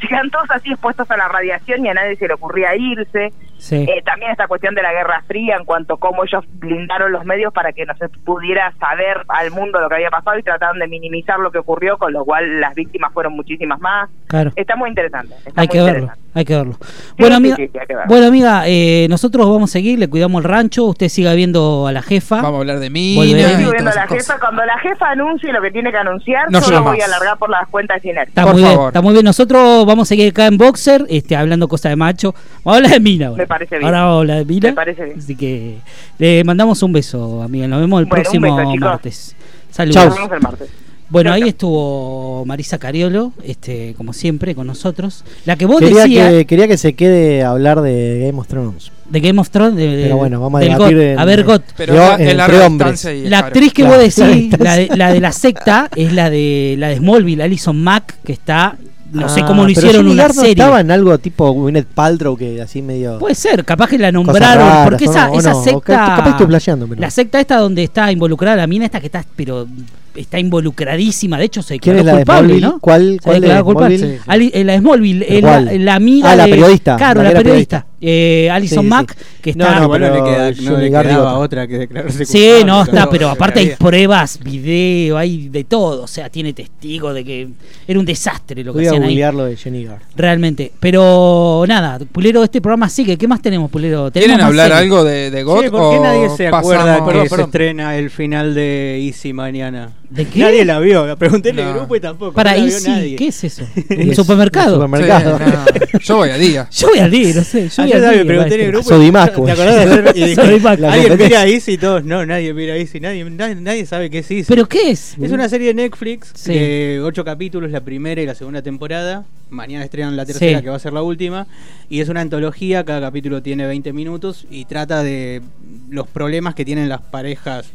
Quedan 0.09 0.31
todos 0.31 0.47
así 0.51 0.71
expuestos 0.73 1.11
a 1.11 1.17
la 1.17 1.29
radiación 1.29 1.85
y 1.85 1.89
a 1.89 1.95
nadie 1.95 2.17
se 2.17 2.29
le 2.29 2.35
ocurría 2.35 2.75
irse. 2.77 3.33
Sí. 3.59 3.77
Eh, 3.89 4.03
también 4.05 4.31
esta 4.31 4.47
cuestión 4.49 4.75
de 4.75 4.83
la 4.83 4.93
Guerra 4.93 5.23
Fría 5.27 5.57
en 5.57 5.65
cuanto 5.65 5.95
a 5.95 5.99
cómo 5.99 6.25
ellos 6.25 6.45
blindaron 6.59 7.11
los 7.11 7.25
medios 7.25 7.55
para 7.55 7.73
que 7.73 7.87
no 7.87 7.95
se 7.97 8.09
pudiera 8.11 8.71
saber 8.79 9.23
al 9.29 9.51
mundo 9.51 9.81
lo 9.81 9.89
que 9.89 9.95
había 9.95 10.11
pasado 10.11 10.39
y 10.39 10.43
trataron 10.43 10.79
de 10.79 10.87
minimizar 10.89 11.39
lo 11.39 11.51
que 11.51 11.59
ocurrió, 11.59 11.97
con 11.97 12.13
lo 12.13 12.25
cual 12.25 12.61
las 12.61 12.75
víctimas 12.75 13.13
fueron 13.15 13.33
muchísimas 13.33 13.81
más. 13.81 14.11
Claro. 14.27 14.53
Está 14.57 14.77
muy 14.77 14.91
interesante. 14.91 15.35
está 15.47 15.53
Hay 15.61 15.67
muy 15.69 15.73
que 15.73 15.79
verlo, 15.83 15.99
interesante. 16.01 16.31
hay 16.35 16.45
que 16.45 16.55
verlo. 16.57 16.77
bueno, 17.19 17.35
sí, 17.35 17.37
amiga, 17.39 17.57
sí, 17.57 17.69
sí, 17.73 17.79
hay 17.79 17.87
que 17.87 17.95
verlo. 17.95 18.09
bueno, 18.09 18.27
amiga 18.27 18.63
eh, 18.67 19.07
nosotros 19.09 19.49
vamos 19.49 19.71
a 19.71 19.73
seguir, 19.73 19.99
le 19.99 20.09
cuidamos 20.11 20.45
el 20.45 20.51
rancho, 20.51 20.85
usted 20.85 21.09
siga 21.09 21.33
viendo 21.33 21.87
a 21.87 21.93
la 21.93 22.03
jefa. 22.03 22.37
Vamos 22.43 22.59
a 22.59 22.61
hablar 22.61 22.79
de 22.79 22.91
mí. 22.91 23.13
Estoy 23.19 23.35
viendo 23.73 23.91
a 23.91 23.95
la 23.95 24.07
cosas. 24.07 24.27
jefa, 24.27 24.39
cuando 24.39 24.65
la 24.67 24.79
jefa 24.81 25.11
anuncie 25.13 25.51
lo 25.51 25.63
que 25.63 25.71
tiene 25.71 25.91
que 25.91 25.97
anunciar, 25.99 26.51
No 26.51 26.61
yo 26.61 26.71
lo 26.73 26.83
voy 26.83 27.01
a 27.01 27.07
alargar 27.07 27.39
por 27.39 27.49
las 27.49 27.67
cuentas 27.69 28.03
de. 28.03 28.11
Está 28.11 28.43
Por 28.43 28.53
muy 28.53 28.63
bien, 28.63 28.75
favor. 28.75 28.89
está 28.89 29.01
muy 29.01 29.13
bien. 29.15 29.25
Nosotros 29.25 29.86
vamos 29.87 30.07
a 30.07 30.09
seguir 30.11 30.29
acá 30.31 30.47
en 30.47 30.59
Boxer, 30.59 31.07
este, 31.09 31.37
hablando 31.37 31.69
cosas 31.69 31.91
de 31.91 31.97
macho. 31.97 32.35
Vamos 32.65 32.75
a 32.75 32.77
hablar 32.77 32.91
de 32.93 33.01
Mina 33.01 33.27
ahora. 33.29 33.43
Me 33.43 33.47
parece 33.47 33.77
bien. 33.77 33.87
Ahora 33.87 34.01
vamos 34.03 34.15
a 34.15 34.19
hablar 34.21 34.39
de 34.39 34.45
Mina. 34.45 34.69
Me 34.69 34.75
parece 34.75 35.05
bien. 35.05 35.19
Así 35.19 35.37
que 35.37 35.77
le 36.19 36.45
mandamos 36.45 36.83
un 36.83 36.93
beso, 36.93 37.43
amiga. 37.43 37.67
Nos 37.69 37.81
vemos 37.81 38.01
el 38.01 38.07
Bueno, 38.07 38.23
próximo 38.23 38.57
beso, 38.57 38.77
martes. 38.81 39.37
Saludos. 39.71 40.05
Nos 40.07 40.15
vemos 40.17 40.33
el 40.33 40.41
martes. 40.41 40.69
Bueno, 41.09 41.33
ahí 41.33 41.43
estuvo 41.43 42.45
Marisa 42.47 42.79
Cariolo, 42.79 43.33
este, 43.45 43.95
como 43.97 44.13
siempre, 44.13 44.57
con 44.57 44.67
nosotros. 44.67 45.23
La 45.45 45.55
que 45.55 45.65
vos 45.65 45.79
Quería 45.79 46.03
decías 46.03 46.33
que, 46.33 46.47
quería 46.47 46.67
que 46.67 46.77
se 46.77 46.95
quede 46.95 47.45
a 47.45 47.51
hablar 47.51 47.81
de 47.81 48.25
Game 48.27 48.37
of 48.41 48.49
Thrones. 48.49 48.91
de 49.09 49.21
Game 49.21 49.41
of 49.41 49.49
Thrones. 49.51 49.77
de- 49.77 50.01
Pero 50.03 50.17
bueno, 50.17 50.41
vamos 50.41 50.61
a 50.61 50.65
debatir 50.65 50.99
en- 50.99 51.19
A 51.21 51.25
ver, 51.25 51.45
GOT. 51.45 51.63
Pero 51.77 51.95
la, 51.95 52.17
en 52.19 52.37
La 52.37 53.39
actriz 53.39 53.73
que 53.73 53.83
Claro, 53.83 53.99
vos 54.03 54.17
decís, 54.17 54.49
claro, 54.53 54.65
la 54.65 54.77
de, 54.77 54.89
la 54.97 55.13
de 55.13 55.21
la 55.21 55.31
secta, 55.31 55.89
es 55.95 56.13
la 56.13 56.29
de 56.29 56.75
la 56.77 56.89
de 56.89 56.97
Smallville, 56.97 57.41
Alison 57.45 57.81
Mack, 57.81 58.17
que 58.25 58.33
está, 58.33 58.77
no 59.13 59.29
sé 59.29 59.41
Ah, 59.43 59.47
cómo 59.47 59.65
lo 59.65 59.71
hicieron 59.71 60.07
una 60.09 60.29
serie. 60.31 60.51
estaba 60.51 60.81
en 60.81 60.91
algo 60.91 61.17
tipo 61.19 61.51
Gwyneth 61.53 61.87
Paltrow 61.87 62.37
que 62.37 62.61
así 62.61 62.83
medio 62.83 63.19
Puede 63.19 63.35
ser, 63.35 63.65
capaz 63.65 63.89
que 63.89 63.99
la 63.99 64.13
nombraron, 64.13 64.67
raras, 64.67 64.89
porque 64.89 65.07
¿o 65.09 65.11
esa, 65.11 65.27
no? 65.29 65.33
¿O 65.35 65.39
esa 65.39 65.51
no? 65.53 65.63
Secta, 65.63 65.81
ca- 65.81 66.17
capaz 66.17 66.31
estoy 66.31 66.47
flasheando, 66.47 66.87
pero- 66.89 67.01
la 67.01 67.11
secta 67.11 67.41
esta 67.41 67.57
donde 67.59 67.83
está 67.85 68.11
involucrada 68.13 68.57
la 68.57 68.67
mina 68.67 68.85
esta 68.85 69.01
que 69.01 69.07
está, 69.07 69.25
pero 69.37 69.67
está 70.15 70.39
involucradísima, 70.39 71.37
de 71.39 71.45
hecho 71.45 71.63
se 71.63 71.79
¿Quién 71.79 71.97
declaró 71.97 72.01
es 72.01 72.05
la 72.07 72.13
de 72.13 72.19
culpable, 72.25 72.49
Smallville? 72.59 72.67
¿no? 72.75 72.79
¿Cuál, 72.81 73.13
Se 73.15 73.19
cuál 73.21 73.35
de 73.35 73.41
declaró 73.41 73.65
culpable. 73.65 73.99
Smallville? 73.99 74.21
Ali- 74.27 74.51
eh, 74.55 74.65
la 74.65 74.73
de 74.73 74.79
Smallville, 74.79 75.41
la, 75.43 75.61
la 75.61 75.95
amiga 75.95 76.31
Ah, 76.33 76.37
la 76.37 76.45
de- 76.45 76.51
periodista, 76.51 76.97
claro, 76.97 77.19
la 77.19 77.25
la, 77.25 77.31
era 77.31 77.41
periodista, 77.41 77.87
eh, 78.09 78.49
Alison 78.53 78.79
Sí, 78.79 78.85
sí. 78.85 78.89
Mack, 78.89 79.17
que 79.43 79.51
está 79.51 79.79
no, 79.81 79.85
igual 79.85 80.01
no 80.01 80.25
queda, 80.25 80.51
no 80.53 80.77
le 80.79 80.89
quedaba 80.91 81.33
otra. 81.35 81.39
otra 81.39 81.67
que 81.67 81.79
declararse 81.79 82.25
Sí, 82.25 82.39
culpable, 82.39 82.65
no, 82.65 82.83
está, 82.85 83.11
pero 83.11 83.29
aparte 83.29 83.59
hay 83.61 83.71
pruebas, 83.77 84.39
video, 84.43 85.19
hay 85.19 85.49
de 85.49 85.65
todo, 85.65 86.05
o 86.05 86.07
sea, 86.07 86.31
tiene 86.31 86.53
testigos 86.53 87.13
de 87.15 87.25
que 87.25 87.49
era 87.89 87.99
un 87.99 88.07
desastre 88.07 88.63
lo 88.63 88.73
que 88.73 88.79
Voy 88.79 88.87
a 88.87 88.91
hacían 88.91 89.03
ahí. 89.03 89.09
googlear 89.11 89.35
lo 89.35 89.45
de 89.47 89.57
Jenny 89.57 89.85
Garth. 89.85 90.03
Realmente. 90.15 90.71
Pero 90.79 91.65
nada, 91.67 91.99
Pulero, 92.13 92.45
este 92.45 92.61
programa 92.61 92.89
sigue. 92.89 93.17
¿Qué 93.17 93.27
más 93.27 93.43
tenemos, 93.43 93.71
Pulero? 93.71 94.11
¿Tenemos 94.13 94.29
¿Quieren 94.37 94.47
hablar 94.47 94.69
series? 94.69 94.83
algo 94.83 95.05
de, 95.05 95.31
de 95.33 95.39
Sí, 95.39 95.45
¿por 95.45 95.61
qué 95.63 95.99
o 95.99 96.03
nadie 96.03 96.29
se 96.37 96.47
acuerda 96.47 96.85
pasamos- 96.85 96.99
que 97.01 97.07
Perdón, 97.11 97.25
se 97.25 97.31
perdón. 97.31 97.47
estrena 97.47 97.97
el 97.97 98.11
final 98.11 98.55
de 98.55 99.01
Easy 99.05 99.33
mañana? 99.33 99.91
¿De 100.11 100.25
qué? 100.25 100.39
Nadie 100.41 100.65
la 100.65 100.79
vio. 100.79 101.07
La 101.07 101.17
pregunté 101.17 101.51
en 101.51 101.59
el 101.59 101.73
grupo 101.75 101.97
y 101.97 102.01
tampoco. 102.01 102.33
Para 102.33 102.53
no 102.53 102.59
la 102.59 102.65
vio 102.65 102.75
Easy, 102.75 102.89
nadie. 102.89 103.17
¿qué 103.17 103.29
es 103.29 103.45
eso? 103.45 103.67
¿Un 103.91 104.15
supermercado? 104.15 104.77
un 104.79 104.87
supermercado. 104.87 105.39
Sí, 105.39 105.45
no, 105.93 105.99
yo 106.01 106.17
voy 106.17 106.31
a 106.31 106.39
día. 106.39 106.69
Yo 106.77 106.89
voy 106.89 106.99
al 106.99 107.11
día, 107.11 107.35
no 107.35 107.43
sé. 107.45 107.69
Yo 107.69 107.83
voy 107.83 107.93
Ayer 107.93 108.05
al 108.05 108.15
día, 108.15 108.25
pregunté 108.25 108.55
en 108.55 108.61
el 108.61 108.73
grupo. 108.73 108.89
Sodimac, 108.89 109.35
¿Te 109.35 109.51
acordás 109.53 109.75
de 109.77 109.83
hacer? 109.83 110.13
Y 110.17 110.25
dije, 110.25 110.41
¿Alguien 110.41 111.19
mira 111.19 111.47
Easy? 111.47 111.79
Todos, 111.79 112.05
no, 112.05 112.25
nadie 112.25 112.53
mira 112.55 112.77
Easy. 112.77 113.01
Nadie, 113.01 113.25
nadie, 113.25 113.55
nadie 113.57 113.87
sabe 113.87 114.11
qué 114.11 114.19
es 114.19 114.31
Easy. 114.31 114.45
¿Pero 114.49 114.67
qué 114.69 114.91
es? 114.91 115.17
Es 115.21 115.33
una 115.33 115.49
serie 115.49 115.69
de 115.69 115.75
Netflix 115.75 116.33
Sí. 116.35 116.53
de 116.53 117.01
ocho 117.03 117.25
capítulos, 117.25 117.71
la 117.71 117.81
primera 117.81 118.21
y 118.21 118.27
la 118.27 118.35
segunda 118.35 118.63
temporada. 118.63 119.25
Mañana 119.51 119.85
estrenan 119.85 120.17
la 120.17 120.27
tercera, 120.27 120.59
Sí. 120.59 120.65
que 120.65 120.71
va 120.71 120.77
a 120.77 120.81
ser 120.81 120.93
la 120.93 121.03
última. 121.03 121.47
Y 121.89 122.01
es 122.01 122.09
una 122.09 122.21
antología, 122.21 122.85
cada 122.85 123.01
capítulo 123.01 123.43
tiene 123.43 123.67
20 123.67 123.93
minutos 123.93 124.47
y 124.51 124.65
trata 124.65 125.03
de 125.03 125.43
los 125.89 126.07
problemas 126.09 126.55
que 126.55 126.65
tienen 126.65 126.89
las 126.89 127.01
parejas, 127.01 127.67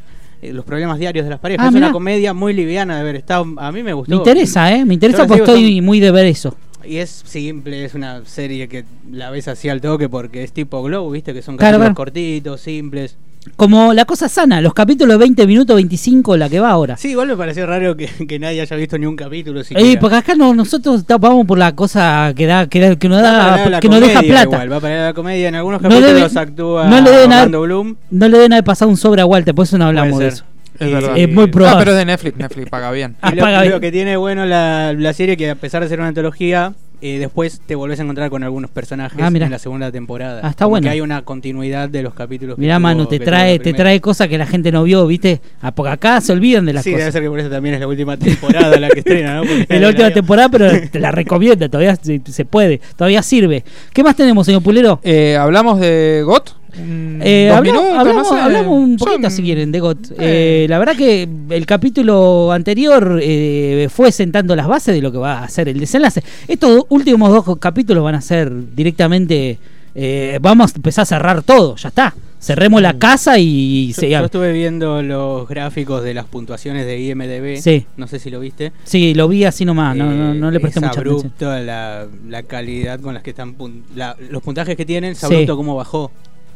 eh, 0.41 0.53
los 0.53 0.65
problemas 0.65 0.97
diarios 0.99 1.25
de 1.25 1.29
las 1.29 1.39
parejas. 1.39 1.65
Ah, 1.65 1.69
es 1.69 1.73
mirá. 1.73 1.87
una 1.87 1.93
comedia 1.93 2.33
muy 2.33 2.53
liviana 2.53 2.97
de 2.97 3.03
ver. 3.03 3.15
Está, 3.15 3.37
a 3.57 3.71
mí 3.71 3.83
me 3.83 3.93
gustó. 3.93 4.09
Me 4.11 4.17
interesa, 4.17 4.73
¿eh? 4.73 4.85
Me 4.85 4.93
interesa 4.95 5.27
porque 5.27 5.43
estoy 5.43 5.75
son- 5.77 5.85
muy 5.85 5.99
de 5.99 6.11
ver 6.11 6.25
eso. 6.25 6.55
Y 6.83 6.97
es 6.97 7.09
simple, 7.25 7.85
es 7.85 7.93
una 7.93 8.25
serie 8.25 8.67
que 8.67 8.85
la 9.11 9.29
ves 9.29 9.47
así 9.47 9.69
al 9.69 9.81
toque 9.81 10.09
porque 10.09 10.43
es 10.43 10.51
tipo 10.51 10.81
Glow, 10.81 11.11
¿viste? 11.11 11.31
Que 11.33 11.43
son 11.43 11.55
Claro, 11.57 11.73
capítulos 11.77 11.85
claro. 11.89 11.95
cortitos, 11.95 12.61
simples. 12.61 13.17
Como 13.55 13.93
la 13.93 14.05
cosa 14.05 14.29
sana, 14.29 14.61
los 14.61 14.73
capítulos 14.73 15.17
20 15.17 15.47
minutos, 15.47 15.75
25, 15.75 16.37
la 16.37 16.47
que 16.49 16.59
va 16.59 16.69
ahora. 16.69 16.97
Sí, 16.97 17.09
igual 17.09 17.27
me 17.27 17.35
pareció 17.35 17.65
raro 17.65 17.97
que, 17.97 18.07
que 18.27 18.37
nadie 18.39 18.61
haya 18.61 18.75
visto 18.75 18.97
ni 18.97 19.05
un 19.07 19.15
capítulo. 19.15 19.61
Eh, 19.61 19.63
siquiera. 19.63 19.99
porque 19.99 20.15
acá 20.15 20.35
no, 20.35 20.53
nosotros 20.53 21.03
vamos 21.19 21.45
por 21.47 21.57
la 21.57 21.75
cosa 21.75 22.33
que 22.35 22.45
da, 22.45 22.67
que, 22.67 22.79
da- 22.79 22.95
que 22.95 23.09
para 23.09 23.21
da, 23.21 23.69
la 23.69 23.79
que 23.79 23.89
nos 23.89 23.99
deja 23.99 24.21
plata. 24.21 24.43
igual, 24.43 24.71
va 24.73 24.79
para 24.79 25.05
la 25.07 25.13
comedia. 25.13 25.47
En 25.49 25.55
algunos 25.55 25.81
No 25.81 25.89
capítulos 25.89 26.31
debe- 26.33 26.39
actúa 26.39 26.85
no 26.87 27.01
le 27.01 27.09
deben 27.09 27.31
haber- 27.33 27.37
Orlando 27.45 27.61
Bloom. 27.61 27.95
No 28.11 28.27
le 28.27 28.37
deben 28.37 28.53
haber 28.53 28.63
pasado 28.63 28.89
un 28.91 28.97
sobre 28.97 29.21
a 29.21 29.25
Walter, 29.25 29.55
por 29.55 29.63
eso 29.65 29.77
no 29.77 29.85
hablamos 29.85 30.19
de 30.19 30.27
eso. 30.27 30.43
Es 30.79 30.87
Y- 30.87 30.93
verdad. 30.93 31.17
Es 31.17 31.29
muy 31.31 31.43
Ah, 31.45 31.51
probable. 31.51 31.79
pero 31.79 31.91
es 31.91 31.97
de 31.97 32.05
Netflix. 32.05 32.37
Netflix 32.37 32.69
paga 32.69 32.91
bien. 32.91 33.15
Ah, 33.21 33.31
Y 33.33 33.35
lo, 33.35 33.41
paga 33.43 33.57
lo 33.63 33.67
bien. 33.69 33.81
que 33.81 33.91
tiene 33.91 34.17
bueno 34.17 34.45
la, 34.45 34.93
la 34.93 35.13
serie 35.13 35.35
que 35.37 35.49
a 35.49 35.55
pesar 35.55 35.81
de 35.83 35.89
ser 35.89 35.99
una 35.99 36.07
antología, 36.09 36.73
eh, 37.01 37.17
después 37.19 37.61
te 37.65 37.75
volvés 37.75 37.99
a 37.99 38.03
encontrar 38.03 38.29
con 38.29 38.43
algunos 38.43 38.69
personajes 38.71 39.17
Ah, 39.21 39.27
en 39.27 39.49
la 39.51 39.59
segunda 39.59 39.91
temporada. 39.91 40.41
Ah, 40.43 40.49
está 40.51 40.65
Como 40.65 40.71
bueno. 40.71 40.85
que 40.85 40.89
hay 40.89 41.01
una 41.01 41.21
continuidad 41.23 41.89
de 41.89 42.03
los 42.03 42.13
capítulos. 42.13 42.55
que 42.55 42.61
Mirá, 42.61 42.75
tuvo- 42.75 42.81
Manu, 42.81 43.05
te 43.07 43.19
trae, 43.19 43.59
te 43.59 43.73
trae 43.73 43.99
cosas 44.01 44.27
que 44.27 44.37
la 44.37 44.45
gente 44.45 44.71
no 44.71 44.83
vio, 44.83 45.05
¿viste? 45.07 45.41
Ah, 45.61 45.71
porque 45.73 45.91
acá 45.91 46.21
se 46.21 46.31
olvidan 46.31 46.65
de 46.65 46.73
las 46.73 46.83
Sí, 46.83 46.91
debe 46.91 47.01
cosas. 47.01 47.13
ser 47.13 47.23
que 47.23 47.29
por 47.29 47.39
eso 47.39 47.49
también 47.49 47.75
es 47.75 47.81
la 47.81 47.87
última 47.87 48.17
temporada 48.17 48.79
la 48.79 48.89
que 48.89 48.99
estrena, 48.99 49.35
¿no? 49.35 49.41
Porque 49.41 49.65
Es 49.69 49.81
la 49.81 49.87
última 49.87 50.11
temporada, 50.11 50.49
pero 50.49 50.69
te 50.89 50.99
la 50.99 51.11
recomienda, 51.11 51.67
todavía 51.69 51.95
se, 51.95 52.21
se 52.25 52.45
puede, 52.45 52.79
todavía 52.95 53.21
sirve. 53.23 53.63
¿Qué 53.93 54.03
más 54.03 54.15
tenemos, 54.15 54.45
señor 54.45 54.61
Pulero? 54.61 54.99
Eh, 55.03 55.35
¿Hablamos 55.37 55.79
de 55.79 56.21
GOT? 56.25 56.60
Mm, 56.77 57.21
Eh, 57.21 57.49
hablamos, 57.51 57.81
minutos, 57.83 57.99
hablamos- 57.99 58.29
no 58.31 58.35
sé. 58.37 58.41
hablamos 58.41 58.77
un 58.79 58.97
Yo- 58.97 59.05
poquito 59.05 59.29
si 59.29 59.41
quieren 59.43 59.71
de 59.71 59.79
GOT. 59.79 60.11
Eh. 60.11 60.15
Eh, 60.19 60.65
la 60.69 60.79
verdad 60.79 60.95
que 60.95 61.27
el 61.49 61.65
capítulo 61.65 62.51
anterior 62.51 63.19
eh, 63.21 63.87
fue 63.91 64.11
sentando 64.11 64.55
las 64.55 64.67
bases 64.67 64.95
de 64.95 65.01
lo 65.01 65.11
que 65.11 65.17
va 65.17 65.43
a 65.43 65.49
ser 65.49 65.67
el 65.69 65.79
desenlace. 65.79 66.23
Estos 66.47 66.85
últimos 66.89 67.29
dos 67.29 67.57
capítulos 67.59 68.03
van 68.03 68.15
a 68.15 68.21
ser 68.21 68.51
directamente. 68.75 69.57
eh, 69.93 70.39
vamos 70.41 70.71
a 70.71 70.75
empezar 70.77 71.01
a 71.03 71.05
cerrar 71.05 71.43
todo, 71.43 71.75
ya 71.75 71.89
está. 71.89 72.15
Cerremos 72.39 72.81
la 72.81 72.93
casa 72.97 73.37
y, 73.37 73.89
Yo, 73.89 73.93
se. 73.93 74.09
yo 74.09 74.23
estuve 74.23 74.53
viendo 74.53 75.01
los 75.03 75.47
gráficos 75.49 76.01
de 76.01 76.13
las 76.13 76.25
puntuaciones 76.27 76.85
de 76.85 76.97
IMDB. 77.01 77.57
Sí. 77.61 77.85
No 77.97 78.07
sé 78.07 78.17
si 78.17 78.29
lo 78.29 78.39
viste. 78.39 78.71
Sí, 78.85 79.13
lo 79.13 79.27
vi 79.27 79.43
así 79.43 79.65
nomás, 79.65 79.97
no, 79.97 80.09
no, 80.09 80.33
no 80.33 80.49
le 80.49 80.61
presté 80.61 80.79
es 80.79 80.85
mucha 80.85 80.99
atención. 81.01 81.17
abrupto 81.19 81.59
la, 81.59 82.07
la 82.29 82.43
calidad 82.43 83.01
con 83.01 83.13
las 83.13 83.21
que 83.21 83.31
están 83.31 83.57
pun- 83.57 83.83
la- 83.93 84.15
los 84.29 84.41
puntajes 84.41 84.77
que 84.77 84.85
tienen 84.85 85.11
es 85.11 85.17
Sí. 85.19 85.25
abrupto 85.25 85.57
cómo 85.57 85.75
bajó 85.75 86.09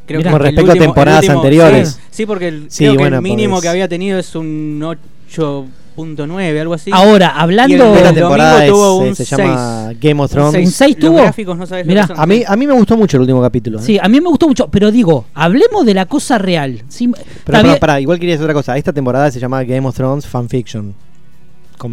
Creo 0.06 0.20
Mirá. 0.20 0.30
que 0.30 0.34
Con 0.34 0.42
respecto 0.42 0.72
a 0.72 0.74
último- 0.74 0.86
temporadas 0.86 1.24
el 1.24 1.30
último- 1.30 1.42
anteriores. 1.42 1.90
Sí, 1.90 2.02
sí, 2.12 2.26
porque 2.26 2.48
el, 2.50 2.66
Sí, 2.70 2.86
creo 2.86 2.98
que 2.98 3.04
el 3.16 3.22
mínimo 3.22 3.60
que 3.62 3.68
había 3.70 3.88
tenido 3.88 4.20
es 4.20 4.36
un 4.36 4.80
8.9, 4.84 6.60
algo 6.62 6.74
así. 6.76 6.92
Ahora, 6.94 7.30
hablando. 7.30 7.94
Temporada 8.14 8.54
domingo 8.54 8.64
es- 8.66 8.70
tuvo 8.72 9.02
se, 9.02 9.08
un 9.10 9.16
se 9.16 9.26
llama 9.26 9.92
Game 10.00 10.22
of 10.22 10.30
Un 10.32 10.36
Thrones. 10.36 10.66
Un 10.68 10.72
seis 10.72 10.96
Los 11.00 11.10
tuvo. 11.10 11.18
gráficos 11.22 11.58
no 11.58 11.66
sabes 11.66 11.86
lo 11.86 11.90
Mirá, 11.90 12.02
que 12.04 12.08
son. 12.10 12.20
A 12.20 12.26
mí, 12.26 12.44
a 12.46 12.56
mí 12.56 12.68
me 12.68 12.74
gustó 12.74 12.98
mucho 12.98 13.18
el 13.18 13.22
último 13.22 13.42
capítulo. 13.42 13.80
¿eh? 13.80 13.84
Sí, 13.84 13.98
a 14.00 14.08
mí 14.08 14.22
me 14.22 14.28
gustó 14.30 14.48
mucho, 14.48 14.68
pero 14.68 14.92
digo, 14.92 15.26
hablemos 15.34 15.86
de 15.86 15.94
la 15.94 16.06
cosa 16.06 16.38
real. 16.38 16.84
Sí, 16.88 17.10
Pero 17.46 17.64
bien- 17.64 17.78
pará, 17.80 18.00
igual 18.00 18.20
quería 18.20 18.34
decir 18.36 18.44
otra 18.44 18.54
cosa. 18.54 18.78
Esta 18.78 18.94
temporada 18.94 19.32
se 19.32 19.40
llama 19.40 19.64
Game 19.64 19.88
of 19.88 19.96
Thrones 19.96 20.28
Fanfiction. 20.28 20.94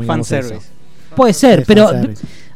Fanservice. 0.06 0.54
eso. 0.54 0.62
Puede 1.16 1.32
ser, 1.32 1.64
pero. 1.66 1.90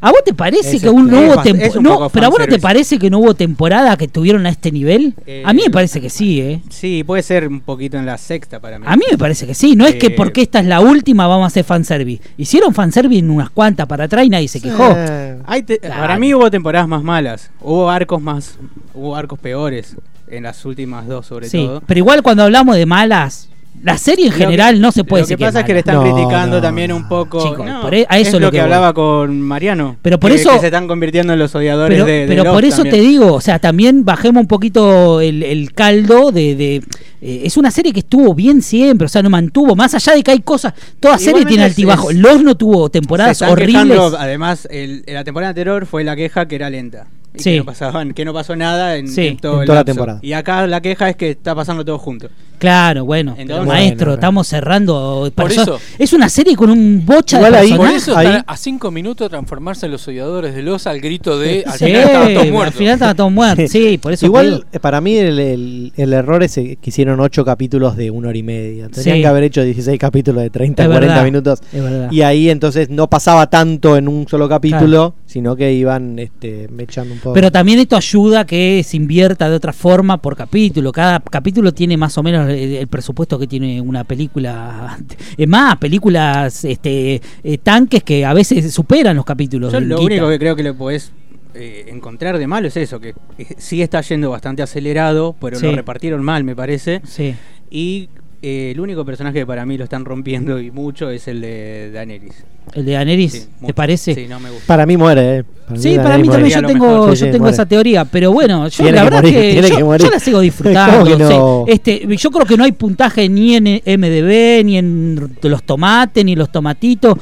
¿A 0.01 0.11
vos 0.11 0.21
te 0.25 0.35
parece 0.35 0.77
Es 0.77 0.83
que 0.83 0.89
un, 0.89 1.09
no 1.11 1.19
hubo 1.21 1.35
es 1.35 1.43
tempo- 1.43 1.65
es 1.65 1.77
un 1.77 1.83
no, 1.83 1.95
poco 1.95 2.11
pero 2.11 2.27
a 2.27 2.29
vos 2.29 2.39
no 2.39 2.45
te 2.45 2.51
fanservice. 2.53 2.63
parece 2.63 2.99
que 2.99 3.11
no 3.11 3.19
hubo 3.19 3.35
temporada 3.35 3.97
que 3.97 4.09
tuvieron 4.09 4.47
a 4.47 4.51
este 4.51 4.71
nivel? 4.73 5.15
Eh, 5.27 5.43
a 5.45 5.53
mí 5.53 5.63
me 5.65 5.71
parece 5.71 6.01
que 6.01 6.11
sí, 6.11 6.41
¿eh? 6.41 6.61
Sí, 6.69 7.03
puede 7.05 7.23
ser 7.23 7.49
un 7.49 7.61
poquito 7.61 7.97
en 7.99 8.07
la 8.07 8.19
sexta 8.19 8.61
para 8.61 8.79
mí. 8.79 8.87
A 8.89 8.97
mí 8.97 9.05
me 9.11 9.19
parece 9.19 9.47
que 9.47 9.55
sí, 9.55 9.77
no 9.77 9.87
es 9.87 9.95
que 9.97 10.07
Eh, 10.09 10.11
porque 10.17 10.43
esta 10.43 10.61
es 10.61 10.67
la 10.67 10.81
última 10.81 11.27
vamos 11.27 11.45
a 11.45 11.47
hacer 11.49 11.65
fanservice. 11.65 12.23
Hicieron 12.37 12.73
fanservice 12.75 13.21
en 13.21 13.31
unas 13.31 13.51
cuantas 13.51 13.87
para 13.87 14.05
atrás 14.05 14.25
y 14.25 14.29
nadie 14.29 14.49
se 14.49 14.61
quejó. 14.61 14.95
Eh, 14.97 15.39
Hay 15.47 15.63
te- 15.63 15.79
Claro. 15.79 16.01
Para 16.03 16.19
mí 16.19 16.33
hubo 16.35 16.51
temporadas 16.51 16.89
más 16.89 17.03
malas. 17.03 17.51
Hubo 17.61 17.91
arcos 17.91 18.21
más. 18.23 18.59
Hubo 18.95 19.15
arcos 19.17 19.39
peores. 19.39 19.97
En 20.29 20.43
las 20.43 20.65
últimas 20.65 21.07
dos, 21.07 21.25
sobre 21.27 21.49
Sí, 21.49 21.59
todo. 21.65 21.83
pero 21.87 21.99
igual 21.99 22.23
cuando 22.23 22.43
hablamos 22.43 22.75
de 22.77 22.85
malas, 22.85 23.49
La 23.83 23.97
serie 23.99 24.27
en 24.27 24.33
Lo 24.33 24.37
que- 24.39 24.45
general 24.45 24.81
no 24.81 24.91
se 24.91 25.05
puede 25.05 25.23
Lo 25.23 25.27
que 25.29 25.35
decir 25.35 25.47
pasa 25.47 25.61
es 25.61 25.67
que 25.67 25.73
le 25.75 25.79
están 25.81 25.97
No, 25.97 26.03
criticando 26.03 26.57
no, 26.57 26.63
también 26.63 26.93
un 26.93 27.07
poco. 27.09 27.41
Chicos, 27.43 27.65
No, 27.67 27.83
por 27.83 27.95
e- 27.95 28.05
a 28.09 28.19
eso 28.19 28.29
es 28.29 28.33
lo 28.35 28.41
lo 28.41 28.47
que 28.51 28.57
que 28.57 28.63
voy. 28.63 28.65
hablaba 28.65 28.93
con 28.95 29.41
Mariano. 29.41 29.97
Pero 30.03 30.19
por 30.19 30.31
que- 30.33 30.37
eso- 30.39 30.51
que 30.53 30.59
se 30.59 30.67
están 30.67 30.89
convirtiendo 30.89 31.33
en 31.35 31.39
los 31.39 31.55
odiadores 31.55 31.95
Pero, 31.97 32.05
de, 32.07 32.13
de 32.21 32.27
pero 32.27 32.45
Lost 32.45 32.55
por 32.55 32.65
eso 32.65 32.77
también. 32.83 32.95
te 32.97 33.01
digo, 33.03 33.35
o 33.35 33.41
sea, 33.41 33.59
también 33.61 34.05
bajemos 34.05 34.41
un 34.41 34.49
poquito 34.49 35.21
el, 35.21 35.43
el 35.43 35.73
caldo 35.73 36.33
de... 36.33 36.55
de- 36.57 36.83
eh, 37.23 37.43
es 37.45 37.57
una 37.57 37.71
serie 37.71 37.93
que 37.93 38.01
estuvo 38.01 38.35
bien 38.35 38.61
siempre, 38.61 39.07
o 39.07 39.09
sea, 39.09 39.23
no 39.23 39.31
mantuvo, 39.31 39.75
más 39.77 39.95
allá 39.95 40.15
de 40.15 40.23
que 40.23 40.31
hay 40.33 40.41
cosas, 40.41 40.75
toda 41.01 41.17
serie 41.19 41.45
tiene 41.47 41.65
altibajos. 41.65 42.15
Los 42.15 42.43
no 42.43 42.57
tuvo 42.57 42.87
Se 42.87 42.91
temporadas 42.91 43.33
están 43.33 43.51
horribles. 43.51 43.75
quejando, 43.87 44.17
además, 44.19 44.69
el, 44.71 45.03
la 45.07 45.25
temporada 45.25 45.51
anterior 45.51 45.87
fue 45.87 46.05
la 46.05 46.15
queja 46.17 46.47
que 46.47 46.57
era 46.57 46.69
lenta. 46.71 47.07
Y 47.39 47.43
Sí. 47.43 47.51
que, 47.53 47.59
no 47.59 47.65
pasaban, 47.65 48.13
que 48.15 48.25
no 48.25 48.33
pasó 48.33 48.57
nada 48.57 48.97
en, 48.97 49.09
Sí. 49.09 49.27
en 49.29 49.37
todo 49.39 49.57
En 49.57 49.61
el 49.63 49.67
toda 49.67 49.79
la 49.81 49.85
temporada. 49.85 50.19
Y 50.23 50.33
acá 50.33 50.67
la 50.67 50.81
queja 50.81 51.09
es 51.11 51.17
que 51.17 51.31
está 51.31 51.55
pasando 51.55 51.85
todo 51.85 51.99
junto. 51.99 52.29
Claro, 52.59 53.05
bueno, 53.05 53.35
Entonces- 53.37 53.67
maestro, 53.67 54.07
Bueno, 54.07 54.15
estamos 54.15 54.47
cerrando. 54.49 55.31
Por 55.35 55.53
eso- 55.53 55.79
Es 55.99 56.15
una 56.15 56.31
serie 56.31 56.57
con 56.57 56.71
un 56.71 57.03
bocha 57.05 57.37
Igual 57.37 57.53
de 57.53 57.59
ahí- 57.59 57.75
Por 57.75 57.91
eso 57.91 58.17
Ahí- 58.17 58.39
a 58.47 58.57
cinco 58.57 58.91
minutos 58.91 59.29
transformarse 59.29 59.85
en 59.85 59.93
los 59.93 60.09
odiadores 60.09 60.55
de 60.55 60.63
los 60.63 60.87
al 60.87 61.01
grito 61.01 61.39
de 61.39 61.65
al 61.67 61.75
Sí, 61.79 61.85
final 61.85 62.01
estaban 62.03 62.29
todos 62.33 62.43
al 62.47 62.53
muertos. 62.53 62.75
final 62.79 62.95
estaban 62.95 63.17
todos 63.17 63.33
muertos. 63.33 63.71
Sí, 63.71 63.99
por 63.99 64.13
eso. 64.15 64.25
Igual, 64.25 64.65
para 64.81 65.03
mí, 65.03 65.17
el, 65.19 65.39
el- 65.39 65.93
el 65.97 66.13
error 66.15 66.43
es 66.43 66.55
que 66.55 66.79
hicieron 66.83 67.21
8 67.21 67.45
capítulos 67.45 67.95
de 67.95 68.11
una 68.11 68.29
hora 68.29 68.39
y 68.39 68.43
media. 68.43 68.89
Tendrían 68.89 69.17
Sí. 69.17 69.21
que 69.23 69.27
haber 69.29 69.45
hecho 69.45 69.63
16 69.63 69.99
capítulos 69.99 70.43
de 70.43 70.49
30, 70.49 70.83
Es 70.85 70.89
40 70.89 71.09
verdad, 71.15 71.25
minutos. 71.25 71.61
es 71.75 71.83
verdad. 71.83 72.11
Y 72.11 72.23
ahí 72.23 72.49
entonces 72.49 72.89
no 72.89 73.09
pasaba 73.11 73.49
tanto 73.51 73.99
en 73.99 74.09
un 74.09 74.27
solo 74.29 74.49
capítulo, 74.49 75.15
sino 75.27 75.57
que 75.57 75.75
iban 75.75 76.19
este, 76.19 76.69
echando 76.79 77.13
un 77.13 77.21
poco. 77.21 77.26
Pero 77.35 77.51
también 77.53 77.79
esto 77.79 77.97
ayuda 77.97 78.41
a 78.41 78.47
que 78.47 78.83
se 78.85 78.97
invierta 78.97 79.49
de 79.49 79.57
otra 79.57 79.73
forma 79.73 80.17
por 80.21 80.37
capítulo. 80.37 80.93
Cada 80.93 81.21
capítulo 81.21 81.73
tiene 81.73 81.97
más 81.97 82.17
o 82.19 82.23
menos 82.23 82.49
el, 82.49 82.75
el 82.75 82.87
presupuesto 82.89 83.39
que 83.39 83.47
tiene 83.47 83.81
una 83.81 84.05
película. 84.05 84.99
Es 85.37 85.49
más, 85.49 85.77
películas 85.77 86.65
este, 86.65 87.21
eh, 87.45 87.59
tanques 87.59 88.03
que 88.03 88.25
a 88.25 88.33
veces 88.35 88.73
superan 88.73 89.17
los 89.17 89.25
capítulos. 89.25 89.73
Yo 89.73 89.81
lo 89.81 89.99
guita. 89.99 90.03
único 90.15 90.29
que 90.29 90.39
creo 90.39 90.57
que 90.57 90.63
le 90.63 90.73
podés 90.73 91.13
eh, 91.55 91.87
encontrar 91.89 92.39
de 92.39 92.47
malo 92.47 92.69
es 92.69 92.77
eso, 92.77 93.01
que 93.01 93.11
eh, 93.39 93.47
sí 93.59 93.83
está 93.83 94.01
yendo 94.03 94.31
bastante 94.31 94.63
acelerado, 94.63 95.35
pero 95.41 95.59
Sí. 95.59 95.67
lo 95.67 95.73
repartieron 95.73 96.23
mal, 96.23 96.45
me 96.45 96.55
parece. 96.57 97.01
Sí. 97.05 97.35
Y 97.71 98.09
eh, 98.43 98.71
el 98.73 98.81
único 98.81 99.05
personaje 99.05 99.39
que 99.41 99.47
para 99.47 99.65
mí 99.67 99.77
lo 99.79 99.85
están 99.85 100.05
rompiendo 100.05 100.61
y 100.61 100.71
mucho 100.71 101.11
es 101.11 101.27
el 101.29 101.41
de 101.41 101.91
Daenerys. 101.93 102.45
El 102.75 102.85
de 102.85 102.93
Daenerys, 102.93 103.33
Sí, 103.33 103.41
¿te 103.41 103.47
mucho. 103.61 103.75
parece? 103.75 104.15
Sí, 104.15 104.27
no 104.29 104.39
me 104.41 104.51
gusta. 104.51 104.67
Para 104.67 104.87
mí 104.87 104.97
muere, 104.97 105.39
¿eh? 105.39 105.45
Sí, 105.77 105.97
para 105.97 106.19
mí 106.19 106.29
también 106.29 106.61
yo 106.61 106.67
tengo. 106.67 107.05
Sí, 107.15 107.21
yo 107.21 107.27
sí, 107.27 107.33
tengo 107.33 107.39
muere. 107.45 107.55
esa 107.55 107.67
teoría, 107.67 108.05
pero 108.05 108.33
bueno, 108.33 108.69
yo 108.69 108.77
Tiene 108.85 108.93
la 108.93 108.99
que 108.99 109.05
verdad 109.05 109.23
morir, 109.23 109.35
que, 109.35 109.53
tiene 109.53 109.69
yo, 109.69 109.77
que 109.77 109.85
morir. 109.85 110.07
yo 110.07 110.11
la 110.13 110.21
sigo 110.21 110.41
disfrando. 110.41 110.93
¿Cómo 110.93 111.05
que 111.05 111.13
sí. 111.27 111.35
no? 111.35 111.65
Este, 111.67 112.17
yo 112.17 112.31
creo 112.31 112.47
que 112.47 112.57
no 112.57 112.65
hay 112.65 112.73
puntaje 112.73 113.29
ni 113.29 113.57
en 113.57 113.65
MDB, 113.65 114.65
ni 114.65 114.79
en 114.79 115.37
los 115.43 115.63
tomates, 115.65 116.25
ni 116.25 116.35
los 116.37 116.51
tomatitos. 116.53 117.17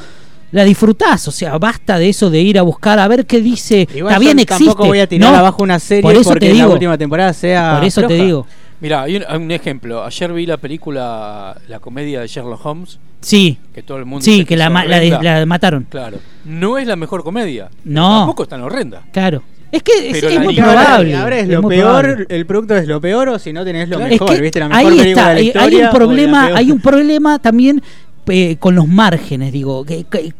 La 0.52 0.62
disfrutás, 0.62 1.26
o 1.26 1.32
sea, 1.32 1.58
basta 1.58 1.98
de 1.98 2.08
eso 2.10 2.30
de 2.30 2.40
ir 2.40 2.60
a 2.60 2.62
buscar 2.62 3.00
a 3.00 3.08
ver 3.08 3.26
qué 3.26 3.40
dice. 3.40 3.88
Igual 3.92 4.12
Está 4.12 4.20
bien, 4.20 4.36
yo 4.36 4.42
existe. 4.44 4.64
tampoco 4.66 4.86
voy 4.86 5.00
a 5.00 5.08
tirar 5.08 5.32
No, 5.32 5.36
abajo 5.36 5.64
una 5.64 5.80
serie 5.80 6.02
por 6.02 6.14
eso 6.14 6.30
porque 6.30 6.46
te 6.46 6.52
la 6.54 6.60
digo, 6.62 6.72
última 6.74 6.96
temporada 6.96 7.32
sea 7.32 7.74
Por 7.76 7.84
eso 7.84 8.02
te 8.06 8.14
digo. 8.14 8.46
Mira, 8.80 9.02
hay 9.02 9.16
un, 9.16 9.24
hay 9.26 9.36
un 9.38 9.50
ejemplo. 9.50 10.04
Ayer 10.04 10.32
vi 10.32 10.46
la 10.46 10.56
película, 10.56 11.56
la 11.68 11.78
comedia 11.80 12.20
de 12.20 12.26
Sherlock 12.26 12.64
Holmes, 12.66 12.98
Sí, 13.20 13.58
que 13.74 13.82
todo 13.82 13.96
el 13.98 14.04
mundo 14.04 14.22
sí, 14.22 14.44
que 14.44 14.54
la, 14.56 14.68
ma- 14.68 14.84
la, 14.84 15.00
de- 15.00 15.14
horrenda. 15.14 15.38
la 15.40 15.46
mataron. 15.46 15.86
Claro. 15.88 16.18
No 16.44 16.76
es 16.76 16.86
la 16.86 16.94
mejor 16.96 17.24
comedia. 17.24 17.70
No. 17.84 18.18
Tampoco 18.18 18.42
es 18.42 18.48
tan 18.50 18.60
horrenda. 18.60 19.02
Claro. 19.12 19.42
Es 19.72 19.82
que 19.82 20.10
es, 20.10 20.22
es 20.22 20.40
muy 20.40 20.54
probable. 20.54 21.16
Ahora 21.16 21.36
es 21.38 21.42
es 21.44 21.48
lo 21.48 21.62
peor, 21.66 22.02
probable. 22.04 22.26
el 22.28 22.46
producto 22.46 22.76
es 22.76 22.86
lo 22.86 23.00
peor 23.00 23.28
o 23.30 23.38
si 23.40 23.52
no 23.52 23.64
tenés 23.64 23.88
lo 23.88 23.96
Claro. 23.96 24.12
Es 24.14 24.20
mejor, 24.20 24.36
que 24.36 24.42
¿viste? 24.42 24.60
La 24.60 24.68
mejor 24.68 24.82
ahí 24.92 24.98
película 24.98 25.10
está, 25.10 25.34
de 25.34 25.52
la 25.54 25.62
hay 25.62 25.74
un 25.82 25.90
problema, 25.90 26.44
hay 26.54 26.70
un 26.70 26.80
problema 26.80 27.38
también 27.40 27.82
eh, 28.28 28.56
con 28.58 28.74
los 28.74 28.88
márgenes, 28.88 29.52
digo, 29.52 29.84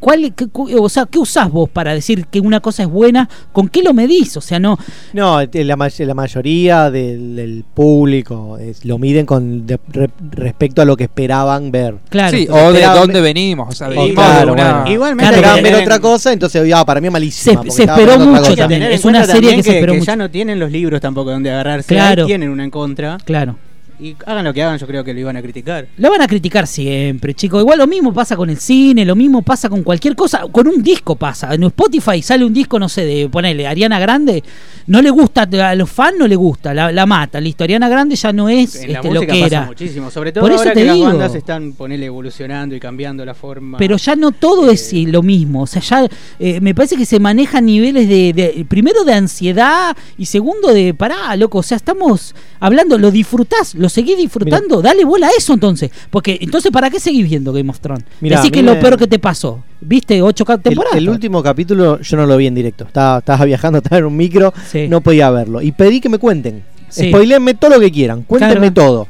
¿cuál, 0.00 0.32
qué- 0.34 0.48
o 0.78 0.88
sea, 0.88 1.06
¿qué 1.06 1.18
usás 1.18 1.50
vos 1.50 1.68
para 1.68 1.92
decir 1.94 2.26
que 2.26 2.40
una 2.40 2.60
cosa 2.60 2.82
es 2.84 2.88
buena? 2.88 3.28
¿Con 3.52 3.68
qué 3.68 3.82
lo 3.82 3.92
medís? 3.94 4.36
O 4.36 4.40
sea, 4.40 4.58
no, 4.58 4.78
No, 5.12 5.40
eh, 5.40 5.48
la, 5.64 5.76
may- 5.76 5.90
la 5.98 6.14
mayoría 6.14 6.90
del, 6.90 7.36
del 7.36 7.64
público 7.74 8.58
es- 8.58 8.84
lo 8.84 8.98
miden 8.98 9.26
con 9.26 9.66
de- 9.66 9.78
re- 9.92 10.10
respecto 10.30 10.82
a 10.82 10.84
lo 10.84 10.96
que 10.96 11.04
esperaban 11.04 11.70
ver. 11.70 11.96
claro. 12.08 12.36
Sí, 12.36 12.46
o 12.50 12.72
de 12.72 12.82
dónde 12.82 13.20
venimos. 13.20 13.68
O 13.68 13.72
sea, 13.72 13.88
venimos 13.88 14.12
claro, 14.14 14.46
de 14.46 14.52
una... 14.52 14.72
bueno. 14.80 14.90
Igualmente 14.90 15.24
Claro, 15.34 15.36
Esperaban 15.56 15.62
ver 15.62 15.74
otra 15.82 16.00
cosa, 16.00 16.32
entonces 16.32 16.72
ah, 16.74 16.84
para 16.84 17.00
mí 17.00 17.06
es 17.08 17.12
malísima. 17.12 17.52
Se- 17.52 17.56
porque 17.56 17.70
se 17.70 17.82
estaba 17.82 18.00
esperó 18.00 18.24
mucho 18.24 18.56
también. 18.56 18.82
Es 18.84 19.04
una 19.04 19.24
serie 19.24 19.56
que 19.56 19.62
se 19.62 19.74
esperó 19.74 19.92
que 19.92 19.98
mucho. 19.98 20.06
ya 20.10 20.16
no 20.16 20.30
tienen 20.30 20.58
los 20.58 20.70
libros 20.70 21.00
tampoco 21.00 21.30
donde 21.30 21.50
agarrarse. 21.50 21.88
Claro. 21.94 22.22
Ahí 22.22 22.26
tienen 22.28 22.48
una 22.50 22.64
en 22.64 22.70
contra. 22.70 23.18
Claro. 23.24 23.56
Y 24.00 24.16
hagan 24.26 24.44
lo 24.44 24.52
que 24.52 24.62
hagan, 24.62 24.78
yo 24.78 24.86
creo 24.86 25.04
que 25.04 25.14
lo 25.14 25.20
iban 25.20 25.36
a 25.36 25.42
criticar. 25.42 25.86
Lo 25.98 26.10
van 26.10 26.20
a 26.22 26.26
criticar 26.26 26.66
siempre, 26.66 27.32
chicos. 27.34 27.60
Igual 27.62 27.78
lo 27.78 27.86
mismo 27.86 28.12
pasa 28.12 28.36
con 28.36 28.50
el 28.50 28.56
cine, 28.58 29.04
lo 29.04 29.14
mismo 29.14 29.42
pasa 29.42 29.68
con 29.68 29.82
cualquier 29.82 30.16
cosa. 30.16 30.42
Con 30.50 30.66
un 30.66 30.82
disco 30.82 31.14
pasa. 31.16 31.54
En 31.54 31.62
Spotify 31.64 32.20
sale 32.20 32.44
un 32.44 32.52
disco, 32.52 32.78
no 32.78 32.88
sé, 32.88 33.04
de 33.04 33.28
ponerle 33.28 33.66
Ariana 33.66 33.98
Grande. 34.00 34.42
No 34.86 35.00
le 35.00 35.10
gusta, 35.10 35.42
a 35.42 35.74
los 35.74 35.88
fans 35.90 36.16
no 36.18 36.26
le 36.26 36.36
gusta, 36.36 36.74
la, 36.74 36.90
la 36.92 37.06
mata. 37.06 37.40
Listo, 37.40 37.64
Ariana 37.64 37.88
Grande 37.88 38.16
ya 38.16 38.32
no 38.32 38.48
es 38.48 38.74
En 38.76 38.92
la 38.92 38.98
este, 38.98 39.08
lo 39.08 39.14
música 39.14 39.32
que 39.32 39.40
pasa 39.40 39.46
era. 39.56 39.66
muchísimo, 39.66 40.10
sobre 40.10 40.32
todo 40.32 40.42
Por 40.42 40.50
eso 40.52 40.60
ahora 40.60 40.72
te 40.74 40.80
que 40.84 40.92
digo. 40.92 41.04
las 41.04 41.12
bandas 41.14 41.34
están 41.36 41.72
ponele 41.72 42.06
evolucionando 42.06 42.74
y 42.74 42.80
cambiando 42.80 43.24
la 43.24 43.34
forma. 43.34 43.78
Pero 43.78 43.96
ya 43.96 44.16
no 44.16 44.32
todo 44.32 44.70
es 44.70 44.92
Eh, 44.92 45.02
eh, 45.02 45.06
lo 45.06 45.22
mismo. 45.22 45.62
O 45.62 45.66
sea, 45.66 45.80
ya 45.80 46.08
eh, 46.38 46.60
me 46.60 46.74
parece 46.74 46.96
que 46.96 47.06
se 47.06 47.18
manejan 47.20 47.64
niveles 47.64 48.08
de, 48.08 48.32
de- 48.32 48.66
Primero 48.68 49.04
de 49.04 49.12
ansiedad 49.14 49.96
y 50.18 50.26
segundo 50.26 50.72
de. 50.74 50.94
Pará, 50.94 51.34
loco. 51.36 51.58
O 51.58 51.62
sea, 51.62 51.76
estamos 51.76 52.34
hablando, 52.60 52.98
lo 52.98 53.10
disfrutás, 53.10 53.74
lo 53.84 53.88
seguís 53.88 54.16
disfrutando. 54.18 54.82
Dale 54.82 55.04
bola 55.04 55.28
a 55.28 55.30
eso 55.36 55.52
entonces. 55.54 55.90
Porque 56.10 56.38
entonces, 56.40 56.72
¿para 56.72 56.90
qué 56.90 56.98
seguís 56.98 57.28
viendo 57.28 57.52
Game 57.52 57.70
of 57.70 57.78
Thrones? 57.80 58.04
Mirá, 58.20 58.38
Decís 58.38 58.50
que 58.50 58.60
es 58.60 58.64
lo 58.64 58.78
peor 58.80 58.96
que 58.98 59.06
te 59.06 59.18
pasó. 59.18 59.62
¿Viste? 59.80 60.20
Ocho 60.22 60.44
ca- 60.44 60.54
El, 60.54 60.62
temporadas. 60.62 60.96
el 60.98 61.08
último 61.08 61.42
capítulo 61.42 62.00
yo 62.00 62.16
no 62.16 62.26
lo 62.26 62.36
vi 62.36 62.46
en 62.46 62.54
directo. 62.54 62.84
Estaba, 62.84 63.18
estaba 63.18 63.44
viajando, 63.52 63.78
estaba 63.78 63.98
en 63.98 64.04
un 64.06 64.16
micro, 64.16 64.52
Sí. 64.70 64.88
no 64.88 65.00
podía 65.00 65.30
verlo. 65.30 65.60
Y 65.62 65.72
pedí 65.72 66.00
que 66.00 66.08
me 66.08 66.18
cuenten. 66.18 66.64
Sí. 66.88 67.08
Spoilenme 67.08 67.54
todo 67.54 67.70
lo 67.72 67.80
que 67.80 67.90
quieran. 67.90 68.22
Cuéntenme 68.22 68.72
Claro. 68.72 68.90
todo. 68.90 69.08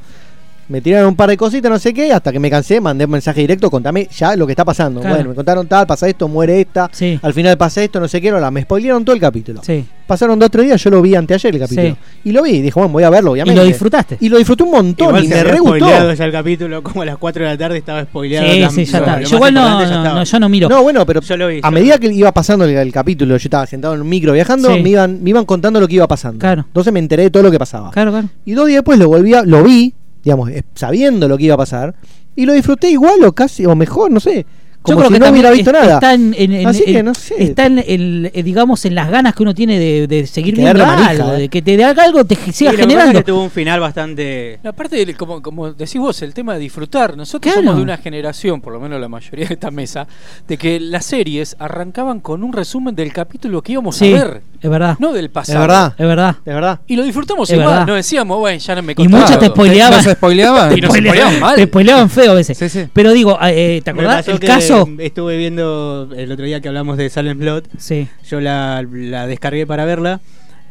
Me 0.68 0.80
tiraron 0.80 1.08
un 1.08 1.16
par 1.16 1.28
de 1.28 1.36
cositas, 1.36 1.70
no 1.70 1.78
sé 1.78 1.92
qué, 1.92 2.12
hasta 2.12 2.32
que 2.32 2.38
me 2.38 2.48
cansé, 2.50 2.80
mandé 2.80 3.04
un 3.04 3.10
mensaje 3.10 3.40
directo, 3.42 3.70
contame 3.70 4.08
ya 4.16 4.34
lo 4.36 4.46
que 4.46 4.52
está 4.52 4.64
pasando. 4.64 5.00
Claro. 5.00 5.16
Bueno, 5.16 5.30
me 5.30 5.36
contaron 5.36 5.66
tal, 5.66 5.86
pasa 5.86 6.08
esto, 6.08 6.26
muere 6.26 6.60
esta, 6.60 6.88
Sí. 6.92 7.18
al 7.22 7.34
final 7.34 7.56
pasa 7.58 7.82
esto, 7.82 8.00
no 8.00 8.08
sé 8.08 8.20
qué, 8.20 8.30
ahora 8.30 8.50
me 8.50 8.62
spoilearon 8.62 9.04
todo 9.04 9.14
el 9.14 9.20
capítulo. 9.20 9.60
Sí. 9.62 9.84
Pasaron 10.06 10.38
dos 10.38 10.46
o 10.46 10.50
tres 10.50 10.66
días, 10.66 10.82
yo 10.82 10.90
lo 10.90 11.00
vi 11.02 11.14
anteayer 11.14 11.54
el 11.54 11.60
capítulo. 11.60 11.88
Sí. 11.88 11.96
Y 12.24 12.32
lo 12.32 12.42
vi, 12.42 12.60
dije, 12.60 12.72
bueno, 12.74 12.88
voy 12.90 13.02
a 13.04 13.10
verlo, 13.10 13.30
Y 13.30 13.40
obviamente. 13.40 13.60
lo 13.60 13.66
disfrutaste. 13.66 14.16
Y 14.20 14.28
lo 14.28 14.38
disfruté 14.38 14.62
un 14.64 14.70
montón 14.70 15.08
Igual 15.08 15.24
y 15.24 15.28
se 15.28 15.34
me 15.34 15.44
re 15.44 15.58
gustó. 15.58 15.76
spoileado 15.76 16.12
ya 16.14 16.24
el 16.24 16.32
capítulo, 16.32 16.82
como 16.82 17.02
a 17.02 17.04
las 17.06 17.18
4 17.18 17.44
de 17.44 17.50
la 17.50 17.58
tarde 17.58 17.78
estaba 17.78 18.02
spoileado. 18.04 18.46
Sí, 18.50 18.60
la- 18.60 18.70
sí, 18.70 18.84
ya 18.84 18.98
está. 18.98 19.20
lo 19.20 19.26
Yo 19.26 19.36
igual 19.36 19.54
no, 19.54 19.80
no, 19.86 20.14
no, 20.14 20.24
yo 20.24 20.40
no 20.40 20.48
miro. 20.48 20.68
No, 20.68 20.82
bueno, 20.82 21.04
pero 21.06 21.20
Yo 21.20 21.36
lo 21.36 21.48
vi, 21.48 21.58
a 21.62 21.68
yo 21.68 21.70
medida 21.70 21.94
lo 21.96 22.00
vi. 22.00 22.08
que 22.08 22.14
iba 22.14 22.32
pasando 22.32 22.64
el, 22.64 22.76
el 22.76 22.92
capítulo, 22.92 23.36
yo 23.36 23.46
estaba 23.46 23.66
sentado 23.66 23.94
en 23.94 24.00
un 24.02 24.08
micro 24.08 24.32
viajando, 24.32 24.72
Sí. 24.74 24.82
me, 24.82 24.88
iban, 24.90 25.22
me 25.22 25.30
iban 25.30 25.44
contando 25.44 25.80
lo 25.80 25.88
que 25.88 25.94
iba 25.96 26.06
pasando. 26.08 26.38
Claro. 26.38 26.64
Entonces 26.66 26.92
me 26.92 27.00
enteré 27.00 27.24
de 27.24 27.30
todo 27.30 27.42
lo 27.42 27.50
que 27.50 27.58
pasaba. 27.58 27.90
Claro, 27.90 28.10
claro. 28.10 28.28
Y 28.44 28.52
dos 28.52 28.66
días 28.66 28.78
después 28.78 28.98
lo 28.98 29.08
volví 29.08 29.34
a, 29.34 29.42
lo 29.42 29.62
vi, 29.62 29.94
digamos, 30.24 30.50
eh, 30.50 30.62
sabiendo 30.74 31.28
lo 31.28 31.36
que 31.38 31.44
iba 31.44 31.54
a 31.54 31.58
pasar, 31.58 31.94
y 32.36 32.46
lo 32.46 32.52
disfruté 32.52 32.90
igual 32.90 33.22
o 33.24 33.32
casi, 33.32 33.64
o 33.66 33.74
mejor, 33.76 34.10
no 34.10 34.20
sé. 34.20 34.44
Como 34.82 34.96
Yo 35.00 35.06
creo 35.06 35.08
si 35.08 35.14
que 35.14 35.20
no 35.20 35.30
hubiera 35.32 35.50
visto 35.50 35.72
nada. 35.72 35.94
Está 35.94 36.12
en, 36.12 36.34
en- 36.36 36.52
en- 36.52 36.66
Así 36.66 36.84
que 36.84 37.02
no 37.02 37.14
sé. 37.14 37.42
está 37.42 37.64
en, 37.64 37.78
el- 37.78 38.30
eh, 38.34 38.42
digamos, 38.42 38.84
en 38.84 38.94
las 38.94 39.08
ganas 39.10 39.34
que 39.34 39.42
uno 39.42 39.54
tiene 39.54 39.78
de, 39.78 40.06
de 40.06 40.26
seguir 40.26 40.54
viendo 40.56 40.84
manija, 40.84 41.08
algo, 41.08 41.32
eh. 41.32 41.38
de 41.38 41.48
que 41.48 41.62
te 41.62 41.82
haga 41.82 42.04
algo, 42.04 42.22
te 42.26 42.34
Sí, 42.34 42.52
siga 42.52 42.72
lo 42.72 42.76
que 42.76 42.82
pasa 42.82 42.88
es 42.92 42.98
generando. 42.98 43.18
que 43.20 43.24
tuvo 43.24 43.44
un 43.44 43.50
final 43.50 43.80
bastante. 43.80 44.60
Aparte, 44.62 45.14
como, 45.14 45.40
como 45.40 45.72
decís 45.72 45.96
vos, 45.98 46.20
el 46.20 46.34
tema 46.34 46.52
de 46.52 46.60
disfrutar. 46.60 47.16
Nosotros 47.16 47.50
Claro. 47.54 47.64
somos 47.68 47.76
de 47.78 47.82
una 47.82 47.96
generación, 47.96 48.60
por 48.60 48.74
lo 48.74 48.80
menos 48.80 49.00
la 49.00 49.08
mayoría 49.08 49.46
de 49.48 49.54
esta 49.54 49.70
mesa, 49.70 50.06
de 50.46 50.58
que 50.58 50.78
las 50.78 51.06
series 51.06 51.56
arrancaban 51.58 52.20
con 52.20 52.44
un 52.44 52.52
resumen 52.52 52.94
del 52.94 53.10
capítulo 53.10 53.62
que 53.62 53.72
íbamos 53.72 53.96
Sí, 53.96 54.12
a 54.12 54.16
ver, 54.22 54.42
es 54.64 54.70
verdad. 54.70 54.96
no 54.98 55.12
del 55.12 55.26
Es 55.26 55.30
pasado. 55.30 55.60
verdad, 55.60 55.94
Es 55.98 56.06
verdad. 56.06 56.36
es 56.44 56.54
verdad. 56.54 56.80
Y 56.86 56.96
lo 56.96 57.02
disfrutamos 57.04 57.48
Es 57.50 57.54
igual. 57.56 57.68
verdad. 57.68 57.86
No 57.86 57.94
decíamos, 57.94 58.38
bueno, 58.38 58.58
ya 58.58 58.74
no 58.74 58.82
me 58.82 58.92
Y 58.92 58.94
contaba 58.94 59.22
muchos 59.22 59.38
te 59.38 59.46
todo". 59.46 59.54
spoileaban. 59.54 60.04
¿Nos 60.04 60.12
spoileaban? 60.16 60.72
Y 60.78 60.80
nos 60.80 60.90
spoileaban 60.90 61.40
mal. 61.40 61.56
Te 61.56 61.64
spoileaban 61.64 62.10
feo 62.10 62.32
a 62.32 62.34
veces. 62.34 62.56
Sí, 62.58 62.68
sí. 62.68 62.88
Pero 62.92 63.12
digo, 63.12 63.38
eh, 63.42 63.80
¿te 63.84 63.92
Me 63.92 64.00
acordás? 64.02 64.26
El 64.28 64.40
caso. 64.40 64.88
Estuve 64.98 65.36
viendo 65.36 66.08
el 66.16 66.32
otro 66.32 66.44
día 66.44 66.60
que 66.60 66.68
hablamos 66.68 66.96
de 66.96 67.10
Salem 67.10 67.38
Plot. 67.38 67.68
Sí. 67.78 68.08
Yo 68.28 68.40
la, 68.40 68.84
la 68.90 69.26
descargué 69.26 69.66
para 69.66 69.84
verla. 69.84 70.20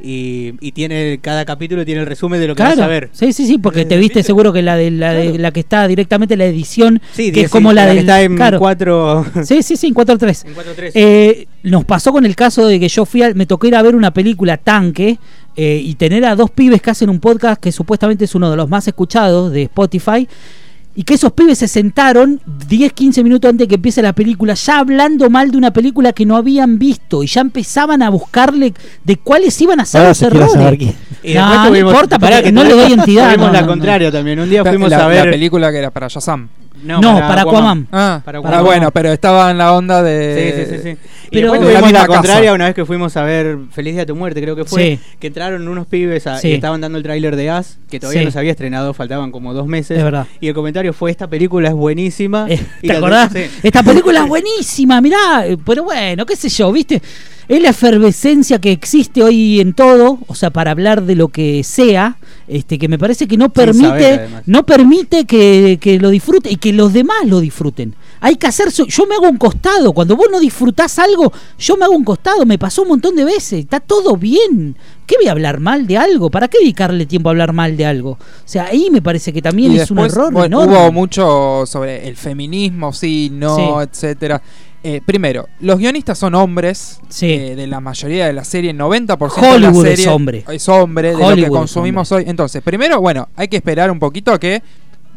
Y, 0.02 0.56
y 0.60 0.74
tiene 0.74 1.20
cada 1.22 1.46
capítulo 1.46 1.86
tiene 1.86 2.02
el 2.02 2.08
resumen 2.08 2.42
de 2.42 2.48
lo 2.48 2.56
que 2.56 2.64
Claro. 2.64 2.76
vas 2.78 2.86
a 2.86 2.88
ver. 2.88 3.10
Sí, 3.14 3.32
sí, 3.32 3.48
sí, 3.48 3.58
porque 3.58 3.86
te 3.86 3.96
viste 3.96 4.22
seguro 4.22 4.52
que 4.52 4.62
la 4.62 4.76
de 4.76 4.92
la, 4.92 5.14
de, 5.14 5.24
Claro. 5.28 5.38
la 5.42 5.52
que 5.52 5.60
está 5.62 5.88
directamente 5.88 6.36
la 6.36 6.44
edición, 6.46 7.02
Sí, 7.14 7.32
que 7.32 7.42
es 7.42 7.50
como 7.50 7.70
sí, 7.70 7.76
la, 7.76 7.84
que 7.84 7.90
del 7.90 7.98
está 8.00 8.22
en 8.22 8.36
claro. 8.36 8.60
4 8.60 9.26
Sí, 9.46 9.64
sí, 9.64 9.78
sí, 9.78 9.88
en 9.88 9.94
4-3. 9.94 10.46
en 10.48 10.56
4.3. 10.56 10.92
Eh, 10.96 11.48
nos 11.64 11.86
pasó 11.86 12.12
con 12.12 12.26
el 12.26 12.36
caso 12.36 12.68
de 12.68 12.80
que 12.82 12.90
yo 12.90 13.06
fui 13.06 13.22
al- 13.22 13.36
me 13.36 13.46
tocó 13.46 13.66
ir 13.68 13.76
a 13.76 13.82
ver 13.82 13.96
una 13.96 14.12
película 14.14 14.58
tanque 14.58 15.20
eh, 15.56 15.82
y 15.82 15.96
tener 15.96 16.26
a 16.26 16.36
dos 16.36 16.52
pibes 16.52 16.82
que 16.82 16.90
hacen 16.90 17.10
un 17.10 17.20
podcast 17.22 17.62
que 17.62 17.72
supuestamente 17.72 18.26
es 18.26 18.36
uno 18.36 18.50
de 18.52 18.58
los 18.58 18.68
más 18.68 18.86
escuchados 18.88 19.54
de 19.54 19.62
Spotify 19.64 20.28
y 20.96 21.04
que 21.04 21.16
esos 21.16 21.32
pibes 21.32 21.58
se 21.58 21.68
sentaron 21.68 22.40
10, 22.68 22.94
15 22.94 23.24
minutos 23.24 23.50
antes 23.50 23.66
de 23.66 23.70
que 23.70 23.76
empiece 23.76 24.02
la 24.02 24.14
película 24.14 24.54
ya 24.54 24.80
hablando 24.80 25.30
mal 25.30 25.50
de 25.52 25.58
una 25.58 25.72
película 25.74 26.14
que 26.14 26.26
no 26.26 26.36
habían 26.36 26.78
visto 26.78 27.24
y 27.24 27.28
ya 27.28 27.42
empezaban 27.42 28.02
a 28.04 28.10
buscarle 28.10 28.74
de 29.04 29.18
cuáles 29.18 29.60
iban 29.62 29.80
a 29.80 29.86
ser 29.86 30.00
Ahora 30.02 30.10
los 30.12 30.18
se 30.20 30.30
quiere 30.30 30.48
saber 30.50 30.62
errores. 30.74 30.80
quién. 30.80 30.96
Y 31.32 31.34
No, 31.36 31.50
no 31.64 31.68
tuvimos- 31.70 31.92
importa, 31.94 32.20
porque 32.20 32.44
que 32.44 32.52
no 32.52 32.64
le 32.64 32.74
doy 32.74 32.94
entidad, 32.94 33.30
Tuvimos 33.30 33.48
no, 33.48 33.54
la 33.54 33.62
no, 33.62 33.68
no. 33.68 33.72
contraria 33.74 34.12
también. 34.12 34.40
Un 34.40 34.50
día 34.50 34.64
fuimos 34.64 34.90
la, 34.90 35.06
a 35.06 35.08
ver. 35.08 35.26
la 35.26 35.32
película 35.32 35.72
que 35.72 35.78
era 35.78 35.90
para 35.92 36.08
Shazam. 36.10 36.48
No, 36.84 37.02
para 37.20 37.42
Aquaman. 37.44 37.88
Ah, 37.92 38.22
Para 38.24 38.38
ah, 38.38 38.42
Aquaman. 38.42 38.64
bueno, 38.66 38.92
pero 38.92 39.12
estaba 39.12 39.52
en 39.52 39.58
la 39.58 39.74
onda 39.74 40.00
Sí, 40.00 40.06
de. 40.06 40.68
sí, 40.70 40.76
sí, 40.76 40.82
sí. 40.84 40.90
Y 41.32 41.38
Pero- 41.42 41.52
después 41.54 41.62
de 41.62 41.74
la 41.74 41.80
tuvimos 41.80 41.92
la, 41.94 42.00
misma 42.02 42.16
contraria 42.16 42.54
una 42.54 42.66
vez 42.66 42.76
que 42.76 42.86
fuimos 42.86 43.18
a 43.18 43.24
ver 43.24 43.58
Feliz 43.72 43.94
Día 43.94 44.02
de 44.02 44.06
tu 44.06 44.16
Muerte, 44.16 44.42
creo 44.42 44.56
que 44.56 44.66
fue. 44.66 44.84
Sí. 44.84 45.00
Que 45.20 45.28
entraron 45.28 45.68
unos 45.68 45.88
pibes 45.88 46.28
a- 46.28 46.38
Sí. 46.38 46.50
y 46.50 46.54
estaban 46.54 46.80
dando 46.82 46.98
el 46.98 47.04
tráiler 47.04 47.36
de 47.36 47.50
As, 47.50 47.80
que 47.90 48.00
todavía 48.00 48.22
Sí. 48.22 48.26
no 48.26 48.32
se 48.32 48.40
había 48.40 48.52
estrenado, 48.52 48.94
faltaban 48.94 49.32
como 49.32 49.54
dos 49.54 49.66
meses. 49.66 49.98
Es 49.98 50.04
verdad. 50.04 50.28
Y 50.40 50.48
el 50.50 50.54
comentario 50.54 50.94
fue: 50.94 51.10
Esta 51.10 51.28
película 51.28 51.70
es 51.70 51.74
buenísima. 51.76 52.46
Eh, 52.50 52.60
Y 52.82 52.88
¿Te 52.88 52.94
la- 52.94 53.00
acordás? 53.00 53.32
sí. 53.34 53.46
Esta 53.64 53.82
película 53.82 54.20
es 54.22 54.28
buenísima, 54.28 55.02
mirá, 55.02 55.48
eh, 55.48 55.58
pero 55.66 55.84
bueno, 55.86 56.26
qué 56.26 56.36
sé 56.36 56.50
yo, 56.50 56.72
¿viste? 56.72 57.02
Es 57.48 57.62
la 57.62 57.70
efervescencia 57.70 58.60
que 58.60 58.72
existe 58.72 59.22
hoy 59.22 59.60
en 59.60 59.74
todo, 59.74 60.20
o 60.28 60.36
sea, 60.36 60.50
para 60.50 60.72
hablar 60.72 61.04
de 61.04 61.16
lo 61.16 61.28
que 61.28 61.64
sea, 61.64 62.18
este, 62.48 62.80
que 62.80 62.88
me 62.88 62.98
parece 62.98 63.28
que 63.28 63.36
no 63.38 63.50
permite, 63.50 63.88
saber, 63.88 64.44
no 64.46 64.66
permite 64.66 65.26
que, 65.26 65.78
que 65.82 66.00
lo 66.00 66.10
disfrute 66.10 66.50
y 66.52 66.56
que 66.56 66.72
los 66.74 66.94
demás 66.94 67.18
lo 67.26 67.40
disfruten. 67.42 67.96
Hay 68.22 68.36
que 68.38 68.48
hacer, 68.48 68.70
yo 68.72 69.06
me 69.06 69.16
hago 69.16 69.28
un 69.30 69.38
costado, 69.38 69.92
cuando 69.92 70.16
vos 70.16 70.28
no 70.32 70.40
disfrutás 70.40 70.98
algo, 71.00 71.34
yo 71.60 71.76
me 71.76 71.84
hago 71.84 71.96
un 71.96 72.06
costado, 72.06 72.46
me 72.46 72.58
pasó 72.58 72.84
un 72.84 72.88
montón 72.90 73.16
de 73.16 73.26
veces, 73.26 73.60
está 73.60 73.80
todo 73.82 74.16
bien. 74.16 74.78
¿Qué 75.06 75.16
voy 75.20 75.28
a 75.28 75.32
hablar 75.32 75.60
mal 75.60 75.86
de 75.86 75.98
algo? 75.98 76.30
¿Para 76.32 76.48
qué 76.48 76.60
dedicarle 76.60 77.06
tiempo 77.06 77.28
a 77.28 77.32
hablar 77.32 77.52
mal 77.52 77.76
de 77.76 77.86
algo? 77.86 78.12
O 78.12 78.18
sea, 78.46 78.68
ahí 78.68 78.88
me 78.90 79.02
parece 79.02 79.34
que 79.34 79.42
también 79.42 79.74
Y 79.74 79.80
es 79.80 79.92
un 79.92 80.00
error 80.00 80.32
bueno, 80.32 80.64
enorme. 80.64 80.78
hubo 80.82 80.92
mucho 80.94 81.66
sobre 81.66 82.08
el 82.08 82.16
feminismo, 82.16 82.94
sí, 82.94 83.30
no, 83.30 83.56
Sí. 83.58 83.64
etcétera. 83.90 84.42
Eh, 84.86 85.02
primero, 85.06 85.48
los 85.62 85.80
guionistas 85.80 86.18
son 86.18 86.36
hombres, 86.36 87.00
Sí. 87.08 87.32
eh, 87.32 87.56
de 87.56 87.68
la 87.68 87.80
mayoría 87.80 88.26
de 88.28 88.34
la 88.34 88.44
serie, 88.44 88.74
90% 88.74 89.42
de 89.42 89.48
Hollywood 89.56 89.84
la 89.86 89.90
es 89.92 90.00
serie 90.00 90.14
hombre. 90.14 90.44
es 90.52 90.68
hombre, 90.70 91.08
de 91.12 91.18
lo 91.18 91.26
Hollywood 91.26 91.36
que 91.36 91.44
es 91.46 91.50
consumimos 91.60 92.12
hoy. 92.12 92.24
Entonces, 92.28 92.62
primero, 92.62 93.00
bueno, 93.00 93.30
hay 93.38 93.48
que 93.48 93.56
esperar 93.56 93.90
un 93.92 94.00
poquito 94.00 94.34
a 94.34 94.40
que 94.40 94.62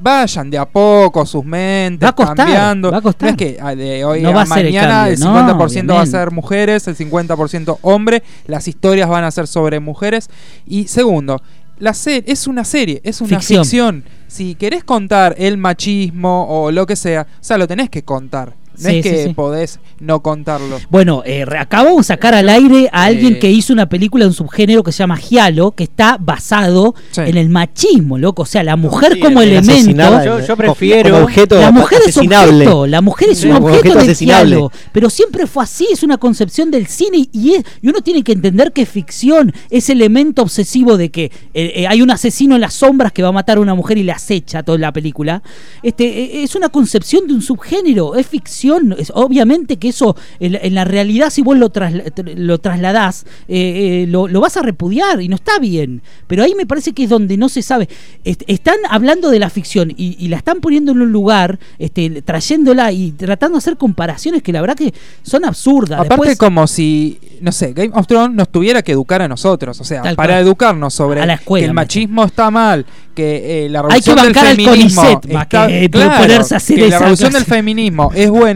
vayan 0.01 0.51
de 0.51 0.59
a 0.59 0.67
poco 0.67 1.25
sus 1.27 1.45
mentes 1.45 2.05
Va 2.07 2.11
a 2.11 2.15
costar, 2.15 2.37
cambiando. 2.37 2.93
va 2.93 2.99
a 2.99 3.01
costar. 3.01 3.27
No 3.29 3.31
es 3.31 3.37
que 3.37 3.57
ah, 3.61 3.75
de 3.75 4.05
hoy 4.05 4.21
No 4.23 4.29
a 4.29 4.33
va 4.35 4.43
a 4.43 4.47
ser 4.47 4.59
el 4.59 4.65
mañana 4.67 4.89
cambio, 5.09 5.13
el 5.15 5.21
no, 5.21 5.59
50% 5.59 5.95
va 5.95 6.01
a 6.03 6.07
ser 6.07 6.31
mujeres, 6.31 6.87
el 6.87 6.97
50% 6.97 7.79
hombre, 7.83 8.23
las 8.47 8.69
historias 8.69 9.09
van 9.09 9.25
a 9.25 9.31
ser 9.31 9.47
sobre 9.47 9.81
mujeres. 9.81 10.29
Y 10.67 10.87
segundo, 10.87 11.43
la 11.79 11.93
serie 11.95 12.23
es 12.27 12.47
una 12.47 12.65
serie, 12.65 13.01
es 13.05 13.21
una 13.21 13.39
Ficción. 13.41 13.65
ficción. 13.65 14.05
Si 14.29 14.55
querés 14.55 14.85
contar 14.85 15.35
el 15.39 15.57
machismo 15.57 16.47
o 16.49 16.71
lo 16.71 16.87
que 16.87 16.95
sea, 16.95 17.23
o 17.41 17.45
sea, 17.45 17.59
lo 17.59 17.67
tenés 17.67 17.91
que 17.91 18.03
contar. 18.03 18.53
No 18.79 18.91
Sí, 18.91 18.97
es 18.99 19.03
que 19.03 19.25
sí. 19.29 19.35
podés 19.35 19.81
no 20.01 20.21
contarlo. 20.23 20.79
Bueno, 20.91 21.23
eh, 21.25 21.45
acabamos 21.59 21.99
de 21.99 22.05
sacar 22.05 22.35
al 22.35 22.49
aire 22.49 22.89
a 22.93 23.05
alguien 23.05 23.35
Eh. 23.35 23.39
que 23.39 23.51
hizo 23.51 23.73
una 23.73 23.89
película 23.89 24.25
de 24.25 24.29
un 24.29 24.35
subgénero 24.35 24.83
que 24.83 24.93
se 24.93 24.99
llama 24.99 25.17
Giallo, 25.17 25.71
que 25.73 25.85
está 25.85 26.19
basado 26.21 26.95
Sí. 27.11 27.23
en 27.23 27.37
el 27.37 27.49
machismo, 27.49 28.19
loco. 28.19 28.43
O 28.43 28.47
sea, 28.47 28.63
la 28.63 28.77
mujer 28.77 29.15
Sí, 29.15 29.21
como 29.21 29.41
el 29.43 29.51
elemento. 29.53 30.45
Yo- 30.47 30.57
prefiero- 30.57 31.11
como 31.13 31.25
objeto 31.25 31.61
La 31.61 31.71
mujer 31.71 32.01
es 32.03 32.09
asesinable. 32.09 32.65
objeto, 32.67 32.87
la 32.87 33.01
mujer 33.01 33.29
es 33.31 33.45
un 33.45 33.53
como 33.53 33.67
objeto, 33.69 34.01
giallo, 34.15 34.71
pero 34.93 35.11
siempre 35.11 35.47
fue 35.47 35.65
así, 35.65 35.87
es 35.93 36.03
una 36.03 36.19
concepción 36.19 36.71
del 36.71 36.87
cine 36.87 37.29
y, 37.33 37.55
es- 37.55 37.65
y 37.83 37.89
uno 37.89 38.01
tiene 38.01 38.23
que 38.23 38.33
entender 38.33 38.73
que 38.73 38.83
es 38.83 38.89
ficción, 38.89 39.53
ese 39.71 39.93
elemento 39.93 40.43
obsesivo 40.43 40.97
de 40.97 41.11
que 41.11 41.25
eh, 41.55 41.73
eh, 41.77 41.87
hay 41.87 42.03
un 42.03 42.11
asesino 42.11 42.55
en 42.55 42.61
las 42.61 42.75
sombras 42.75 43.13
que 43.13 43.23
va 43.23 43.29
a 43.29 43.33
matar 43.33 43.59
a 43.59 43.61
una 43.61 43.75
mujer 43.75 43.99
y 43.99 44.03
le 44.03 44.13
acecha 44.13 44.63
toda 44.63 44.79
la 44.79 44.93
película. 44.93 45.43
Este 45.83 46.05
eh, 46.07 46.43
es 46.43 46.55
una 46.55 46.69
concepción 46.69 47.27
de 47.27 47.35
un 47.35 47.43
subgénero, 47.43 48.15
es 48.17 48.27
ficción, 48.27 48.66
es, 48.99 49.13
obviamente 49.15 49.77
que 49.77 49.89
eso 49.89 50.17
en, 50.41 50.53
la- 50.53 50.59
en 50.63 50.75
la 50.75 50.85
realidad 50.85 51.31
si 51.31 51.43
vos 51.43 51.57
lo, 51.57 51.71
trasla- 51.73 52.05
tr- 52.15 52.35
lo 52.37 52.59
trasladás 52.59 53.25
eh, 53.49 54.03
eh, 54.03 54.07
lo, 54.09 54.29
lo 54.29 54.41
vas 54.41 54.57
a 54.57 54.63
repudiar 54.63 55.21
y 55.23 55.29
no 55.29 55.37
está 55.37 55.59
bien, 55.59 56.03
pero 56.27 56.43
ahí 56.43 56.55
me 56.57 56.67
parece 56.67 56.93
que 56.93 57.05
es 57.05 57.11
donde 57.11 57.37
no 57.37 57.49
se 57.49 57.63
sabe. 57.63 57.89
Est- 58.25 58.43
están 58.47 58.77
hablando 58.91 59.31
de 59.31 59.39
la 59.39 59.51
ficción 59.51 59.91
y, 59.97 60.17
y 60.19 60.29
la 60.29 60.37
están 60.39 60.61
poniendo 60.61 60.93
en 60.93 61.03
un 61.03 61.13
lugar, 61.13 61.59
este, 61.79 62.23
trayéndola 62.23 62.93
y 62.93 63.13
tratando 63.13 63.57
de 63.57 63.59
hacer 63.59 63.77
comparaciones 63.77 64.43
que 64.43 64.53
la 64.53 64.61
verdad 64.61 64.77
que 64.77 64.93
son 65.23 65.45
absurdas. 65.45 66.01
Aparte 66.01 66.15
Después- 66.31 66.39
como 66.39 66.67
si, 66.67 67.19
no 67.41 67.53
sé, 67.53 67.73
Game 67.73 67.91
of 67.95 68.07
Thrones 68.07 68.37
nos 68.37 68.49
tuviera 68.51 68.83
que 68.83 68.93
educar 68.93 69.23
a 69.23 69.29
nosotros, 69.29 69.81
o 69.81 69.85
sea, 69.85 70.03
para 70.03 70.15
cual. 70.15 70.31
educarnos 70.43 70.95
sobre 70.95 71.21
A 71.23 71.27
la 71.27 71.35
escuela, 71.35 71.63
que 71.63 71.69
el 71.69 71.75
machismo 71.75 72.25
está 72.25 72.51
mal, 72.51 72.85
que 73.15 73.67
eh, 73.67 73.69
la 73.71 73.81
Hay 73.91 74.01
que 74.03 74.11
revolución 74.13 74.17
del 74.17 74.25
bancar 74.27 74.47
al 74.47 74.57
feminismo 74.57 75.03
CONICET 75.03 75.31
está, 75.31 75.67
que 75.69 75.91
claro, 75.91 76.23
ponerse 76.23 76.55
a 76.55 76.57
hacer 76.59 76.77
que 76.77 76.89
la 76.89 76.99
revolución 76.99 77.31
clase. 77.31 77.45
del 77.45 77.55
feminismo 77.55 78.11
es 78.15 78.31
buena, 78.31 78.56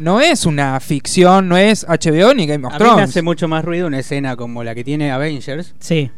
no 0.00 0.20
es 0.20 0.46
una 0.46 0.78
ficción, 0.80 1.48
no 1.48 1.56
es 1.56 1.86
HBO 1.88 2.34
ni 2.34 2.46
Game 2.46 2.66
of 2.66 2.74
A 2.74 2.78
mí 2.78 2.84
me 2.84 2.90
Thrones. 2.90 3.10
hace 3.10 3.22
mucho 3.22 3.48
más 3.48 3.64
ruido 3.64 3.86
una 3.86 3.98
escena 3.98 4.36
como 4.36 4.62
la 4.64 4.74
que 4.74 4.84
tiene 4.84 5.10
Avengers. 5.10 5.74
Sí. 5.80 6.10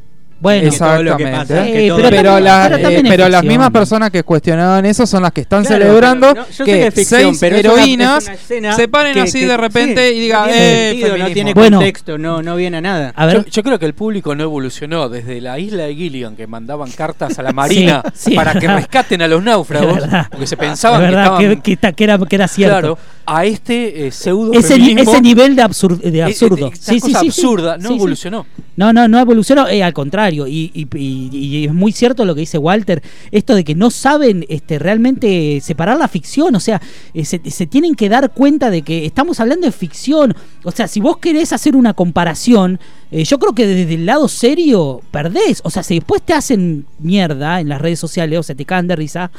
Bueno, 0.43 0.63
que 0.63 0.69
Exactamente. 0.69 1.23
que 1.27 1.93
pero 1.95 1.97
pero, 2.09 2.13
también- 2.33 2.45
la- 2.45 3.11
pero 3.11 3.27
eh, 3.27 3.29
las 3.29 3.45
mismas 3.45 3.71
personas 3.71 4.11
que 4.11 4.23
cuestionaban 4.23 4.87
eso 4.87 5.07
son 5.07 5.23
las 5.23 5.33
que 5.33 5.43
están 5.43 5.63
Claro, 5.67 5.83
celebrando 5.85 6.29
pero 6.29 6.41
no, 6.41 6.47
yo 6.49 6.55
sé 6.55 6.65
que, 6.65 6.79
que 6.81 6.91
ficción, 6.93 7.35
seis 7.35 7.39
pero 7.41 7.57
es 7.57 7.65
una- 7.67 7.73
heroínas 7.75 8.23
es 8.23 8.25
una 8.29 8.35
escena 8.37 8.73
se 8.73 8.89
paren 8.89 9.13
que- 9.13 9.21
así 9.21 9.41
que- 9.41 9.47
de 9.49 9.57
repente 9.59 10.09
sí, 10.09 10.17
y 10.17 10.21
digan, 10.21 10.47
no 10.47 10.47
tiene 10.47 10.63
eh, 10.67 10.89
sentido, 10.93 11.09
no 11.09 11.13
feminismo". 11.13 11.35
tiene 11.35 11.53
Bueno. 11.53 11.77
contexto, 11.77 12.17
no, 12.17 12.43
no 12.43 12.57
viene 12.57 12.79
a 12.79 12.81
nada. 12.81 13.13
a 13.15 13.27
ver, 13.27 13.45
Yo, 13.45 13.51
yo 13.51 13.63
creo 13.63 13.79
que 13.79 13.85
el 13.85 13.93
público 13.93 14.35
no 14.35 14.45
evolucionó 14.45 15.11
desde 15.11 15.43
la 15.43 15.59
isla 15.59 15.83
de 15.83 15.95
Gilligan 15.95 16.35
que 16.37 16.47
mandaban 16.47 16.91
cartas 16.91 17.39
a 17.39 17.43
la 17.43 17.53
marina 17.53 18.03
Sí, 18.15 18.31
sí, 18.31 18.35
para 18.35 18.55
que 18.59 18.67
rescaten 18.67 19.21
a 19.21 19.29
los 19.29 19.43
náufragos 19.43 19.99
porque 20.31 20.47
se 20.47 20.57
pensaban 20.57 21.03
que 21.03 21.09
estaban 21.09 21.39
que, 21.39 21.61
que 21.61 21.73
está- 21.75 21.93
que 21.93 22.05
era, 22.05 22.17
que 22.19 22.37
era 22.37 22.49
cierto. 22.49 22.79
claro 22.79 22.99
a 23.33 23.45
este 23.45 24.07
eh, 24.07 24.11
pseudo 24.11 24.53
ese, 24.53 24.75
ese 24.75 25.21
nivel 25.23 25.55
de, 25.55 25.63
absur- 25.63 25.99
de 26.01 26.19
eh, 26.19 26.23
absurdo. 26.25 26.67
eh, 26.67 26.71
esta 26.75 26.99
cosa 26.99 27.21
absurda 27.21 27.79
no 27.79 27.89
Sí, 27.91 27.95
evolucionó 27.95 28.45
No, 28.77 28.93
no, 28.93 29.07
no 29.07 29.19
evolucionó, 29.21 29.69
eh, 29.69 29.83
al 29.85 29.93
contrario. 29.93 30.47
Y, 30.49 30.71
y- 30.75 30.89
y- 30.99 31.29
y 31.37 31.65
es 31.67 31.73
muy 31.73 31.93
cierto 31.93 32.25
lo 32.25 32.35
que 32.35 32.41
dice 32.41 32.59
Walter, 32.59 33.03
esto 33.31 33.55
de 33.55 33.63
que 33.63 33.75
no 33.75 33.91
saben 33.91 34.45
este, 34.49 34.79
realmente 34.79 35.61
separar 35.61 35.99
la 35.99 36.09
ficción, 36.09 36.55
o 36.57 36.61
sea, 36.61 36.81
eh, 37.15 37.25
se, 37.25 37.41
se 37.51 37.67
tienen 37.67 37.95
que 37.95 38.09
dar 38.09 38.31
cuenta 38.33 38.69
de 38.71 38.83
que 38.83 39.07
estamos 39.07 39.39
hablando 39.39 39.67
de 39.67 39.73
ficción. 39.73 40.35
O 40.65 40.71
sea, 40.73 40.89
si 40.89 41.01
vos 41.01 41.19
querés 41.19 41.53
hacer 41.53 41.77
una 41.77 41.95
comparación, 41.95 42.81
yo 43.13 43.39
creo 43.39 43.55
que 43.55 43.67
desde 43.67 43.95
el 43.95 44.07
lado 44.07 44.27
serio 44.29 45.03
perdés. 45.11 45.61
O 45.65 45.71
sea, 45.71 45.83
si 45.83 45.95
después 45.97 46.23
te 46.23 46.33
hacen 46.33 46.87
mierda 46.99 47.61
en 47.61 47.69
las 47.69 47.81
redes 47.81 47.99
sociales, 48.01 48.39
o 48.39 48.43
sea, 48.43 48.55
te 48.57 48.65
cagan 48.65 48.87
de 48.89 48.97
risa. 48.97 49.31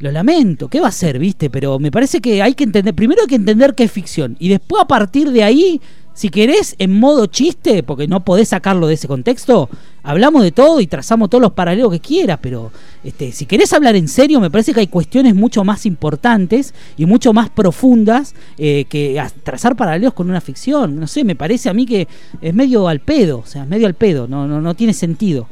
Lo 0.00 0.12
lamento, 0.12 0.68
¿qué 0.68 0.80
va 0.80 0.88
a 0.88 0.92
ser, 0.92 1.18
viste? 1.18 1.50
Pero 1.50 1.80
me 1.80 1.90
parece 1.90 2.20
que 2.20 2.40
hay 2.40 2.54
que 2.54 2.64
entender, 2.64 2.94
primero 2.94 3.22
hay 3.22 3.26
que 3.26 3.34
entender 3.34 3.74
que 3.74 3.84
es 3.84 3.92
ficción 3.92 4.36
y 4.38 4.48
después 4.48 4.80
a 4.80 4.86
partir 4.86 5.32
de 5.32 5.42
ahí, 5.42 5.80
si 6.14 6.28
querés 6.28 6.76
en 6.78 6.98
modo 6.98 7.26
chiste, 7.26 7.82
porque 7.82 8.06
no 8.06 8.24
podés 8.24 8.48
sacarlo 8.48 8.86
de 8.86 8.94
ese 8.94 9.08
contexto, 9.08 9.68
hablamos 10.04 10.44
de 10.44 10.52
todo 10.52 10.80
y 10.80 10.86
trazamos 10.86 11.30
todos 11.30 11.42
los 11.42 11.52
paralelos 11.52 11.90
que 11.90 11.98
quieras, 11.98 12.38
pero 12.40 12.70
este, 13.02 13.32
si 13.32 13.46
querés 13.46 13.72
hablar 13.72 13.96
en 13.96 14.06
serio, 14.06 14.38
me 14.38 14.50
parece 14.50 14.72
que 14.72 14.80
hay 14.80 14.86
cuestiones 14.86 15.34
mucho 15.34 15.64
más 15.64 15.84
importantes 15.84 16.74
y 16.96 17.04
mucho 17.06 17.32
más 17.32 17.50
profundas 17.50 18.36
eh, 18.56 18.84
que 18.88 19.20
trazar 19.42 19.74
paralelos 19.74 20.14
con 20.14 20.30
una 20.30 20.40
ficción. 20.40 20.98
No 20.98 21.08
sé, 21.08 21.24
me 21.24 21.34
parece 21.34 21.68
a 21.68 21.74
mí 21.74 21.86
que 21.86 22.06
es 22.40 22.54
medio 22.54 22.86
al 22.86 23.00
pedo, 23.00 23.38
o 23.38 23.46
sea, 23.46 23.62
es 23.62 23.68
medio 23.68 23.88
al 23.88 23.94
pedo, 23.94 24.28
no, 24.28 24.46
no, 24.46 24.60
no 24.60 24.74
tiene 24.74 24.94
sentido. 24.94 25.48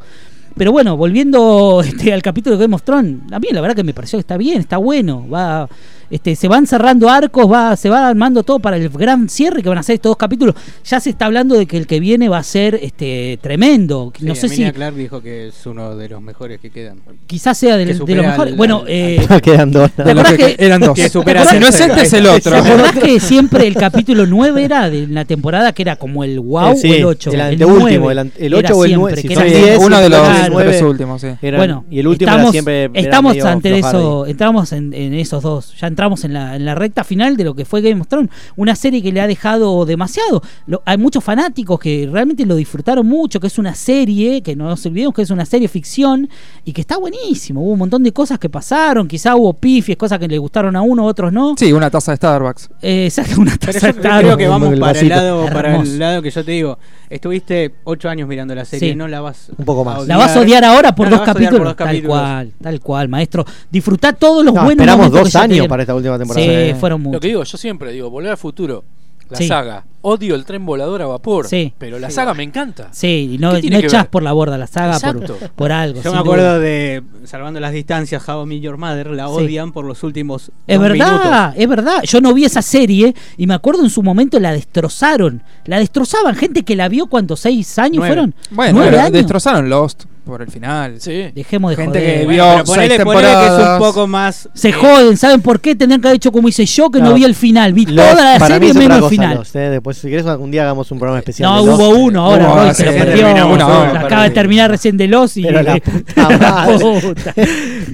Pero 0.56 0.72
bueno, 0.72 0.96
volviendo 0.96 1.82
este, 1.86 2.12
al 2.12 2.22
capítulo 2.22 2.56
de 2.56 2.64
Game 2.64 2.74
of 2.74 2.82
Thrones, 2.82 3.20
a 3.30 3.38
la 3.52 3.60
verdad 3.60 3.76
que 3.76 3.84
me 3.84 3.94
pareció 3.94 4.18
que 4.18 4.22
está 4.22 4.36
bien, 4.36 4.58
está 4.58 4.78
bueno. 4.78 5.28
Va, 5.28 5.68
este, 6.10 6.36
se 6.36 6.48
van 6.48 6.66
cerrando 6.66 7.08
arcos, 7.08 7.50
va, 7.50 7.76
se 7.76 7.88
va 7.90 8.08
armando 8.08 8.42
todo 8.42 8.58
para 8.58 8.76
el 8.76 8.88
gran 8.88 9.28
cierre 9.28 9.62
que 9.62 9.68
van 9.68 9.78
a 9.78 9.82
ser 9.82 9.94
estos 9.94 10.10
dos 10.10 10.16
capítulos. 10.16 10.54
Ya 10.84 11.00
se 11.00 11.10
está 11.10 11.26
hablando 11.26 11.56
de 11.56 11.66
que 11.66 11.76
el 11.76 11.86
que 11.86 12.00
viene 12.00 12.28
va 12.28 12.38
a 12.38 12.42
ser 12.42 12.78
este, 12.82 13.38
tremendo. 13.42 14.12
Sí, 14.18 14.24
no 14.24 14.34
sé 14.34 14.46
Emilia 14.46 14.66
si 14.68 14.72
Clarke 14.74 14.96
dijo 14.98 15.20
que 15.22 15.48
es 15.48 15.66
uno 15.66 15.96
de 15.96 16.08
los 16.08 16.20
mejores 16.22 16.60
que 16.60 16.70
quedan. 16.70 16.98
quizás 17.26 17.56
sea 17.58 17.76
del- 17.76 17.88
que 17.98 18.04
de, 18.04 18.14
los 18.14 18.26
mejores. 18.26 18.52
al- 18.52 18.56
bueno, 18.56 18.80
al- 18.80 18.84
eh, 18.88 19.26
No 19.28 19.40
quedan 19.42 19.70
dos. 19.72 19.90
¿Te 19.92 20.02
acordás 20.02 20.32
Creo 20.34 20.56
que- 20.56 20.64
eran 20.64 20.80
dos. 20.80 20.94
que 20.94 21.08
si 21.08 21.18
no 21.58 21.66
es 21.68 21.80
este 21.80 22.02
es 22.02 22.12
el 22.12 22.26
otro. 22.26 22.52
¿Te 22.52 22.58
acordás 22.58 22.92
que 22.92 23.20
siempre 23.20 23.66
el 23.66 23.74
capítulo 23.74 24.26
9 24.26 24.64
era 24.64 24.88
de 24.90 25.06
la 25.06 25.24
temporada 25.24 25.72
que 25.72 25.82
era 25.82 25.96
como 25.96 26.24
el 26.24 26.40
wow 26.40 26.72
Eh, 26.72 26.76
sí, 26.76 26.90
o 26.90 26.94
el 26.94 27.04
8? 27.04 27.30
el 27.32 27.40
el, 27.40 28.18
ante- 28.18 28.46
el 28.46 28.54
8 28.54 28.74
o 28.76 28.84
el 28.84 28.94
9. 28.94 29.20
Si 29.20 29.28
que 29.28 29.34
son 29.34 29.46
era 29.46 29.56
10, 29.58 29.78
uno 29.78 30.00
de 30.00 30.08
los 30.08 30.20
Claro. 30.20 30.58
tres 30.58 30.82
últimos, 30.82 31.20
sí. 31.20 31.28
eran- 31.42 31.58
bueno, 31.60 31.84
y 31.90 31.98
el 32.00 32.06
último 32.06 32.30
estamos, 32.30 32.44
era 32.46 32.52
siempre. 32.52 32.90
estamos 33.00 33.44
ante 33.44 33.78
eso, 33.78 34.26
entramos 34.26 34.72
en, 34.72 34.92
en 34.94 35.14
esos 35.14 35.42
dos, 35.42 35.74
ya 35.80 35.86
entramos 35.97 36.24
en 36.24 36.35
la, 36.35 36.56
en 36.56 36.66
la 36.66 36.74
recta 36.74 37.05
final 37.05 37.39
de 37.39 37.44
lo 37.44 37.55
que 37.55 37.64
fue 37.64 37.81
Game 37.81 37.98
of 38.02 38.06
Thrones, 38.09 38.28
una 38.56 38.77
serie 38.77 39.02
que 39.02 39.12
le 39.12 39.23
ha 39.23 39.27
dejado 39.27 39.86
demasiado. 39.86 40.43
Lo- 40.66 40.82
hay 40.85 40.98
muchos 40.98 41.24
fanáticos 41.24 41.81
que 41.81 42.06
realmente 42.12 42.44
lo 42.44 42.55
disfrutaron 42.55 43.06
mucho, 43.06 43.40
que 43.40 43.47
es 43.47 43.59
una 43.59 43.74
serie, 43.74 44.43
que 44.43 44.55
no 44.55 44.66
nos 44.66 44.85
olvidemos 44.85 45.14
que 45.14 45.23
es 45.23 45.31
una 45.31 45.47
serie 45.47 45.68
ficción 45.68 46.28
y 46.66 46.73
que 46.74 46.82
está 46.82 46.98
buenísimo. 46.98 47.62
Hubo 47.62 47.73
un 47.73 47.78
montón 47.78 48.02
de 48.02 48.12
cosas 48.12 48.39
que 48.39 48.51
pasaron, 48.51 49.09
quizá 49.09 49.36
hubo 49.36 49.55
pifies, 49.55 49.97
cosas 49.97 50.18
que 50.18 50.28
le 50.28 50.36
gustaron 50.36 50.77
a 50.77 50.82
uno, 50.82 51.02
otros 51.06 51.32
no. 51.32 51.55
Sí, 51.56 51.73
una 51.73 51.89
taza 51.90 52.12
de 52.12 52.16
Starbucks. 52.16 52.68
Eh, 52.82 53.06
exacto, 53.06 53.40
una 53.40 53.56
Pero 53.59 53.73
taza 53.73 53.86
yo 53.89 53.94
de 53.94 54.01
creo 54.01 54.12
Starbucks. 54.12 54.36
que 54.36 54.48
vamos 54.48 54.73
el 54.74 54.78
para 54.81 55.01
el, 55.01 55.09
lado, 55.09 55.47
para 55.47 55.77
el 55.77 55.98
lado 55.98 56.20
que 56.20 56.31
yo 56.31 56.44
te 56.44 56.51
digo. 56.52 56.78
Estuviste 57.09 57.73
ocho 57.85 58.09
años 58.10 58.28
mirando 58.28 58.55
la 58.55 58.64
serie, 58.66 58.90
Sí. 58.90 58.97
no 58.97 59.09
la 59.09 59.20
vas 59.23 59.51
Un 59.56 59.64
poco 59.64 59.85
más. 59.85 60.01
a 60.02 60.05
La 60.06 60.16
vas 60.18 60.36
a 60.36 60.40
odiar 60.40 60.62
ahora 60.64 60.94
por 60.94 61.09
No, 61.09 61.16
dos 61.16 61.24
capítulos. 61.24 61.59
por 61.60 61.66
dos 61.68 61.77
Tal 61.77 62.02
cual, 62.02 62.52
tal 62.60 62.81
cual, 62.81 63.09
maestro. 63.09 63.47
Disfrutá 63.70 64.12
todos 64.12 64.44
los 64.44 64.52
No, 64.52 64.64
buenos 64.64 64.73
esperamos 64.85 65.10
dos 65.12 65.35
años 65.36 65.66
para 65.68 65.85
esta 65.86 65.94
última 65.94 66.18
temporada. 66.18 66.46
Sí, 66.46 66.74
fueron 66.78 67.02
lo 67.02 67.08
muchos. 67.08 67.20
que 67.20 67.28
digo 67.28 67.42
yo 67.44 67.56
siempre 67.58 67.92
digo 67.92 68.10
volver 68.10 68.32
al 68.32 68.36
futuro 68.38 68.84
la 69.28 69.38
Sí. 69.38 69.48
saga. 69.48 69.84
Odio 70.02 70.36
el 70.36 70.44
tren 70.44 70.64
volador 70.64 71.02
a 71.02 71.06
vapor. 71.06 71.48
Sí. 71.48 71.72
Pero 71.78 71.98
la 71.98 72.10
Sí. 72.10 72.14
saga 72.14 72.32
me 72.32 72.44
encanta. 72.44 72.90
Sí, 72.92 73.30
y 73.32 73.38
no, 73.38 73.54
¿Qué 73.54 73.60
tiene 73.62 73.76
no 73.78 73.80
que 73.80 73.86
echás 73.88 74.02
ver? 74.04 74.10
por 74.10 74.22
la 74.22 74.32
borda 74.32 74.56
la 74.56 74.68
saga 74.68 75.00
por, 75.00 75.36
por 75.56 75.72
algo. 75.72 75.96
Yo 76.00 76.10
me 76.12 76.18
duda. 76.18 76.20
acuerdo 76.20 76.60
de, 76.60 77.02
salvando 77.24 77.58
las 77.58 77.72
distancias, 77.72 78.22
How 78.28 78.48
I 78.48 78.60
Your 78.60 78.76
Mother, 78.78 79.08
la 79.10 79.26
Sí. 79.26 79.32
odian 79.32 79.72
por 79.72 79.84
los 79.84 80.04
últimos 80.04 80.52
Es 80.68 80.78
verdad, 80.78 81.48
minutos. 81.48 81.54
es 81.60 81.68
verdad. 81.68 82.02
Yo 82.04 82.20
no 82.20 82.32
vi 82.34 82.44
esa 82.44 82.62
serie 82.62 83.16
y 83.36 83.48
me 83.48 83.54
acuerdo 83.54 83.82
en 83.82 83.90
su 83.90 84.04
momento 84.04 84.38
la 84.38 84.52
destrozaron. 84.52 85.42
La 85.64 85.80
destrozaban 85.80 86.36
gente 86.36 86.62
que 86.62 86.76
la 86.76 86.88
vio 86.88 87.06
cuando 87.08 87.34
seis 87.36 87.76
años 87.80 87.96
Nueve. 87.96 88.14
fueron. 88.14 88.34
Bueno, 88.52 88.78
nueve 88.78 89.00
años. 89.00 89.12
destrozaron 89.12 89.68
Lost 89.68 90.04
por 90.27 90.43
el 90.43 90.51
final. 90.51 91.01
Sí. 91.01 91.31
Dejemos 91.35 91.70
de 91.70 91.77
Gente 91.77 91.98
joder. 91.98 92.19
que 92.19 92.24
Bueno, 92.27 92.55
vio 92.57 92.65
ponele, 92.65 92.98
ponele 93.05 93.28
que 93.28 93.35
es 93.35 93.51
un 93.53 93.57
temporadas. 93.59 93.78
poco 93.78 94.07
más... 94.07 94.48
Se 94.53 94.69
eh, 94.69 94.73
joden, 94.73 95.16
¿saben 95.16 95.40
por 95.40 95.61
qué? 95.61 95.74
Tendrían 95.74 96.01
que 96.01 96.09
haber 96.09 96.16
hecho 96.16 96.32
como 96.32 96.48
hice 96.48 96.66
yo, 96.66 96.90
que 96.90 96.98
no, 97.01 97.11
No. 97.11 97.15
vi 97.15 97.24
el 97.24 97.35
final. 97.35 97.73
Vi 97.73 97.86
toda 97.86 98.15
la 98.15 98.47
serie 98.47 98.74
menos 98.74 99.03
el 99.05 99.09
final. 99.09 99.36
Lost, 99.39 99.57
eh. 99.57 99.70
Después, 99.70 99.97
si 99.97 100.11
querés, 100.11 100.27
algún 100.27 100.51
día 100.51 100.62
hagamos 100.65 100.90
un 100.90 100.98
programa 100.98 101.20
especial. 101.20 101.48
No, 101.51 101.65
de 101.65 101.70
hubo 101.73 101.89
uno 101.90 102.23
ahora, 102.27 102.47
Hubo, 102.48 102.57
Roy, 102.57 102.74
se 102.74 102.85
lo 102.85 102.93
perdió. 102.93 103.27
Acaba 103.28 104.24
de 104.24 104.31
terminar 104.31 104.70
recién 104.70 104.97
de 104.97 105.07
Los 105.07 105.36
y. 105.36 105.43
Pero 105.44 105.62
la 105.62 105.77
puta. 105.77 107.35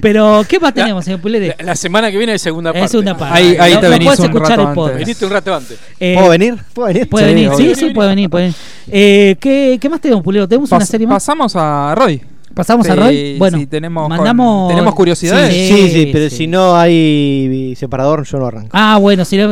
Pero, 0.01 0.43
¿qué 0.47 0.59
más 0.59 0.73
tenemos, 0.73 1.05
señor 1.05 1.21
Pulere? 1.21 1.55
La, 1.59 1.65
la 1.65 1.75
semana 1.75 2.11
que 2.11 2.17
viene 2.17 2.33
es 2.33 2.41
segunda 2.41 2.73
parte. 2.73 2.87
segunda 2.89 3.15
parte. 3.17 3.59
Ahí- 3.59 3.75
te 3.75 3.81
lo 3.83 3.89
venís 3.89 4.19
un 4.19 4.25
escuchar 4.25 4.57
rato 4.59 4.61
el 4.73 4.79
antes. 4.89 4.97
Viniste 4.99 5.25
un 5.25 5.31
rato 5.31 5.55
antes. 5.55 5.77
Eh, 5.99 6.15
¿Puedo 6.17 6.29
venir? 6.29 6.55
¿Puedo 6.73 6.87
venir? 6.87 7.09
Puede 7.09 7.27
Sí, 7.27 7.33
venir, 7.33 7.51
sí, 7.55 7.75
sí, 7.75 7.89
puede 7.91 8.09
venir. 8.09 8.29
Puede 8.29 8.43
venir. 8.45 8.57
Eh, 8.91 9.35
¿qué, 9.39 9.77
¿Qué 9.79 9.89
más 9.89 10.01
tenemos, 10.01 10.23
Pulero? 10.23 10.47
¿Tenemos 10.47 10.71
una 10.71 10.85
serie 10.85 11.07
más? 11.07 11.15
Pasamos 11.23 11.53
a 11.55 11.93
Roy. 11.95 12.21
¿Pasamos 12.53 12.87
a 12.89 12.95
Roy? 12.95 13.37
Bueno, 13.37 13.57
sí, 13.57 13.65
tenemos 13.67 14.03
con- 14.07 14.15
mandamos. 14.17 14.69
tenemos 14.69 14.93
curiosidades. 14.93 15.53
Sí, 15.53 15.89
sí, 15.89 16.09
pero 16.13 16.29
sí. 16.29 16.35
si 16.37 16.47
no 16.47 16.75
hay 16.75 17.73
separador, 17.77 18.25
yo 18.25 18.37
no 18.37 18.45
arranco. 18.47 18.69
Ah, 18.73 18.97
bueno, 18.99 19.25
si 19.25 19.37
le- 19.37 19.47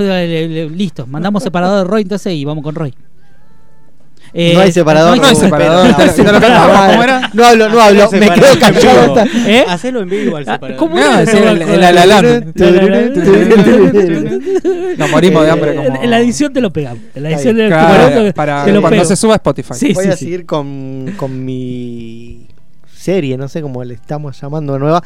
le- 0.47 0.69
listo. 0.69 1.07
Mandamos 1.07 1.41
separador 1.43 1.85
de 1.85 1.89
Roy 1.91 2.01
entonces 2.03 2.33
y 2.33 2.45
vamos 2.45 2.63
con 2.63 2.75
Roy. 2.75 2.93
Eh, 4.33 4.53
no 4.53 4.61
hay 4.61 4.71
separador. 4.71 5.17
no 5.17 5.25
hay 5.25 5.35
separador. 5.35 5.87
lo 5.87 6.39
no. 6.39 7.21
No 7.33 7.45
hablo, 7.45 7.67
no 7.69 7.81
hablo, 7.81 8.09
me 8.11 8.29
quedo 8.29 8.59
callado. 8.59 9.15
hasta- 9.15 9.25
¿Eh? 9.49 9.65
Hacelo 9.67 10.01
en 10.03 10.09
vivo 10.09 10.37
al 10.37 10.43
Ah, 10.47 10.53
separador. 10.53 10.77
¿Cómo 10.77 10.95
No, 10.95 11.01
era? 11.01 11.21
es 11.23 11.33
el-. 11.33 11.59
Nos 14.97 15.09
morimos 15.11 15.43
de 15.43 15.51
hambre 15.51 15.75
como... 15.75 16.01
En 16.01 16.09
la 16.09 16.19
edición 16.19 16.53
te 16.53 16.61
lo 16.61 16.71
pegamos. 16.71 16.99
En 17.15 17.23
la 17.23 17.29
Ahí. 17.29 17.35
edición 17.35 17.55
del 17.57 17.69
para 18.33 18.63
te 18.65 18.71
lo 18.71 18.81
cuando 18.81 18.97
pego. 18.99 19.05
se 19.09 19.15
suba 19.15 19.33
a 19.33 19.37
Spotify. 19.37 19.73
Sí, 19.73 19.93
Voy 19.93 20.05
sí, 20.05 20.09
a 20.11 20.13
sí. 20.15 20.25
seguir 20.25 20.45
con, 20.45 21.13
con 21.17 21.43
mi 21.43 22.47
serie, 23.01 23.37
no 23.37 23.47
sé 23.47 23.61
cómo 23.61 23.83
le 23.83 23.93
estamos 23.95 24.39
llamando 24.39 24.73
de 24.73 24.79
nueva. 24.79 25.03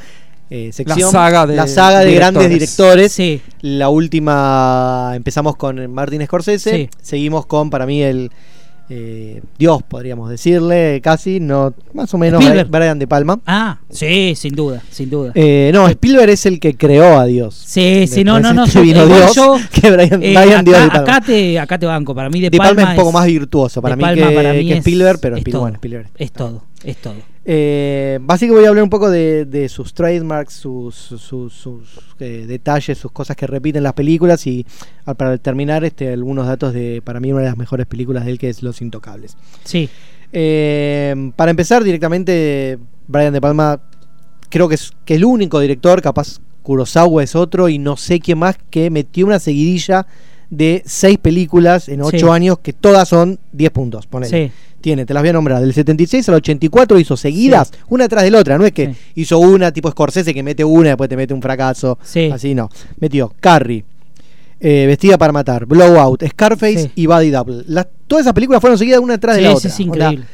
eh, 0.51 0.69
sección, 0.71 1.09
saga 1.11 1.47
de 1.47 1.55
la 1.55 1.65
saga 1.65 2.01
de 2.01 2.13
grandes 2.13 2.47
directores. 2.49 3.11
Sí, 3.11 3.41
La 3.61 3.89
última 3.89 5.13
empezamos 5.15 5.55
con 5.55 5.91
Martin 5.91 6.23
Scorsese, 6.25 6.71
Sí. 6.75 6.89
seguimos 7.01 7.45
con 7.47 7.69
para 7.71 7.85
mí 7.87 8.01
el 8.03 8.29
eh, 8.87 9.41
Dios, 9.57 9.81
podríamos 9.81 10.29
decirle, 10.29 11.01
casi, 11.01 11.39
no, 11.39 11.73
más 11.93 12.13
o 12.13 12.19
menos 12.19 12.39
Spielberg. 12.43 12.69
Brian 12.69 12.99
De 12.99 13.07
Palma. 13.07 13.39
Ah, 13.47 13.79
sí, 13.89 14.33
sin 14.35 14.53
duda, 14.53 14.83
sin 14.91 15.09
duda. 15.09 15.31
Eh, 15.33 15.71
no, 15.73 15.87
Spielberg 15.89 16.29
es 16.29 16.45
el 16.45 16.59
que 16.59 16.75
creó 16.77 17.19
a 17.19 17.25
Dios. 17.25 17.55
sí, 17.65 18.05
sí, 18.07 18.23
no, 18.23 18.39
no, 18.39 18.53
no. 18.53 18.65
Después 18.65 18.85
Yo, 18.93 19.07
Dios, 19.07 19.35
yo, 19.35 19.55
que 19.81 19.89
Brian, 19.89 20.21
eh, 20.21 20.35
Brian 20.39 20.63
Dios 20.63 20.77
De 20.77 20.83
acá, 20.83 20.93
Palma. 20.93 21.15
acá 21.17 21.25
te, 21.25 21.59
acá 21.59 21.79
te 21.79 21.87
banco. 21.87 22.13
Para 22.13 22.29
mí, 22.29 22.39
De, 22.39 22.51
De 22.51 22.57
Palma, 22.59 22.83
es 22.83 22.89
un 22.89 22.95
poco 22.97 23.11
más 23.11 23.25
virtuoso 23.25 23.81
para 23.81 23.93
De 23.95 23.97
mí 23.97 24.03
Palma 24.03 24.27
que, 24.29 24.35
para 24.35 24.53
mí 24.53 24.67
que 24.67 24.73
es- 24.73 24.77
Spielberg, 24.79 25.19
pero 25.19 25.35
es 25.35 25.39
Spielberg, 25.39 25.51
todo. 25.53 25.61
bueno, 25.63 25.75
Spielberg. 25.77 26.09
Es 26.19 26.31
todo, 26.31 26.63
es 26.85 26.97
todo. 26.97 27.15
Eh, 27.47 28.17
básicamente 28.21 28.59
voy 28.59 28.65
a 28.65 28.69
hablar 28.69 28.83
un 28.83 28.89
poco 28.89 29.09
de, 29.09 29.45
de 29.45 29.69
sus 29.69 29.93
trademarks, 29.93 30.53
sus, 30.53 30.95
sus, 30.95 31.21
sus- 31.21 31.53
sus, 31.53 31.81
eh, 32.19 32.45
detalles, 32.47 32.97
sus 32.97 33.11
cosas 33.11 33.35
que 33.35 33.45
repiten 33.47 33.83
las 33.83 33.93
películas 33.93 34.45
y 34.47 34.65
ah, 35.05 35.13
para 35.13 35.37
terminar 35.37 35.83
este, 35.83 36.11
algunos 36.13 36.47
datos 36.47 36.73
de 36.73 37.01
para 37.03 37.19
mí 37.19 37.31
una 37.31 37.41
de 37.41 37.47
las 37.49 37.57
mejores 37.57 37.85
películas 37.85 38.25
de 38.25 38.31
él 38.31 38.39
que 38.39 38.49
es 38.49 38.63
Los 38.63 38.81
Intocables. 38.81 39.35
Sí, 39.63 39.89
Eh, 40.33 41.31
para 41.35 41.51
empezar 41.51 41.83
directamente, 41.83 42.77
Brian 43.07 43.31
De 43.33 43.39
Palma 43.41 43.79
creo 44.49 44.67
que 44.67 44.75
es 44.75 44.91
que 45.05 45.15
el 45.15 45.25
único 45.25 45.59
director, 45.59 46.01
capaz 46.01 46.39
Kurosawa 46.63 47.23
es 47.23 47.35
otro 47.35 47.69
y 47.69 47.77
no 47.77 47.95
sé 47.95 48.19
quién 48.19 48.39
más, 48.39 48.57
que 48.69 48.89
metió 48.89 49.25
una 49.27 49.39
seguidilla 49.39 50.07
de 50.55 50.81
seis 50.85 51.17
películas 51.17 51.89
en 51.89 52.01
ocho 52.01 52.17
Sí. 52.27 52.31
años 52.31 52.59
que 52.59 52.73
todas 52.73 53.07
son 53.09 53.39
10 53.51 53.71
puntos. 53.71 54.07
ponele. 54.07 54.47
sí. 54.47 54.51
Tiene, 54.81 55.03
te 55.07 55.15
las 55.15 55.23
voy 55.23 55.29
a 55.29 55.33
nombrar, 55.33 55.61
del 55.61 55.73
76 55.73 56.29
al 56.29 56.35
84 56.35 56.99
hizo 56.99 57.17
seguidas, 57.17 57.71
una 57.89 58.07
tras 58.07 58.23
de 58.23 58.29
la 58.29 58.37
otra, 58.37 58.55
no 58.59 58.65
es 58.67 58.71
que 58.71 58.93
hizo 59.15 59.39
una 59.39 59.71
tipo 59.71 59.89
Scorsese 59.89 60.31
que 60.31 60.43
mete 60.43 60.63
una 60.63 60.89
y 60.89 60.91
después 60.91 61.09
te 61.09 61.17
mete 61.17 61.33
un 61.33 61.41
fracaso, 61.41 61.97
Sí. 62.03 62.29
así 62.31 62.53
no. 62.53 62.69
Metió 62.99 63.33
Carrie, 63.39 63.83
eh, 64.59 64.85
Vestida 64.85 65.17
para 65.17 65.33
Matar, 65.33 65.65
Blowout, 65.65 66.23
Scarface 66.27 66.91
y 66.93 67.07
Body 67.07 67.31
Double. 67.31 67.63
Las, 67.67 67.87
todas 68.05 68.25
esas 68.25 68.33
películas 68.33 68.61
fueron 68.61 68.77
seguidas 68.77 68.99
una 68.99 69.17
tras 69.17 69.37
de 69.37 69.41
la 69.41 69.55
otra. 69.55 69.71
Onda, 69.71 69.83
increíble. 69.83 70.25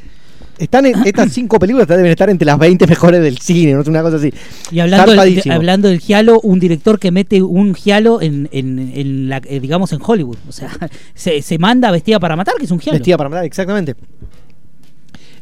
Están 0.64 0.86
en- 0.86 1.06
estas 1.06 1.32
cinco 1.32 1.60
películas 1.60 1.88
deben 1.88 2.06
estar 2.06 2.30
entre 2.30 2.46
las 2.46 2.58
20 2.58 2.88
mejores 2.88 3.22
del 3.22 3.38
cine, 3.40 3.74
no 3.74 3.82
es 3.82 3.88
una 3.88 4.02
cosa 4.02 4.18
así. 4.18 4.32
Y 4.72 4.80
hablando 4.80 5.12
del, 5.14 5.42
hablando 5.52 5.88
del 5.90 6.00
giallo, 6.00 6.40
un 6.42 6.60
director 6.60 7.00
que 7.00 7.12
mete 7.12 7.42
un 7.42 7.74
giallo 7.76 8.22
en, 8.22 8.48
en, 8.52 8.92
en 8.96 9.30
la, 9.30 9.42
eh, 9.46 9.60
digamos, 9.60 9.92
en 9.94 10.00
Hollywood. 10.06 10.38
O 10.48 10.52
sea, 10.52 10.70
se, 11.14 11.42
se 11.42 11.58
manda 11.58 11.92
vestida 11.92 12.20
para 12.20 12.36
matar, 12.36 12.56
que 12.58 12.66
es 12.66 12.72
un 12.72 12.80
giallo. 12.80 12.98
Vestida 13.00 13.18
para 13.18 13.30
matar, 13.30 13.46
exactamente. 13.46 13.96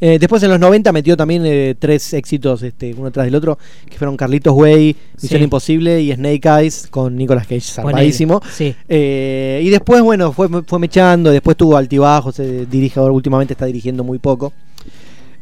Eh, 0.02 0.18
después 0.18 0.41
en 0.44 0.50
los 0.50 0.62
90 0.62 0.94
metió 0.94 1.18
también 1.18 1.41
eh, 1.46 1.76
tres 1.78 2.14
éxitos, 2.14 2.64
este, 2.64 2.94
uno 2.94 3.12
tras 3.12 3.26
del 3.26 3.36
otro, 3.36 3.60
que 3.90 3.98
fueron 3.98 4.16
Carlitos 4.16 4.54
Way, 4.56 4.96
Misión 5.22 5.40
Sí. 5.40 5.44
Imposible 5.44 6.02
y 6.02 6.14
Snake 6.14 6.48
Eyes 6.48 6.88
con 6.90 7.18
Nicolas 7.18 7.46
Cage, 7.46 7.60
zarpadísimo. 7.60 8.41
Sí. 8.50 8.74
Eh, 8.88 9.60
y 9.62 9.68
después, 9.70 10.02
bueno, 10.02 10.32
fue, 10.32 10.48
fue 10.66 10.80
mechando, 10.80 11.32
después 11.32 11.58
tuvo 11.58 11.76
altibajos, 11.76 12.36
se 12.36 12.66
dirige 12.66 12.98
ahora, 12.98 13.12
últimamente 13.12 13.52
está 13.54 13.66
dirigiendo 13.66 14.06
muy 14.06 14.20
poco. 14.20 14.54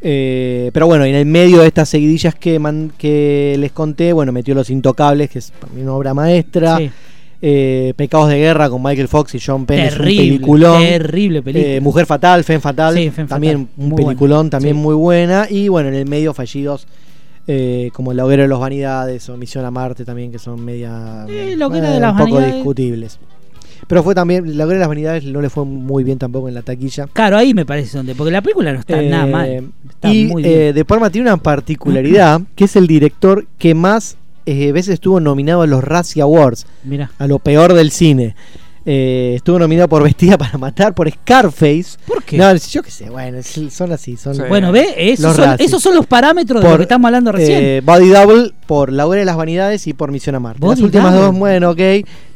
Eh, 0.02 0.70
pero 0.74 0.86
bueno, 0.88 1.06
en 1.06 1.16
el 1.16 1.26
medio 1.26 1.60
de 1.62 1.68
estas 1.68 1.90
seguidillas 1.90 2.36
que, 2.36 2.60
man- 2.60 2.92
que 2.98 3.56
les 3.60 3.72
conté, 3.72 4.14
bueno, 4.14 4.32
metió 4.32 4.54
Los 4.54 4.70
Intocables, 4.70 5.30
que 5.30 5.40
es 5.40 5.52
para 5.52 5.74
mí 5.74 5.82
una 5.82 5.94
obra 5.94 6.14
maestra. 6.14 6.78
Sí. 6.78 6.90
Eh, 7.40 7.94
Pecados 7.96 8.30
de 8.30 8.38
Guerra 8.40 8.68
con 8.70 8.82
Michael 8.82 9.08
Fox 9.08 9.36
y 9.36 9.40
John 9.40 9.66
Penn, 9.68 9.80
es 9.80 9.92
un 9.94 9.98
Terrible, 10.00 10.24
peliculón. 10.24 10.82
terrible 10.82 11.42
película. 11.44 11.74
Eh, 11.76 11.82
Mujer 11.82 12.06
Fatal, 12.08 12.44
Fen 12.44 12.62
Fatal, 12.62 12.96
Sí, 12.96 13.12
también 13.28 13.70
un 13.78 13.90
muy 13.90 14.04
peliculón, 14.04 14.38
buena. 14.40 14.50
también 14.50 14.76
Sí. 14.76 14.82
muy 14.82 14.96
buena. 14.96 15.48
Y 15.50 15.68
bueno, 15.68 15.90
en 15.90 15.96
el 15.96 16.08
medio 16.08 16.34
fallidos 16.34 16.88
eh, 17.50 17.92
como 17.94 18.12
La 18.14 18.26
Hoguera 18.26 18.44
de 18.44 18.50
las 18.50 18.60
Vanidades 18.60 19.30
o 19.30 19.38
Misión 19.38 19.64
a 19.66 19.72
Marte 19.72 20.04
también, 20.04 20.32
que 20.32 20.40
son 20.40 20.64
media 20.66 21.26
Eh, 21.30 21.56
La 21.56 21.68
Hoguera 21.68 21.92
de 21.92 22.00
las 22.00 22.12
un 22.14 22.18
poco 22.18 22.32
Vanidades. 22.32 22.56
discutibles. 22.56 23.20
Pero 23.86 24.04
fue 24.04 24.16
también, 24.16 24.58
La 24.58 24.64
Hoguera 24.66 24.78
de 24.78 24.80
las 24.82 24.88
Vanidades 24.90 25.24
no 25.26 25.42
le 25.42 25.50
fue 25.50 25.66
muy 25.66 26.04
bien 26.04 26.18
tampoco 26.18 26.48
en 26.48 26.54
la 26.56 26.62
taquilla. 26.62 27.08
Claro, 27.14 27.38
ahí 27.38 27.54
me 27.54 27.66
parece 27.66 27.98
donde, 27.98 28.16
porque 28.16 28.32
la 28.32 28.42
película 28.42 28.74
no 28.74 28.80
está 28.80 29.02
Eh, 29.02 29.10
nada 29.10 29.26
mal. 29.28 29.72
Está 29.90 30.14
y 30.14 30.26
muy 30.26 30.44
bien. 30.44 30.56
eh, 30.56 30.74
De 30.74 30.86
Palma 30.86 31.10
tiene 31.10 31.28
una 31.30 31.38
particularidad, 31.38 32.42
que 32.56 32.66
es 32.66 32.76
el 32.76 32.88
director 32.88 33.46
que 33.58 33.74
más 33.76 34.18
eh, 34.46 34.72
veces 34.72 34.94
estuvo 34.96 35.20
nominado 35.20 35.62
a 35.62 35.68
los 35.68 35.84
Razzie 35.84 36.22
Awards 36.22 36.66
Mira. 36.84 37.12
a 37.20 37.28
lo 37.28 37.40
peor 37.40 37.74
del 37.74 37.92
cine. 37.92 38.36
Eh, 38.90 39.34
estuvo 39.36 39.60
nominado 39.60 39.90
por 39.90 40.02
Vestida 40.02 40.38
para 40.38 40.58
Matar, 40.58 40.94
por 40.96 41.12
Scarface. 41.12 41.98
¿Por 42.08 42.24
qué? 42.24 42.38
No, 42.38 42.56
yo 42.56 42.82
qué 42.82 42.90
sé, 42.90 43.10
bueno, 43.10 43.40
son 43.70 43.92
así. 43.92 44.16
Son, 44.16 44.34
Sí. 44.34 44.44
bueno, 44.48 44.72
ve, 44.72 44.86
esos 44.98 45.26
Los 45.26 45.36
son, 45.36 45.56
esos 45.60 45.84
son 45.84 45.94
los 45.96 46.06
parámetros 46.06 46.62
de 46.62 46.64
lo 46.64 46.72
Por, 46.72 46.78
que 46.80 46.84
estamos 46.84 47.06
hablando 47.10 47.34
recién. 47.34 47.60
eh, 47.62 47.82
Body 47.84 48.08
Double 48.08 48.54
por 48.66 48.94
La 48.94 49.06
Hora 49.06 49.20
de 49.20 49.26
las 49.26 49.36
Vanidades 49.36 49.86
y 49.88 49.94
por 49.94 50.12
Misión 50.14 50.36
a 50.36 50.40
Marte. 50.40 50.62
Body 50.62 50.76
las 50.76 50.84
últimas 50.86 51.12
Double. 51.14 51.28
dos, 51.28 51.36
bueno, 51.38 51.70
ok, 51.72 51.82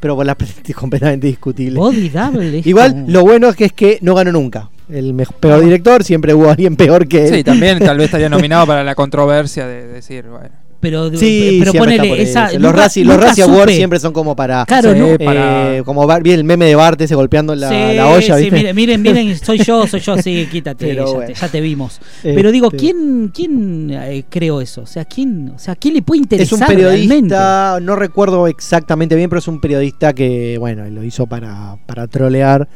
pero 0.01 0.15
por 0.17 0.25
las 0.25 0.35
completamente 0.75 1.27
discutibles. 1.27 1.75
Body 1.77 2.09
Double. 2.09 2.61
Igual, 2.65 2.91
como- 2.91 3.09
lo 3.09 3.21
bueno 3.21 3.47
es 3.47 3.55
que 3.55 3.65
es 3.65 3.73
que 3.73 3.97
no 4.01 4.13
ganó 4.13 4.33
nunca. 4.33 4.69
El 4.89 5.13
mej- 5.13 5.31
peor 5.39 5.61
director, 5.63 6.03
siempre 6.03 6.33
hubo 6.33 6.49
alguien 6.49 6.75
peor 6.75 7.07
que 7.07 7.29
él. 7.29 7.35
Sí, 7.35 7.43
también 7.45 7.79
tal 7.79 7.95
vez 7.97 8.07
estaría 8.07 8.27
nominado 8.27 8.67
para 8.67 8.83
la 8.83 8.93
controversia 8.93 9.65
de 9.65 9.87
decir, 9.87 10.25
bueno. 10.27 10.49
Pero, 10.81 11.15
Sí, 11.15 11.57
pero 11.59 11.73
ponele 11.73 12.21
esa. 12.21 12.47
eso. 12.47 12.53
Los 12.59 12.71
nunca- 12.71 12.83
Razzie, 12.83 13.05
los 13.05 13.15
nunca 13.15 13.27
Razzie 13.27 13.43
Awards 13.43 13.73
siempre 13.75 13.99
son 13.99 14.11
como 14.13 14.35
para. 14.35 14.65
Claro, 14.65 14.93
Sí, 14.93 14.99
no. 14.99 15.17
para- 15.23 15.77
eh, 15.77 15.83
como 15.83 16.05
vi 16.21 16.31
el 16.31 16.43
meme 16.43 16.65
de 16.65 16.75
Bart 16.75 16.99
ese 16.99 17.13
golpeando 17.15 17.55
la, 17.55 17.69
Sí, 17.69 17.95
la 17.95 18.07
olla, 18.07 18.35
sí, 18.37 18.41
¿viste? 18.43 18.57
miren, 18.57 18.75
miren, 18.75 19.01
miren, 19.01 19.37
soy 19.45 19.59
yo, 19.59 19.85
soy 19.87 19.99
yo, 19.99 20.17
sí, 20.17 20.47
quítate, 20.51 20.87
Pero 20.87 21.05
ya, 21.05 21.11
bueno. 21.13 21.27
te, 21.27 21.39
ya 21.39 21.47
te 21.47 21.61
vimos. 21.61 22.01
Pero 22.23 22.51
digo, 22.51 22.67
Este, 22.67 22.77
¿quién, 22.77 23.31
quién 23.33 23.91
eh, 23.91 24.23
creó 24.29 24.59
eso? 24.59 24.81
O 24.81 24.85
sea, 24.87 25.05
¿quién, 25.05 25.53
o 25.55 25.59
sea, 25.59 25.75
¿quién 25.75 25.93
le 25.93 26.01
puede 26.01 26.19
Es 26.19 26.23
interesar 26.23 26.59
un 26.59 26.65
periodista, 26.75 27.05
realmente? 27.75 27.85
no 27.85 27.95
recuerdo 27.95 28.47
exactamente 28.47 29.15
bien, 29.15 29.29
pero 29.29 29.39
es 29.39 29.47
un 29.47 29.61
periodista 29.61 30.13
que, 30.13 30.57
bueno, 30.57 30.83
lo 30.89 31.03
hizo 31.03 31.27
para, 31.27 31.77
para 31.85 32.07
trolear, 32.07 32.67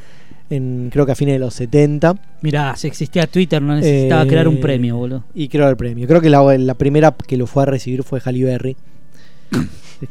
en, 0.49 0.89
creo 0.91 1.05
que 1.05 1.11
a 1.11 1.15
fines 1.15 1.33
de 1.35 1.39
los 1.39 1.53
70. 1.53 2.15
Mirá, 2.41 2.75
si 2.75 2.87
existía 2.87 3.27
Twitter, 3.27 3.61
no 3.61 3.75
necesitaba 3.75 4.23
Eh, 4.23 4.27
crear 4.27 4.47
un 4.47 4.59
premio, 4.59 4.97
boludo. 4.97 5.23
Y 5.33 5.47
creo 5.47 5.67
el 5.69 5.77
premio. 5.77 6.07
Creo 6.07 6.21
que 6.21 6.29
la, 6.29 6.41
la 6.57 6.73
primera 6.75 7.13
que 7.27 7.37
lo 7.37 7.47
fue 7.47 7.63
a 7.63 7.65
recibir 7.65 8.03
fue 8.03 8.19
Halle 8.23 8.43
Berry. 8.43 8.75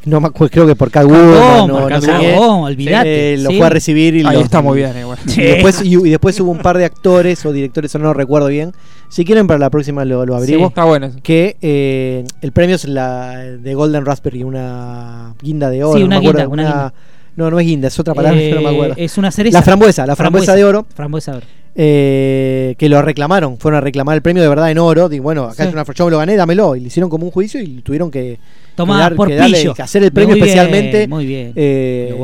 No 0.05 0.19
me 0.19 0.27
acuerdo, 0.27 0.51
creo 0.51 0.67
que 0.67 0.75
por 0.75 0.89
Catwoman. 0.89 1.67
No, 1.67 1.87
no 1.87 2.01
sé 2.01 2.35
olvidate, 2.39 3.33
Eh, 3.35 3.37
lo 3.37 3.51
sí. 3.51 3.57
fue 3.57 3.67
a 3.67 3.69
recibir 3.69 4.15
y 4.15 4.25
Ahí 4.25 4.37
lo- 4.37 4.41
está 4.41 4.59
muy 4.59 4.79
bien 4.79 4.97
igual. 4.99 5.19
Y 5.27 5.41
después, 5.41 5.81
y, 5.83 5.93
y 5.95 6.09
después 6.09 6.39
hubo 6.39 6.49
un 6.51 6.57
par 6.57 6.79
de 6.79 6.85
actores 6.85 7.45
o 7.45 7.51
directores, 7.51 7.93
no 7.95 8.11
recuerdo 8.13 8.47
bien. 8.47 8.71
Si 9.09 9.23
quieren, 9.23 9.45
para 9.45 9.59
la 9.59 9.69
próxima 9.69 10.03
lo, 10.03 10.25
lo 10.25 10.35
averiguo. 10.35 10.67
Está 10.69 10.85
bueno 10.85 11.05
eso. 11.05 11.19
Que 11.21 11.55
eh, 11.61 12.25
el 12.41 12.51
premio 12.51 12.75
es 12.77 12.85
la 12.85 13.37
de 13.37 13.73
Golden 13.75 14.05
Raspberry, 14.05 14.43
una 14.43 15.35
guinda 15.39 15.69
de 15.69 15.83
oro. 15.83 15.93
Sí, 15.93 15.99
no 15.99 16.07
una 16.07 16.19
me 16.19 16.27
acuerdo, 16.29 16.39
guinda, 16.49 16.53
una 16.53 16.63
guinda. 16.63 16.93
No, 17.35 17.51
no 17.51 17.59
es 17.59 17.65
guinda, 17.65 17.87
es 17.89 17.99
otra 17.99 18.13
palabra 18.13 18.39
que 18.39 18.51
no 18.53 18.61
me 18.61 18.69
Eh, 18.69 18.73
acuerdo. 18.73 18.93
Es 18.97 19.17
una 19.17 19.29
cereza. 19.31 19.57
La 19.57 19.61
frambuesa, 19.63 20.05
la 20.05 20.15
frambuesa, 20.15 20.55
de 20.55 20.63
oro. 20.63 20.85
Frambuesa 20.95 21.31
de 21.33 21.37
oro. 21.39 21.47
eh, 21.77 22.75
que 22.77 22.87
lo 22.87 23.01
reclamaron, 23.01 23.57
fueron 23.57 23.77
a 23.79 23.81
reclamar 23.81 24.15
el 24.15 24.21
premio 24.21 24.41
de 24.41 24.47
verdad 24.47 24.71
en 24.71 24.77
oro. 24.77 25.09
Digo, 25.09 25.23
bueno, 25.23 25.43
acá 25.43 25.63
Sí. 25.63 25.67
es 25.69 25.73
una 25.73 25.83
yo 25.83 26.05
me 26.05 26.11
lo 26.11 26.17
gané, 26.19 26.35
dámelo. 26.37 26.75
Y 26.77 26.79
le 26.79 26.87
hicieron 26.87 27.09
como 27.09 27.25
un 27.25 27.31
juicio 27.31 27.61
y 27.61 27.81
tuvieron 27.81 28.09
que, 28.09 28.39
Tomá, 28.75 28.95
que 28.95 28.99
dar- 29.01 29.15
por 29.15 29.27
que 29.27 29.35
darle- 29.37 29.73
que 29.73 29.81
hacer 29.81 30.03
el 30.03 30.11
premio 30.13 30.35
Muy 30.37 30.41
bien, 30.41 30.47
especialmente 30.57 31.07
muy 31.09 31.25
bien. 31.25 31.51
eh, 31.55 32.15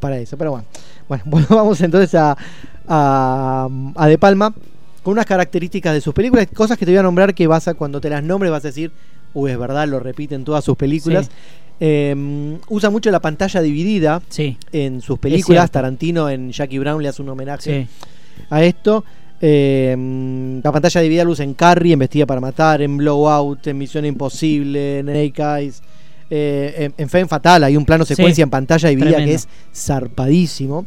para 0.00 0.16
eso. 0.18 0.38
Pero 0.38 0.52
bueno, 0.52 0.64
bueno, 1.08 1.22
bueno, 1.26 1.46
vamos 1.50 1.80
entonces 1.82 2.14
a, 2.14 2.34
a, 2.88 3.68
a 3.94 4.06
De 4.08 4.16
Palma 4.18 4.54
con 5.02 5.12
unas 5.12 5.26
características 5.26 5.92
de 5.92 6.00
sus 6.00 6.14
películas, 6.14 6.46
cosas 6.54 6.78
que 6.78 6.86
te 6.86 6.90
voy 6.92 6.98
a 6.98 7.02
nombrar 7.02 7.34
que 7.34 7.46
vas 7.46 7.68
a, 7.68 7.74
cuando 7.74 8.00
te 8.00 8.08
las 8.08 8.22
nombres 8.22 8.50
vas 8.50 8.64
a 8.64 8.68
decir, 8.68 8.90
uy, 9.34 9.50
es 9.50 9.58
verdad, 9.58 9.86
lo 9.86 10.00
repiten 10.00 10.44
todas 10.44 10.64
sus 10.64 10.76
películas. 10.78 11.26
Sí. 11.26 11.32
Eh, 11.80 12.56
usa 12.68 12.88
mucho 12.90 13.10
la 13.10 13.20
pantalla 13.20 13.60
dividida 13.60 14.22
Sí, 14.28 14.56
en 14.72 15.00
sus 15.00 15.18
películas. 15.18 15.70
Tarantino 15.70 16.30
en 16.30 16.50
Jackie 16.52 16.78
Brown 16.78 17.02
le 17.02 17.08
hace 17.08 17.20
un 17.22 17.28
homenaje 17.28 17.86
sí. 17.88 18.06
a 18.50 18.62
esto. 18.64 19.04
Eh, 19.40 20.60
la 20.62 20.72
pantalla 20.72 21.00
dividida 21.00 21.24
luz 21.24 21.40
en 21.40 21.54
Carrie, 21.54 21.92
en 21.92 21.98
Vestida 21.98 22.24
para 22.26 22.40
Matar, 22.40 22.80
en 22.80 22.96
Blowout, 22.96 23.66
en 23.66 23.76
Misión 23.78 24.04
Imposible, 24.06 25.00
en 25.00 25.06
Snake 25.06 25.42
Eyes. 25.42 25.82
eh, 26.30 26.90
en, 26.96 27.08
en 27.12 27.28
Fatal 27.28 27.64
hay 27.64 27.76
un 27.76 27.84
plano 27.84 28.04
Sí, 28.06 28.14
secuencia 28.14 28.42
en 28.42 28.50
pantalla 28.50 28.88
dividida 28.88 29.16
tremendo. 29.16 29.30
que 29.30 29.34
es 29.34 29.48
zarpadísimo. 29.74 30.86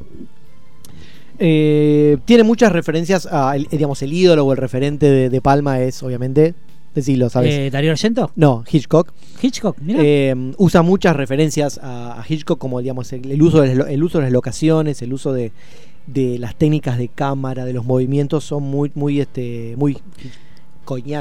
Eh, 1.39 2.17
tiene 2.25 2.43
muchas 2.43 2.71
referencias 2.71 3.27
a, 3.29 3.55
el- 3.55 3.67
digamos, 3.69 4.01
el 4.01 4.11
ídolo 4.13 4.45
o 4.45 4.51
el 4.53 4.57
referente 4.57 5.05
de, 5.05 5.29
de 5.29 5.41
Palma 5.41 5.79
es, 5.81 6.01
obviamente, 6.01 6.55
decilo, 6.97 7.29
¿sabes? 7.29 7.53
Eh, 7.53 7.69
¿Darío 7.69 7.91
Argento? 7.91 8.31
no, 8.35 8.63
Hitchcock. 8.69 9.13
Hitchcock, 9.41 9.77
mira. 9.79 9.99
Eh, 10.01 10.35
usa 10.57 10.81
muchas 10.81 11.15
referencias 11.15 11.79
a, 11.81 12.19
a 12.19 12.25
Hitchcock 12.27 12.57
como 12.59 12.81
digamos 12.81 13.13
el, 13.13 13.31
el 13.31 13.41
uso 13.41 13.61
de 13.61 13.71
el 13.93 14.03
uso 14.03 14.17
de 14.17 14.23
las 14.25 14.33
locaciones, 14.33 15.01
el 15.01 15.13
uso 15.13 15.31
de, 15.31 15.51
de 16.07 16.39
las 16.39 16.55
técnicas 16.55 16.97
de 16.97 17.07
cámara, 17.07 17.65
de 17.65 17.73
los 17.73 17.85
movimientos 17.85 18.43
son 18.43 18.63
muy 18.63 18.91
muy 18.95 19.21
este 19.21 19.75
muy 19.77 19.97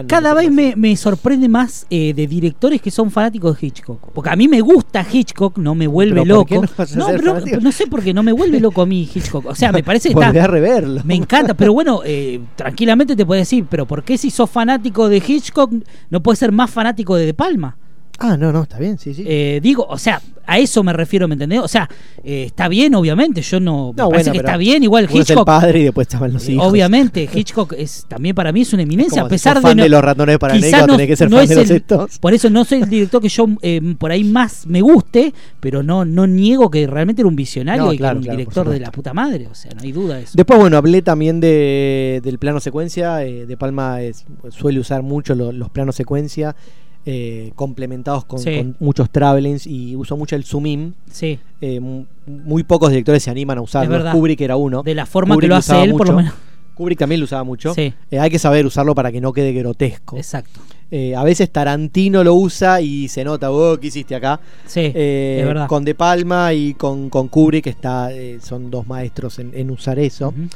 Cada 0.06 0.32
vez 0.34 0.50
me, 0.50 0.74
me 0.76 0.96
sorprende 0.96 1.48
más 1.48 1.86
eh, 1.90 2.12
de 2.14 2.26
directores 2.26 2.80
que 2.80 2.90
son 2.90 3.10
fanáticos 3.10 3.60
de 3.60 3.66
Hitchcock. 3.66 4.00
Porque 4.12 4.30
a 4.30 4.36
mí 4.36 4.48
me 4.48 4.60
gusta 4.60 5.04
Hitchcock, 5.10 5.58
no 5.58 5.74
me 5.74 5.86
vuelve 5.86 6.22
Pero 6.22 6.36
¿por 6.36 6.46
qué 6.46 6.54
loco. 6.56 6.66
no 6.96 7.08
no, 7.12 7.34
pero- 7.44 7.72
sé 7.72 7.86
por 7.86 8.02
qué 8.02 8.14
no 8.14 8.22
me 8.22 8.32
vuelve 8.32 8.60
loco 8.60 8.82
a 8.82 8.86
mí 8.86 9.08
Hitchcock. 9.12 9.46
O 9.46 9.54
sea, 9.54 9.72
me 9.72 9.82
parece 9.84 10.08
que 10.14 10.14
está. 10.20 10.46
reverlo. 10.46 11.02
Me 11.04 11.14
encanta, 11.14 11.54
pero 11.54 11.72
bueno, 11.72 12.00
eh, 12.04 12.40
tranquilamente 12.54 13.16
te 13.16 13.26
puedo 13.26 13.38
decir, 13.38 13.66
pero 13.68 13.86
¿por 13.86 14.02
qué 14.04 14.16
si 14.18 14.30
sos 14.30 14.48
fanático 14.50 15.08
de 15.08 15.18
Hitchcock 15.26 15.72
no 16.10 16.22
puedes 16.22 16.38
ser 16.38 16.52
más 16.52 16.70
fanático 16.70 17.16
de 17.16 17.26
De 17.26 17.34
Palma? 17.34 17.76
Ah, 18.18 18.36
no, 18.36 18.52
no, 18.52 18.62
está 18.62 18.78
bien, 18.78 18.98
sí, 18.98 19.12
sí. 19.14 19.24
Eh, 19.26 19.60
digo, 19.62 19.86
o 19.88 19.98
sea, 19.98 20.20
a 20.46 20.58
eso 20.58 20.82
me 20.82 20.92
refiero, 20.92 21.26
¿me 21.28 21.34
entendés? 21.34 21.58
O 21.60 21.68
sea, 21.68 21.88
eh, 22.24 22.44
está 22.46 22.68
bien, 22.68 22.94
obviamente, 22.94 23.42
yo 23.42 23.60
no... 23.60 23.92
me 23.92 24.02
no, 24.02 24.08
parece 24.08 24.30
bueno, 24.30 24.32
que 24.32 24.38
está 24.46 24.56
bien, 24.56 24.82
igual 24.82 25.04
uno 25.10 25.20
es 25.20 25.28
el 25.28 25.34
Hitchcock... 25.34 25.46
padre 25.46 25.80
y 25.80 25.84
después 25.84 26.06
estaban 26.06 26.32
los 26.32 26.48
eh, 26.48 26.52
hijos. 26.52 26.66
obviamente, 26.66 27.28
Hitchcock 27.34 27.74
es 27.76 28.06
también 28.08 28.34
para 28.34 28.52
mí 28.52 28.62
es 28.62 28.72
una 28.72 28.82
eminencia, 28.84 29.22
a 29.22 29.28
pesar 29.28 29.60
de... 29.60 29.74
no- 29.74 29.82
de 29.82 29.88
los 29.88 30.02
ratones 30.02 30.38
para 30.38 30.54
no- 30.54 30.60
tenés 30.60 31.06
que 31.08 31.16
ser 31.16 31.30
no 31.30 31.38
fan 31.38 31.46
de 31.48 31.54
los 31.56 31.70
el- 31.70 31.76
estos. 31.76 32.18
Por 32.18 32.32
eso 32.32 32.48
no 32.48 32.64
soy 32.64 32.82
el 32.82 32.88
director 32.88 33.20
que 33.20 33.28
yo 33.28 33.46
eh, 33.60 33.80
por 33.98 34.10
ahí 34.12 34.24
más 34.24 34.66
me 34.66 34.80
guste, 34.80 35.34
pero 35.60 35.82
no, 35.82 36.04
no 36.04 36.26
niego 36.26 36.70
que 36.70 36.86
realmente 36.86 37.20
era 37.22 37.28
un 37.28 37.36
visionario 37.36 37.92
y 37.92 37.98
que 37.98 38.02
era 38.04 38.12
un 38.14 38.22
claro, 38.22 38.38
director 38.38 38.68
de 38.70 38.80
la 38.80 38.90
puta 38.92 39.12
madre, 39.12 39.48
o 39.48 39.54
sea, 39.54 39.72
no 39.74 39.82
hay 39.82 39.92
duda 39.92 40.16
de 40.16 40.22
eso. 40.22 40.32
Después, 40.36 40.58
bueno, 40.58 40.76
hablé 40.78 41.02
también 41.02 41.40
de, 41.40 42.20
del 42.24 42.38
plano 42.38 42.60
secuencia. 42.60 43.22
eh, 43.24 43.46
de 43.46 43.56
Palma 43.56 44.00
es- 44.00 44.24
suele 44.50 44.78
usar 44.80 45.02
mucho 45.02 45.34
lo- 45.34 45.52
los 45.52 45.70
planos 45.70 45.96
secuencia, 45.96 46.54
eh, 47.06 47.52
complementados 47.54 48.24
con, 48.24 48.40
Sí. 48.40 48.56
con 48.58 48.76
muchos 48.80 49.08
travelings 49.10 49.66
y 49.66 49.94
usó 49.96 50.16
mucho 50.16 50.34
el 50.36 50.44
zoom 50.44 50.66
in. 50.66 50.94
Sí, 51.10 51.38
Eh, 51.60 51.80
mu- 51.80 52.04
muy 52.26 52.64
pocos 52.64 52.90
directores 52.90 53.22
se 53.22 53.30
animan 53.30 53.58
a 53.58 53.62
usarlo. 53.62 54.10
Kubrick 54.12 54.40
era 54.42 54.56
uno. 54.56 54.82
de 54.82 54.94
la 54.94 55.06
forma 55.06 55.34
Kubrick 55.34 55.46
que 55.48 55.48
lo 55.50 55.56
hace 55.56 55.82
él, 55.82 55.92
por 55.92 56.06
lo 56.08 56.12
mucho. 56.14 56.16
menos. 56.24 56.34
Kubrick 56.74 56.98
también 56.98 57.20
lo 57.20 57.24
usaba 57.24 57.44
mucho. 57.44 57.72
Sí, 57.72 57.94
Eh, 58.10 58.18
hay 58.18 58.28
que 58.28 58.38
saber 58.38 58.66
usarlo 58.66 58.94
para 58.94 59.10
que 59.10 59.20
no 59.20 59.32
quede 59.32 59.52
grotesco. 59.52 60.16
exacto. 60.18 60.60
Eh, 60.90 61.16
a 61.16 61.24
veces 61.24 61.50
Tarantino 61.50 62.22
lo 62.22 62.34
usa 62.34 62.80
y 62.80 63.08
se 63.08 63.24
nota, 63.24 63.50
oh, 63.50 63.76
¿qué 63.80 63.86
hiciste 63.88 64.14
acá? 64.14 64.38
Sí, 64.66 64.92
Eh, 64.94 65.38
es 65.40 65.46
verdad. 65.46 65.66
con 65.68 65.84
De 65.84 65.94
Palma 65.96 66.52
y 66.52 66.74
con, 66.74 67.08
con 67.10 67.26
Kubrick 67.28 67.66
está, 67.68 68.10
son 68.40 68.70
dos 68.70 68.86
maestros 68.86 69.38
en, 69.38 69.52
en 69.54 69.70
usar 69.70 69.98
eso. 69.98 70.28
Ujú. 70.28 70.48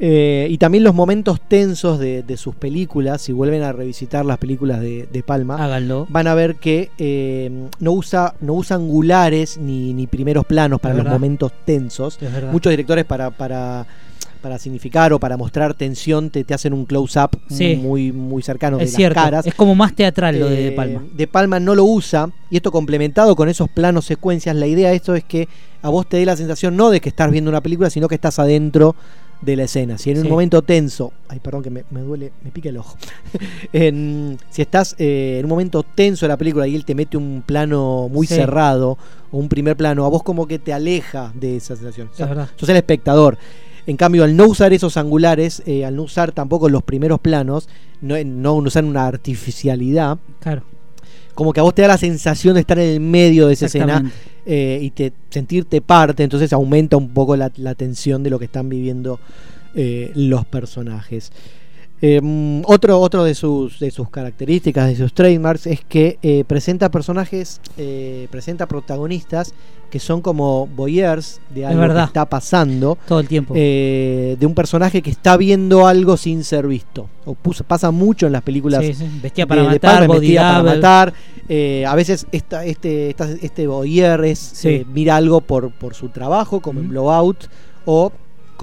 Eh, 0.00 0.48
y 0.50 0.58
también 0.58 0.82
los 0.82 0.94
momentos 0.94 1.40
tensos 1.46 1.98
de, 2.00 2.22
de 2.24 2.36
sus 2.36 2.54
películas, 2.56 3.22
si 3.22 3.32
vuelven 3.32 3.62
a 3.62 3.72
revisitar 3.72 4.24
las 4.26 4.38
películas 4.38 4.80
de, 4.80 5.06
de 5.12 5.22
Palma, 5.22 5.62
Háganlo. 5.64 6.06
van 6.10 6.26
a 6.26 6.34
ver 6.34 6.56
que 6.56 6.90
eh, 6.98 7.50
no, 7.78 7.92
usa, 7.92 8.34
no 8.40 8.54
usa 8.54 8.76
angulares 8.76 9.56
ni, 9.56 9.94
ni 9.94 10.06
primeros 10.08 10.44
planos 10.46 10.80
para 10.80 10.94
los 10.94 11.06
momentos 11.06 11.52
tensos. 11.64 12.18
Muchos 12.50 12.70
directores 12.70 13.04
para, 13.04 13.30
para, 13.30 13.86
para 14.42 14.58
significar 14.58 15.12
o 15.12 15.20
para 15.20 15.36
mostrar 15.36 15.74
tensión 15.74 16.28
te, 16.30 16.42
te 16.42 16.54
hacen 16.54 16.72
un 16.72 16.86
close-up 16.86 17.30
Sí. 17.48 17.76
muy, 17.76 18.10
muy 18.10 18.42
cercano 18.42 18.78
de 18.78 18.84
es 18.84 18.92
cierto, 18.94 19.20
las 19.20 19.24
caras. 19.26 19.46
es 19.46 19.54
como 19.54 19.76
más 19.76 19.94
teatral 19.94 20.40
lo 20.40 20.48
de 20.50 20.60
Eh, 20.60 20.64
De 20.70 20.72
Palma. 20.72 21.02
De 21.14 21.26
Palma 21.28 21.60
no 21.60 21.74
lo 21.76 21.84
usa 21.84 22.30
y 22.50 22.56
esto 22.56 22.72
complementado 22.72 23.36
con 23.36 23.48
esos 23.48 23.68
planos 23.68 24.04
secuencias, 24.06 24.56
la 24.56 24.66
idea 24.66 24.90
de 24.90 24.96
esto 24.96 25.14
es 25.14 25.22
que 25.22 25.48
a 25.82 25.88
vos 25.88 26.08
te 26.08 26.16
dé 26.16 26.26
la 26.26 26.36
sensación 26.36 26.76
no 26.76 26.90
de 26.90 27.00
que 27.00 27.08
estás 27.10 27.30
viendo 27.30 27.48
una 27.50 27.60
película, 27.60 27.90
sino 27.90 28.08
que 28.08 28.14
estás 28.16 28.38
adentro 28.40 28.96
de 29.44 29.56
la 29.56 29.64
escena. 29.64 29.98
Si 29.98 30.10
en 30.10 30.18
un 30.18 30.24
Sí. 30.24 30.28
momento 30.28 30.62
tenso, 30.62 31.12
ay 31.28 31.38
perdón 31.40 31.62
que 31.62 31.70
me, 31.70 31.84
me 31.90 32.00
duele, 32.00 32.32
me 32.42 32.50
pica 32.50 32.68
el 32.68 32.76
ojo. 32.78 32.96
En- 33.72 34.38
si 34.50 34.62
estás 34.62 34.94
eh, 34.98 35.36
en 35.38 35.44
un 35.46 35.50
momento 35.50 35.82
tenso 35.82 36.24
de 36.26 36.28
la 36.28 36.36
película 36.36 36.66
y 36.66 36.74
él 36.74 36.84
te 36.84 36.94
mete 36.94 37.16
un 37.16 37.42
plano 37.44 38.08
muy 38.10 38.26
Sí. 38.26 38.34
cerrado 38.34 38.96
o 39.30 39.38
un 39.38 39.48
primer 39.48 39.76
plano, 39.76 40.04
a 40.04 40.08
vos 40.08 40.22
como 40.22 40.46
que 40.46 40.58
te 40.58 40.72
aleja 40.72 41.32
de 41.34 41.56
esa 41.56 41.74
sensación. 41.76 42.08
O 42.08 42.10
Es 42.10 42.16
sea, 42.16 42.48
sos 42.56 42.68
el 42.68 42.76
espectador. 42.76 43.36
En 43.86 43.96
cambio, 43.98 44.24
al 44.24 44.34
no 44.34 44.46
usar 44.46 44.72
esos 44.72 44.96
angulares, 44.96 45.62
eh, 45.66 45.84
al 45.84 45.96
no 45.96 46.04
usar 46.04 46.32
tampoco 46.32 46.68
los 46.70 46.82
primeros 46.82 47.20
planos, 47.20 47.68
no, 48.00 48.16
no 48.24 48.54
usar 48.54 48.84
una 48.84 49.06
artificialidad, 49.06 50.18
Claro. 50.40 50.62
como 51.34 51.52
que 51.52 51.60
a 51.60 51.64
vos 51.64 51.74
te 51.74 51.82
da 51.82 51.88
la 51.88 51.98
sensación 51.98 52.54
de 52.54 52.60
estar 52.60 52.78
en 52.78 52.88
el 52.88 53.00
medio 53.00 53.46
de 53.48 53.52
esa 53.54 53.66
escena. 53.66 54.10
Eh, 54.46 54.78
y 54.82 54.90
te, 54.90 55.12
sentirte 55.30 55.80
parte, 55.80 56.22
entonces 56.22 56.52
aumenta 56.52 56.96
un 56.96 57.10
poco 57.10 57.36
la, 57.36 57.50
tensión 57.74 58.22
de 58.22 58.30
lo 58.30 58.38
que 58.38 58.44
están 58.44 58.68
viviendo 58.68 59.18
eh, 59.74 60.12
los 60.14 60.44
personajes. 60.44 61.32
Eh, 62.06 62.20
mm, 62.22 62.64
otro 62.66 63.00
otro 63.00 63.24
de, 63.24 63.34
sus, 63.34 63.78
de 63.80 63.90
sus 63.90 64.10
características, 64.10 64.88
de 64.88 64.96
sus 64.96 65.14
trademarks, 65.14 65.66
es 65.66 65.80
que 65.88 66.18
eh, 66.22 66.44
presenta 66.46 66.90
personajes, 66.90 67.62
eh, 67.78 68.28
presenta 68.30 68.66
protagonistas 68.66 69.54
que 69.90 69.98
son 69.98 70.20
como 70.20 70.66
voyeurs 70.66 71.40
de 71.54 71.64
algo 71.64 71.94
que 71.94 72.02
está 72.02 72.26
pasando. 72.26 72.98
Todo 73.08 73.20
el 73.20 73.28
tiempo. 73.28 73.54
eh, 73.56 74.36
de 74.38 74.44
un 74.44 74.54
personaje 74.54 75.00
que 75.00 75.08
está 75.10 75.38
viendo 75.38 75.86
algo 75.86 76.18
sin 76.18 76.44
ser 76.44 76.66
visto. 76.66 77.08
O 77.24 77.34
pasa 77.66 77.90
mucho 77.90 78.26
en 78.26 78.32
las 78.32 78.42
películas 78.42 78.84
Sí, 78.84 78.92
sí. 78.92 79.08
Vestía 79.22 79.46
para 79.46 79.62
de- 79.62 79.68
de 79.68 79.74
matar, 79.76 79.98
Palma, 80.00 80.06
Body 80.08 80.20
Vestida 80.20 80.42
para 80.42 80.62
matar. 80.62 81.14
A 81.86 81.94
veces 81.94 82.26
esta, 82.32 82.66
este, 82.66 83.10
esta- 83.10 83.30
este 83.40 83.66
voyeur 83.66 84.24
es, 84.26 84.38
Sí. 84.40 84.84
mira 84.92 85.16
algo 85.16 85.40
por, 85.40 85.70
por 85.70 85.94
su 85.94 86.10
trabajo, 86.10 86.60
como 86.60 86.80
en 86.80 86.86
Ujú. 86.86 86.92
Blowout, 86.92 87.44
o 87.86 88.12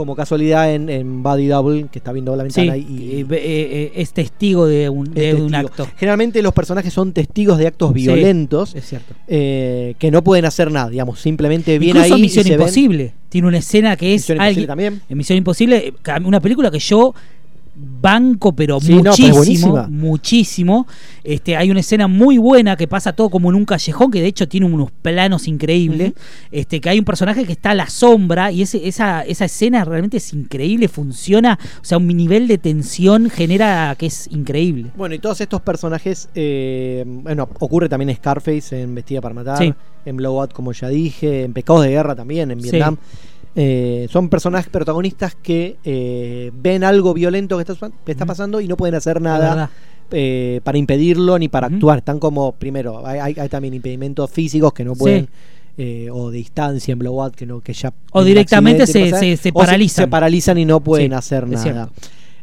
como 0.02 0.16
casualidad 0.16 0.74
en, 0.74 0.90
en 0.90 1.22
Body 1.22 1.46
Double, 1.46 1.86
que 1.92 2.00
está 2.00 2.12
viendo 2.12 2.36
la 2.36 2.50
Sí, 2.50 2.62
ventana 2.62 2.76
y, 2.78 3.20
eh, 3.20 3.20
eh, 3.20 3.28
eh, 3.32 3.92
es 3.96 4.14
testigo 4.14 4.66
de 4.66 4.90
un, 4.90 5.14
de 5.14 5.36
un 5.36 5.54
acto. 5.54 5.88
Generalmente 5.96 6.42
los 6.42 6.54
personajes 6.54 6.92
son 6.92 7.14
testigos 7.14 7.60
de 7.60 7.68
actos 7.68 7.90
Sí. 7.90 8.02
violentos 8.02 8.74
Es 8.74 8.88
cierto. 8.90 9.14
eh, 9.28 9.94
que 10.00 10.10
no 10.10 10.24
pueden 10.24 10.46
hacer 10.46 10.72
nada, 10.72 10.90
digamos, 10.90 11.20
simplemente 11.20 11.78
viene 11.78 12.00
Incluso 12.00 12.16
ahí. 12.16 12.20
y 12.20 12.24
Misión 12.24 12.44
se 12.46 12.50
ven- 12.52 12.60
Imposible. 12.62 13.14
Tiene 13.30 13.48
una 13.48 13.60
escena 13.60 13.96
que 13.96 14.16
es 14.16 14.22
Misión 14.24 14.38
Imposible 14.38 14.48
alguien. 14.50 14.68
también. 14.68 15.02
En 15.08 15.18
Misión 15.20 15.38
Imposible, 15.38 15.94
una 16.26 16.40
película 16.40 16.72
que 16.72 16.80
yo 16.80 17.14
banco, 17.76 18.54
pero 18.54 18.80
Sí, 18.80 18.94
no, 18.96 19.12
pero 19.16 19.28
es 19.28 19.34
muchísimo, 19.38 19.88
muchísimo. 19.90 20.88
Este, 21.24 21.56
hay 21.56 21.72
una 21.72 21.80
escena 21.80 22.08
muy 22.08 22.38
buena 22.38 22.76
que 22.76 22.88
pasa 22.88 23.14
todo 23.14 23.30
como 23.30 23.50
en 23.50 23.56
un 23.56 23.66
callejón, 23.66 24.12
que 24.12 24.22
de 24.22 24.28
hecho 24.28 24.48
tiene 24.48 24.66
unos 24.66 24.92
planos 24.92 25.48
increíbles. 25.48 26.14
Este, 26.52 26.82
que 26.82 26.90
hay 26.90 27.00
un 27.00 27.06
personaje 27.06 27.46
que 27.46 27.54
está 27.54 27.72
a 27.72 27.76
la 27.76 27.88
sombra 27.90 28.52
y 28.52 28.62
ese, 28.62 28.88
esa, 28.88 29.22
esa 29.22 29.46
escena 29.46 29.86
realmente 29.86 30.18
es 30.18 30.34
increíble, 30.34 30.88
funciona, 30.88 31.58
o 31.82 31.86
sea, 31.86 31.98
un 31.98 32.08
nivel 32.08 32.48
de 32.48 32.58
tensión 32.58 33.30
genera 33.30 33.96
que 33.98 34.08
es 34.08 34.28
increíble. 34.32 34.92
Bueno, 34.96 35.16
y 35.16 35.20
todos 35.20 35.40
estos 35.42 35.62
personajes, 35.62 36.30
eh, 36.36 37.04
bueno, 37.08 37.48
ocurre 37.60 37.88
también 37.90 38.10
en 38.10 38.16
Scarface, 38.18 38.82
en 38.82 38.94
Vestida 38.96 39.22
para 39.22 39.34
Matar, 39.34 39.58
Sí. 39.58 39.74
en 40.06 40.18
Blowout, 40.18 40.52
como 40.54 40.72
ya 40.74 40.90
dije, 40.90 41.44
en 41.44 41.54
Pecados 41.54 41.84
de 41.84 41.90
Guerra 41.92 42.16
también, 42.16 42.52
en 42.52 42.62
Sí. 42.62 42.70
Eh, 43.56 44.08
son 44.10 44.30
personajes 44.30 44.70
protagonistas 44.72 45.36
que 45.36 45.76
eh, 45.84 46.52
ven 46.54 46.84
algo 46.86 47.14
violento 47.14 47.58
que 47.58 47.70
está, 47.70 47.92
que 48.06 48.12
está 48.14 48.24
Ujú. 48.24 48.28
pasando 48.30 48.62
y 48.62 48.68
no 48.68 48.78
pueden 48.78 48.96
hacer 48.96 49.22
nada 49.22 49.70
eh, 50.12 50.62
para 50.64 50.78
impedirlo 50.78 51.38
ni 51.38 51.50
para 51.50 51.68
actuar. 51.68 51.98
Están 52.00 52.20
como, 52.20 52.54
primero, 52.54 53.06
hay, 53.06 53.20
hay- 53.20 53.36
hay 53.38 53.50
también 53.50 53.74
impedimentos 53.74 54.30
físicos 54.32 54.72
que 54.74 54.84
no 54.86 54.94
Sí. 54.96 55.00
pueden. 55.00 55.30
eh, 55.78 56.10
o 56.12 56.30
de 56.30 56.38
distancia 56.40 56.92
en 56.92 57.00
Blowout 57.00 57.34
que 57.34 57.46
no 57.46 57.62
que 57.62 57.72
ya 57.72 57.94
O 58.12 58.26
directamente 58.26 58.86
se- 58.86 59.10
se- 59.18 59.38
se 59.38 59.54
paralizan. 59.54 60.04
se 60.04 60.08
paralizan 60.10 60.58
y 60.58 60.66
no 60.66 60.82
pueden 60.82 61.12
Sí, 61.12 61.16
hacer 61.16 61.48
nada 61.48 61.90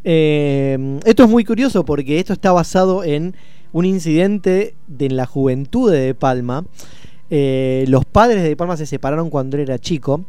eh, 0.03 0.99
esto 1.05 1.25
es 1.25 1.29
muy 1.31 1.45
curioso 1.45 1.85
porque 1.85 2.19
esto 2.21 2.33
está 2.33 2.53
basado 2.53 3.05
en 3.05 3.35
un 3.73 3.85
incidente 3.85 4.75
de 4.87 5.07
en 5.07 5.17
la 5.17 5.27
juventud 5.27 5.91
de 5.93 5.99
De 6.01 6.15
Palma. 6.15 6.65
Eh, 7.31 7.85
los 7.89 8.07
padres 8.07 8.43
de 8.43 8.49
De 8.49 8.57
Palma 8.57 8.79
se 8.79 8.87
separaron 8.87 9.29
cuando 9.29 9.57
él 9.59 9.65
era 9.65 9.79
chico. 9.79 10.25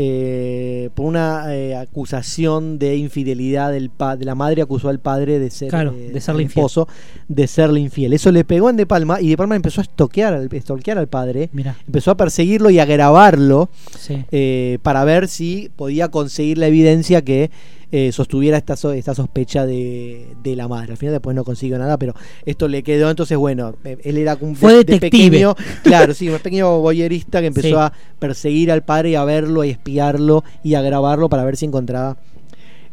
Eh, 0.00 0.90
por 0.94 1.06
una 1.06 1.52
eh, 1.56 1.74
acusación 1.74 2.78
de 2.78 2.96
infidelidad 2.96 3.72
del 3.72 3.90
pa- 3.90 4.16
de 4.16 4.24
la 4.24 4.36
madre 4.36 4.62
acusó 4.62 4.88
al 4.90 5.00
padre 5.00 5.40
de 5.40 5.50
ser 5.50 5.70
Claro, 5.70 5.92
eh, 5.92 6.10
de 6.12 6.20
serle 6.20 6.44
infiel. 6.44 6.60
esposo 6.66 6.86
de 7.26 7.46
serle 7.48 7.80
infiel 7.80 8.12
eso 8.12 8.30
le 8.30 8.44
pegó 8.44 8.70
en 8.70 8.76
De 8.76 8.86
Palma 8.86 9.20
y 9.20 9.30
De 9.30 9.36
Palma 9.36 9.56
empezó 9.56 9.80
a 9.80 9.82
estoquear 9.82 10.34
al, 10.34 10.48
stalkear 10.60 10.98
al 10.98 11.08
padre 11.08 11.50
Mira, 11.52 11.76
empezó 11.84 12.12
a 12.12 12.16
perseguirlo 12.16 12.70
y 12.70 12.78
a 12.78 12.84
grabarlo 12.84 13.70
sí. 13.98 14.24
eh, 14.30 14.78
para 14.84 15.02
ver 15.02 15.26
si 15.26 15.68
podía 15.74 16.08
conseguir 16.12 16.58
la 16.58 16.68
evidencia 16.68 17.22
que 17.22 17.50
eh, 17.90 18.12
sostuviera 18.12 18.56
esta, 18.58 18.76
so- 18.76 18.92
esta 18.92 19.14
sospecha 19.14 19.64
de, 19.66 20.28
de 20.42 20.56
la 20.56 20.68
madre. 20.68 20.92
Al 20.92 20.96
final 20.98 21.14
después 21.14 21.34
no 21.34 21.44
consiguió 21.44 21.78
nada, 21.78 21.96
pero 21.98 22.14
esto 22.44 22.68
le 22.68 22.82
quedó. 22.82 23.08
Entonces, 23.10 23.36
bueno, 23.38 23.74
eh, 23.84 23.96
él 24.04 24.18
era 24.18 24.36
un 24.40 24.54
Fue 24.56 24.72
de- 24.72 24.84
de 24.84 24.92
detective. 24.94 25.30
pequeño, 25.30 25.54
claro, 25.82 26.12
sí, 26.14 26.28
un 26.28 26.38
pequeño 26.38 26.80
boyerista 26.80 27.40
que 27.40 27.46
empezó 27.46 27.68
Sí. 27.68 27.74
a 27.76 27.92
perseguir 28.18 28.70
al 28.72 28.84
padre 28.84 29.10
y 29.10 29.14
a 29.14 29.24
verlo 29.24 29.64
y 29.64 29.70
espiarlo 29.70 30.44
y 30.62 30.74
a 30.74 30.82
grabarlo 30.82 31.28
para 31.28 31.44
ver 31.44 31.56
si 31.56 31.64
encontraba 31.66 32.16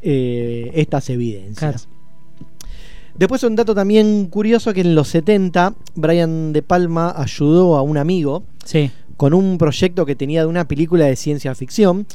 eh, 0.02 0.72
estas 0.76 1.10
evidencias. 1.10 1.58
Claro. 1.58 1.80
Después 3.18 3.44
un 3.44 3.56
dato 3.56 3.74
también 3.74 4.26
curioso 4.28 4.74
que 4.74 4.82
en 4.82 4.94
los 4.94 5.08
70 5.08 5.74
Brian 5.96 6.52
De 6.52 6.62
Palma 6.62 7.14
ayudó 7.16 7.78
a 7.78 7.82
un 7.82 7.98
amigo 7.98 8.44
Sí, 8.66 8.92
con 9.16 9.34
un 9.34 9.58
proyecto 9.58 10.06
que 10.06 10.16
tenía 10.16 10.42
de 10.42 10.48
una 10.48 10.68
película 10.68 11.06
de 11.06 11.16
ciencia 11.16 11.56
ficción. 11.56 12.06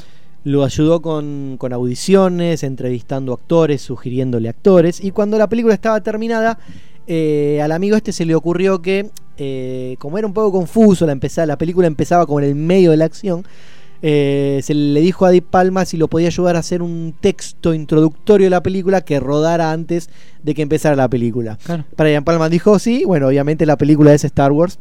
Lo 0.45 0.65
ayudó 0.65 1.03
con, 1.03 1.57
con 1.59 1.73
audiciones, 1.73 2.63
entrevistando 2.63 3.33
actores, 3.33 3.83
sugiriéndole 3.83 4.49
actores. 4.49 5.03
Y 5.03 5.11
cuando 5.11 5.37
la 5.39 5.49
película 5.49 5.75
estaba 5.75 6.01
terminada, 6.01 6.59
eh, 7.07 7.61
al 7.61 7.73
amigo 7.73 7.97
este 7.97 8.13
se 8.13 8.25
le 8.25 8.35
ocurrió 8.35 8.81
que, 8.81 9.11
eh, 9.37 9.97
como 9.99 10.17
era 10.17 10.27
un 10.27 10.33
poco 10.33 10.53
confuso, 10.53 11.07
la, 11.07 11.13
empezaba, 11.13 11.47
la 11.47 11.59
película 11.59 11.87
empezaba 11.87 12.25
como 12.25 12.41
en 12.41 12.47
el 12.47 12.55
medio 12.55 12.93
de 12.93 12.99
la 12.99 13.05
acción, 13.05 13.45
eh, 14.03 14.61
se 14.63 14.75
le 14.75 15.01
dijo 15.01 15.27
a 15.27 15.31
Di 15.31 15.41
Palma 15.43 15.85
si 15.85 15.97
lo 15.97 16.09
podía 16.09 16.29
ayudar 16.29 16.57
a 16.57 16.61
hacer 16.61 16.83
un 16.83 17.15
texto 17.21 17.75
introductorio 17.75 18.47
de 18.47 18.51
la 18.51 18.63
película 18.63 19.03
que 19.03 19.21
rodara 19.21 19.73
antes 19.73 20.09
de 20.43 20.55
que 20.55 20.63
empezara 20.63 20.97
la 20.97 21.09
película. 21.09 21.59
claro. 21.65 21.85
Brian 21.97 22.25
Palma 22.25 22.49
dijo 22.49 22.79
sí, 22.79 23.05
bueno, 23.05 23.27
obviamente 23.27 23.67
la 23.67 23.77
película 23.77 24.15
es 24.15 24.25
Star 24.25 24.53
Wars. 24.53 24.79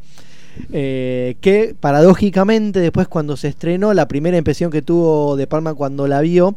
Eh, 0.72 1.36
que 1.42 1.76
paradójicamente 1.80 2.80
después 2.80 3.08
cuando 3.08 3.38
se 3.38 3.48
estrenó, 3.48 3.94
la 3.94 4.08
primera 4.08 4.38
impresión 4.38 4.72
que 4.72 4.82
tuvo 4.82 5.36
De 5.36 5.48
Palma 5.48 5.74
cuando 5.74 6.08
la 6.08 6.22
vio, 6.22 6.56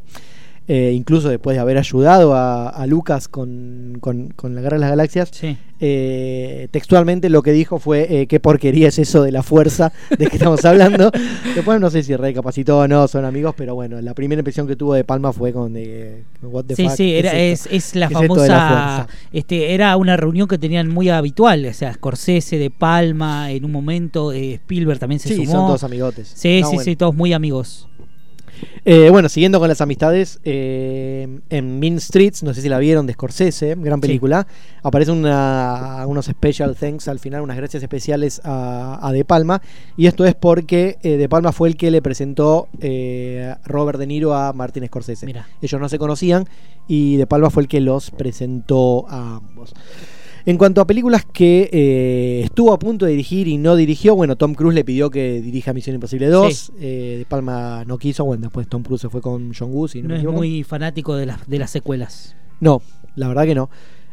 eh, 0.68 0.92
incluso 0.94 1.28
después 1.28 1.56
de 1.56 1.60
haber 1.60 1.78
ayudado 1.78 2.34
a, 2.34 2.68
a 2.68 2.86
Lucas 2.86 3.28
con, 3.28 3.98
con, 4.00 4.28
con 4.28 4.54
la 4.54 4.60
Guerra 4.60 4.76
de 4.76 4.80
las 4.80 4.90
Galaxias, 4.90 5.30
Sí. 5.32 5.56
eh, 5.80 6.68
textualmente 6.70 7.28
lo 7.28 7.42
que 7.42 7.52
dijo 7.52 7.78
fue 7.78 8.06
eh, 8.22 8.26
qué 8.26 8.38
porquería 8.40 8.88
es 8.88 8.98
eso 8.98 9.22
de 9.22 9.32
la 9.32 9.42
fuerza 9.42 9.92
de 10.16 10.26
que 10.28 10.36
estamos 10.36 10.64
hablando. 10.64 11.10
Después 11.54 11.80
no 11.80 11.90
sé 11.90 12.02
si 12.02 12.14
recapacitó 12.16 12.78
o 12.78 12.88
no, 12.88 13.08
son 13.08 13.24
amigos, 13.24 13.54
pero 13.56 13.74
bueno, 13.74 14.00
la 14.00 14.14
primera 14.14 14.40
impresión 14.40 14.66
que 14.66 14.76
tuvo 14.76 14.94
de 14.94 15.04
Palma 15.04 15.32
fue 15.32 15.52
con 15.52 15.72
what 16.42 16.64
the 16.66 16.76
Sí, 16.76 16.84
fuck, 16.84 16.92
sí, 16.96 17.04
¿qué 17.04 17.18
era, 17.18 17.32
es, 17.34 17.66
es 17.70 17.94
la 17.94 18.08
¿Qué 18.08 18.14
es 18.14 18.20
famosa. 18.20 18.34
fuerza? 18.46 19.06
este, 19.32 19.74
era 19.74 19.96
una 19.96 20.16
reunión 20.16 20.46
que 20.48 20.58
tenían 20.58 20.88
muy 20.88 21.08
habitual. 21.08 21.66
O 21.66 21.72
sea, 21.74 21.92
Scorsese, 21.92 22.58
De 22.58 22.70
Palma, 22.70 23.50
en 23.50 23.64
un 23.64 23.72
momento 23.72 24.32
eh, 24.32 24.54
Spielberg 24.54 24.98
también 24.98 25.18
se 25.18 25.28
Sí, 25.30 25.34
sumó. 25.46 25.50
son 25.52 25.66
todos 25.66 25.84
amigotes. 25.84 26.32
Sí, 26.34 26.60
No, 26.60 26.66
sí, 26.68 26.74
bueno. 26.76 26.84
sí, 26.84 26.96
todos 26.96 27.14
muy 27.14 27.32
amigos. 27.32 27.88
Eh, 28.84 29.10
bueno, 29.10 29.28
siguiendo 29.28 29.60
con 29.60 29.68
las 29.68 29.80
amistades, 29.80 30.40
eh, 30.44 31.40
en 31.50 31.78
Mean 31.78 32.00
Streets, 32.00 32.42
no 32.42 32.52
sé 32.52 32.62
si 32.62 32.68
la 32.68 32.78
vieron 32.78 33.06
de 33.06 33.12
Scorsese, 33.12 33.76
gran 33.76 34.00
película, 34.00 34.46
aparece 34.82 35.12
una, 35.12 36.04
unos 36.06 36.26
special 36.26 36.74
thanks 36.74 37.06
al 37.06 37.20
final, 37.20 37.42
unas 37.42 37.56
gracias 37.56 37.82
especiales 37.82 38.40
a, 38.44 38.98
a 39.06 39.12
De 39.12 39.24
Palma, 39.24 39.62
y 39.96 40.06
esto 40.06 40.24
es 40.24 40.34
porque 40.34 40.98
eh, 41.02 41.16
De 41.16 41.28
Palma 41.28 41.52
fue 41.52 41.68
el 41.68 41.76
que 41.76 41.90
le 41.90 42.02
presentó 42.02 42.68
eh, 42.80 43.54
Robert 43.64 43.98
De 43.98 44.06
Niro 44.06 44.34
a 44.34 44.52
Martin 44.52 44.86
Scorsese. 44.86 45.26
Mira. 45.26 45.46
Ellos 45.60 45.80
no 45.80 45.88
se 45.88 45.98
conocían 45.98 46.48
y 46.88 47.16
De 47.16 47.26
Palma 47.26 47.50
fue 47.50 47.62
el 47.62 47.68
que 47.68 47.80
los 47.80 48.10
presentó 48.10 49.06
a 49.08 49.36
ambos. 49.36 49.74
En 50.44 50.56
cuanto 50.58 50.80
a 50.80 50.86
películas 50.86 51.24
que 51.32 51.68
eh, 51.72 52.42
estuvo 52.44 52.72
a 52.72 52.78
punto 52.78 53.04
de 53.06 53.12
dirigir 53.12 53.46
y 53.48 53.58
no 53.58 53.76
dirigió, 53.76 54.16
bueno, 54.16 54.36
Tom 54.36 54.54
Cruise 54.54 54.74
le 54.74 54.84
pidió 54.84 55.08
que 55.10 55.40
dirija 55.40 55.72
Misión 55.72 55.94
Imposible 55.94 56.26
2. 56.28 56.72
eh, 56.80 57.14
de 57.18 57.24
Palma 57.26 57.84
no 57.86 57.96
quiso, 57.98 58.24
bueno, 58.24 58.42
después 58.42 58.66
Tom 58.68 58.82
Cruise 58.82 59.00
se 59.02 59.08
fue 59.08 59.20
con 59.20 59.52
John 59.56 59.70
Woo, 59.72 59.86
si 59.88 60.02
no, 60.02 60.08
No 60.08 60.14
me 60.14 60.20
es 60.20 60.26
muy 60.26 60.64
fanático 60.64 61.14
de 61.16 61.26
las, 61.26 61.46
de 61.48 61.58
las 61.58 61.70
secuelas. 61.70 62.34
No, 62.60 62.82
la 63.16 63.28
verdad 63.28 63.44
que 63.44 63.54
no. 63.54 63.70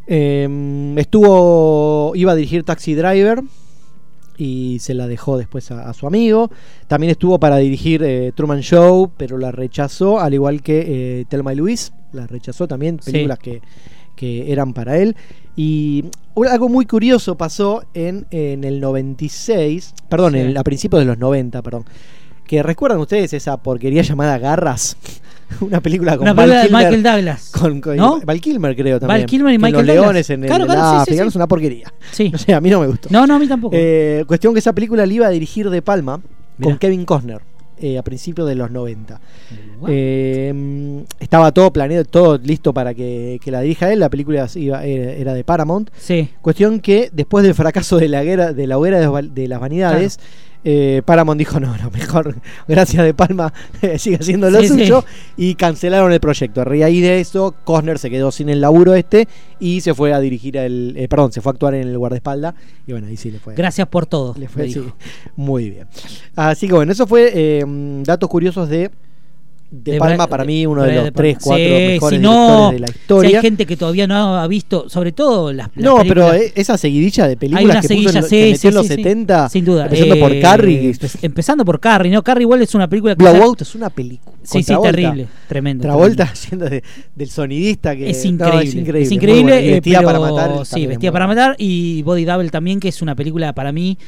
Eh, 0.07 0.93
estuvo, 0.97 2.13
iba 2.15 2.31
a 2.31 2.35
dirigir 2.35 2.63
Taxi 2.63 2.93
Driver 2.95 3.41
y 4.37 4.77
se 4.79 4.93
la 4.93 5.07
dejó 5.07 5.37
después 5.37 5.69
a, 5.71 5.89
a 5.89 5.93
su 5.93 6.07
amigo. 6.07 6.49
También 6.87 7.11
estuvo 7.11 7.39
para 7.39 7.57
dirigir 7.57 8.01
eh, 8.03 8.31
Truman 8.35 8.61
Show, 8.61 9.11
pero 9.17 9.37
la 9.37 9.51
rechazó, 9.51 10.19
al 10.19 10.33
igual 10.33 10.61
que 10.61 11.19
eh, 11.21 11.25
Telma 11.27 11.53
y 11.53 11.57
Luis, 11.57 11.91
la 12.13 12.25
rechazó 12.27 12.67
también, 12.67 12.99
Sí. 13.01 13.11
películas 13.11 13.39
que, 13.39 13.61
que 14.15 14.51
eran 14.51 14.73
para 14.73 14.97
él. 14.97 15.15
Y 15.61 16.05
algo 16.49 16.69
muy 16.69 16.85
curioso 16.85 17.35
pasó 17.35 17.83
en, 17.93 18.25
en 18.31 18.63
el 18.63 18.79
96, 18.79 19.93
perdón, 20.07 20.31
Sí. 20.33 20.39
en- 20.39 20.57
a 20.57 20.63
principios 20.63 21.01
de 21.01 21.05
los 21.05 21.17
90, 21.17 21.61
perdón. 21.61 21.83
Que 22.47 22.63
recuerdan 22.63 22.99
ustedes 22.99 23.33
esa 23.33 23.57
porquería 23.57 24.01
llamada 24.01 24.37
Garras, 24.37 24.95
una 25.59 25.81
película 25.81 26.13
con 26.15 26.21
Una 26.23 26.31
Val 26.33 26.49
película 26.49 26.61
de 26.61 26.67
Kilmer. 26.69 26.85
Michael 26.93 27.03
Douglas. 27.03 27.49
Con, 27.51 27.81
con- 27.81 27.97
¿No? 27.97 28.21
Val 28.23 28.39
Kilmer, 28.39 28.73
creo 28.73 28.99
también. 29.01 29.19
Val 29.19 29.25
Kilmer 29.25 29.53
y 29.53 29.57
Michael 29.57 29.73
Los 29.85 29.95
Douglas. 29.97 30.03
leones 30.05 30.29
en 30.29 30.43
el 30.43 30.47
Claro, 30.49 30.65
la 30.65 31.03
sí, 31.05 31.13
sí, 31.13 31.19
es 31.19 31.35
una 31.35 31.47
porquería. 31.47 31.93
Sí. 32.11 32.29
No 32.31 32.37
sé, 32.37 32.53
a 32.53 32.61
mí 32.61 32.69
no 32.69 32.79
me 32.79 32.87
gustó. 32.87 33.09
No, 33.11 33.27
no, 33.27 33.35
a 33.35 33.39
mí 33.39 33.47
tampoco. 33.47 33.75
Eh, 33.77 34.23
cuestión 34.27 34.53
que 34.53 34.59
esa 34.59 34.71
película 34.71 35.05
la 35.05 35.13
iba 35.13 35.27
a 35.27 35.29
dirigir 35.29 35.69
De 35.69 35.81
Palma 35.81 36.21
Mirá. 36.57 36.69
con 36.71 36.77
Kevin 36.79 37.03
Costner 37.03 37.41
eh, 37.81 37.97
a 37.97 38.03
principios 38.03 38.47
de 38.47 38.55
los 38.55 38.69
90. 38.71 39.19
What? 39.79 39.89
Eh, 39.93 40.51
mm, 40.53 40.99
estaba 41.19 41.51
todo 41.51 41.71
planeado, 41.71 42.05
todo 42.05 42.37
listo 42.37 42.73
para 42.73 42.93
que, 42.93 43.39
que 43.43 43.51
la 43.51 43.61
dirija 43.61 43.91
él. 43.91 43.99
La 43.99 44.09
película 44.09 44.47
iba- 44.55 44.83
era, 44.85 45.33
de 45.33 45.43
Paramount. 45.43 45.89
sí. 45.97 46.29
Cuestión 46.41 46.79
que 46.79 47.09
después 47.13 47.43
del 47.43 47.53
fracaso 47.55 47.97
de 47.97 48.07
la 48.07 48.23
guerra, 48.23 48.53
de 48.53 48.67
la 48.67 48.77
hoguera 48.77 48.99
de 49.21 49.47
las 49.47 49.59
vanidades, 49.59 50.19
eh, 50.63 51.01
Paramount 51.05 51.39
dijo 51.39 51.59
no, 51.59 51.77
no, 51.77 51.89
mejor, 51.91 52.35
gracias 52.67 53.03
de 53.03 53.13
Palma, 53.13 53.53
sigue 53.97 54.17
haciendo 54.17 54.49
lo 54.49 54.59
Sí, 54.59 54.67
sí. 54.67 54.73
suyo 54.73 55.05
y 55.37 55.55
cancelaron 55.55 56.11
el 56.11 56.19
proyecto. 56.19 56.61
A 56.61 56.65
raíz 56.65 57.01
de 57.01 57.19
eso, 57.19 57.55
Costner 57.63 57.97
se 57.99 58.09
quedó 58.09 58.31
sin 58.31 58.49
el 58.49 58.61
laburo 58.61 58.93
este 58.93 59.27
y 59.59 59.81
se 59.81 59.93
fue 59.93 60.13
a 60.13 60.19
dirigir 60.19 60.57
el, 60.57 60.93
eh, 60.97 61.07
perdón, 61.07 61.31
se 61.31 61.41
fue 61.41 61.51
a 61.51 61.53
actuar 61.53 61.75
en 61.75 61.87
el 61.87 61.97
guardaespaldas 61.97 62.55
y 62.87 62.91
bueno, 62.91 63.07
ahí 63.07 63.17
sí 63.17 63.31
le 63.31 63.39
fue. 63.39 63.55
Gracias 63.55 63.87
por 63.87 64.05
todo. 64.05 64.35
Le 64.37 64.47
fue 64.47 64.69
sí, 64.69 64.83
muy 65.35 65.69
bien. 65.69 65.87
Así 66.35 66.67
que 66.67 66.73
bueno, 66.73 66.91
eso 66.91 67.07
fue 67.07 67.31
eh, 67.33 67.63
datos 68.03 68.29
curiosos 68.29 68.67
de 68.69 68.91
De, 69.71 69.91
De 69.91 69.99
Palma 69.99 70.25
para 70.25 70.45
mí 70.45 70.65
uno 70.65 70.81
de 70.81 70.95
los 70.95 71.03
De 71.03 71.11
Palma. 71.11 71.17
3, 71.17 71.37
4 71.43 71.63
Sí, 71.65 71.71
mejores 71.71 72.17
si 72.19 72.23
no, 72.23 72.71
directores 72.71 72.71
de 72.73 72.79
la 72.79 72.87
Si 72.87 72.93
historia. 72.99 73.37
hay 73.37 73.41
gente 73.43 73.65
que 73.67 73.77
todavía 73.77 74.07
no 74.07 74.35
ha 74.39 74.47
visto, 74.47 74.89
sobre 74.89 75.11
todo 75.11 75.53
las, 75.53 75.67
las 75.75 75.85
no, 75.85 75.97
pero 75.97 76.27
películas- 76.29 76.41
eh, 76.41 76.53
esa 76.55 76.77
seguidilla 76.79 77.27
de 77.27 77.37
películas 77.37 77.85
que, 77.87 77.95
puso 77.95 78.09
en, 78.09 78.15
lo- 78.15 78.21
sí, 78.23 78.29
que 78.29 78.41
metió 78.45 78.57
sí, 78.61 78.67
en 78.67 78.73
los 78.73 78.87
sí, 78.87 78.95
sí. 78.95 79.03
70, 79.03 79.49
sin 79.49 79.65
duda. 79.65 79.83
empezando 79.85 80.15
por 80.19 80.31
Eh, 80.31 80.39
Carrie. 80.41 80.91
empe- 80.91 81.19
empezando 81.21 81.65
por 81.65 81.79
Carrie, 81.79 82.11
¿no? 82.11 82.23
Carrie 82.23 82.43
igual 82.45 82.61
es 82.63 82.73
una 82.73 82.87
película 82.89 83.15
que 83.15 83.23
Blowout 83.23 83.61
es 83.61 83.75
una 83.75 83.91
película. 83.91 84.35
Sí, 84.41 84.63
sí, 84.63 84.73
terrible, 84.81 85.27
tremendo. 85.47 85.83
Travolta 85.83 86.23
haciendo 86.23 86.67
de- 86.67 86.83
del 87.15 87.29
sonidista 87.29 87.95
que 87.95 88.09
Es 88.09 88.25
no, 88.25 88.31
increíble, 88.31 88.63
es 88.63 88.73
increíble. 88.75 89.01
es 89.03 89.07
muy 89.09 89.15
increíble, 89.17 89.43
bueno. 89.53 89.67
Y 89.67 89.73
eh, 89.73 89.81
pero- 89.83 90.01
para 90.03 90.19
matar. 90.19 90.65
Sí, 90.65 90.87
muy 90.87 90.97
para 91.11 91.27
matar 91.27 91.55
y 91.59 92.01
Body 92.01 92.25
Double 92.25 92.49
también, 92.49 92.79
que 92.79 92.87
es 92.87 93.03
una 93.03 93.15
película 93.15 93.53
para 93.53 93.71
mí 93.71 93.99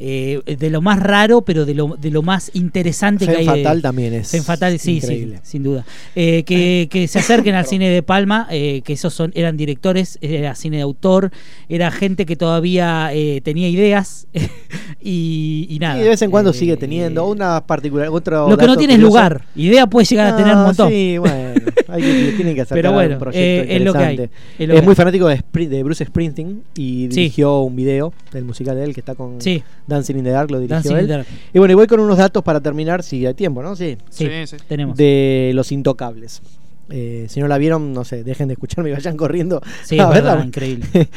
eh, 0.00 0.40
de 0.46 0.70
lo 0.70 0.80
más 0.80 1.00
raro, 1.00 1.42
pero 1.42 1.64
de 1.66 1.74
lo, 1.74 1.96
de 2.00 2.10
lo 2.10 2.22
más 2.22 2.50
interesante 2.54 3.26
que 3.26 3.32
hay. 3.36 3.46
de- 3.46 3.52
Fatal 3.64 3.82
también 3.82 4.14
es 4.14 4.30
Femme 4.30 4.44
Fatal, 4.44 4.78
sí, 4.78 4.96
increíble. 4.96 5.36
sí, 5.42 5.50
sin 5.52 5.62
duda. 5.64 5.84
Eh, 6.14 6.44
que, 6.44 6.88
que 6.90 7.08
se 7.08 7.18
acerquen 7.18 7.54
al 7.54 7.66
cine 7.66 7.88
de 7.90 8.02
Palma, 8.02 8.46
eh, 8.50 8.82
que 8.84 8.92
esos 8.92 9.12
son 9.12 9.32
eran 9.34 9.56
directores, 9.56 10.18
era 10.20 10.54
cine 10.54 10.76
de 10.76 10.82
autor, 10.84 11.30
era 11.68 11.90
gente 11.90 12.26
que 12.26 12.36
todavía 12.36 13.10
eh, 13.12 13.40
tenía 13.42 13.68
ideas 13.68 14.28
y, 15.00 15.66
y 15.70 15.78
nada. 15.78 15.98
Y 15.98 16.02
de 16.02 16.08
vez 16.10 16.22
en 16.22 16.30
cuando 16.30 16.50
Eh, 16.50 16.54
sigue 16.54 16.76
teniendo 16.76 17.26
una 17.26 17.64
particular. 17.66 18.08
Otro 18.10 18.48
Lo 18.48 18.56
que 18.56 18.66
no 18.66 18.76
tiene 18.76 18.94
es 18.94 19.00
lugar. 19.00 19.44
Idea 19.54 19.86
puede 19.86 20.06
llegar 20.06 20.32
a 20.32 20.36
tener 20.36 20.54
un 20.54 20.62
montón. 20.62 20.88
Sí, 20.90 21.18
bueno. 21.18 21.60
Hay 21.88 22.02
que, 22.02 22.32
tienen 22.36 22.54
que 22.54 22.60
hacer 22.62 22.76
Pero 22.76 22.92
bueno, 22.92 23.14
un 23.14 23.18
proyecto 23.18 23.40
eh, 23.42 23.76
es 23.76 23.82
lo 23.82 23.92
que 23.94 23.98
hay, 23.98 24.12
interesante. 24.16 24.38
es 24.58 24.68
lo 24.68 24.74
Es 24.74 24.80
que 24.80 24.84
muy 24.84 24.92
hay. 24.92 24.96
fanático 24.96 25.26
de, 25.28 25.82
Bruce 25.82 26.04
Springsteen 26.04 26.62
y 26.76 27.08
Sí. 27.10 27.20
dirigió 27.20 27.60
un 27.60 27.74
video 27.76 28.12
del 28.30 28.44
musical 28.44 28.76
de 28.76 28.84
él 28.84 28.92
que 28.94 29.00
está 29.00 29.14
con 29.14 29.40
Sí, 29.40 29.62
Dancing 29.88 30.16
in 30.16 30.24
the 30.24 30.30
Dark, 30.30 30.50
lo 30.50 30.60
dirigió 30.60 30.76
Dancing 30.76 30.92
in 30.92 30.98
él. 30.98 31.06
the 31.06 31.12
Dark. 31.14 31.26
Y 31.52 31.58
bueno, 31.58 31.72
y 31.72 31.74
voy 31.74 31.86
con 31.88 31.98
unos 32.00 32.18
datos 32.18 32.42
para 32.44 32.60
terminar, 32.60 33.02
si 33.02 33.26
hay 33.26 33.34
tiempo, 33.34 33.62
¿no? 33.62 33.74
Sí. 33.74 33.96
Sí, 34.10 34.26
Sí, 34.26 34.46
sí. 34.46 34.56
tenemos. 34.68 34.96
De 34.96 35.50
Los 35.54 35.72
Intocables. 35.72 36.42
Eh, 36.90 37.26
si 37.28 37.40
no 37.40 37.48
la 37.48 37.58
vieron, 37.58 37.92
no 37.92 38.04
sé, 38.04 38.24
dejen 38.24 38.48
de 38.48 38.54
escucharme 38.54 38.88
y 38.88 38.92
vayan 38.94 39.16
corriendo 39.16 39.60
Sí, 39.84 39.98
a 39.98 40.08
verla. 40.08 40.34
verdad, 40.34 40.46
increíble. 40.46 40.86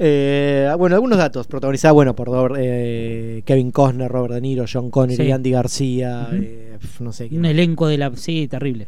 Eh, 0.00 0.72
bueno, 0.78 0.94
algunos 0.94 1.18
datos. 1.18 1.48
Protagonizada, 1.48 1.90
bueno, 1.90 2.14
por 2.14 2.28
Robert- 2.28 2.54
eh, 2.56 3.42
Kevin 3.44 3.72
Costner, 3.72 4.08
Robert 4.08 4.32
De 4.34 4.40
Niro, 4.40 4.64
John 4.72 4.90
Connery, 4.90 5.24
Sí. 5.24 5.32
Andy 5.32 5.50
García, 5.50 6.28
eh, 6.34 6.78
no 7.00 7.12
sé. 7.12 7.26
quién 7.28 7.40
Un 7.40 7.46
elenco 7.46 7.88
de 7.88 7.98
la. 7.98 8.12
Sí, 8.14 8.46
terrible. 8.46 8.86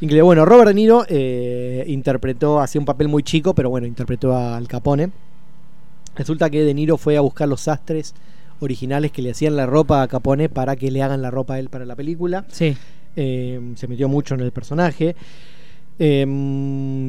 Increíble. 0.00 0.22
Bueno, 0.22 0.44
Robert 0.44 0.68
De 0.68 0.74
Niro 0.74 1.04
eh, 1.08 1.84
interpretó, 1.88 2.60
hacía 2.60 2.78
un 2.80 2.84
papel 2.84 3.08
muy 3.08 3.24
chico, 3.24 3.52
pero 3.52 3.68
bueno, 3.68 3.88
interpretó 3.88 4.32
a 4.32 4.56
Al 4.56 4.68
Capone. 4.68 5.10
Resulta 6.14 6.48
que 6.50 6.62
De 6.62 6.72
Niro 6.72 6.96
fue 6.98 7.16
a 7.16 7.20
buscar 7.20 7.48
los 7.48 7.62
sastres 7.62 8.14
originales 8.60 9.12
que 9.12 9.22
le 9.22 9.30
hacían 9.30 9.56
la 9.56 9.66
ropa 9.66 10.02
a 10.02 10.08
Capone 10.08 10.48
para 10.48 10.76
que 10.76 10.90
le 10.90 11.02
hagan 11.02 11.22
la 11.22 11.30
ropa 11.30 11.54
a 11.54 11.58
él 11.58 11.68
para 11.68 11.84
la 11.84 11.96
película. 11.96 12.44
Sí. 12.48 12.76
Eh, 13.16 13.60
se 13.76 13.88
metió 13.88 14.08
mucho 14.08 14.34
en 14.34 14.40
el 14.40 14.52
personaje. 14.52 15.14
Eh, 15.98 16.26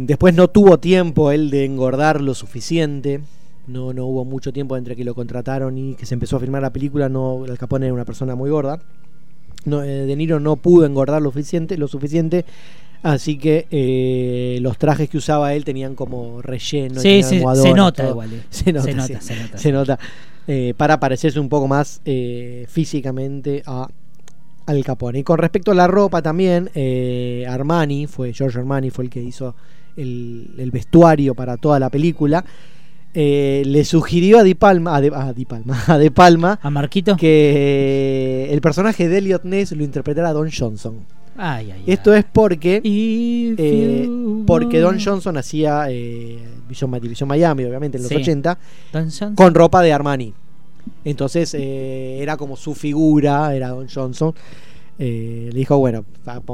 después 0.05 0.35
no 0.35 0.47
tuvo 0.47 0.79
tiempo 0.79 1.31
él 1.31 1.49
de 1.49 1.65
engordar 1.65 2.21
lo 2.21 2.33
suficiente. 2.33 3.21
No, 3.67 3.93
no 3.93 4.05
hubo 4.05 4.25
mucho 4.25 4.53
tiempo 4.53 4.77
entre 4.77 4.95
que 4.95 5.03
lo 5.03 5.15
contrataron 5.15 5.77
y 5.77 5.95
que 5.95 6.05
se 6.05 6.13
empezó 6.13 6.37
a 6.37 6.39
filmar 6.39 6.61
la 6.61 6.71
película. 6.71 7.09
No, 7.09 7.45
el 7.45 7.57
Capone 7.57 7.87
era 7.87 7.93
una 7.93 8.05
persona 8.05 8.35
muy 8.35 8.49
gorda. 8.49 8.79
No, 9.65 9.81
eh, 9.81 10.05
de 10.05 10.15
Niro 10.15 10.39
no 10.39 10.57
pudo 10.57 10.85
engordar 10.85 11.21
lo 11.21 11.31
suficiente, 11.31 11.77
lo 11.77 11.87
suficiente 11.87 12.45
así 13.05 13.37
que 13.37 13.67
eh, 13.71 14.59
los 14.61 14.77
trajes 14.77 15.09
que 15.09 15.17
usaba 15.17 15.53
él 15.53 15.63
tenían 15.63 15.95
como 15.95 16.41
relleno. 16.41 16.99
Sí, 16.99 17.21
almohadones, 17.23 17.71
se 17.71 17.73
nota 17.73 18.09
igual, 18.09 18.33
eh. 18.33 18.41
Se 18.49 18.73
nota, 18.73 18.85
Se 18.85 18.91
sí, 18.91 18.97
nota, 18.97 19.21
se 19.21 19.35
nota. 19.35 19.57
se 19.57 19.71
nota. 19.71 19.99
Eh, 20.47 20.73
para 20.77 20.99
parecerse 20.99 21.39
un 21.39 21.49
poco 21.49 21.67
más 21.67 22.01
eh, 22.05 22.65
físicamente 22.69 23.63
a 23.65 23.87
al 24.67 24.83
Capone. 24.83 25.19
Y 25.19 25.23
con 25.23 25.37
respecto 25.37 25.71
a 25.71 25.75
la 25.75 25.85
ropa 25.85 26.23
también, 26.23 26.71
Armani, 27.47 28.07
fue 28.07 28.33
George 28.33 28.57
Armani, 28.57 28.89
fue 28.89 29.05
el 29.05 29.11
que 29.11 29.21
hizo 29.21 29.55
el, 29.95 30.55
el 30.57 30.71
vestuario 30.71 31.35
para 31.35 31.57
toda 31.57 31.79
la 31.79 31.91
película. 31.91 32.43
Eh, 33.17 33.63
le 33.65 33.85
sugirió 33.85 34.39
a 34.39 34.43
Di 34.43 34.55
Palma, 34.55 34.93
a 34.93 34.99
De, 34.99 35.09
a 35.15 35.31
Di 35.31 35.45
Palma, 35.45 35.81
a 35.87 35.97
De 35.97 36.11
Palma, 36.11 36.59
a 36.61 36.69
Marquito, 36.69 37.15
que 37.15 38.49
el 38.51 38.59
personaje 38.59 39.07
de 39.07 39.19
Elliot 39.19 39.45
Ness 39.45 39.71
lo 39.71 39.85
interpretara 39.85 40.33
Don 40.33 40.51
Johnson. 40.51 40.97
Ay, 41.37 41.71
ay, 41.71 41.83
Esto 41.85 42.13
es 42.13 42.23
porque 42.31 42.81
eh, 42.83 44.09
porque 44.47 44.79
Don 44.79 44.99
Johnson 44.99 45.37
hacía 45.37 45.85
eh, 45.89 46.39
Vision, 46.69 46.91
División 47.01 47.27
Miami, 47.27 47.65
obviamente 47.65 47.97
en 47.97 48.03
los 48.03 48.09
Sí. 48.09 48.15
80, 48.15 48.57
Don 48.93 49.03
Johnson. 49.03 49.35
con 49.35 49.53
ropa 49.53 49.81
de 49.81 49.91
Armani. 49.91 50.33
Entonces 51.03 51.53
eh, 51.53 52.19
era 52.21 52.37
como 52.37 52.55
su 52.55 52.73
figura, 52.75 53.53
era 53.55 53.69
Don 53.69 53.87
Johnson. 53.93 54.33
Eh, 54.97 55.49
le 55.51 55.59
dijo, 55.59 55.77
bueno, 55.77 56.05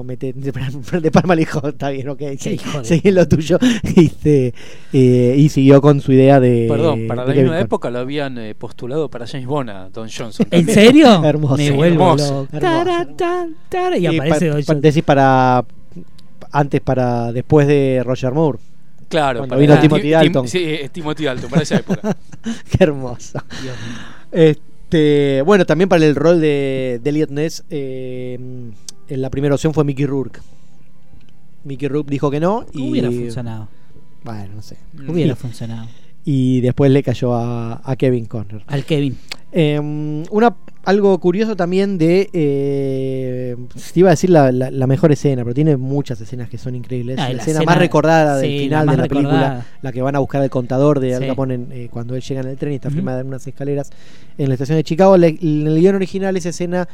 mete- 0.04 0.34
de 1.02 1.12
Palma 1.12 1.36
le 1.36 1.42
dijo, 1.42 1.68
está 1.68 1.92
bien, 1.92 2.10
ok, 2.10 2.18
de- 2.20 2.84
seguí 2.84 3.10
en 3.10 3.16
lo 3.16 3.28
tuyo. 3.28 3.60
Y, 3.96 4.06
este, 4.06 4.54
eh, 4.94 5.36
y 5.38 5.50
siguió 5.50 5.80
con 5.82 6.02
su 6.02 6.12
idea 6.12 6.40
de. 6.40 6.66
Perdón, 6.68 7.06
para 7.08 7.22
de 7.22 7.28
la 7.28 7.34
Kevin 7.34 7.50
misma 7.52 7.60
época 7.60 7.90
lo 7.92 8.00
habían 8.00 8.38
eh, 8.40 8.56
postulado 8.56 9.10
para 9.10 9.28
James 9.28 9.46
Bond 9.46 9.70
a 9.70 9.90
Don 9.90 10.10
Johnson. 10.10 10.46
¿En 10.50 10.66
también. 10.66 10.74
serio? 10.76 11.24
Hermoso. 11.24 11.58
Me 11.58 11.70
vuelvo 11.72 12.04
Hermoso. 12.14 12.34
loco. 12.42 12.48
Hermoso. 12.58 12.84
Tara, 12.84 13.08
tan, 13.16 13.56
tara, 13.70 13.98
y 13.98 14.04
Y 14.04 14.08
aparece 14.08 14.40
pa- 14.40 14.46
Don 14.46 14.54
Johnson. 14.56 14.82
decís 14.82 15.04
para. 15.04 15.66
Antes, 16.52 16.82
para. 16.82 17.32
Después 17.32 17.68
de 17.68 18.02
Roger 18.04 18.32
Moore. 18.34 18.58
Claro, 19.08 19.40
Cuando 19.40 19.54
para- 19.56 19.62
vino 19.62 19.74
Tim- 19.76 19.82
Timothy 19.82 20.02
Tim- 20.04 20.12
Dalton. 20.14 20.48
sí, 20.48 20.64
es 20.64 20.90
Timothy 20.92 21.26
Dalton, 21.26 21.50
para 21.50 21.62
esa 21.64 21.76
época. 21.76 22.18
Qué 22.44 22.84
hermoso. 22.84 23.40
Dios 23.62 23.76
mío. 23.76 23.98
Este, 24.32 24.62
bueno, 25.46 25.66
también 25.66 25.90
para 25.90 26.06
el 26.06 26.16
rol 26.16 26.40
de, 26.42 27.00
de 27.04 27.10
Elliot 27.10 27.30
Ness, 27.30 27.64
eh, 27.70 28.38
en 29.08 29.22
la 29.22 29.30
primera 29.30 29.56
opción 29.56 29.74
fue 29.74 29.84
Mickey 29.84 30.06
Rourke. 30.06 30.40
Mickey 31.64 31.88
Rourke 31.88 32.10
dijo 32.10 32.32
que 32.32 32.40
no 32.40 32.66
y 32.74 32.90
Hubiera 32.90 33.10
funcionado. 33.12 33.68
bueno, 34.24 34.56
no 34.56 34.62
sé. 34.62 34.78
Hubiera 35.08 35.34
Y- 35.34 35.36
funcionado. 35.36 35.88
Y 36.24 36.62
después 36.62 36.92
le 36.92 37.02
cayó 37.02 37.34
a, 37.34 37.82
a 37.84 37.96
Kevin 37.96 38.26
Conner. 38.26 38.64
Al 38.68 38.86
Kevin. 38.86 39.18
Eh, 39.54 39.80
una, 39.80 40.56
algo 40.86 41.20
curioso 41.20 41.56
también 41.56 41.98
de. 41.98 42.30
Eh, 42.32 43.56
te 43.94 44.00
iba 44.00 44.10
a 44.10 44.12
decir 44.12 44.30
la, 44.30 44.52
la- 44.52 44.70
la 44.72 44.88
mejor 44.88 45.12
escena, 45.12 45.44
pero 45.44 45.54
tiene 45.56 45.78
muchas 45.78 46.22
escenas 46.22 46.48
que 46.48 46.58
son 46.58 46.76
increíbles. 46.76 47.18
Ah, 47.20 47.24
la, 47.24 47.34
la 47.34 47.42
escena, 47.42 47.60
escena- 47.60 47.66
más 47.72 47.78
recordada 47.80 48.38
del 48.38 48.50
sí, 48.52 48.60
final 48.66 48.88
de 48.88 48.98
la 48.98 49.08
película, 49.08 49.66
la 49.82 49.92
que 49.92 50.02
van 50.02 50.16
a 50.16 50.20
buscar 50.20 50.44
el 50.44 50.50
contador 50.50 51.00
de 51.00 51.16
Al 51.16 51.22
Sí. 51.24 51.28
Capone 51.28 51.56
en, 51.56 51.68
eh, 51.72 51.90
cuando 51.92 52.16
él 52.16 52.22
llega 52.22 52.42
en 52.42 52.48
el 52.48 52.58
tren 52.58 52.72
y 52.74 52.76
está 52.76 52.88
Ujú. 52.90 52.98
filmada 52.98 53.22
en 53.22 53.28
unas 53.28 53.46
escaleras 53.48 53.90
en 54.38 54.48
la 54.48 54.54
estación 54.54 54.78
de 54.78 54.84
Chicago. 54.84 55.16
En 55.16 55.24
el 55.24 55.80
guion 55.80 55.96
original, 55.96 56.38
esa 56.38 56.50
escena 56.50 56.88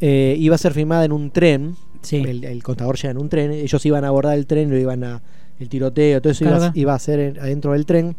eh, 0.00 0.36
iba 0.38 0.54
a 0.54 0.58
ser 0.58 0.74
filmada 0.74 1.04
en 1.06 1.12
un 1.12 1.30
tren. 1.30 1.74
Sí. 2.02 2.16
El, 2.16 2.44
el 2.44 2.62
contador 2.62 2.96
llega 2.96 3.10
en 3.12 3.18
un 3.18 3.28
tren. 3.30 3.50
Ellos 3.50 3.84
iban 3.86 4.04
a 4.04 4.08
abordar 4.08 4.36
el 4.36 4.46
tren, 4.46 4.68
lo 4.70 4.76
iban 4.78 5.02
a. 5.04 5.22
El 5.58 5.68
tiroteo, 5.68 6.20
todo 6.20 6.32
eso 6.32 6.44
iba, 6.44 6.70
iba 6.74 6.94
a 6.94 6.98
ser 6.98 7.18
en- 7.20 7.38
adentro 7.40 7.72
del 7.72 7.86
tren. 7.86 8.14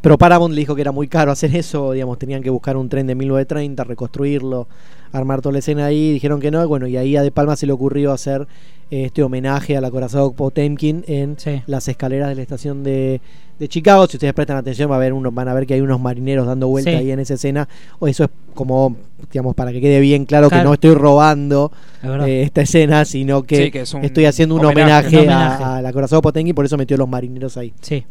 Pero 0.00 0.18
Paramount 0.18 0.54
le 0.54 0.60
dijo 0.60 0.74
que 0.74 0.80
era 0.82 0.92
muy 0.92 1.08
caro 1.08 1.30
hacer 1.32 1.54
eso, 1.56 1.92
digamos, 1.92 2.18
tenían 2.18 2.42
que 2.42 2.50
buscar 2.50 2.76
un 2.76 2.88
tren 2.88 3.06
de 3.06 3.14
1930, 3.14 3.84
reconstruirlo, 3.84 4.68
armar 5.12 5.40
toda 5.40 5.54
la 5.54 5.58
escena 5.60 5.86
ahí, 5.86 6.12
dijeron 6.12 6.40
que 6.40 6.50
no, 6.50 6.62
y 6.62 6.66
bueno, 6.66 6.86
y 6.86 6.96
ahí 6.96 7.16
a 7.16 7.22
De 7.22 7.30
Palma 7.30 7.56
se 7.56 7.66
le 7.66 7.72
ocurrió 7.72 8.12
hacer 8.12 8.46
este 8.90 9.22
homenaje 9.22 9.76
al 9.76 9.84
acorazado 9.84 10.32
Potemkin 10.32 11.04
en 11.06 11.36
Sí. 11.38 11.62
las 11.66 11.88
escaleras 11.88 12.28
de 12.30 12.34
la 12.36 12.42
estación 12.42 12.82
de, 12.82 13.20
de 13.58 13.68
Chicago. 13.68 14.06
Si 14.06 14.16
ustedes 14.16 14.32
prestan 14.32 14.56
atención, 14.56 14.90
va 14.90 14.96
a 14.96 14.98
ver 14.98 15.12
uno, 15.12 15.30
van 15.30 15.46
a 15.48 15.52
ver 15.52 15.66
que 15.66 15.74
hay 15.74 15.82
unos 15.82 16.00
marineros 16.00 16.46
dando 16.46 16.68
vuelta 16.68 16.90
Sí. 16.92 16.96
ahí 16.96 17.10
en 17.10 17.20
esa 17.20 17.34
escena. 17.34 17.68
O 17.98 18.08
eso 18.08 18.24
es 18.24 18.30
como, 18.54 18.96
digamos, 19.30 19.54
para 19.54 19.72
que 19.72 19.82
quede 19.82 20.00
bien 20.00 20.24
claro, 20.24 20.48
que 20.48 20.62
no 20.62 20.72
estoy 20.72 20.94
robando 20.94 21.70
Es 22.02 22.08
eh, 22.28 22.42
esta 22.42 22.62
escena, 22.62 23.04
sino 23.04 23.42
que, 23.42 23.64
Sí, 23.64 23.70
que 23.70 23.80
es 23.82 23.92
un 23.92 24.04
estoy 24.06 24.24
haciendo 24.24 24.54
un 24.54 24.64
homenaje. 24.64 25.08
homenaje, 25.08 25.16
Un 25.16 25.22
homenaje. 25.34 25.64
a- 25.64 25.76
al 25.76 25.86
acorazado 25.86 26.22
Potemkin, 26.22 26.54
por 26.54 26.64
eso 26.64 26.78
metió 26.78 26.96
los 26.96 27.08
marineros 27.08 27.58
ahí. 27.58 27.74
Sí. 27.82 28.04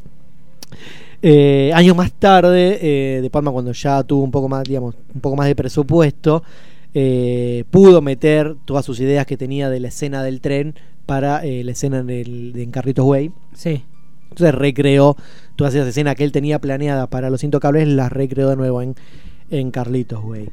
Eh, 1.22 1.72
años 1.74 1.96
más 1.96 2.12
tarde, 2.14 2.80
eh, 2.82 3.22
De 3.22 3.30
Palma 3.30 3.52
cuando 3.52 3.72
ya 3.72 4.04
tuvo 4.04 4.24
un 4.24 4.32
poco 4.32 4.48
más, 4.48 4.64
digamos, 4.64 4.96
un 5.14 5.22
poco 5.22 5.36
más 5.36 5.48
de 5.48 5.56
presupuesto, 5.56 6.44
eh, 6.94 7.64
pudo 7.70 8.02
meter 8.02 8.56
todas 8.66 8.86
sus 8.86 9.00
ideas 9.00 9.26
que 9.26 9.38
tenía 9.38 9.70
de 9.70 9.80
la 9.80 9.90
escena 9.90 10.24
del 10.24 10.42
tren 10.42 10.76
para 11.06 11.46
eh, 11.46 11.64
la 11.64 11.72
escena 11.72 12.00
en, 12.00 12.10
el, 12.10 12.54
en 12.56 12.72
Carlitos 12.72 13.06
Way. 13.06 13.32
Sí. 13.54 13.84
Entonces 14.24 14.56
recreó 14.56 15.16
todas 15.56 15.74
esas 15.74 15.88
escenas 15.88 16.16
que 16.16 16.24
él 16.24 16.32
tenía 16.32 16.60
planeadas 16.60 17.08
para 17.08 17.30
Los 17.30 17.44
Intocables, 17.44 17.88
las 17.88 18.12
recreó 18.12 18.50
de 18.50 18.56
nuevo 18.56 18.82
en, 18.82 18.96
en 19.50 19.72
Carlitos 19.72 20.24
Way. 20.24 20.50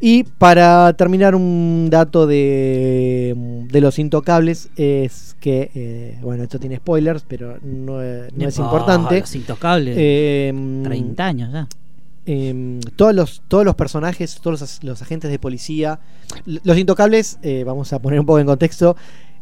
Y 0.00 0.24
para 0.24 0.92
terminar, 0.94 1.34
un 1.34 1.88
dato 1.90 2.26
de, 2.26 3.34
de 3.70 3.80
Los 3.80 3.98
Intocables 3.98 4.68
es 4.76 5.36
que, 5.40 5.70
eh, 5.74 6.18
bueno, 6.22 6.42
esto 6.42 6.58
tiene 6.58 6.76
spoilers, 6.76 7.24
pero 7.26 7.58
no, 7.62 8.02
eh, 8.02 8.28
no 8.36 8.48
es 8.48 8.58
Ah, 8.58 8.62
importante. 8.62 9.20
Los 9.20 9.34
intocables. 9.34 9.96
Eh, 9.98 10.52
30 10.84 11.26
años 11.26 11.52
ya. 11.52 11.68
eh, 12.26 12.80
todos 12.96 13.14
los 13.14 13.42
todos 13.48 13.64
los 13.64 13.74
personajes, 13.74 14.38
todos 14.40 14.60
los, 14.60 14.84
los 14.84 15.02
agentes 15.02 15.30
de 15.30 15.38
policía, 15.38 15.98
los 16.46 16.78
intocables, 16.78 17.38
eh, 17.42 17.64
vamos 17.64 17.92
a 17.92 17.98
poner 17.98 18.20
un 18.20 18.26
poco 18.26 18.38
en 18.40 18.46
contexto, 18.46 18.96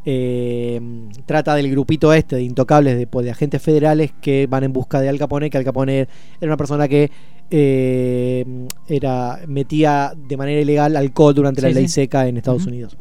eh, 0.04 0.80
trata 1.26 1.54
del 1.54 1.70
grupito 1.70 2.12
este 2.12 2.34
de 2.36 2.42
intocables 2.42 2.96
de, 2.98 3.06
de 3.22 3.30
agentes 3.30 3.62
federales 3.62 4.10
que 4.20 4.48
van 4.48 4.64
en 4.64 4.72
busca 4.72 5.00
de 5.00 5.08
Al 5.08 5.18
Capone, 5.18 5.48
que 5.48 5.58
Al 5.58 5.64
Capone 5.64 6.00
era 6.00 6.08
una 6.50 6.56
persona 6.56 6.88
que 6.88 7.10
eh, 7.54 8.44
era 8.88 9.40
metía 9.46 10.14
de 10.16 10.36
manera 10.38 10.60
ilegal 10.60 10.96
alcohol 10.96 11.34
durante 11.34 11.60
la 11.62 11.68
ley 11.68 11.86
sí. 11.86 11.94
seca 11.94 12.26
en 12.26 12.38
Estados. 12.38 12.66
Unidos. 12.66 12.96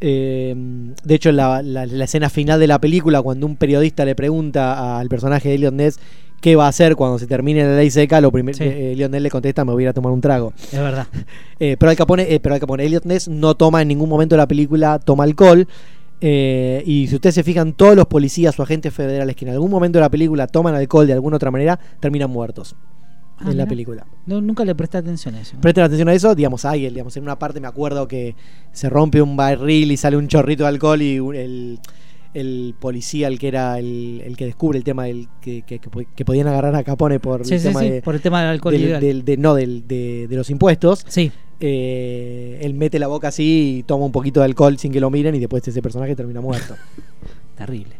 Eh, 0.00 0.54
de 1.04 1.14
hecho, 1.14 1.32
la, 1.32 1.62
la- 1.62 1.86
la 1.86 2.04
escena 2.04 2.28
final 2.28 2.60
de 2.60 2.66
la 2.66 2.80
película, 2.80 3.22
cuando 3.22 3.46
un 3.46 3.56
periodista 3.56 4.04
le 4.04 4.14
pregunta 4.14 4.98
al 4.98 5.08
personaje 5.08 5.48
de 5.48 5.54
Elliot 5.54 5.72
Ness 5.74 5.98
qué 6.40 6.56
va 6.56 6.66
a 6.66 6.68
hacer 6.68 6.94
cuando 6.94 7.18
se 7.18 7.26
termine 7.26 7.64
la 7.64 7.76
ley 7.76 7.90
seca, 7.90 8.20
lo 8.20 8.30
primero 8.30 8.58
Sí. 8.58 8.64
eh, 8.66 9.08
Ness 9.10 9.22
le 9.22 9.30
contesta, 9.30 9.64
me 9.64 9.72
voy 9.72 9.86
a 9.86 9.92
tomar 9.94 10.12
un 10.12 10.20
trago. 10.20 10.52
Es 10.72 10.78
verdad. 10.78 11.06
Eh, 11.60 11.76
pero 11.78 11.88
Al 11.90 11.96
Capone, 11.96 12.40
pero 12.42 12.54
Al 12.54 12.60
Capone, 12.60 12.84
Elliot 12.84 13.04
Ness 13.04 13.28
no 13.28 13.54
toma 13.54 13.80
en 13.80 13.88
ningún 13.88 14.08
momento 14.08 14.34
de 14.34 14.38
la 14.40 14.48
película, 14.48 14.98
toma 14.98 15.24
alcohol. 15.24 15.66
y 16.20 17.06
si 17.08 17.14
ustedes 17.14 17.36
se 17.36 17.42
fijan, 17.44 17.72
todos 17.74 17.94
los 17.96 18.06
policías 18.06 18.58
o 18.58 18.62
agentes 18.64 18.92
federales 18.92 19.36
que 19.36 19.44
en 19.46 19.52
algún 19.52 19.70
momento 19.70 19.98
de 19.98 20.02
la 20.02 20.10
película 20.10 20.46
toman 20.48 20.74
alcohol 20.74 21.06
de 21.06 21.12
alguna 21.14 21.36
otra 21.36 21.50
manera, 21.52 21.78
terminan 22.00 22.28
muertos 22.30 22.74
Ah, 23.38 23.50
en 23.50 23.56
la 23.56 23.66
película. 23.66 24.06
No, 24.26 24.40
nunca 24.40 24.64
le 24.64 24.74
presté 24.74 24.98
atención 24.98 25.34
a 25.34 25.40
eso. 25.40 25.56
Presten 25.60 25.84
atención 25.84 26.08
a 26.08 26.14
eso, 26.14 26.34
digamos, 26.34 26.64
hay, 26.64 26.88
digamos, 26.88 27.16
en 27.16 27.24
una 27.24 27.38
parte 27.38 27.60
me 27.60 27.66
acuerdo 27.66 28.06
que 28.06 28.36
se 28.72 28.88
rompe 28.88 29.20
un 29.20 29.36
barril 29.36 29.90
y 29.92 29.96
sale 29.96 30.16
un 30.16 30.28
chorrito 30.28 30.62
de 30.62 30.68
alcohol 30.68 31.02
y 31.02 31.16
el, 31.16 31.80
el 32.32 32.74
policía, 32.78 33.26
el 33.28 33.38
que 33.38 33.48
era 33.48 33.78
el, 33.78 34.22
el 34.24 34.36
que 34.36 34.44
descubre 34.46 34.78
el 34.78 34.84
tema 34.84 35.04
del 35.04 35.28
que, 35.40 35.62
que- 35.62 35.78
que 35.80 35.90
po- 35.90 36.02
que 36.14 36.24
podían 36.24 36.46
agarrar 36.46 36.74
a 36.76 36.84
Capone 36.84 37.18
por 37.20 37.44
Sí, 37.44 37.54
el 37.54 37.60
sí, 37.60 37.66
tema 37.68 37.80
sí, 37.80 37.90
de, 37.90 38.02
por 38.02 38.14
el 38.14 38.20
tema 38.20 38.40
del 38.40 38.50
alcohol 38.50 38.72
del- 38.72 39.00
del- 39.00 39.24
de- 39.24 39.36
no, 39.36 39.54
del, 39.54 39.86
de, 39.88 40.26
de 40.28 40.36
los 40.36 40.48
impuestos. 40.50 41.04
Sí, 41.08 41.30
eh, 41.60 42.58
él 42.62 42.74
mete 42.74 42.98
la 42.98 43.06
boca 43.08 43.28
así 43.28 43.78
y 43.78 43.82
toma 43.82 44.04
un 44.06 44.12
poquito 44.12 44.40
de 44.40 44.46
alcohol 44.46 44.78
sin 44.78 44.92
que 44.92 45.00
lo 45.00 45.10
miren 45.10 45.34
y 45.34 45.38
después 45.40 45.66
ese 45.66 45.82
personaje 45.82 46.14
termina 46.14 46.40
muerto. 46.40 46.74
terrible. 47.56 47.96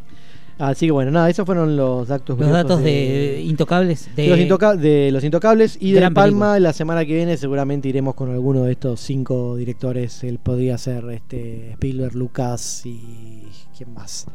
Así 0.57 0.85
que 0.85 0.91
bueno, 0.93 1.11
nada, 1.11 1.29
esos 1.29 1.45
fueron 1.45 1.75
los 1.75 2.07
datos 2.07 2.39
Los 2.39 2.49
datos 2.49 2.81
de, 2.81 3.41
intocables 3.45 4.07
de, 4.15 4.23
de 4.23 4.29
los, 4.29 4.39
intoca- 4.39 4.75
de 4.77 5.11
Los 5.11 5.23
Intocables 5.25 5.77
y 5.81 5.91
de 5.91 5.99
Palma 6.11 6.23
película. 6.53 6.59
la 6.61 6.71
semana 6.73 7.05
que 7.05 7.13
viene 7.13 7.35
seguramente 7.35 7.89
iremos 7.89 8.15
con 8.15 8.31
alguno 8.31 8.63
de 8.63 8.71
estos 8.71 9.01
cinco 9.01 9.57
directores. 9.57 10.23
Él 10.23 10.39
podría 10.41 10.77
ser 10.77 11.09
este 11.09 11.71
Spielberg, 11.71 12.15
Lucas 12.15 12.83
y 12.85 13.47
quién 13.77 13.93
más. 13.93 14.27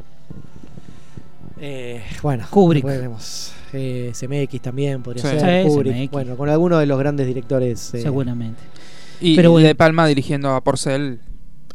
Eh, 1.59 2.03
bueno, 2.23 2.47
Kubrick. 2.51 2.85
veremos. 2.85 3.53
Eh, 3.73 4.13
CMX 4.15 4.61
también 4.63 5.03
podría 5.03 5.23
Sí. 5.23 5.29
ser. 5.39 5.63
Sí, 5.65 5.69
Kubrick. 5.69 5.95
CMX. 5.95 6.11
Bueno, 6.13 6.37
con 6.37 6.49
alguno 6.49 6.79
de 6.79 6.87
los 6.87 6.99
grandes 6.99 7.27
directores. 7.27 7.95
eh, 7.95 8.03
seguramente. 8.03 8.61
Y 9.21 9.37
Pero 9.37 9.53
bueno. 9.53 9.67
De 9.69 9.75
Palma 9.75 10.07
dirigiendo 10.07 10.51
a 10.55 10.63
Porcel. 10.63 11.21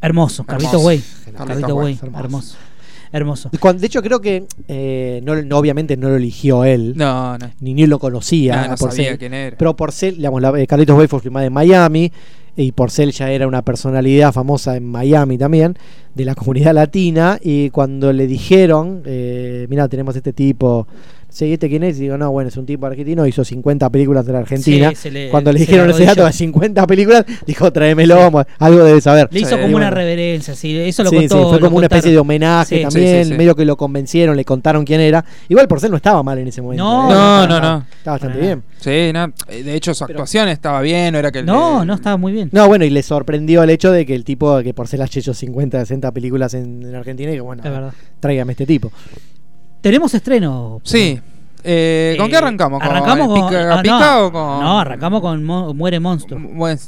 Hermoso, 0.02 0.44
Carlito 0.44 0.78
Hermoso. 0.78 1.04
Carlitos 1.24 1.48
Carlito 1.48 1.82
hermoso. 1.88 2.06
hermoso. 2.20 2.58
Hermoso. 3.16 3.50
Cuando- 3.60 3.80
de 3.82 3.88
hecho, 3.88 4.02
creo 4.02 4.20
que 4.22 4.46
eh, 4.68 5.22
no, 5.24 5.42
no- 5.42 5.58
obviamente 5.58 5.96
no 5.98 6.10
lo 6.10 6.16
eligió 6.18 6.64
él. 6.66 6.94
No, 6.96 7.38
no. 7.38 7.50
Ni 7.62 7.74
ni 7.74 7.88
lo 7.88 7.98
conocía. 8.00 8.64
No, 8.64 8.68
no 8.70 8.78
sabía 8.78 9.18
quién 9.18 9.34
era. 9.34 9.58
Pero 9.58 9.76
Porcel, 9.76 10.18
digamos, 10.18 10.42
la, 10.42 10.50
eh, 10.60 10.68
Carlitos 10.68 10.98
Way 10.98 11.08
fue 11.08 11.20
filmada 11.22 11.46
en 11.46 11.54
Miami. 11.54 12.12
Y 12.58 12.72
Porcel 12.72 13.12
ya 13.12 13.30
era 13.32 13.48
una 13.48 13.62
personalidad 13.64 14.32
famosa 14.32 14.78
en 14.78 14.86
Miami 14.86 15.38
también, 15.38 15.78
de 16.14 16.24
la 16.26 16.36
comunidad 16.36 16.74
latina. 16.74 17.38
Y 17.42 17.70
cuando 17.70 18.12
le 18.14 18.28
dijeron, 18.28 19.02
eh, 19.06 19.66
mira, 19.70 19.88
tenemos 19.90 20.16
este 20.16 20.32
tipo, 20.34 20.88
¿sí, 21.36 21.52
este 21.52 21.68
quién 21.68 21.84
es? 21.84 21.98
Y 21.98 22.04
digo, 22.04 22.18
no, 22.18 22.32
bueno, 22.32 22.48
es 22.48 22.56
un 22.56 22.66
tipo 22.66 22.86
argentino, 22.86 23.28
hizo 23.28 23.44
50 23.44 23.90
películas 23.90 24.26
de 24.26 24.32
la 24.34 24.40
Argentina. 24.40 24.90
Sí, 24.92 24.96
se 24.96 25.12
le- 25.12 25.30
cuando 25.30 25.52
le 25.52 25.60
dijeron 25.60 25.90
ese 25.90 26.06
dato 26.06 26.26
de 26.26 26.32
50 26.32 26.88
películas, 26.88 27.26
dijo, 27.46 27.72
tráemelo, 27.74 28.32
mo- 28.32 28.46
algo 28.60 28.84
debe 28.86 29.02
saber. 29.02 29.28
Le 29.32 29.42
hizo 29.42 29.56
Sí, 29.58 29.62
como 29.62 29.76
una 29.76 29.90
reverencia, 29.90 30.56
sí, 30.56 30.78
eso 30.80 31.04
lo 31.04 31.10
Sí, 31.10 31.16
contó. 31.18 31.38
sí, 31.44 31.50
fue 31.50 31.60
como 31.60 31.78
una 31.78 31.88
especie 31.88 32.12
de 32.12 32.18
homenaje 32.18 32.78
Sí. 32.78 32.82
también, 32.84 33.18
Sí, 33.18 33.24
sí, 33.26 33.32
sí. 33.32 33.38
medio 33.38 33.54
que 33.56 33.66
lo 33.66 33.76
convencieron, 33.76 34.36
le 34.38 34.46
contaron 34.46 34.86
quién 34.86 35.02
era. 35.02 35.26
Igual 35.50 35.68
Porcel 35.68 35.92
no 35.92 35.98
estaba 35.98 36.24
mal 36.24 36.38
en 36.40 36.48
ese 36.48 36.62
momento. 36.62 36.84
No, 36.84 37.10
¿eh? 37.10 37.14
no, 37.14 37.48
no, 37.48 37.60
no. 37.60 37.86
Estaba 37.98 38.16
bastante 38.18 38.40
bien. 38.40 38.64
Sí, 38.80 39.12
no. 39.14 39.26
eh, 39.50 39.64
De 39.64 39.76
hecho, 39.76 39.94
su 39.94 40.06
Pero- 40.06 40.18
actuación 40.20 40.48
estaba 40.48 40.80
bien, 40.82 41.12
no 41.14 41.20
era 41.20 41.32
que. 41.32 41.44
No, 41.44 41.82
le- 41.82 41.86
no, 41.88 41.94
estaba 41.96 42.18
muy 42.18 42.32
bien. 42.32 42.50
No, 42.54 42.68
bueno, 42.68 42.86
y 42.86 42.90
le 42.90 43.04
sorprendió 43.04 43.64
el 43.64 43.70
hecho 43.72 43.92
de 43.92 44.06
que 44.06 44.16
el 44.16 44.24
tipo, 44.24 44.62
que 44.62 44.74
Porcel 44.74 45.02
haya 45.02 45.20
hecho 45.20 45.34
50, 45.34 45.80
60 45.80 46.12
películas 46.12 46.54
en, 46.54 46.84
en 46.84 46.96
Argentina, 46.96 47.32
y 47.32 47.36
que 47.36 47.42
bueno, 47.42 47.62
tráigame 48.22 48.54
este 48.54 48.66
tipo. 48.66 48.92
Tenemos 49.86 50.12
estreno. 50.16 50.82
Sí. 50.84 51.20
Eh, 51.64 52.16
¿Con 52.18 52.26
Eh, 52.26 52.30
qué 52.32 52.38
arrancamos? 52.38 52.80
¿Con 52.82 52.90
arrancamos 52.90 53.28
con. 53.28 53.50
Pica, 53.50 53.72
ah, 53.78 53.82
Pica 53.84 54.00
no, 54.00 54.26
o 54.26 54.32
con.? 54.32 54.60
No, 54.62 54.80
arrancamos 54.80 55.22
con 55.22 55.44
Mo- 55.44 55.76
Muere 55.76 56.00
Monstruo. 56.00 56.40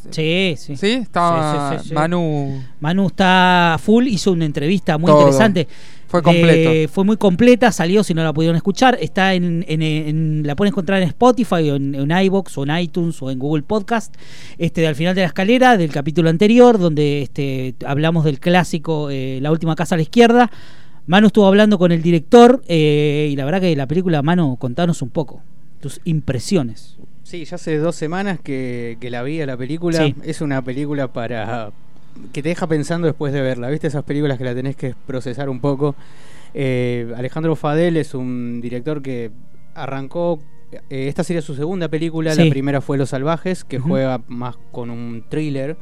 Sí, 0.10 0.56
sí. 0.57 0.76
¿Sí? 0.76 0.88
Estaba 0.94 1.78
Sí, 1.78 1.90
sí. 1.90 1.94
Manu. 1.94 2.60
Manu 2.80 3.06
está 3.06 3.78
full, 3.80 4.07
hizo 4.07 4.32
una 4.32 4.45
entrevista 4.45 4.98
muy 4.98 5.11
Todo. 5.11 5.19
interesante. 5.19 5.68
Fue 6.07 6.24
completo. 6.24 6.72
Eh, 6.72 6.88
fue 6.91 7.03
muy 7.03 7.18
completa, 7.18 7.72
salió 7.72 8.03
si 8.03 8.15
no 8.15 8.24
la 8.24 8.34
pudieron 8.34 8.56
escuchar. 8.56 8.98
Está 8.99 9.36
en, 9.36 9.64
en- 9.68 9.84
en- 9.84 10.41
la 10.48 10.56
pueden 10.56 10.72
encontrar 10.74 10.99
en 11.03 11.10
Spotify, 11.10 11.69
o 11.69 11.76
en, 11.76 11.94
en 11.94 12.10
iBox, 12.11 12.57
o 12.57 12.64
en 12.64 12.76
iTunes, 12.80 13.22
o 13.22 13.30
en 13.30 13.38
Google 13.38 13.61
Podcast. 13.61 14.15
Este, 14.57 14.88
al 14.88 14.95
final 14.95 15.14
de 15.14 15.22
la 15.22 15.28
escalera, 15.28 15.78
del 15.78 15.91
capítulo 15.91 16.32
anterior, 16.32 16.80
donde 16.80 17.22
este, 17.22 17.76
hablamos 17.86 18.26
del 18.26 18.40
clásico 18.40 19.11
eh, 19.11 19.38
La 19.40 19.52
última 19.52 19.76
casa 19.76 19.94
a 19.94 19.98
la 19.98 20.02
izquierda. 20.02 20.49
Manu 21.07 21.27
estuvo 21.27 21.47
hablando 21.47 21.77
con 21.79 21.91
el 21.91 22.01
director 22.01 22.61
eh, 22.67 23.29
y 23.31 23.35
la 23.35 23.45
verdad 23.45 23.61
que 23.61 23.75
la 23.75 23.88
película, 23.88 24.21
Manu, 24.21 24.57
contanos 24.57 25.01
un 25.01 25.09
poco 25.09 25.41
tus 25.79 26.01
impresiones. 26.03 26.97
Sí, 27.23 27.43
ya 27.45 27.55
hace 27.55 27.77
dos 27.77 27.95
semanas 27.95 28.39
que, 28.41 28.97
que 28.99 29.09
la 29.09 29.23
vi 29.23 29.41
a 29.41 29.45
la 29.45 29.57
película. 29.57 29.97
Sí. 30.05 30.15
Es 30.23 30.41
una 30.41 30.61
película 30.61 31.11
para 31.11 31.71
que 32.34 32.41
te 32.41 32.49
deja 32.49 32.67
pensando 32.67 33.07
después 33.07 33.31
de 33.34 33.41
verla. 33.41 33.69
¿Viste 33.69 33.88
esas 33.88 34.03
películas 34.03 34.38
que 34.38 34.43
la 34.43 34.55
tenés 34.55 34.75
que 34.75 34.95
procesar 35.05 35.49
un 35.49 35.59
poco? 35.59 35.95
Eh, 36.53 37.13
Alejandro 37.15 37.55
Fadel 37.55 37.97
es 37.97 38.13
un 38.13 38.59
director 38.61 39.01
que 39.01 39.31
arrancó. 39.75 40.39
eh, 40.89 41.07
esta 41.07 41.23
sería 41.23 41.41
su 41.41 41.53
segunda 41.55 41.88
película. 41.89 42.34
Sí. 42.34 42.43
La 42.43 42.49
primera 42.49 42.81
fue 42.81 42.97
Los 42.97 43.09
Salvajes, 43.09 43.63
que 43.63 43.77
juega 43.79 44.21
más 44.27 44.55
con 44.71 44.89
un 44.89 45.23
thriller. 45.29 45.77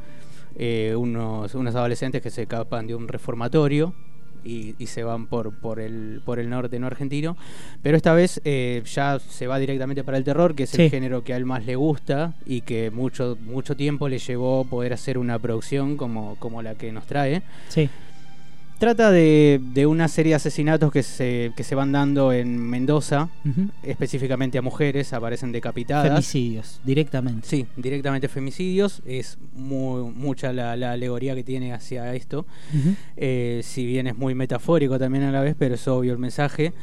eh, 0.58 0.94
unos, 0.96 1.54
unos 1.54 1.74
adolescentes 1.74 2.22
que 2.22 2.30
se 2.30 2.42
escapan 2.42 2.86
de 2.86 2.94
un 2.94 3.08
reformatorio 3.08 3.94
y, 4.46 4.74
y 4.78 4.86
se 4.86 5.02
van 5.02 5.26
por, 5.26 5.52
por, 5.52 5.80
el, 5.80 6.20
por 6.24 6.38
el 6.38 6.48
norte 6.48 6.78
no 6.78 6.86
argentino. 6.86 7.36
Pero 7.82 7.96
esta 7.96 8.12
vez 8.14 8.40
eh, 8.44 8.82
ya 8.86 9.18
se 9.18 9.46
va 9.46 9.58
directamente 9.58 10.04
para 10.04 10.18
el 10.18 10.24
terror, 10.24 10.54
que 10.54 10.62
es 10.64 10.70
Sí. 10.70 10.82
el 10.84 10.90
género 10.90 11.24
que 11.24 11.34
a 11.34 11.36
él 11.36 11.44
más 11.44 11.66
le 11.66 11.76
gusta 11.76 12.34
y 12.46 12.60
que 12.62 12.90
mucho, 12.90 13.36
mucho 13.40 13.76
tiempo 13.76 14.08
le 14.08 14.18
llevó 14.18 14.64
poder 14.64 14.92
hacer 14.92 15.18
una 15.18 15.38
producción 15.38 15.96
como, 15.96 16.36
como 16.38 16.62
la 16.62 16.74
que 16.74 16.92
nos 16.92 17.06
trae. 17.06 17.42
Sí, 17.68 17.88
Trata 18.78 19.10
de, 19.10 19.58
de 19.72 19.86
una 19.86 20.06
serie 20.06 20.30
de 20.32 20.34
asesinatos 20.36 20.92
que 20.92 21.02
se, 21.02 21.52
que 21.56 21.64
se 21.64 21.74
van 21.74 21.92
dando 21.92 22.30
en 22.32 22.58
Mendoza, 22.58 23.30
específicamente 23.82 24.58
a 24.58 24.62
mujeres, 24.62 25.14
aparecen 25.14 25.50
decapitadas. 25.50 26.08
femicidios, 26.10 26.80
directamente. 26.84 27.46
Sí, 27.48 27.66
directamente 27.76 28.28
femicidios. 28.28 29.00
Es 29.06 29.38
muy, 29.54 30.10
mucha 30.12 30.52
la, 30.52 30.76
la 30.76 30.92
alegoría 30.92 31.34
que 31.34 31.42
tiene 31.42 31.72
hacia 31.72 32.14
esto. 32.14 32.44
Eh, 33.16 33.60
si 33.64 33.86
bien 33.86 34.08
es 34.08 34.16
muy 34.18 34.34
metafórico 34.34 34.98
también 34.98 35.24
a 35.24 35.32
la 35.32 35.40
vez, 35.40 35.56
pero 35.58 35.76
es 35.76 35.88
obvio 35.88 36.12
el 36.12 36.18
mensaje. 36.18 36.74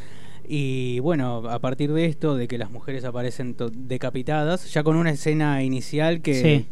Y 0.47 0.99
bueno, 0.99 1.47
a 1.49 1.59
partir 1.59 1.93
de 1.93 2.05
esto, 2.05 2.35
de 2.35 2.47
que 2.47 2.57
las 2.57 2.71
mujeres 2.71 3.05
aparecen 3.05 3.55
decapitadas, 3.71 4.73
ya 4.73 4.83
con 4.83 4.95
una 4.97 5.11
escena 5.11 5.61
inicial 5.63 6.21
que, 6.21 6.33
Sí. 6.41 6.65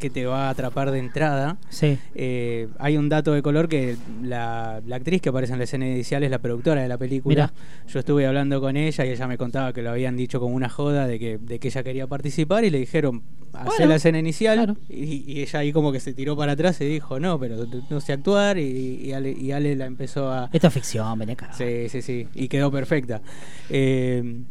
Que 0.00 0.10
te 0.10 0.26
va 0.26 0.48
a 0.48 0.50
atrapar 0.50 0.90
de 0.90 0.98
entrada. 0.98 1.58
Sí. 1.68 1.96
Eh, 2.16 2.66
hay 2.80 2.96
un 2.96 3.08
dato 3.08 3.32
de 3.32 3.42
color 3.42 3.68
que 3.68 3.96
la, 4.22 4.80
la 4.86 4.96
actriz 4.96 5.22
que 5.22 5.28
aparece 5.28 5.52
en 5.52 5.58
la 5.58 5.64
escena 5.64 5.86
inicial 5.86 6.24
es 6.24 6.30
la 6.32 6.38
productora 6.40 6.82
de 6.82 6.88
la 6.88 6.98
película. 6.98 7.52
Yo 7.86 8.00
estuve 8.00 8.26
hablando 8.26 8.60
con 8.60 8.76
ella 8.76 9.04
y 9.06 9.10
ella 9.10 9.28
me 9.28 9.38
contaba 9.38 9.72
que 9.72 9.82
lo 9.82 9.90
habían 9.90 10.16
dicho 10.16 10.40
como 10.40 10.54
una 10.56 10.68
joda 10.68 11.06
de 11.06 11.18
que, 11.20 11.38
de 11.38 11.58
que 11.60 11.68
ella 11.68 11.84
quería 11.84 12.06
participar 12.08 12.64
y 12.64 12.70
le 12.70 12.78
dijeron, 12.78 13.22
hacer 13.52 13.66
Bueno, 13.66 13.86
la 13.90 13.94
escena 13.96 14.18
inicial. 14.18 14.56
claro. 14.56 14.76
Y, 14.88 15.24
y 15.30 15.40
ella 15.42 15.58
ahí 15.60 15.72
como 15.72 15.92
que 15.92 16.00
se 16.00 16.12
tiró 16.14 16.36
para 16.36 16.52
atrás 16.52 16.80
y 16.80 16.86
dijo, 16.86 17.20
no, 17.20 17.38
pero 17.38 17.66
no 17.90 18.00
sé 18.00 18.12
actuar. 18.14 18.58
Y, 18.58 19.00
y 19.04 19.12
Ale, 19.12 19.30
y 19.32 19.52
Ale 19.52 19.76
la 19.76 19.86
empezó 19.86 20.32
a... 20.32 20.48
Esta 20.52 20.68
es 20.68 20.74
ficción, 20.74 21.18
ven 21.18 21.30
acá. 21.30 21.52
Sí, 21.52 21.88
sí, 21.88 22.00
sí. 22.02 22.26
Y 22.34 22.48
quedó 22.48 22.70
perfecta. 22.70 23.20
Eh, 23.68 24.42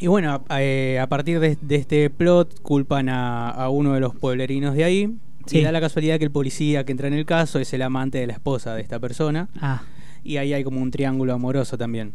y 0.00 0.06
bueno, 0.06 0.42
a, 0.48 0.62
eh, 0.62 0.98
a 0.98 1.06
partir 1.08 1.38
de, 1.40 1.56
de 1.60 1.76
este 1.76 2.10
plot 2.10 2.60
culpan 2.62 3.08
a, 3.08 3.50
a 3.50 3.68
uno 3.68 3.92
de 3.94 4.00
los 4.00 4.14
pueblerinos 4.14 4.74
de 4.74 4.84
ahí. 4.84 5.16
Sí. 5.46 5.58
Y 5.58 5.62
da 5.62 5.72
la 5.72 5.80
casualidad 5.80 6.18
que 6.18 6.24
el 6.24 6.30
policía 6.30 6.84
que 6.84 6.92
entra 6.92 7.08
en 7.08 7.14
el 7.14 7.24
caso 7.24 7.58
es 7.58 7.72
el 7.72 7.82
amante 7.82 8.18
de 8.18 8.26
la 8.26 8.34
esposa 8.34 8.74
de 8.74 8.82
esta 8.82 8.98
persona. 8.98 9.48
Ah, 9.60 9.82
Y 10.22 10.36
ahí 10.36 10.52
hay 10.52 10.62
como 10.64 10.80
un 10.80 10.90
triángulo 10.90 11.32
amoroso 11.32 11.78
también. 11.78 12.12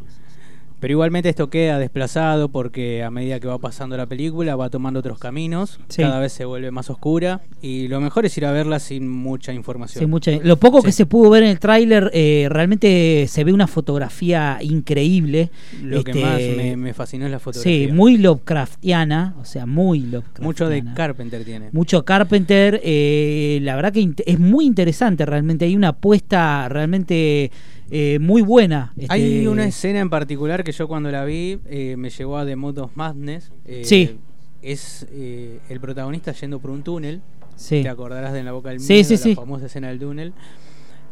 Pero 0.85 0.91
igualmente 0.91 1.29
esto 1.29 1.49
queda 1.49 1.79
desplazado 1.79 2.49
porque 2.49 3.01
a 3.03 3.09
medida 3.09 3.39
que 3.39 3.47
va 3.47 3.57
pasando 3.57 3.97
la 3.97 4.05
película 4.05 4.55
va 4.55 4.69
tomando 4.69 4.99
otros 4.99 5.17
caminos, 5.17 5.79
Sí. 5.87 6.03
cada 6.03 6.19
vez 6.19 6.31
se 6.31 6.45
vuelve 6.45 6.69
más 6.69 6.91
oscura 6.91 7.41
y 7.59 7.87
lo 7.87 7.99
mejor 8.01 8.27
es 8.27 8.37
ir 8.37 8.45
a 8.45 8.51
verla 8.51 8.77
sin 8.77 9.09
mucha 9.09 9.51
información. 9.51 10.03
sí, 10.03 10.05
mucha- 10.05 10.33
Lo 10.43 10.57
poco 10.57 10.83
que 10.83 10.91
se 10.91 11.07
pudo 11.07 11.31
ver 11.31 11.41
en 11.41 11.49
el 11.49 11.59
tráiler, 11.59 12.11
eh, 12.13 12.45
realmente 12.51 13.25
se 13.27 13.43
ve 13.43 13.51
una 13.51 13.65
fotografía 13.65 14.59
increíble. 14.61 15.49
Lo 15.81 16.03
que 16.03 16.11
Este, 16.11 16.23
más 16.23 16.39
me, 16.55 16.77
me 16.77 16.93
fascinó 16.93 17.25
es 17.25 17.31
la 17.31 17.39
fotografía. 17.39 17.87
Sí, 17.87 17.91
muy 17.91 18.19
Lovecraftiana, 18.19 19.33
o 19.41 19.45
sea, 19.45 19.65
muy 19.65 20.01
Lovecraftiana. 20.01 20.45
Mucho 20.45 20.69
de 20.69 20.83
Carpenter 20.93 21.43
tiene. 21.43 21.69
Mucho 21.71 22.05
Carpenter, 22.05 22.79
eh, 22.83 23.57
la 23.63 23.75
verdad 23.75 23.91
que 23.91 24.07
es 24.23 24.39
muy 24.39 24.65
interesante 24.67 25.25
realmente, 25.25 25.65
hay 25.65 25.75
una 25.75 25.87
apuesta 25.89 26.69
realmente 26.69 27.49
eh, 27.91 28.19
muy 28.19 28.41
buena. 28.41 28.93
Hay 29.09 29.37
este, 29.37 29.49
una 29.49 29.65
escena 29.65 29.99
en 29.99 30.09
particular 30.09 30.63
que 30.63 30.71
yo 30.71 30.87
cuando 30.87 31.11
la 31.11 31.25
vi 31.25 31.59
eh, 31.65 31.95
me 31.97 32.09
llevó 32.09 32.37
a 32.37 32.45
The 32.45 32.55
Mood 32.55 32.77
of 32.79 32.95
Madness. 32.95 33.51
eh, 33.65 33.81
Sí. 33.85 34.17
Es 34.61 35.05
eh, 35.11 35.59
el 35.69 35.79
protagonista 35.79 36.31
yendo 36.31 36.59
por 36.59 36.71
un 36.71 36.81
túnel. 36.83 37.21
Sí. 37.55 37.83
Te 37.83 37.89
acordarás 37.89 38.33
de 38.33 38.39
En 38.39 38.45
la 38.45 38.51
boca 38.51 38.69
del 38.69 38.79
miedo, 38.79 39.03
sí, 39.03 39.13
la 39.13 39.17
sí. 39.17 39.35
famosa 39.35 39.67
escena 39.67 39.89
del 39.89 39.99
túnel. 39.99 40.33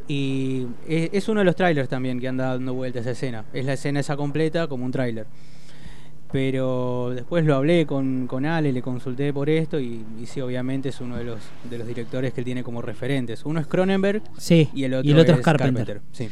Y 0.07 0.65
es, 0.87 1.09
es 1.13 1.29
uno 1.29 1.39
de 1.41 1.45
los 1.45 1.55
trailers 1.55 1.87
también 1.87 2.19
que 2.19 2.27
anda 2.27 2.47
dando 2.47 2.73
vuelta 2.73 2.99
esa 2.99 3.11
escena. 3.11 3.45
Es 3.53 3.65
la 3.65 3.73
escena 3.73 3.99
esa 3.99 4.17
completa 4.17 4.67
como 4.67 4.85
un 4.85 4.91
tráiler. 4.91 5.27
Pero 6.31 7.11
después 7.13 7.45
lo 7.45 7.55
hablé 7.55 7.85
con, 7.85 8.25
con 8.25 8.43
Ale, 8.45 8.73
le 8.73 8.81
consulté 8.81 9.31
por 9.31 9.51
esto 9.51 9.79
y, 9.79 10.03
y 10.19 10.25
sí, 10.25 10.41
obviamente 10.41 10.89
es 10.89 10.99
uno 10.99 11.15
de 11.15 11.25
los, 11.25 11.37
de 11.69 11.77
los 11.77 11.87
directores 11.87 12.33
que 12.33 12.41
él 12.41 12.45
tiene 12.45 12.63
como 12.63 12.81
referentes. 12.81 13.45
Uno 13.45 13.59
es 13.59 13.67
Cronenberg 13.67 14.23
Sí, 14.39 14.67
y 14.73 14.83
el 14.83 14.95
otro, 14.95 15.35
es 15.35 15.41
Carpenter. 15.41 16.01
Sí. 16.11 16.29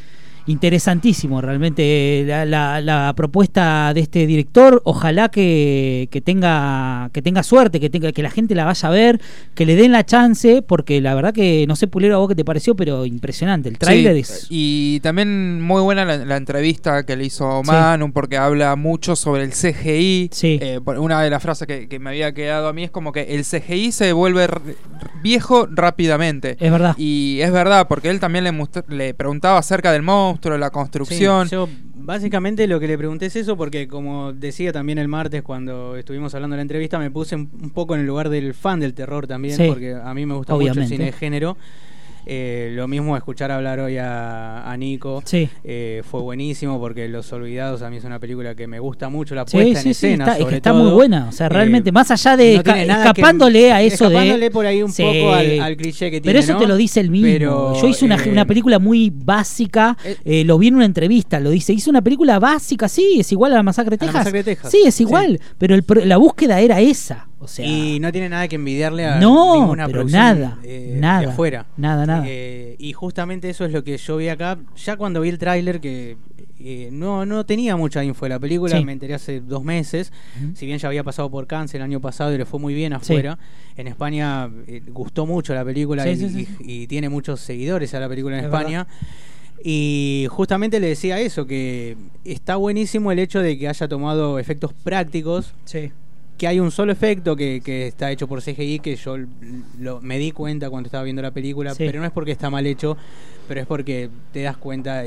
Interesantísimo 0.47 1.41
realmente 1.41 2.21
eh, 2.21 2.25
la, 2.25 2.45
la- 2.45 2.81
la 2.81 3.13
propuesta 3.15 3.93
de 3.93 4.01
este 4.01 4.25
director. 4.27 4.81
Ojalá 4.85 5.29
que, 5.29 6.07
que 6.11 6.21
tenga 6.21 7.09
que 7.13 7.21
tenga 7.21 7.43
suerte, 7.43 7.79
que 7.79 7.89
tenga 7.89 8.11
que 8.11 8.23
la 8.23 8.29
gente 8.29 8.55
la 8.55 8.65
vaya 8.65 8.87
a 8.87 8.91
ver, 8.91 9.21
que 9.55 9.65
le 9.65 9.75
den 9.75 9.91
la 9.91 10.05
chance, 10.05 10.61
porque 10.61 11.01
la 11.01 11.13
verdad 11.15 11.33
que 11.33 11.65
no 11.67 11.75
sé 11.75 11.87
Pulero 11.87 12.15
a 12.15 12.19
vos 12.19 12.29
qué 12.29 12.35
te 12.35 12.45
pareció, 12.45 12.75
pero 12.75 13.05
impresionante. 13.05 13.69
El 13.69 13.77
tráiler 13.77 14.15
Sí, 14.15 14.19
es 14.21 14.47
Y 14.49 14.99
también 15.01 15.61
muy 15.61 15.81
buena 15.81 16.05
la, 16.05 16.17
la 16.25 16.37
entrevista 16.37 17.05
que 17.05 17.15
le 17.15 17.25
hizo 17.25 17.61
Sí. 17.63 17.71
Manu, 17.71 18.11
porque 18.13 18.37
habla 18.37 18.75
mucho 18.75 19.15
sobre 19.15 19.43
el 19.43 19.51
CGI. 19.51 20.29
Sí. 20.31 20.57
Eh, 20.61 20.79
una 20.85 21.21
de 21.21 21.29
las 21.29 21.41
frases 21.41 21.67
que, 21.67 21.87
que 21.87 21.99
me 21.99 22.09
había 22.11 22.33
quedado 22.33 22.67
a 22.67 22.73
mí 22.73 22.83
es 22.83 22.91
como 22.91 23.11
que 23.11 23.35
el 23.35 23.43
CGI 23.45 23.91
se 23.91 24.13
vuelve 24.13 24.47
viejo 25.23 25.67
rápidamente. 25.69 26.57
es 26.59 26.71
verdad. 26.71 26.95
Y 26.97 27.39
es 27.41 27.51
verdad, 27.51 27.87
porque 27.87 28.09
él 28.09 28.19
también 28.19 28.43
le, 28.43 28.53
le 28.89 29.13
preguntaba 29.13 29.57
acerca 29.59 29.91
del 29.91 30.01
monstruo, 30.31 30.57
la 30.57 30.69
construcción. 30.69 31.47
Sí, 31.47 31.53
yo 31.55 31.67
básicamente 31.95 32.67
lo 32.67 32.79
que 32.79 32.87
le 32.87 32.97
pregunté 32.97 33.27
es 33.27 33.35
eso 33.35 33.55
porque 33.55 33.87
como 33.87 34.33
decía 34.33 34.73
también 34.73 34.97
el 34.97 35.07
martes 35.07 35.43
cuando 35.43 35.95
estuvimos 35.95 36.33
hablando 36.33 36.55
de 36.55 36.57
la 36.57 36.61
entrevista 36.63 36.97
me 36.97 37.11
puse 37.11 37.35
un 37.35 37.47
poco 37.73 37.93
en 37.95 38.01
el 38.01 38.07
lugar 38.07 38.29
del 38.29 38.53
fan 38.53 38.79
del 38.79 38.93
terror 38.93 39.27
también 39.27 39.55
Sí. 39.55 39.67
porque 39.67 39.93
a 39.93 40.13
mí 40.13 40.25
me 40.25 40.33
gusta 40.33 40.55
mucho 40.55 40.79
el 40.81 40.87
cine 40.87 41.05
de 41.05 41.11
género 41.11 41.57
Eh, 42.25 42.71
lo 42.73 42.87
mismo 42.87 43.17
escuchar 43.17 43.51
hablar 43.51 43.79
hoy 43.79 43.97
a, 43.97 44.69
a 44.69 44.77
Nico. 44.77 45.21
Sí. 45.25 45.49
eh, 45.63 46.01
fue 46.09 46.21
buenísimo 46.21 46.79
porque 46.79 47.07
Los 47.07 47.31
Olvidados 47.33 47.81
a 47.81 47.89
mí 47.89 47.97
es 47.97 48.03
una 48.03 48.19
película 48.19 48.55
que 48.55 48.67
me 48.67 48.79
gusta 48.79 49.09
mucho 49.09 49.33
la 49.35 49.45
puesta 49.45 49.59
sí, 49.81 49.89
en 49.89 49.93
sí, 49.95 50.05
escena. 50.07 50.25
está, 50.25 50.37
es 50.39 50.45
que 50.45 50.55
está 50.55 50.71
todo. 50.71 50.83
muy 50.83 50.91
buena. 50.93 51.27
O 51.29 51.31
sea, 51.31 51.47
Eh, 51.47 51.49
realmente, 51.49 51.91
más 51.91 52.11
allá 52.11 52.37
de 52.37 52.57
no 52.57 52.63
tiene 52.63 52.83
esca- 52.83 52.87
nada 52.87 53.03
que- 53.13 53.21
escapándole 53.21 53.71
a 53.71 53.81
eso 53.81 54.05
escapándole 54.05 54.45
de. 54.45 54.51
por 54.51 54.65
ahí 54.65 54.83
un 54.83 54.93
poco 54.93 55.33
al, 55.33 55.59
al 55.61 55.75
cliché 55.77 56.11
que 56.11 56.21
tiene. 56.21 56.25
Pero 56.33 56.39
eso 56.39 56.53
¿no? 56.53 56.59
te 56.59 56.67
lo 56.67 56.75
dice 56.75 56.99
el 56.99 57.09
mismo. 57.09 57.27
Pero, 57.27 57.81
Yo 57.81 57.87
hice 57.87 58.05
una, 58.05 58.15
eh, 58.23 58.29
una 58.29 58.45
película 58.45 58.79
muy 58.79 59.11
básica, 59.13 59.97
lo 60.25 60.57
vi 60.57 60.67
en 60.67 60.75
una 60.75 60.85
entrevista, 60.85 61.39
lo 61.39 61.49
dice. 61.49 61.73
Hice 61.73 61.89
una 61.89 62.01
película 62.01 62.39
básica, 62.39 62.87
sí, 62.87 63.17
es 63.19 63.31
igual 63.31 63.53
a 63.53 63.55
la 63.55 63.63
Masacre 63.63 63.97
de 63.97 64.05
la 64.05 64.11
Texas. 64.11 64.13
Masacre 64.21 64.39
de 64.43 64.43
Texas. 64.55 64.71
Sí, 64.71 64.83
es 64.85 65.01
igual, 65.01 65.39
pero 65.57 65.75
el 65.75 65.83
la 66.05 66.17
búsqueda 66.17 66.59
era 66.59 66.79
esa. 66.79 67.27
O 67.43 67.47
sea, 67.47 67.65
y 67.65 67.99
no 67.99 68.11
tiene 68.11 68.29
nada 68.29 68.47
que 68.47 68.55
envidiarle 68.55 69.05
a 69.05 69.19
No, 69.19 69.55
ninguna 69.55 69.87
pero 69.87 69.99
producción, 69.99 70.21
nada, 70.41 70.59
eh, 70.63 70.97
nada, 70.99 71.21
de 71.21 71.25
afuera. 71.25 71.65
nada, 71.75 72.05
nada. 72.05 72.23
Eh, 72.27 72.75
y 72.77 72.93
justamente 72.93 73.49
eso 73.49 73.65
es 73.65 73.71
lo 73.71 73.83
que 73.83 73.97
yo 73.97 74.17
vi 74.17 74.29
acá. 74.29 74.59
Ya 74.77 74.95
cuando 74.95 75.21
vi 75.21 75.29
el 75.29 75.39
tráiler, 75.39 75.81
que 75.81 76.17
eh, 76.59 76.89
no, 76.91 77.25
no 77.25 77.43
tenía 77.43 77.75
mucha 77.75 78.03
info 78.03 78.25
de 78.25 78.29
la 78.29 78.39
película, 78.39 78.77
Sí. 78.77 78.85
me 78.85 78.91
enteré 78.91 79.15
hace 79.15 79.41
dos 79.41 79.63
meses. 79.63 80.13
Si 80.53 80.67
bien 80.67 80.77
ya 80.77 80.87
había 80.87 81.03
pasado 81.03 81.31
por 81.31 81.47
Cannes 81.47 81.73
el 81.73 81.81
año 81.81 81.99
pasado 81.99 82.31
y 82.33 82.37
le 82.37 82.45
fue 82.45 82.59
muy 82.59 82.75
bien 82.75 82.93
afuera, 82.93 83.39
en 83.75 83.87
España 83.87 84.47
eh, 84.67 84.83
gustó 84.89 85.25
mucho 85.25 85.55
la 85.55 85.65
película 85.65 86.03
Sí, 86.03 86.47
y, 86.59 86.85
tiene 86.85 87.09
muchos 87.09 87.39
seguidores 87.39 87.93
a 87.95 87.99
la 87.99 88.07
película 88.07 88.37
en 88.37 88.45
Es 88.45 88.45
España. 88.45 88.85
Y 89.63 90.27
justamente 90.29 90.79
le 90.79 90.87
decía 90.87 91.19
eso, 91.19 91.45
que 91.45 91.97
está 92.23 92.55
buenísimo 92.55 93.11
el 93.11 93.19
hecho 93.19 93.41
de 93.41 93.57
que 93.57 93.67
haya 93.67 93.87
tomado 93.87 94.39
efectos 94.39 94.73
prácticos 94.73 95.53
sí. 95.65 95.91
Que 96.41 96.47
hay 96.47 96.59
un 96.59 96.71
solo 96.71 96.91
efecto 96.91 97.35
que, 97.35 97.61
que 97.63 97.85
está 97.85 98.09
hecho 98.11 98.27
por 98.27 98.41
CGI 98.41 98.79
que 98.79 98.95
yo 98.95 99.15
lo, 99.79 100.01
me 100.01 100.17
di 100.17 100.31
cuenta 100.31 100.71
cuando 100.71 100.87
estaba 100.87 101.03
viendo 101.03 101.21
la 101.21 101.29
película, 101.29 101.75
Sí. 101.75 101.83
pero 101.85 101.99
no 101.99 102.05
es 102.07 102.11
porque 102.11 102.31
está 102.31 102.49
mal 102.49 102.65
hecho, 102.65 102.97
pero 103.47 103.61
es 103.61 103.67
porque 103.67 104.09
te 104.33 104.41
das 104.41 104.57
cuenta 104.57 105.03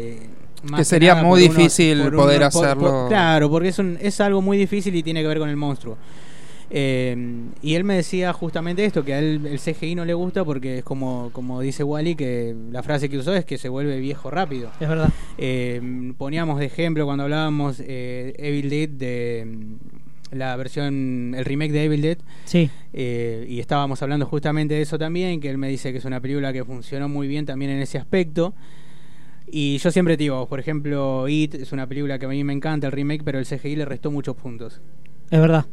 más 0.71 0.79
Que 0.79 0.85
sería 0.85 1.17
nada 1.17 1.27
muy 1.27 1.43
unos- 1.47 1.57
difícil 1.57 1.99
poder 2.13 2.39
unos- 2.41 2.55
hacerlo. 2.55 2.89
por- 2.89 3.09
claro, 3.09 3.51
porque 3.51 3.69
es, 3.71 3.79
un- 3.81 3.99
es 4.01 4.21
algo 4.21 4.41
muy 4.43 4.57
difícil 4.57 4.95
y 4.95 5.03
tiene 5.03 5.23
que 5.23 5.27
ver 5.27 5.41
con 5.41 5.49
el 5.49 5.57
monstruo. 5.57 5.99
Eh, 6.71 7.17
y 7.63 7.75
él 7.75 7.83
me 7.83 7.97
decía 7.97 8.33
justamente 8.33 8.85
esto, 8.85 9.05
que 9.05 9.15
a 9.15 9.19
él 9.19 9.45
el 9.45 9.59
CGI 9.59 9.97
no 9.97 10.05
le 10.05 10.15
gusta 10.15 10.45
porque 10.45 10.79
es 10.79 10.85
como, 10.85 11.31
como 11.33 11.61
dice 11.61 11.83
Wally, 11.83 12.15
que 12.15 12.55
la 12.71 12.85
frase 12.85 13.09
que 13.09 13.19
usó 13.19 13.35
es 13.35 13.45
que 13.45 13.59
se 13.59 13.69
vuelve 13.69 13.99
viejo 13.99 14.31
rápido. 14.31 14.71
Es 14.81 14.89
verdad. 14.89 15.11
Eh, 15.37 16.13
poníamos 16.17 16.61
de 16.61 16.67
ejemplo 16.67 17.05
cuando 17.07 17.25
hablábamos 17.25 17.83
eh, 17.85 18.35
Evil 18.39 18.71
Dead 18.71 18.89
de 18.89 19.49
la 20.35 20.55
versión, 20.57 21.35
el 21.37 21.45
remake 21.45 21.73
de 21.73 21.85
Evil 21.85 22.03
Dead, 22.03 22.19
Sí. 22.45 22.71
eh, 22.93 23.47
y 23.49 23.61
estábamos 23.61 24.03
hablando 24.03 24.27
justamente 24.27 24.75
de 24.75 24.83
eso 24.83 24.99
también, 24.99 25.41
que 25.41 25.51
él 25.51 25.59
me 25.59 25.69
dice 25.69 25.93
que 25.93 25.99
es 25.99 26.05
una 26.05 26.21
película 26.21 26.53
que 26.53 26.65
funcionó 26.65 27.09
muy 27.09 27.27
bien 27.29 27.47
también 27.47 27.71
en 27.71 27.81
ese 27.81 27.99
aspecto. 27.99 28.55
Y 29.51 29.79
yo 29.79 29.91
siempre 29.91 30.17
digo, 30.17 30.49
por 30.49 30.59
ejemplo, 30.59 31.29
It 31.29 31.55
es 31.55 31.73
una 31.73 31.87
película 31.87 32.19
que 32.19 32.27
a 32.27 32.29
mí 32.29 32.43
me 32.45 32.53
encanta 32.53 32.87
el 32.87 32.93
remake, 32.93 33.23
pero 33.25 33.39
el 33.39 33.45
CGI 33.47 33.77
le 33.77 33.85
restó 33.85 34.11
muchos 34.11 34.35
puntos. 34.37 34.81
Es 35.31 35.41
verdad. 35.41 35.67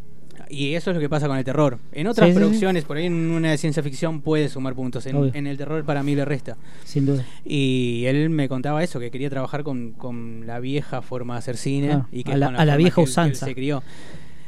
Y 0.49 0.73
eso 0.73 0.91
es 0.91 0.95
lo 0.95 1.01
que 1.01 1.07
pasa 1.07 1.27
con 1.27 1.37
el 1.37 1.45
terror. 1.45 1.77
En 1.93 2.07
otras 2.07 2.27
Sí, 2.27 2.31
sí, 2.33 2.37
sí. 2.37 2.39
producciones, 2.43 2.83
por 2.83 2.97
ahí 2.97 3.05
en 3.05 3.13
una 3.31 3.51
de 3.51 3.57
ciencia 3.57 3.81
ficción 3.81 4.21
puede 4.21 4.49
sumar 4.49 4.73
puntos. 4.75 5.05
En, 5.05 5.47
el 5.47 5.57
terror 5.57 5.85
para 5.85 6.03
mí 6.03 6.15
le 6.15 6.25
resta. 6.25 6.57
Sin 6.83 7.05
duda. 7.05 7.25
Y 7.45 8.03
él 8.07 8.29
me 8.29 8.49
contaba 8.49 8.83
eso, 8.83 8.99
que 8.99 9.11
quería 9.11 9.29
trabajar 9.29 9.63
con, 9.63 9.91
con 9.91 10.45
la 10.45 10.59
vieja 10.59 11.01
forma 11.01 11.35
de 11.35 11.39
hacer 11.39 11.57
cine. 11.57 11.87
Claro, 11.87 12.07
y 12.11 12.23
que 12.23 12.33
a 12.33 12.37
la- 12.37 12.47
a 12.47 12.51
vieja 12.51 12.65
que 12.75 12.83
él- 12.83 12.93
que 12.93 13.01
él 13.01 13.07
usanza. 13.07 13.45
se 13.45 13.55
crió. 13.55 13.83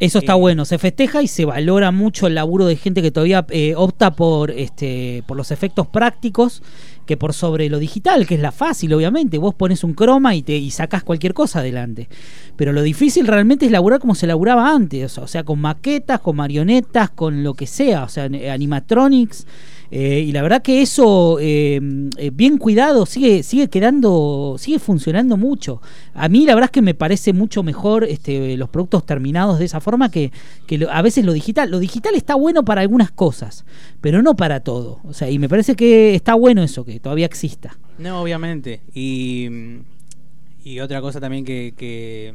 Eso 0.03 0.19
está 0.19 0.33
Eh, 0.33 0.39
bueno, 0.39 0.65
se 0.65 0.77
festeja 0.77 1.21
y 1.21 1.27
se 1.27 1.45
valora 1.45 1.91
mucho 1.91 2.27
el 2.27 2.35
laburo 2.35 2.65
de 2.65 2.75
gente 2.75 3.01
que 3.01 3.11
todavía 3.11 3.45
eh, 3.49 3.73
opta 3.75 4.11
por 4.11 4.51
este 4.51 5.23
por 5.25 5.37
los 5.37 5.51
efectos 5.51 5.87
prácticos 5.87 6.61
que 7.05 7.17
por 7.17 7.33
sobre 7.33 7.69
lo 7.69 7.79
digital, 7.79 8.25
que 8.25 8.35
es 8.35 8.41
la 8.41 8.51
fácil, 8.51 8.93
obviamente. 8.93 9.37
Vos 9.37 9.55
pones 9.55 9.83
un 9.83 9.93
croma 9.93 10.35
y 10.35 10.41
te 10.41 10.55
y 10.55 10.71
sacás 10.71 11.03
cualquier 11.03 11.33
cosa 11.33 11.59
adelante. 11.59 12.07
Pero 12.55 12.71
lo 12.71 12.81
difícil 12.81 13.27
realmente 13.27 13.65
es 13.65 13.71
laburar 13.71 13.99
como 13.99 14.15
se 14.15 14.27
laburaba 14.27 14.73
antes, 14.73 15.17
o 15.17 15.27
sea, 15.27 15.43
con 15.43 15.59
maquetas, 15.59 16.19
con 16.19 16.35
marionetas, 16.35 17.09
con 17.09 17.43
lo 17.43 17.53
que 17.53 17.67
sea, 17.67 18.03
o 18.03 18.09
sea, 18.09 18.25
eh, 18.25 18.49
animatronics. 18.49 19.45
Eh, 19.95 20.21
y 20.27 20.31
la 20.31 20.41
verdad 20.41 20.63
que 20.63 20.81
eso, 20.81 21.37
eh, 21.39 21.79
eh, 22.17 22.31
bien 22.33 22.57
cuidado, 22.57 23.05
sigue, 23.05 23.43
sigue 23.43 23.69
quedando, 23.69 24.55
sigue 24.57 24.79
funcionando 24.79 25.37
mucho. 25.37 25.81
A 26.15 26.29
mí 26.29 26.45
la 26.47 26.55
verdad 26.55 26.69
es 26.69 26.71
que 26.71 26.81
me 26.81 26.95
parece 26.95 27.31
mucho 27.31 27.61
mejor 27.61 28.03
este, 28.03 28.57
los 28.57 28.69
productos 28.69 29.05
terminados 29.05 29.59
de 29.59 29.65
esa 29.65 29.79
forma 29.81 30.09
que, 30.09 30.31
que 30.65 30.79
lo- 30.79 30.89
a 30.91 31.03
veces 31.03 31.23
lo 31.25 31.31
digital. 31.33 31.69
Lo 31.69 31.77
digital 31.77 32.15
está 32.15 32.33
bueno 32.33 32.65
para 32.65 32.81
algunas 32.81 33.11
cosas, 33.11 33.65
pero 34.01 34.23
no 34.23 34.35
para 34.35 34.61
todo. 34.61 34.99
O 35.03 35.13
sea, 35.13 35.29
y 35.29 35.37
me 35.37 35.47
parece 35.47 35.75
que 35.75 36.15
está 36.15 36.33
bueno 36.33 36.63
eso, 36.63 36.83
que 36.85 36.99
todavía 36.99 37.27
exista. 37.27 37.77
No, 37.99 38.19
obviamente. 38.23 38.81
Y, 38.95 39.47
y 40.63 40.79
otra 40.79 41.01
cosa 41.01 41.19
también 41.19 41.45
que, 41.45 41.75
que 41.77 42.33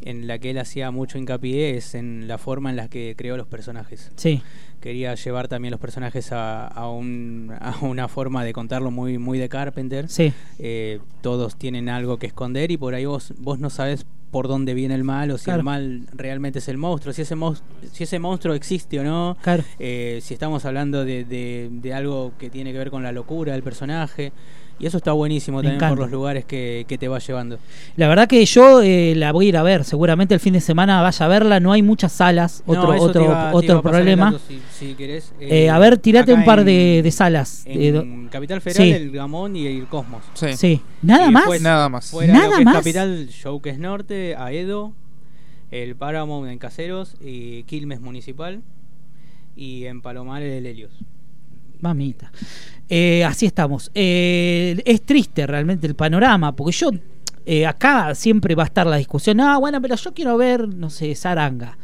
en 0.00 0.26
la 0.26 0.38
que 0.38 0.50
él 0.50 0.58
hacía 0.58 0.90
mucho 0.90 1.18
hincapié 1.18 1.76
es 1.76 1.94
en 1.94 2.28
la 2.28 2.36
forma 2.38 2.70
en 2.70 2.76
la 2.76 2.88
que 2.88 3.14
creó 3.16 3.36
los 3.36 3.46
personajes. 3.46 4.10
Sí, 4.16 4.42
Quería 4.84 5.14
llevar 5.14 5.48
también 5.48 5.70
los 5.72 5.80
personajes 5.80 6.30
a, 6.30 6.66
a, 6.66 6.90
un- 6.90 7.50
a 7.58 7.74
una 7.80 8.06
forma 8.06 8.44
de 8.44 8.52
contarlo 8.52 8.90
muy, 8.90 9.16
muy 9.16 9.38
de 9.38 9.48
Carpenter. 9.48 10.10
sí, 10.10 10.30
Eh, 10.58 11.00
todos 11.22 11.56
tienen 11.56 11.88
algo 11.88 12.18
que 12.18 12.26
esconder 12.26 12.70
y 12.70 12.76
por 12.76 12.92
ahí 12.94 13.06
vos, 13.06 13.32
vos 13.38 13.58
no 13.58 13.70
sabes 13.70 14.04
por 14.30 14.46
dónde 14.46 14.74
viene 14.74 14.94
el 14.94 15.02
mal 15.02 15.30
o 15.30 15.38
si 15.38 15.44
Claro. 15.46 15.60
el 15.60 15.64
mal 15.64 16.06
realmente 16.12 16.58
es 16.58 16.68
el 16.68 16.76
monstruo, 16.76 17.14
si 17.14 17.22
ese, 17.22 17.34
mos- 17.34 17.62
si 17.92 18.04
ese 18.04 18.18
monstruo 18.18 18.52
existe 18.54 19.00
o 19.00 19.04
no. 19.04 19.38
claro. 19.40 19.62
Eh, 19.78 20.18
si 20.22 20.34
estamos 20.34 20.66
hablando 20.66 21.06
de, 21.06 21.24
de- 21.24 21.70
de 21.72 21.94
algo 21.94 22.32
que 22.38 22.50
tiene 22.50 22.70
que 22.72 22.76
ver 22.78 22.90
con 22.90 23.02
la 23.02 23.10
locura 23.12 23.54
del 23.54 23.62
personaje. 23.62 24.32
Y 24.78 24.86
eso 24.86 24.96
está 24.96 25.12
buenísimo 25.12 25.58
Me 25.58 25.62
también 25.62 25.78
por 25.78 25.86
encanta. 25.86 26.02
los 26.02 26.10
lugares 26.10 26.44
que, 26.44 26.84
que 26.88 26.98
te 26.98 27.06
va 27.06 27.20
llevando. 27.20 27.58
La 27.96 28.08
verdad 28.08 28.26
que 28.26 28.44
yo 28.44 28.82
eh, 28.82 29.14
la 29.16 29.30
voy 29.30 29.46
a 29.46 29.48
ir 29.50 29.56
a 29.56 29.62
ver, 29.62 29.84
seguramente 29.84 30.34
el 30.34 30.40
fin 30.40 30.52
de 30.52 30.60
semana 30.60 31.00
vaya 31.00 31.24
a 31.24 31.28
verla, 31.28 31.60
no 31.60 31.70
hay 31.72 31.82
muchas 31.82 32.10
salas, 32.10 32.62
otro, 32.66 32.92
No, 32.94 33.00
otro, 33.02 33.24
iba- 33.24 33.54
otro 33.54 33.82
problema. 33.82 34.32
dato 34.32 34.40
si, 34.48 34.60
si 34.76 34.94
querés. 34.94 35.32
Eh, 35.38 35.64
Eh, 35.66 35.70
a 35.70 35.78
ver, 35.78 35.98
tirate 35.98 36.34
un 36.34 36.44
par 36.44 36.58
en- 36.60 36.66
de, 36.66 37.00
de 37.04 37.10
salas. 37.12 37.62
eh, 37.66 37.88
En 37.96 38.28
Capital 38.28 38.60
Federal, 38.60 38.84
Sí. 38.88 38.92
el 38.92 39.10
Gamón 39.12 39.54
y 39.54 39.66
el 39.66 39.86
Cosmos. 39.86 40.24
Sí. 40.34 40.56
sí, 40.56 40.80
nada 41.02 41.30
más. 41.30 41.44
después, 41.44 41.62
Nada 41.62 41.88
más. 41.88 42.10
Fuera 42.10 42.32
Nada 42.32 42.44
de 42.46 42.50
lo 42.50 42.56
que 42.56 42.60
es 42.62 42.64
más. 42.64 42.76
Capital, 42.76 43.28
Norte, 43.78 44.34
Aedo, 44.36 44.92
el 45.70 45.94
Paramount 45.94 46.50
en 46.50 46.58
Caseros, 46.58 47.14
y 47.20 47.62
Quilmes 47.62 48.00
Municipal, 48.00 48.60
y 49.54 49.84
en 49.84 50.02
Palomar 50.02 50.42
el 50.42 50.66
Helios. 50.66 50.92
Mamita. 51.80 52.32
Eh, 52.88 53.24
así 53.24 53.46
estamos. 53.46 53.90
Eh, 53.94 54.80
es 54.84 55.02
triste 55.02 55.46
realmente 55.46 55.86
el 55.86 55.94
panorama, 55.94 56.54
porque 56.54 56.72
yo 56.72 56.90
eh, 57.46 57.66
acá 57.66 58.14
siempre 58.14 58.54
va 58.54 58.62
a 58.62 58.66
estar 58.66 58.86
la 58.86 58.96
discusión. 58.96 59.40
Ah, 59.40 59.58
bueno, 59.58 59.80
pero 59.80 59.96
yo 59.96 60.14
quiero 60.14 60.36
ver, 60.36 60.68
no 60.68 60.90
sé, 60.90 61.14
Saranga. 61.14 61.76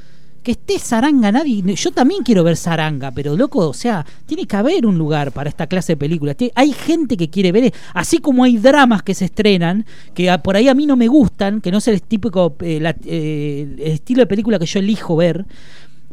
Que 0.42 0.52
esté 0.52 0.78
Saranga, 0.78 1.30
nadie. 1.30 1.62
Yo 1.74 1.90
también 1.90 2.22
quiero 2.22 2.42
ver 2.42 2.56
Saranga, 2.56 3.10
pero 3.10 3.36
loco, 3.36 3.68
o 3.68 3.74
sea, 3.74 4.06
tiene 4.24 4.46
que 4.46 4.56
haber 4.56 4.86
un 4.86 4.96
lugar 4.96 5.32
para 5.32 5.50
esta 5.50 5.66
clase 5.66 5.92
de 5.92 5.96
películas. 5.98 6.36
Hay 6.54 6.72
gente 6.72 7.18
que 7.18 7.28
quiere 7.28 7.52
ver, 7.52 7.74
así 7.92 8.18
como 8.18 8.44
hay 8.44 8.56
dramas 8.56 9.02
que 9.02 9.14
se 9.14 9.26
estrenan, 9.26 9.84
que 10.14 10.34
por 10.42 10.56
ahí 10.56 10.68
a 10.68 10.74
mí 10.74 10.86
no 10.86 10.96
me 10.96 11.08
gustan, 11.08 11.60
que 11.60 11.70
no 11.70 11.76
es 11.76 11.88
el 11.88 12.00
típico 12.00 12.56
eh, 12.60 12.94
eh, 13.04 13.76
el 13.78 13.92
estilo 13.92 14.20
de 14.20 14.26
película 14.26 14.58
que 14.58 14.64
yo 14.64 14.78
elijo 14.78 15.14
ver 15.14 15.44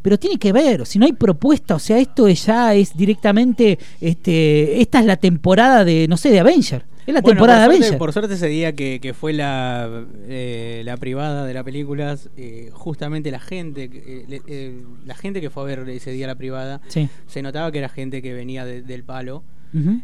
pero 0.08 0.18
tiene 0.18 0.38
que 0.38 0.54
ver, 0.54 0.86
si 0.86 1.00
no 1.00 1.06
hay 1.06 1.12
propuesta, 1.12 1.76
o 1.76 1.80
sea, 1.80 1.98
esto 2.00 2.30
es 2.30 2.46
ya 2.46 2.74
es 2.74 2.96
directamente, 2.96 3.78
este, 4.00 4.80
esta 4.80 5.02
es 5.02 5.06
la 5.06 5.18
temporada 5.18 5.84
de, 5.84 6.08
no 6.08 6.16
sé, 6.16 6.30
de 6.30 6.40
Avenger, 6.40 6.86
es 7.06 7.14
la 7.14 7.20
Bueno, 7.20 7.36
temporada 7.36 7.66
por 7.66 7.72
de 7.74 7.78
Avenger. 7.80 7.98
por 7.98 8.14
suerte 8.14 8.36
ese 8.36 8.48
día 8.48 8.72
que, 8.74 9.00
que 9.02 9.14
fue 9.14 9.34
la, 9.34 10.06
eh, 10.30 10.82
la 10.86 10.96
privada 10.96 11.46
de 11.46 11.54
la 11.54 11.62
película, 11.66 12.18
eh, 12.38 12.70
justamente 12.72 13.32
la 13.32 13.42
gente, 13.42 13.90
eh, 13.94 14.42
eh, 14.48 14.82
la 15.06 15.16
gente 15.16 15.42
que 15.42 15.50
fue 15.50 15.64
a 15.64 15.66
ver 15.66 15.90
ese 15.90 16.12
día 16.12 16.26
la 16.28 16.36
privada, 16.36 16.80
Sí. 16.88 17.10
se 17.28 17.42
notaba 17.42 17.70
que 17.74 17.80
era 17.80 17.90
gente 17.90 18.22
que 18.22 18.34
venía 18.34 18.64
de- 18.64 18.82
del 18.84 19.04
palo. 19.04 19.44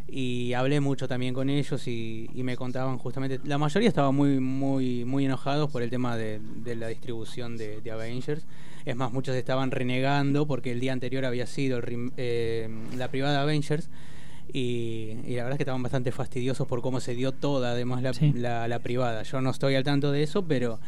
Y 0.10 0.54
hablé 0.54 0.82
mucho 0.82 1.08
también 1.08 1.34
con 1.34 1.50
ellos 1.50 1.88
y, 1.88 2.30
y 2.36 2.44
me 2.44 2.56
contaban 2.58 2.98
justamente 3.00 3.40
la 3.46 3.58
mayoría 3.58 3.88
estaba 3.90 4.12
muy 4.12 4.40
muy 4.40 5.04
muy 5.06 5.26
enojados 5.26 5.72
por 5.72 5.82
el 5.82 5.90
tema 5.90 6.16
de, 6.18 6.40
de 6.64 6.76
la 6.76 6.90
distribución 6.90 7.58
de, 7.58 7.80
de 7.82 7.90
Avengers 7.92 8.44
es 8.86 8.96
más 8.96 9.12
muchos 9.12 9.36
estaban 9.36 9.72
renegando 9.72 10.46
porque 10.48 10.72
el 10.72 10.80
día 10.80 10.94
anterior 10.94 11.26
había 11.26 11.46
sido 11.46 11.78
el 11.78 12.12
eh, 12.18 12.70
la 12.98 13.10
privada 13.10 13.42
Avengers 13.42 13.90
y, 14.52 15.12
y 15.26 15.36
la 15.36 15.44
verdad 15.44 15.52
es 15.54 15.58
que 15.58 15.64
estaban 15.64 15.82
bastante 15.84 16.12
fastidiosos 16.12 16.68
por 16.68 16.82
cómo 16.82 17.00
se 17.00 17.16
dio 17.16 17.32
toda 17.32 17.72
además 17.72 18.02
la, 18.04 18.14
Sí. 18.14 18.34
la- 18.36 18.68
la 18.68 18.80
privada 18.80 19.24
yo 19.24 19.42
no 19.42 19.50
estoy 19.52 19.76
al 19.76 19.84
tanto 19.84 20.12
de 20.12 20.24
eso 20.24 20.44
pero 20.44 20.80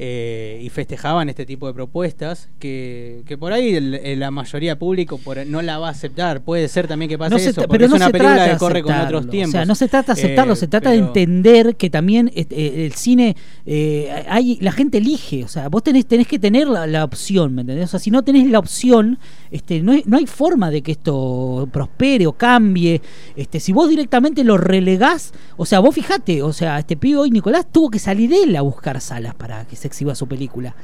eh, 0.00 0.60
y 0.62 0.68
festejaban 0.68 1.28
este 1.28 1.44
tipo 1.44 1.66
de 1.66 1.74
propuestas 1.74 2.48
que, 2.60 3.22
que 3.26 3.36
por 3.36 3.52
ahí 3.52 3.74
el- 3.74 3.94
el- 3.94 4.20
la 4.20 4.30
mayoría 4.30 4.78
público 4.78 5.18
por, 5.18 5.44
no 5.46 5.60
la 5.62 5.78
va 5.78 5.88
a 5.88 5.90
aceptar 5.90 6.42
puede 6.42 6.68
ser 6.68 6.86
también 6.86 7.08
que 7.08 7.18
pase 7.18 7.30
No 7.34 7.38
se 7.40 7.50
eso 7.50 7.62
pero 7.68 7.84
es 7.86 7.90
no 7.90 7.96
una 7.96 8.06
se 8.06 8.12
película 8.12 8.34
trata 8.36 8.52
que 8.52 8.58
corre 8.58 8.82
con 8.82 8.92
aceptarlo, 8.92 9.18
otros 9.18 9.30
tiempos 9.30 9.48
O 9.48 9.52
sea, 9.58 9.64
no 9.64 9.74
se 9.74 9.88
trata 9.88 10.14
de 10.14 10.20
aceptarlo, 10.22 10.52
Eh, 10.52 10.56
se 10.56 10.68
trata 10.68 10.90
de 10.90 10.98
entender 10.98 11.74
que 11.76 11.90
también 11.90 12.28
eh, 12.34 12.46
eh, 12.50 12.86
el 12.86 12.92
cine, 12.92 13.36
eh, 13.66 14.24
hay, 14.28 14.58
la 14.60 14.70
gente 14.72 14.98
elige, 14.98 15.42
o 15.44 15.48
sea, 15.48 15.68
vos 15.68 15.82
tenés, 15.82 16.06
tenés 16.06 16.28
que 16.28 16.38
tener 16.38 16.68
la, 16.68 16.86
la 16.86 17.02
opción, 17.04 17.54
¿me 17.54 17.62
entendés? 17.62 17.86
O 17.86 17.88
sea, 17.88 18.00
si 18.00 18.10
no 18.12 18.22
tenés 18.22 18.48
la 18.48 18.58
opción, 18.60 19.18
este, 19.50 19.82
no, 19.82 19.92
hay, 19.92 20.02
no 20.06 20.16
hay 20.16 20.26
forma 20.26 20.70
de 20.70 20.82
que 20.82 20.92
esto 20.92 21.68
prospere 21.72 22.26
o 22.26 22.32
cambie. 22.32 23.00
Este, 23.36 23.60
si 23.60 23.72
vos 23.72 23.88
directamente 23.88 24.44
lo 24.44 24.56
relegás, 24.56 25.32
o 25.56 25.66
sea, 25.66 25.80
vos 25.80 25.94
fijate, 25.94 26.42
o 26.42 26.52
sea, 26.52 26.78
este 26.78 26.96
pibe 26.96 27.18
hoy, 27.18 27.30
Nicolás, 27.30 27.66
tuvo 27.70 27.90
que 27.90 27.98
salir 27.98 28.32
él 28.32 28.56
a 28.56 28.62
buscar 28.62 29.00
salas 29.00 29.34
para 29.34 29.64
que 29.66 29.76
se 29.76 29.88
exhiba 29.88 30.14
su 30.14 30.26
película. 30.26 30.74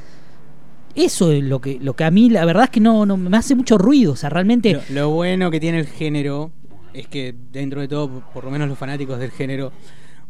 Eso 0.94 1.32
es 1.32 1.42
lo 1.42 1.60
que, 1.60 1.78
lo 1.80 1.94
que 1.94 2.04
a 2.04 2.10
mí, 2.10 2.30
la 2.30 2.44
verdad 2.44 2.64
es 2.64 2.70
que 2.70 2.80
no, 2.80 3.04
no 3.04 3.16
me 3.16 3.36
hace 3.36 3.54
mucho 3.54 3.78
ruido. 3.78 4.12
O 4.12 4.16
sea, 4.16 4.30
realmente. 4.30 4.74
Lo, 4.74 4.82
lo 4.90 5.10
bueno 5.10 5.50
que 5.50 5.58
tiene 5.58 5.80
el 5.80 5.86
género 5.86 6.52
es 6.92 7.08
que 7.08 7.34
dentro 7.50 7.80
de 7.80 7.88
todo, 7.88 8.22
por 8.32 8.44
lo 8.44 8.50
menos 8.50 8.68
los 8.68 8.78
fanáticos 8.78 9.18
del 9.18 9.32
género 9.32 9.72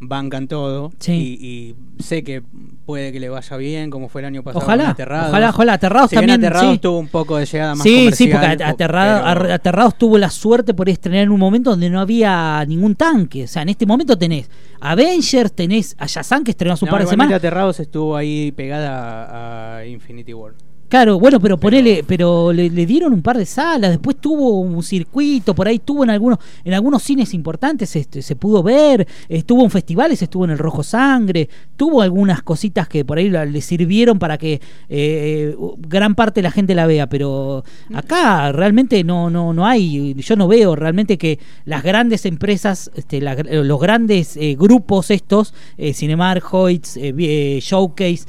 bancan 0.09 0.49
todo 0.49 0.93
Sí. 0.99 1.39
y, 1.41 1.47
y 1.47 2.03
sé 2.03 2.23
que 2.25 2.43
puede 2.87 3.13
que 3.13 3.21
le 3.21 3.29
vaya 3.29 3.57
bien 3.57 3.91
como 3.91 4.09
fue 4.09 4.21
el 4.21 4.27
año 4.27 4.43
pasado 4.43 4.65
Ojalá, 4.65 4.91
Aterrados. 4.91 5.29
ojalá, 5.31 5.51
ojalá, 5.51 5.73
Aterrados 5.75 6.11
Si 6.11 6.17
bien 6.17 6.29
también, 6.29 6.45
Aterrados 6.51 6.73
sí. 6.75 6.79
tuvo 6.79 6.99
un 6.99 7.09
poco 7.09 7.37
de 7.39 7.47
llegada 7.47 7.75
más 7.75 7.83
Sí, 7.83 8.11
sí, 8.13 8.29
porque 8.29 8.47
Aterrado- 8.47 9.25
pero- 9.39 9.55
Aterrados 9.55 9.97
tuvo 9.99 10.19
la 10.19 10.31
suerte 10.31 10.75
por 10.75 10.89
estrenar 10.89 11.23
en 11.23 11.31
un 11.31 11.41
momento 11.41 11.71
donde 11.71 11.89
no 11.91 12.01
había 12.01 12.65
ningún 12.67 12.95
tanque. 12.95 13.45
O 13.45 13.49
sea, 13.49 13.63
en 13.63 13.71
este 13.71 13.87
momento 13.87 14.19
tenés 14.19 14.51
Avengers, 14.81 15.53
tenés 15.53 15.97
a 15.99 16.07
Shazam 16.07 16.45
que 16.45 16.51
estrenó 16.51 16.75
hace 16.75 16.85
un 16.85 16.89
No, 16.89 16.93
par 16.93 17.03
de 17.05 17.09
semanas. 17.09 17.35
Aterrados 17.35 17.81
estuvo 17.81 18.17
ahí 18.17 18.53
pegada 18.53 19.25
a, 19.25 19.77
a 19.79 19.87
Infinity 19.87 20.35
War. 20.35 20.53
Claro, 20.95 21.19
bueno, 21.19 21.41
pero 21.41 21.59
ponele, 21.59 22.05
pero 22.07 22.53
le, 22.53 22.71
le 22.71 22.87
dieron 22.87 23.13
un 23.13 23.21
par 23.21 23.37
de 23.37 23.47
salas, 23.47 23.91
después 23.91 24.17
tuvo 24.21 24.61
un 24.61 24.81
circuito, 24.81 25.53
por 25.53 25.67
ahí 25.67 25.75
estuvo 25.75 26.05
en 26.05 26.11
algunos, 26.11 26.39
en 26.63 26.73
algunos 26.73 27.03
cines 27.03 27.35
importantes, 27.35 27.97
este, 27.97 28.23
se 28.23 28.37
pudo 28.37 28.63
ver, 28.63 29.05
estuvo 29.29 29.65
en 29.65 29.73
festivales, 29.73 30.23
estuvo 30.23 30.45
en 30.45 30.53
el 30.53 30.59
Rojo 30.59 30.85
Sangre, 30.85 31.49
tuvo 31.75 32.01
algunas 32.01 32.43
cositas 32.45 32.87
que 32.87 33.05
por 33.05 33.19
ahí 33.19 33.29
la- 33.29 33.45
le 33.45 33.61
sirvieron 33.61 34.21
para 34.21 34.39
que 34.39 34.61
eh, 34.89 35.57
gran 35.81 36.15
parte 36.15 36.39
de 36.39 36.43
la 36.45 36.53
gente 36.53 36.77
la 36.77 36.87
vea, 36.87 37.09
pero 37.09 37.65
acá 37.93 38.53
realmente 38.53 39.03
no, 39.03 39.31
no, 39.31 39.53
no 39.53 39.67
hay, 39.67 40.15
yo 40.15 40.37
no 40.37 40.47
veo 40.47 40.77
realmente 40.77 41.19
que 41.19 41.41
las 41.65 41.83
grandes 41.83 42.25
empresas, 42.25 42.93
este, 42.95 43.21
la- 43.21 43.35
los 43.35 43.81
grandes 43.81 44.37
eh, 44.37 44.55
grupos 44.57 45.11
estos, 45.11 45.55
eh, 45.77 45.93
Cinemark, 45.93 46.45
Hoyts, 46.55 46.97
eh, 46.99 47.13
eh, 47.19 47.59
Showcase, 47.61 48.27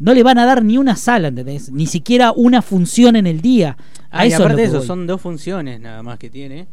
no 0.00 0.12
le 0.14 0.22
van 0.24 0.38
a 0.38 0.44
dar 0.46 0.64
ni 0.64 0.76
una 0.78 0.96
sala, 0.96 1.28
¿entendés? 1.28 1.70
Ni 1.70 1.86
siquiera 1.86 2.32
una 2.32 2.60
función 2.62 3.14
en 3.16 3.26
el 3.28 3.40
día. 3.40 3.76
A 4.10 4.20
Ah, 4.20 4.24
y 4.26 4.28
eso 4.28 4.34
es 4.34 4.38
lo 4.40 4.44
aparte 4.46 4.56
de 4.62 4.62
que 4.62 4.68
eso, 4.70 4.78
voy. 4.78 4.86
son 4.88 5.06
dos 5.06 5.20
funciones 5.20 5.80
nada 5.80 6.02
más 6.02 6.18
que 6.18 6.28
tiene. 6.30 6.66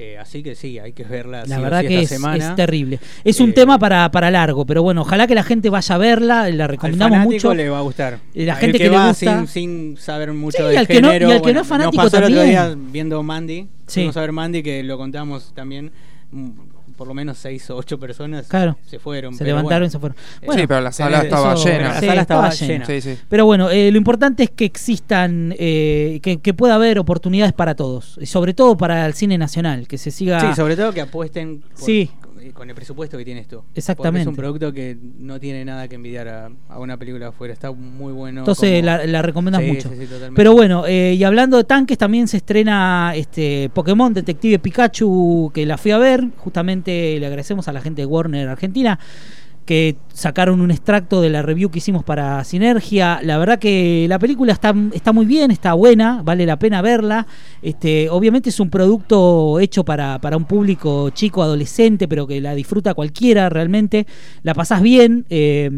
Eh, 0.00 0.16
así 0.16 0.44
que 0.44 0.54
sí, 0.54 0.78
hay 0.78 0.92
que 0.92 1.02
verla. 1.02 1.42
sí 1.44 1.50
La 1.50 1.58
o 1.58 1.62
verdad 1.62 1.80
sí 1.80 1.88
que 1.88 2.00
es, 2.02 2.12
es 2.12 2.54
terrible. 2.54 3.00
Es 3.24 3.40
un 3.40 3.50
Eh, 3.50 3.52
tema 3.54 3.80
para, 3.80 4.08
para 4.12 4.30
largo, 4.30 4.64
pero 4.64 4.80
bueno, 4.80 5.00
ojalá 5.00 5.26
que 5.26 5.34
la 5.34 5.42
gente 5.42 5.70
vaya 5.70 5.94
a 5.94 5.98
verla, 5.98 6.48
la 6.50 6.64
Al 6.64 6.70
recomendamos 6.70 7.16
fanático 7.18 7.48
mucho. 7.48 7.54
le 7.54 7.68
va 7.68 7.78
a 7.78 7.80
gustar. 7.80 8.18
Y 8.32 8.44
la 8.44 8.52
Al 8.54 8.60
gente 8.60 8.78
que 8.78 8.84
le 8.84 8.90
va 8.90 9.08
gusta- 9.08 9.38
sin, 9.38 9.46
sin 9.48 9.96
saber 9.96 10.32
mucho 10.32 10.58
Sí, 10.58 10.62
del 10.64 10.76
al 10.78 10.86
que 10.86 11.00
no- 11.00 11.08
género. 11.08 11.28
y 11.30 11.32
al 11.32 11.42
que 11.42 11.52
no 11.52 11.60
es 11.62 11.68
bueno, 11.68 11.82
fanático 11.84 12.02
nos 12.04 12.12
pasó 12.12 12.18
el 12.24 12.32
otro 12.32 12.36
también. 12.36 12.76
día 12.76 12.76
viendo 12.92 13.22
Mandy. 13.24 13.62
Sí. 13.88 13.94
Fuimos 14.00 14.16
a 14.16 14.20
ver 14.20 14.30
Mandy 14.32 14.62
que 14.62 14.82
lo 14.84 14.98
contamos 14.98 15.52
también. 15.52 15.90
Por 16.98 17.06
lo 17.06 17.14
menos 17.14 17.38
seis 17.38 17.70
o 17.70 17.76
ocho 17.76 17.96
personas 17.96 18.48
Claro. 18.48 18.76
se 18.84 18.98
fueron. 18.98 19.32
Se 19.32 19.44
levantaron 19.44 19.78
bueno. 19.82 19.86
y 19.86 19.90
se 19.90 19.98
fueron. 20.00 20.16
Sí, 20.40 20.46
Bueno, 20.46 20.64
pero 20.66 20.80
la 20.80 20.90
sala 20.90 21.22
estaba 21.22 21.54
eso- 21.54 21.64
llena. 21.64 21.88
La 21.94 22.00
Sí, 22.00 22.06
sala 22.06 22.20
estaba 22.22 22.48
estaba 22.48 22.68
llena. 22.68 22.86
Sí, 22.86 23.00
sí. 23.00 23.18
Pero 23.28 23.46
bueno, 23.46 23.70
eh, 23.70 23.90
lo 23.92 23.98
importante 23.98 24.42
es 24.42 24.50
que 24.50 24.64
existan, 24.64 25.54
eh, 25.58 26.18
que, 26.24 26.38
que 26.40 26.54
pueda 26.54 26.74
haber 26.74 26.98
oportunidades 26.98 27.52
para 27.52 27.76
todos, 27.76 28.18
y 28.20 28.26
sobre 28.26 28.52
todo 28.52 28.76
para 28.76 29.06
el 29.06 29.14
cine 29.14 29.38
nacional, 29.38 29.86
que 29.86 29.96
se 29.96 30.10
siga... 30.10 30.40
Sí, 30.40 30.56
sobre 30.56 30.74
todo 30.76 30.92
que 30.92 31.00
apuesten 31.02 31.60
por- 31.60 31.80
Sí. 31.84 32.10
Con, 32.48 32.52
con 32.52 32.68
el 32.68 32.74
presupuesto 32.74 33.16
que 33.18 33.24
tiene 33.24 33.40
esto. 33.40 33.64
Exactamente. 33.74 34.10
Porque 34.10 34.22
es 34.22 34.26
un 34.28 34.36
producto 34.36 34.72
que 34.72 34.96
no 35.18 35.38
tiene 35.40 35.64
nada 35.64 35.88
que 35.88 35.94
envidiar 35.96 36.28
a, 36.28 36.50
a 36.68 36.78
una 36.78 36.96
película 36.96 37.28
afuera. 37.28 37.52
Está 37.54 37.70
muy 37.72 38.12
bueno. 38.12 38.40
Entonces 38.40 38.80
como- 38.80 38.86
la, 38.86 39.06
la 39.06 39.22
recomiendas 39.22 39.62
Sí, 39.62 39.68
mucho. 39.68 39.88
sí, 39.88 39.94
sí, 39.98 40.04
totalmente. 40.06 40.36
Pero 40.36 40.52
bueno, 40.52 40.84
eh, 40.86 41.14
y 41.18 41.24
hablando 41.24 41.56
de 41.56 41.64
tanques, 41.64 41.96
también 41.98 42.28
se 42.28 42.38
estrena 42.38 43.12
este 43.14 43.70
Pokémon 43.74 44.12
Detective 44.12 44.58
Pikachu, 44.58 45.50
que 45.54 45.66
la 45.66 45.76
fui 45.78 45.90
a 45.90 45.98
ver. 45.98 46.24
Justamente 46.38 47.18
le 47.18 47.26
agradecemos 47.26 47.68
a 47.68 47.72
la 47.72 47.80
gente 47.80 48.02
de 48.02 48.06
Warner 48.06 48.48
Argentina 48.48 48.98
que 49.68 49.96
sacaron 50.14 50.62
un 50.62 50.70
extracto 50.70 51.20
de 51.20 51.28
la 51.28 51.42
review 51.42 51.70
que 51.70 51.76
hicimos 51.76 52.02
para 52.02 52.42
Sinergia. 52.42 53.20
La 53.22 53.36
verdad 53.36 53.58
que 53.58 54.06
la 54.08 54.18
película 54.18 54.54
está, 54.54 54.74
está 54.94 55.12
muy 55.12 55.26
bien, 55.26 55.50
está 55.50 55.74
buena, 55.74 56.22
vale 56.22 56.46
la 56.46 56.58
pena 56.58 56.80
verla. 56.80 57.26
Este, 57.60 58.08
obviamente 58.08 58.48
es 58.48 58.60
un 58.60 58.70
producto 58.70 59.60
hecho 59.60 59.84
para, 59.84 60.20
para 60.22 60.38
un 60.38 60.46
público 60.46 61.10
chico, 61.10 61.42
adolescente, 61.42 62.08
pero 62.08 62.26
que 62.26 62.40
la 62.40 62.54
disfruta 62.54 62.94
cualquiera 62.94 63.50
realmente. 63.50 64.06
La 64.42 64.54
pasás 64.54 64.80
bien. 64.80 65.26
eh, 65.28 65.70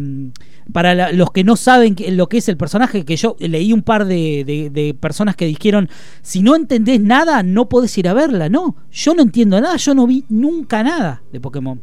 para 0.72 0.94
la- 0.94 1.12
los 1.12 1.30
que 1.32 1.44
no 1.44 1.56
saben 1.56 1.94
qué- 1.94 2.10
lo 2.12 2.28
que 2.28 2.38
es 2.38 2.48
el 2.48 2.56
personaje, 2.56 3.04
que 3.04 3.16
yo 3.16 3.36
leí 3.40 3.72
un 3.72 3.82
par 3.82 4.04
de, 4.06 4.44
de- 4.46 4.70
de 4.70 4.94
personas 4.94 5.36
que 5.36 5.46
dijeron, 5.46 5.88
si 6.22 6.42
no 6.42 6.54
entendés 6.56 7.00
nada, 7.00 7.42
no 7.42 7.68
podés 7.68 7.96
ir 7.98 8.08
a 8.08 8.14
verla. 8.14 8.48
No, 8.48 8.76
yo 8.92 9.14
no 9.14 9.22
entiendo 9.22 9.60
nada, 9.60 9.76
yo 9.76 9.94
no 9.94 10.06
vi 10.06 10.24
nunca 10.28 10.82
nada 10.82 11.22
de 11.32 11.40
Pokémon. 11.40 11.80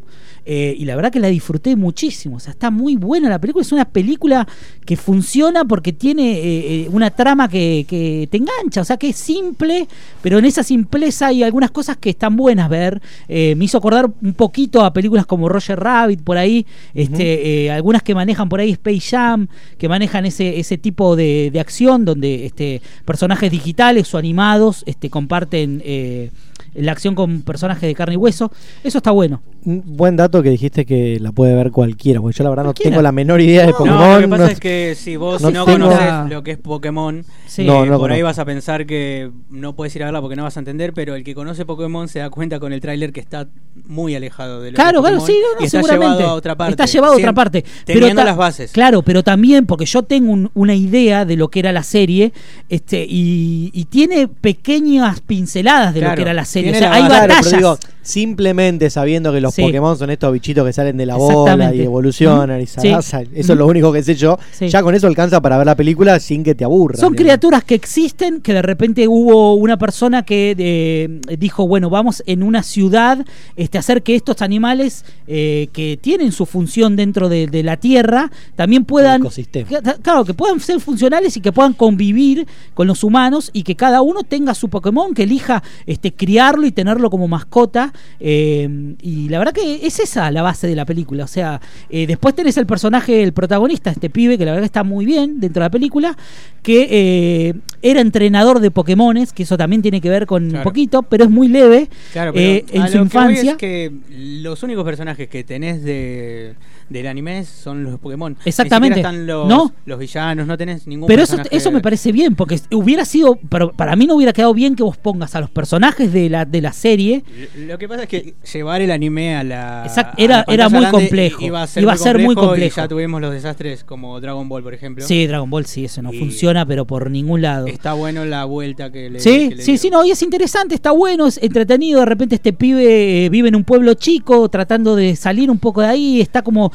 Eh, 0.49 0.74
y 0.80 0.86
la 0.86 0.95
verdad 0.95 1.12
que 1.12 1.20
la 1.20 1.28
disfruté 1.28 1.76
muchísimo. 1.76 2.38
O 2.38 2.40
sea, 2.40 2.52
está 2.52 2.72
muy 2.72 2.95
buena 2.95 3.28
la 3.28 3.38
película. 3.41 3.64
Es 3.64 3.74
una 3.74 3.84
película 3.84 4.48
que 4.86 4.95
funciona 4.95 5.66
porque 5.66 5.91
tiene 5.91 6.38
eh, 6.38 6.84
eh, 6.86 6.90
una 6.90 7.10
trama 7.10 7.49
que, 7.49 7.86
que 7.86 8.30
te 8.32 8.38
engancha. 8.38 8.80
O 8.80 8.86
sea, 8.86 8.95
que 8.95 9.10
es 9.10 9.18
simple, 9.18 9.90
pero 10.22 10.38
en 10.40 10.45
esa 10.45 10.64
simpleza 10.64 11.28
hay 11.28 11.44
algunas 11.44 11.72
cosas 11.72 11.98
que 11.98 12.12
están 12.12 12.38
buenas 12.38 12.70
ver. 12.70 13.02
Eh, 13.28 13.56
me 13.58 13.66
hizo 13.66 13.78
acordar 13.78 14.10
un 14.22 14.34
poquito 14.36 14.86
a 14.86 14.94
películas 14.94 15.26
como 15.26 15.49
Roger 15.49 15.78
Rabbit 15.82 16.22
por 16.22 16.38
ahí. 16.38 16.66
Este, 16.94 17.66
eh, 17.66 17.72
algunas 17.72 18.02
que 18.02 18.16
manejan 18.16 18.48
por 18.48 18.62
ahí 18.62 18.66
Space 18.72 19.10
Jam, 19.11 19.48
que 19.77 19.89
manejan 19.89 20.26
ese, 20.26 20.60
ese 20.60 20.77
tipo 20.77 21.15
de, 21.15 21.49
de 21.52 21.60
acción 21.60 22.06
donde 22.06 22.45
este, 22.45 22.81
personajes 23.06 23.52
digitales 23.52 24.14
o 24.14 24.18
animados 24.18 24.84
este, 24.85 25.10
comparten 25.10 25.81
eh, 25.85 26.31
la 26.78 26.91
acción 26.91 27.16
con 27.16 27.41
personajes 27.41 27.82
de 27.84 27.94
carne 27.95 28.14
y 28.16 28.18
hueso. 28.18 28.52
Eso 28.84 28.98
está 28.99 29.12
bueno. 29.12 29.41
Un 29.66 29.84
buen 29.86 30.16
dato 30.16 30.41
que 30.41 30.49
dijiste 30.49 30.86
que 30.86 31.20
la 31.20 31.32
puede 31.32 31.54
ver 31.54 31.72
cualquiera, 31.72 32.22
porque 32.22 32.38
yo 32.38 32.44
la 32.45 32.49
verdad 32.52 32.64
no 32.64 32.74
tengo 32.74 33.02
la 33.02 33.12
menor 33.12 33.41
idea 33.41 33.62
de 33.66 33.72
No, 33.72 33.78
Pokémon. 33.78 34.14
lo 34.14 34.20
que 34.22 34.28
pasa 34.30 34.44
no- 34.45 34.49
es 34.49 34.60
que 34.60 34.95
si 34.98 35.16
vos 35.18 35.41
no 35.41 35.52
no, 35.52 35.66
tengo- 35.66 35.88
conoces 35.90 36.30
lo 36.30 36.44
que 36.44 36.52
es 36.52 36.58
Pokémon, 36.58 37.26
Sí. 37.48 37.64
No, 37.66 37.86
no 37.86 37.98
por 37.98 38.12
ahí 38.12 38.22
vas 38.22 38.38
a 38.40 38.45
pensar 38.45 38.86
que 38.86 39.32
no 39.49 39.74
puedes 39.76 39.95
ir 39.95 40.04
a 40.04 40.06
verla 40.06 40.22
porque 40.22 40.36
no 40.36 40.44
vas 40.44 40.56
a 40.58 40.60
entender, 40.60 40.94
pero 40.94 41.16
el 41.16 41.24
que 41.24 41.34
conoce 41.34 41.66
Pokémon 41.66 42.08
se 42.08 42.20
da 42.20 42.30
cuenta 42.30 42.60
con 42.60 42.72
el 42.72 42.80
tráiler 42.82 43.12
que 43.12 43.20
está 43.20 43.48
muy 43.88 44.16
alejado 44.16 44.62
de 44.62 44.72
lo 44.72 44.76
Claro, 44.76 45.02
que 45.02 45.08
es 45.08 45.12
claro, 45.12 45.18
Pokémon 45.20 45.28
sí, 45.28 45.41
no, 45.60 45.66
está 45.66 45.78
seguramente. 45.82 46.18
llevado 46.18 46.30
a 46.30 46.34
otra 46.36 46.56
parte. 46.56 46.72
Está 46.72 46.86
llevado 46.86 47.14
a 47.14 47.18
otra 47.18 47.34
parte. 47.34 47.66
Teniendo 47.86 48.22
ta- 48.22 48.26
las 48.26 48.38
bases. 48.38 48.72
Claro, 48.72 49.02
pero 49.02 49.24
también 49.24 49.66
porque 49.66 49.86
yo 49.86 50.04
tengo 50.04 50.32
un- 50.32 50.52
una 50.54 50.76
idea 50.76 51.26
de 51.26 51.36
lo 51.36 51.48
que 51.49 51.60
era 51.60 51.72
la 51.72 51.84
serie 51.84 52.32
este 52.70 53.06
y, 53.10 53.72
y 53.74 53.86
tiene 53.86 54.28
pequeñas 54.28 55.22
pinceladas 55.22 55.94
de 55.94 56.02
lo 56.02 56.06
Claro, 56.08 56.16
que 56.18 56.22
era 56.24 56.34
la 56.34 56.45
serie. 56.45 56.66
O 56.69 56.72
tiene 56.72 56.80
sea, 56.80 56.89
la 56.89 56.95
hay. 56.95 57.06
Claro, 57.06 57.22
pero 57.22 57.35
batallas. 57.35 57.57
digo, 57.57 57.80
simplemente 58.08 58.90
sabiendo 58.90 59.32
que 59.34 59.42
los 59.42 59.54
Sí. 59.54 59.62
Pokémon 59.62 59.98
son 59.98 60.10
estos 60.10 60.32
bichitos 60.34 60.66
que 60.66 60.74
salen 60.74 60.98
de 60.98 61.06
la 61.06 61.16
bola 61.18 61.74
y 61.74 61.82
evolucionan 61.82 62.62
y 62.62 62.66
Sí. 62.68 62.88
abrazan, 62.90 63.28
eso 63.34 63.54
es 63.54 63.60
lo 63.60 63.68
único 63.68 63.92
que 63.92 64.04
sé 64.04 64.16
yo. 64.16 64.38
Sí. 64.52 64.70
Ya 64.70 64.82
con 64.82 64.96
eso 64.96 65.08
alcanza 65.08 65.42
para 65.42 65.58
ver 65.58 65.66
la 65.66 65.76
película 65.76 66.20
sin 66.20 66.44
que 66.44 66.56
te 66.56 66.64
aburra. 66.64 66.98
Son 66.98 67.14
criaturas 67.14 67.64
que 67.64 67.76
existen, 67.76 68.42
que 68.42 68.54
de 68.54 68.62
repente 68.62 69.08
hubo 69.08 69.56
una 69.56 69.78
persona 69.78 70.24
que 70.24 70.56
eh, 70.58 71.38
dijo, 71.38 71.68
bueno, 71.68 71.90
vamos 71.90 72.24
en 72.26 72.44
una 72.44 72.64
ciudad 72.64 73.26
este, 73.56 73.78
a 73.78 73.80
hacer 73.82 74.04
que 74.04 74.16
estos 74.16 74.42
animales 74.42 75.06
eh, 75.28 75.68
que 75.74 75.98
tienen 76.02 76.32
su 76.32 76.46
función 76.46 76.96
dentro 76.96 77.30
de, 77.30 77.48
de 77.48 77.64
la 77.64 77.78
Tierra 77.78 78.32
también 78.56 78.86
puedan... 78.86 79.22
que- 79.24 79.66
Claro, 80.02 80.24
que 80.26 80.34
puedan 80.34 80.60
ser 80.60 80.80
funcionales 80.80 81.38
y 81.38 81.42
que 81.42 81.52
puedan 81.52 81.74
convivir 81.74 82.48
con 82.74 82.88
los 82.88 83.04
humanos 83.04 83.50
y 83.54 83.64
que 83.64 83.76
cada 83.76 84.02
uno 84.02 84.22
tenga 84.24 84.54
su 84.54 84.70
Pokémon, 84.70 85.14
que 85.14 85.24
elija 85.24 85.64
este, 85.86 86.14
criarlo 86.14 86.66
y 86.66 86.72
tenerlo 86.72 87.10
como 87.10 87.28
mascota. 87.28 87.94
Eh, 88.19 88.95
y 89.02 89.30
la 89.30 89.40
verdad 89.40 89.53
que 89.53 89.86
es 89.86 89.99
esa 89.99 90.32
la 90.32 90.41
base 90.41 90.68
de 90.68 90.76
la 90.76 90.86
película. 90.86 91.24
O 91.24 91.28
sea, 91.28 91.61
eh, 91.90 92.07
después 92.07 92.36
tenés 92.36 92.57
el 92.57 92.65
personaje, 92.65 93.24
el 93.24 93.34
protagonista, 93.34 93.91
este 93.91 94.10
pibe, 94.10 94.38
que 94.38 94.45
la 94.45 94.52
verdad 94.52 94.64
que 94.64 94.68
está 94.68 94.84
muy 94.84 95.06
bien 95.06 95.40
dentro 95.40 95.61
de 95.61 95.65
la 95.65 95.72
película, 95.72 96.18
que 96.61 96.88
eh, 96.90 97.53
era 97.82 98.02
entrenador 98.02 98.60
de 98.60 98.72
Pokémones, 98.72 99.34
que 99.34 99.44
eso 99.44 99.57
también 99.57 99.82
tiene 99.82 100.02
que 100.02 100.10
ver 100.10 100.26
con 100.26 100.56
un 100.56 100.64
poquito, 100.64 101.03
pero 101.03 101.24
es 101.26 101.30
muy 101.30 101.48
leve 101.48 101.90
Claro, 102.11 102.34
pero 102.34 102.45
eh, 102.45 102.65
en 102.72 102.82
a 102.82 102.88
su 102.88 102.98
lo 102.98 102.99
que 102.99 103.06
infancia. 103.06 103.52
es 103.52 103.57
que 103.57 103.91
los 104.10 104.64
únicos 104.64 104.84
personajes 104.84 105.28
que 105.28 105.44
tenés 105.44 105.84
de, 105.84 106.56
del 106.89 107.07
anime 107.07 107.43
son 107.45 107.84
los 107.84 107.99
Pokémon. 107.99 108.35
Exactamente. 108.45 108.99
están 108.99 109.26
los, 109.27 109.47
No. 109.47 109.73
los 109.85 109.99
villanos, 109.99 110.47
no 110.47 110.57
tenés 110.57 110.88
ningún 110.88 111.07
Pero 111.07 111.23
eso, 111.23 111.35
personaje- 111.35 111.55
eso 111.57 111.72
me 111.72 111.81
parece 111.81 112.11
bien, 112.11 112.35
porque 112.35 112.59
hubiera 112.72 113.05
sido, 113.05 113.38
pero 113.49 113.72
para 113.73 113.95
mí 113.95 114.05
no 114.07 114.15
hubiera 114.15 114.34
quedado 114.34 114.53
bien 114.53 114.76
que 114.76 114.84
vos 114.84 114.97
pongas 114.97 115.35
a 115.35 115.41
los 115.41 115.49
personajes 115.49 116.11
de 116.14 116.30
la, 116.30 116.45
de 116.45 116.61
la 116.61 116.72
serie 116.73 117.23
Lo 117.57 117.77
que 117.77 117.88
pasa 117.88 118.03
es 118.03 118.09
que 118.09 118.34
llevar 118.53 118.81
el 118.81 118.91
anime 118.91 119.35
a 119.35 119.43
la. 119.43 119.84
Exacto, 119.85 120.14
a 120.18 120.19
la 120.19 120.23
era- 120.23 120.45
era 120.47 120.69
muy 120.69 120.85
complejo. 120.85 121.43
Iba 121.43 121.64
a 121.64 121.68
ser, 121.68 121.84
Iba 121.84 121.93
muy, 121.93 121.99
a 121.99 122.03
ser 122.03 122.15
muy 122.19 122.35
complejo 122.35 122.47
complejo. 122.47 122.80
Y 122.80 122.84
ya 122.84 122.88
tuvimos 122.88 123.22
los 123.22 123.31
desastres 123.34 123.84
como 123.84 124.19
Dragon 124.22 124.47
Ball, 124.47 124.64
por 124.64 124.73
ejemplo. 124.73 125.05
Sí, 125.05 125.27
Dragon 125.27 125.49
Ball 125.49 125.65
sí, 125.65 125.85
eso 125.85 126.01
no 126.01 126.14
Y- 126.14 126.19
funciona, 126.19 126.65
pero 126.65 126.85
por 126.85 127.11
ningún 127.11 127.41
lado. 127.41 127.68
Está 127.68 127.93
bueno 127.93 128.26
la 128.26 128.45
vuelta 128.45 128.91
que 128.91 129.09
le. 129.09 129.19
Sí, 129.19 129.49
que 129.49 129.55
le 129.55 129.61
sí, 129.64 129.72
dio. 129.73 129.81
sí, 129.81 129.89
no, 129.89 130.05
y 130.05 130.11
es 130.11 130.22
interesante, 130.22 130.76
está 130.76 130.91
bueno, 130.91 131.27
es 131.27 131.38
entretenido. 131.41 131.99
De 131.99 132.05
repente 132.05 132.35
este 132.35 132.53
pibe 132.53 133.26
eh, 133.26 133.30
vive 133.30 133.49
en 133.49 133.55
un 133.55 133.64
pueblo 133.64 133.93
chico, 133.95 134.47
tratando 134.49 134.95
de 134.95 135.15
salir 135.15 135.51
un 135.51 135.59
poco 135.59 135.81
de 135.81 135.88
ahí, 135.88 136.22
está 136.22 136.41
como 136.41 136.72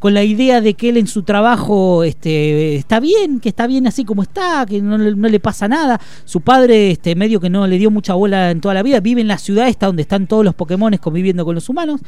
con 0.00 0.14
la 0.14 0.24
idea 0.24 0.60
de 0.60 0.74
que 0.74 0.88
él 0.88 0.96
en 0.96 1.06
su 1.06 1.22
trabajo 1.22 2.02
este, 2.02 2.74
está 2.74 2.98
bien, 2.98 3.38
que 3.38 3.50
está 3.50 3.68
bien 3.68 3.86
así 3.86 4.04
como 4.04 4.22
está, 4.22 4.66
que 4.66 4.82
no, 4.82 4.98
le- 4.98 5.38
pasa 5.40 5.68
nada. 5.68 6.00
Su 6.24 6.40
padre, 6.40 6.90
este, 6.90 7.14
medio 7.14 7.38
que 7.38 7.50
no 7.50 7.66
le 7.66 7.78
dio 7.78 7.90
mucha 7.90 8.14
bola 8.14 8.50
en 8.50 8.60
toda 8.60 8.74
la 8.74 8.82
vida, 8.82 8.98
vive 9.00 9.20
en 9.20 9.28
la 9.28 9.38
ciudad 9.38 9.68
esta 9.68 9.86
donde 9.86 10.02
están 10.02 10.26
todos 10.26 10.44
los 10.44 10.54
Pokémones 10.54 10.98
conviviendo 10.98 11.44
con 11.44 11.54
los 11.54 11.68
humanos. 11.68 12.00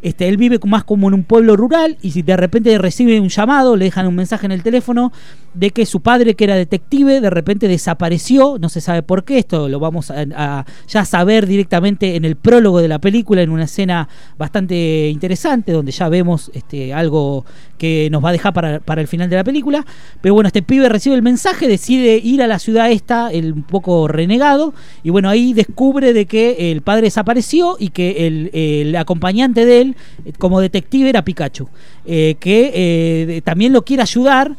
Este, 0.00 0.28
él 0.28 0.36
vive 0.36 0.60
más 0.64 0.84
como 0.84 1.08
en 1.08 1.14
un 1.14 1.24
pueblo 1.24 1.56
rural 1.56 1.96
y 2.02 2.12
si 2.12 2.22
de 2.22 2.36
repente 2.36 2.78
recibe 2.78 3.18
un 3.18 3.30
llamado, 3.30 3.74
le 3.76 3.86
dejan 3.86 4.06
un 4.06 4.14
mensaje 4.14 4.46
en 4.46 4.52
el 4.52 4.62
teléfono 4.62 5.10
de 5.54 5.70
que 5.70 5.86
su 5.86 6.02
padre, 6.02 6.34
que 6.34 6.44
era 6.44 6.54
detective, 6.54 7.20
de 7.20 7.30
repente 7.30 7.66
desapareció, 7.66 8.58
no 8.60 8.68
se 8.68 8.80
sabe 8.80 9.02
por 9.02 9.24
qué, 9.24 9.38
esto 9.38 9.68
lo 9.68 9.80
vamos 9.80 10.10
a, 10.10 10.24
a 10.36 10.66
ya 10.86 11.04
saber 11.04 11.46
directamente 11.46 12.14
en 12.14 12.24
el 12.24 12.36
prólogo 12.36 12.80
de 12.80 12.86
la 12.88 13.00
película, 13.00 13.42
en 13.42 13.50
una 13.50 13.64
escena 13.64 14.08
bastante 14.36 15.08
interesante, 15.08 15.72
donde 15.72 15.90
ya 15.90 16.08
vemos 16.08 16.50
este, 16.54 16.92
algo 16.94 17.37
que 17.78 18.08
nos 18.10 18.24
va 18.24 18.30
a 18.30 18.32
dejar 18.32 18.52
para, 18.52 19.00
el 19.00 19.08
final 19.08 19.30
de 19.30 19.36
la 19.36 19.44
película. 19.44 19.84
Pero 20.20 20.34
bueno, 20.34 20.48
este 20.48 20.62
pibe 20.62 20.88
recibe 20.88 21.14
el 21.14 21.22
mensaje, 21.22 21.68
decide 21.68 22.16
ir 22.16 22.42
a 22.42 22.46
la 22.46 22.58
ciudad 22.58 22.90
esta, 22.90 23.30
el 23.30 23.52
un 23.52 23.62
poco 23.62 24.08
renegado, 24.08 24.74
y 25.02 25.10
bueno, 25.10 25.28
ahí 25.28 25.52
descubre 25.52 26.12
de 26.12 26.26
que 26.26 26.72
el 26.72 26.82
padre 26.82 27.02
desapareció 27.02 27.76
y 27.78 27.90
que 27.90 28.26
el, 28.26 28.96
acompañante 28.96 29.64
de 29.64 29.80
él, 29.80 29.96
eh, 30.24 30.32
como 30.38 30.60
detective, 30.60 31.08
era 31.08 31.24
Pikachu, 31.24 31.68
eh, 32.06 32.36
que 32.40 32.72
eh, 32.74 33.42
también 33.42 33.72
lo 33.72 33.82
quiere 33.82 34.02
ayudar 34.02 34.56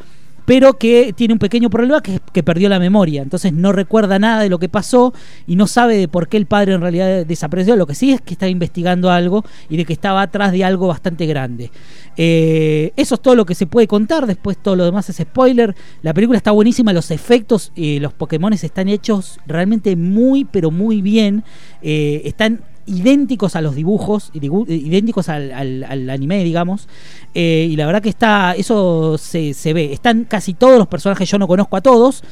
pero 0.50 0.80
que 0.80 1.14
tiene 1.14 1.36
un 1.36 1.38
pequeño 1.38 1.70
problema 1.70 2.02
que 2.02 2.16
es 2.16 2.22
que 2.34 2.42
perdió 2.42 2.70
la 2.70 2.80
memoria, 2.80 3.22
entonces 3.22 3.54
no 3.54 3.72
recuerda 3.72 4.18
nada 4.18 4.42
de 4.42 4.50
lo 4.50 4.58
que 4.58 4.68
pasó 4.68 5.14
y 5.46 5.56
no 5.56 5.68
sabe 5.68 5.96
de 5.96 6.08
por 6.08 6.28
qué 6.28 6.38
el 6.38 6.48
padre 6.48 6.74
en 6.74 6.82
realidad 6.82 7.24
desapareció, 7.24 7.76
lo 7.76 7.86
que 7.86 7.94
sí 7.94 8.14
es 8.14 8.20
que 8.20 8.34
está 8.34 8.48
investigando 8.48 9.12
algo 9.12 9.46
y 9.70 9.78
de 9.78 9.86
que 9.86 9.94
estaba 9.94 10.24
atrás 10.24 10.52
de 10.52 10.64
algo 10.64 10.88
bastante 10.88 11.28
grande. 11.28 11.70
Eh, 12.18 12.94
eso 12.96 13.14
es 13.14 13.22
todo 13.22 13.36
lo 13.36 13.46
que 13.46 13.54
se 13.54 13.68
puede 13.68 13.86
contar, 13.86 14.26
después 14.26 14.58
todo 14.58 14.76
lo 14.76 14.86
demás 14.86 15.08
es 15.12 15.18
spoiler, 15.18 15.76
la 16.02 16.16
película 16.16 16.38
está 16.38 16.50
buenísima, 16.50 16.94
los 16.94 17.12
efectos 17.12 17.72
y 17.76 18.00
los 18.00 18.14
Pokémon 18.14 18.52
están 18.52 18.88
hechos 18.88 19.40
realmente 19.46 19.96
muy 19.96 20.46
pero 20.46 20.72
muy 20.72 21.04
bien, 21.04 21.44
Eh, 21.82 22.24
están 22.26 22.60
idénticos 22.90 23.56
a 23.56 23.62
los 23.62 23.76
dibujos, 23.76 24.32
digu- 24.34 24.66
idénticos 24.70 25.30
al, 25.30 25.52
al- 25.54 25.84
al 25.84 26.10
anime, 26.10 26.44
digamos. 26.44 26.88
Eh, 27.34 27.68
y 27.70 27.76
la 27.76 27.86
verdad 27.86 28.02
que 28.02 28.10
está, 28.10 28.54
eso 28.58 29.18
se, 29.18 29.54
se 29.54 29.72
ve. 29.74 29.94
Están 29.94 30.26
casi 30.26 30.54
todos 30.54 30.78
los 30.78 30.88
personajes, 30.88 31.30
yo 31.30 31.38
no 31.38 31.48
conozco 31.48 31.78
a 31.78 31.82
todos, 31.82 32.24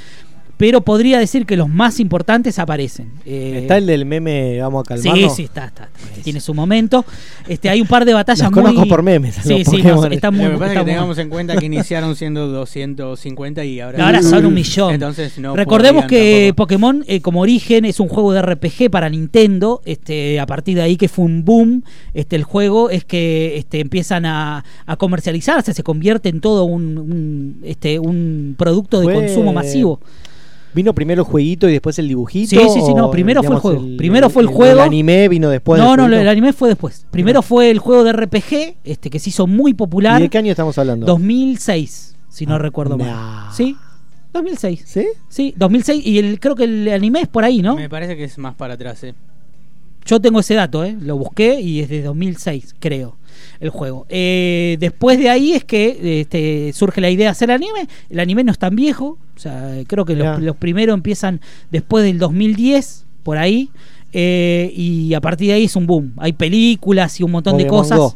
pero 0.58 0.82
podría 0.82 1.20
decir 1.20 1.46
que 1.46 1.56
los 1.56 1.70
más 1.70 2.00
importantes 2.00 2.58
aparecen. 2.60 3.12
Eh, 3.26 3.60
Está 3.62 3.78
el 3.78 3.86
del 3.86 4.06
meme, 4.06 4.60
vamos 4.60 4.84
a 4.90 4.98
Sí, 4.98 5.04
calmarnos. 5.04 5.36
sí, 5.36 5.44
está, 5.44 5.66
está, 5.66 5.84
está. 5.86 6.22
Tiene 6.24 6.40
su 6.42 6.54
momento. 6.54 7.06
Este, 7.48 7.70
hay 7.70 7.80
un 7.80 7.88
par 7.88 8.06
de 8.06 8.14
batallas 8.14 8.40
Las 8.42 8.52
muy. 8.52 8.64
conozco 8.64 8.88
por 8.88 9.04
memes, 9.04 9.36
Sí, 9.36 9.64
sí, 9.64 9.82
no, 9.84 10.04
está 10.08 10.32
muy. 10.32 10.46
Lo 10.46 10.52
que 10.54 10.58
pasa 10.58 10.66
es 10.74 10.78
que 10.80 10.84
muy- 10.84 10.92
tengamos 10.92 11.18
en 11.20 11.30
cuenta 11.30 11.56
que 11.58 11.66
iniciaron 11.68 12.16
siendo 12.16 12.48
250 12.48 13.64
y 13.66 13.80
ahora, 13.80 14.04
Ahora 14.06 14.22
son 14.24 14.46
un 14.46 14.54
millón. 14.56 14.94
Entonces 14.94 15.38
no 15.38 15.56
Recordemos 15.56 16.06
que 16.06 16.48
tampoco. 16.50 16.68
Pokémon 16.68 17.04
eh, 17.08 17.22
como 17.22 17.42
origen 17.42 17.86
es 17.86 18.00
un 18.00 18.08
juego 18.08 18.34
de 18.34 18.42
RPG 18.42 18.90
para 18.90 19.10
Nintendo. 19.10 19.82
Este, 19.86 20.40
a 20.40 20.46
partir 20.48 20.76
de 20.76 20.82
ahí 20.82 20.98
que 20.98 21.08
fue 21.08 21.26
un 21.26 21.46
boom, 21.46 21.84
este, 22.14 22.36
el 22.36 22.44
juego 22.44 22.90
es 22.90 23.06
que 23.06 23.58
este, 23.58 23.80
empiezan 23.80 24.26
a, 24.26 24.66
a 24.86 24.98
comercializarse, 24.98 25.74
se 25.74 25.84
convierte 25.84 26.30
en 26.30 26.42
todo 26.42 26.64
un, 26.66 26.98
un, 26.98 27.60
este, 27.64 28.00
un 28.00 28.56
producto 28.58 29.00
de 29.00 29.06
Fue- 29.06 29.14
consumo 29.14 29.54
masivo. 29.54 30.00
¿Vino 30.74 30.94
primero 30.94 31.22
el 31.24 31.28
jueguito 31.28 31.68
y 31.68 31.72
después 31.72 31.98
el 32.00 32.08
dibujito? 32.08 32.50
Sí, 32.50 32.58
sí, 32.74 32.82
sí, 32.86 32.94
no, 32.94 33.10
primero 33.10 33.42
fue 33.42 33.56
el 33.56 33.62
juego. 33.62 33.86
Primero 33.98 34.30
fue 34.30 34.44
el 34.44 34.50
El 34.50 34.54
juego. 34.56 34.82
anime 34.82 35.28
vino 35.28 35.50
después. 35.50 35.80
no, 35.82 35.90
del 35.90 35.98
no, 35.98 36.04
jueguito? 36.04 36.22
el 36.22 36.28
anime 36.28 36.54
fue 36.54 36.70
después. 36.70 37.06
Primero 37.10 37.42
fue 37.42 37.72
el 37.72 37.80
juego 37.80 38.04
de 38.04 38.14
RPG, 38.14 38.76
este, 38.84 39.10
que 39.10 39.20
se 39.20 39.30
hizo 39.30 39.48
muy 39.48 39.74
popular. 39.74 40.20
¿Y 40.20 40.26
de 40.26 40.30
qué 40.30 40.38
año 40.38 40.52
estamos 40.52 40.78
hablando? 40.78 41.06
2006, 41.08 42.16
si 42.30 42.46
no 42.46 42.56
Ah, 42.56 42.60
recuerdo 42.60 42.98
nah. 42.98 43.06
mal. 43.46 43.54
¿Sí? 43.56 43.76
2006. 44.34 44.84
¿Sí? 44.86 45.08
Sí, 45.30 45.54
2006. 45.58 46.06
Y 46.06 46.20
el, 46.20 46.40
creo 46.40 46.56
que 46.56 46.66
el 46.66 46.88
anime 46.90 47.22
es 47.22 47.28
por 47.28 47.44
ahí, 47.44 47.62
¿no? 47.62 47.76
Me 47.76 47.90
parece 47.90 48.16
que 48.16 48.26
es 48.26 48.38
más 48.38 48.54
para 48.56 48.76
atrás, 48.76 49.04
eh. 49.04 49.16
Yo 50.06 50.22
tengo 50.22 50.40
ese 50.40 50.54
dato, 50.54 50.86
¿eh? 50.86 50.96
lo 51.02 51.18
busqué 51.18 51.60
y 51.60 51.82
es 51.82 51.90
de 51.90 52.02
2006, 52.02 52.76
creo, 52.80 53.17
el 53.60 53.70
juego. 53.70 54.06
Eh, 54.10 54.78
después 54.80 55.18
de 55.20 55.30
ahí 55.30 55.54
es 55.54 55.64
que 55.64 56.20
este, 56.22 56.72
surge 56.74 57.02
la 57.02 57.10
idea 57.10 57.28
de 57.28 57.32
hacer 57.32 57.52
anime. 57.52 57.88
El 58.10 58.20
anime 58.20 58.44
no 58.44 58.52
es 58.52 58.60
tan 58.60 58.76
viejo, 58.76 59.18
o 59.36 59.40
sea, 59.40 59.72
creo 59.88 60.06
que 60.06 60.16
los, 60.16 60.40
los 60.42 60.56
primeros 60.56 60.94
empiezan 60.94 61.42
después 61.72 62.04
del 62.04 62.18
2010, 62.20 63.06
por 63.24 63.38
ahí. 63.38 63.70
eh, 64.14 64.72
y 64.76 65.14
a 65.14 65.22
partir 65.22 65.50
de 65.50 65.54
ahí 65.56 65.64
es 65.66 65.76
un 65.76 65.86
boom. 65.86 66.14
Hay 66.18 66.34
películas 66.34 67.20
y 67.20 67.24
un 67.24 67.32
montón 67.32 67.58
de 67.58 67.68
cosas. 67.68 68.16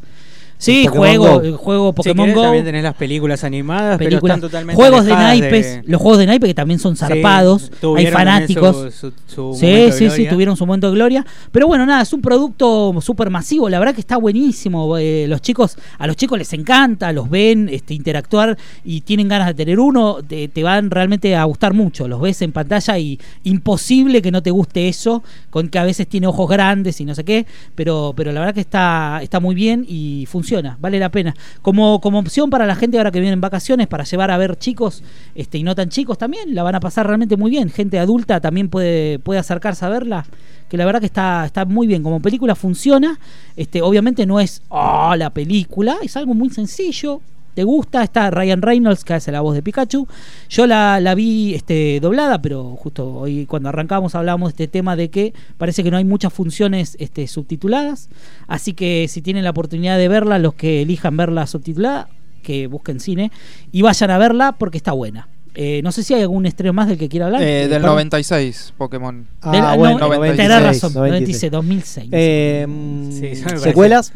Sí, 0.64 0.86
juego, 0.86 1.28
Go. 1.28 1.42
el 1.42 1.56
juego 1.56 1.90
Si 1.90 1.94
Pokémon 1.96 2.26
querés, 2.26 2.36
Go. 2.36 2.42
También 2.44 2.66
tenés 2.66 2.84
las 2.84 2.94
películas 2.94 3.44
animadas, 3.44 3.98
películas, 3.98 4.22
pero 4.22 4.34
están 4.36 4.42
totalmente 4.42 4.76
juegos 4.76 5.06
de 5.06 5.12
naipes, 5.14 5.82
los 5.86 6.00
juegos 6.00 6.20
de 6.20 6.26
naipes 6.28 6.48
que 6.50 6.54
también 6.54 6.80
son 6.80 6.96
Sí, 6.96 7.00
zarpados, 7.00 7.64
hay 7.64 7.80
tuvieron 7.80 8.14
también 8.14 8.14
fanáticos. 8.14 8.94
su- 8.94 9.10
su- 9.10 9.14
su 9.26 9.54
sí, 9.60 9.66
momento 9.66 9.86
de 9.86 9.92
sí, 9.92 9.98
sí, 9.98 10.06
gloria. 10.06 10.30
tuvieron 10.30 10.58
su 10.58 10.66
momento 10.68 10.88
de 10.92 10.94
gloria. 10.96 11.26
Pero 11.52 11.66
bueno, 11.66 11.86
nada, 11.88 12.04
es 12.04 12.14
un 12.14 12.22
producto 12.22 12.94
súper 13.02 13.32
masivo. 13.32 13.70
La 13.70 13.80
verdad 13.80 13.96
que 13.96 14.02
está 14.02 14.18
buenísimo. 14.18 14.98
eh, 15.00 15.26
los 15.28 15.42
chicos, 15.42 15.78
a 15.98 16.06
los 16.06 16.16
chicos 16.16 16.38
les 16.38 16.54
encanta, 16.54 17.12
los 17.12 17.28
ven 17.28 17.68
este, 17.72 17.96
interactuar 17.96 18.56
y 18.86 19.02
tienen 19.02 19.28
ganas 19.30 19.48
de 19.48 19.54
tener 19.56 19.80
uno. 19.80 20.18
Te, 20.28 20.48
te 20.48 20.62
van 20.64 20.92
realmente 20.92 21.36
a 21.36 21.44
gustar 21.46 21.74
mucho. 21.74 22.08
Los 22.08 22.22
ves 22.22 22.40
en 22.44 22.52
pantalla 22.52 23.00
y 23.00 23.20
imposible 23.44 24.22
que 24.22 24.32
no 24.32 24.44
te 24.44 24.52
guste 24.52 24.88
eso, 24.88 25.24
con 25.50 25.70
que 25.70 25.80
a 25.80 25.84
veces 25.84 26.08
tiene 26.08 26.28
ojos 26.28 26.48
grandes 26.48 27.02
y 27.02 27.06
no 27.06 27.16
sé 27.16 27.24
qué. 27.24 27.46
Pero, 27.76 28.14
pero 28.16 28.32
la 28.32 28.40
verdad 28.42 28.54
que 28.54 28.62
está, 28.62 29.20
está 29.24 29.40
muy 29.40 29.56
bien 29.56 29.86
y 29.88 30.26
funciona, 30.28 30.51
vale 30.80 31.00
la 31.00 31.10
pena. 31.10 31.34
Como, 31.62 32.02
como 32.02 32.20
opción 32.20 32.50
para 32.50 32.66
la 32.66 32.76
gente 32.76 32.98
ahora 32.98 33.12
que 33.12 33.20
viene 33.20 33.34
en 33.34 33.42
vacaciones, 33.42 33.88
para 33.88 34.04
llevar 34.04 34.32
a 34.32 34.38
ver 34.38 34.58
chicos 34.58 35.04
este, 35.36 35.58
y 35.58 35.64
no 35.64 35.76
tan 35.76 35.90
chicos 35.90 36.18
también, 36.18 36.54
la 36.54 36.64
van 36.64 36.76
a 36.76 36.80
pasar 36.80 37.08
realmente 37.08 37.38
muy 37.38 37.52
bien. 37.52 37.70
Gente 37.70 38.00
adulta 38.00 38.40
también 38.42 38.70
puede, 38.70 39.20
puede 39.20 39.40
acercarse 39.40 39.86
a 39.86 39.90
verla, 39.90 40.26
que 40.70 40.78
la 40.78 40.86
verdad 40.86 41.00
que 41.00 41.06
está, 41.06 41.46
está 41.46 41.66
muy 41.66 41.88
bien. 41.88 42.04
Como 42.04 42.20
película 42.22 42.56
funciona, 42.56 43.20
este, 43.56 43.82
obviamente 43.82 44.26
no 44.26 44.40
es 44.40 44.62
"Ah, 44.70 45.16
la 45.18 45.30
película, 45.30 45.98
es 46.02 46.18
algo 46.18 46.34
muy 46.34 46.50
sencillo. 46.50 47.22
¿Te 47.54 47.64
gusta? 47.64 48.04
Está 48.04 48.32
Ryan 48.32 48.62
Reynolds, 48.62 49.04
que 49.04 49.14
hace 49.14 49.32
la 49.32 49.42
voz 49.42 49.56
de 49.56 49.62
Pikachu. 49.62 50.08
Yo 50.50 50.68
la, 50.68 51.00
la 51.00 51.16
vi 51.16 51.54
este, 51.54 52.00
doblada, 52.00 52.42
pero 52.42 52.76
justo 52.78 53.14
hoy 53.14 53.46
cuando 53.46 53.70
arrancamos 53.70 54.16
hablábamos 54.16 54.50
de 54.56 54.64
este 54.64 54.68
tema 54.72 54.96
de 54.96 55.10
que 55.10 55.34
parece 55.58 55.84
que 55.84 55.92
no 55.92 55.98
hay 55.98 56.06
muchas 56.06 56.32
funciones 56.32 56.96
este, 57.00 57.28
subtituladas. 57.28 58.10
Así 58.48 58.74
que 58.74 59.08
si 59.10 59.22
tienen 59.22 59.44
la 59.44 59.50
oportunidad 59.50 59.98
de 59.98 60.08
verla, 60.08 60.40
los 60.40 60.54
que 60.54 60.82
elijan 60.84 61.18
verla 61.18 61.46
subtitulada, 61.48 62.08
que 62.42 62.68
busquen 62.68 63.00
cine 63.00 63.32
y 63.72 63.82
vayan 63.82 64.12
a 64.12 64.18
verla 64.18 64.54
porque 64.54 64.78
está 64.78 64.94
buena. 64.94 65.28
Eh, 65.54 65.82
no 65.84 65.92
sé 65.92 66.04
si 66.04 66.14
hay 66.14 66.22
algún 66.22 66.46
estreno 66.46 66.72
más 66.72 66.88
del 66.88 66.98
que 66.98 67.10
quiera 67.10 67.26
hablar. 67.26 67.42
Eh, 67.42 67.68
del 67.68 67.70
Perdón. 67.82 67.90
96, 67.92 68.74
Pokémon. 68.78 69.28
Ah, 69.42 69.52
Del- 69.52 69.78
bueno, 69.78 70.00
no, 70.00 70.08
96, 70.08 70.38
tenés 70.38 70.64
razón, 70.64 70.94
96, 70.94 71.52
96. 71.52 71.52
2006. 71.52 72.10
Eh, 72.14 72.68
Sí, 73.36 73.44
parece. 73.44 73.64
¿Secuelas? 73.64 74.14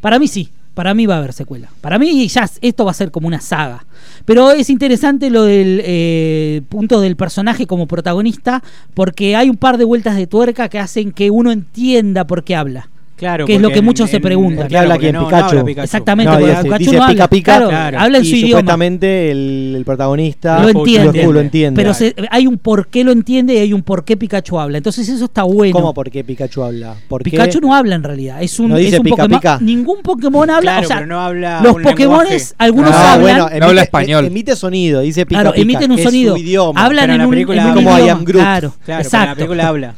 Para 0.00 0.18
mí 0.18 0.26
sí, 0.28 0.50
para 0.76 0.92
mí 0.92 1.06
va 1.06 1.14
a 1.14 1.18
haber 1.18 1.32
secuela. 1.32 1.70
Para 1.80 1.98
mí 1.98 2.28
ya 2.28 2.46
esto 2.60 2.84
va 2.84 2.90
a 2.90 2.94
ser 2.94 3.10
como 3.10 3.26
una 3.26 3.40
saga. 3.40 3.86
Pero 4.26 4.50
es 4.50 4.68
interesante 4.68 5.30
lo 5.30 5.44
del 5.44 5.80
eh, 5.82 6.60
punto 6.68 7.00
del 7.00 7.16
personaje 7.16 7.66
como 7.66 7.86
protagonista, 7.86 8.62
porque 8.92 9.36
hay 9.36 9.48
un 9.48 9.56
par 9.56 9.78
de 9.78 9.86
vueltas 9.86 10.16
de 10.16 10.26
tuerca 10.26 10.68
que 10.68 10.78
hacen 10.78 11.12
que 11.12 11.30
uno 11.30 11.50
entienda 11.50 12.26
por 12.26 12.44
qué 12.44 12.56
habla. 12.56 12.90
Claro, 13.16 13.46
que 13.46 13.54
es 13.56 13.60
lo 13.62 13.70
que 13.70 13.80
muchos 13.82 14.10
se 14.10 14.16
en- 14.16 14.22
preguntan. 14.22 14.58
¿Por 14.64 14.68
qué 14.68 14.78
habla 14.78 14.98
quién? 14.98 15.14
no- 15.14 15.22
no 15.22 15.26
Pikachu. 15.28 15.80
Exactamente, 15.82 16.32
No, 16.32 16.38
dice, 16.38 16.62
Pikachu 16.64 16.78
dice 16.78 16.84
no 16.96 16.98
pica 16.98 17.06
habla. 17.06 17.28
pica, 17.28 17.52
Claro, 17.56 17.68
Claro. 17.70 17.98
habla 18.00 18.18
en 18.18 18.24
y 18.24 18.26
su 18.28 18.36
idioma. 18.36 18.48
supuestamente 18.60 19.30
el, 19.30 19.74
el 19.78 19.84
protagonista 19.84 20.60
Lo 20.62 20.68
entiende. 20.68 21.24
Lo, 21.24 21.32
lo 21.32 21.40
entiende. 21.40 21.80
Pero 21.80 21.94
se- 21.94 22.14
hay 22.30 22.46
un 22.46 22.58
por 22.58 22.88
qué 22.88 23.04
lo 23.04 23.12
entiende 23.12 23.54
y 23.54 23.58
hay 23.58 23.72
un 23.72 23.82
por 23.82 24.04
qué 24.04 24.16
Pikachu 24.16 24.58
habla. 24.58 24.78
Entonces 24.78 25.08
eso 25.08 25.24
está 25.24 25.44
bueno. 25.44 25.72
¿Cómo 25.72 25.94
por 25.94 26.10
qué 26.10 26.24
Pikachu 26.24 26.62
habla? 26.62 26.94
¿Por 27.08 27.22
qué? 27.22 27.30
Pikachu 27.30 27.60
no 27.60 27.74
habla 27.74 27.94
en 27.94 28.02
realidad. 28.02 28.42
Es 28.42 28.60
un, 28.60 28.68
No 28.68 28.76
dice 28.76 28.96
es 28.96 28.98
un 29.00 29.04
pica, 29.04 29.16
Pokémon. 29.16 29.40
pica. 29.40 29.58
Ningún 29.62 30.02
Pokémon 30.02 30.50
habla. 30.50 30.72
Claro, 30.72 30.84
o 30.84 30.88
sea, 30.88 30.96
pero 30.96 31.06
no 31.06 31.20
habla 31.20 31.60
los 31.62 31.76
lenguaje. 31.96 32.38
algunos 32.58 32.90
Ah, 32.94 33.12
hablan. 33.14 33.20
bueno, 33.22 33.38
No 33.44 33.48
emite, 33.50 33.64
habla 33.66 33.82
español. 33.82 34.24
e- 34.24 34.26
Emite 34.28 34.56
sonido, 34.56 35.00
dice 35.00 35.24
pica 35.26 35.40
Claro, 35.40 35.56
emiten 35.56 35.90
un 35.90 35.98
sonido. 35.98 36.34
su 36.36 36.42
idioma. 36.42 36.84
Hablan 36.84 37.10
en 37.10 37.20
un, 37.22 37.34
hablan. 37.34 37.74
Como 37.74 37.90
I 37.90 37.94
idioma. 38.02 38.12
am 38.12 38.24
Groot. 38.24 38.42
Claro, 38.42 38.74
Claro, 38.84 39.08
la 39.12 39.34
película 39.34 39.68
habla. 39.68 39.94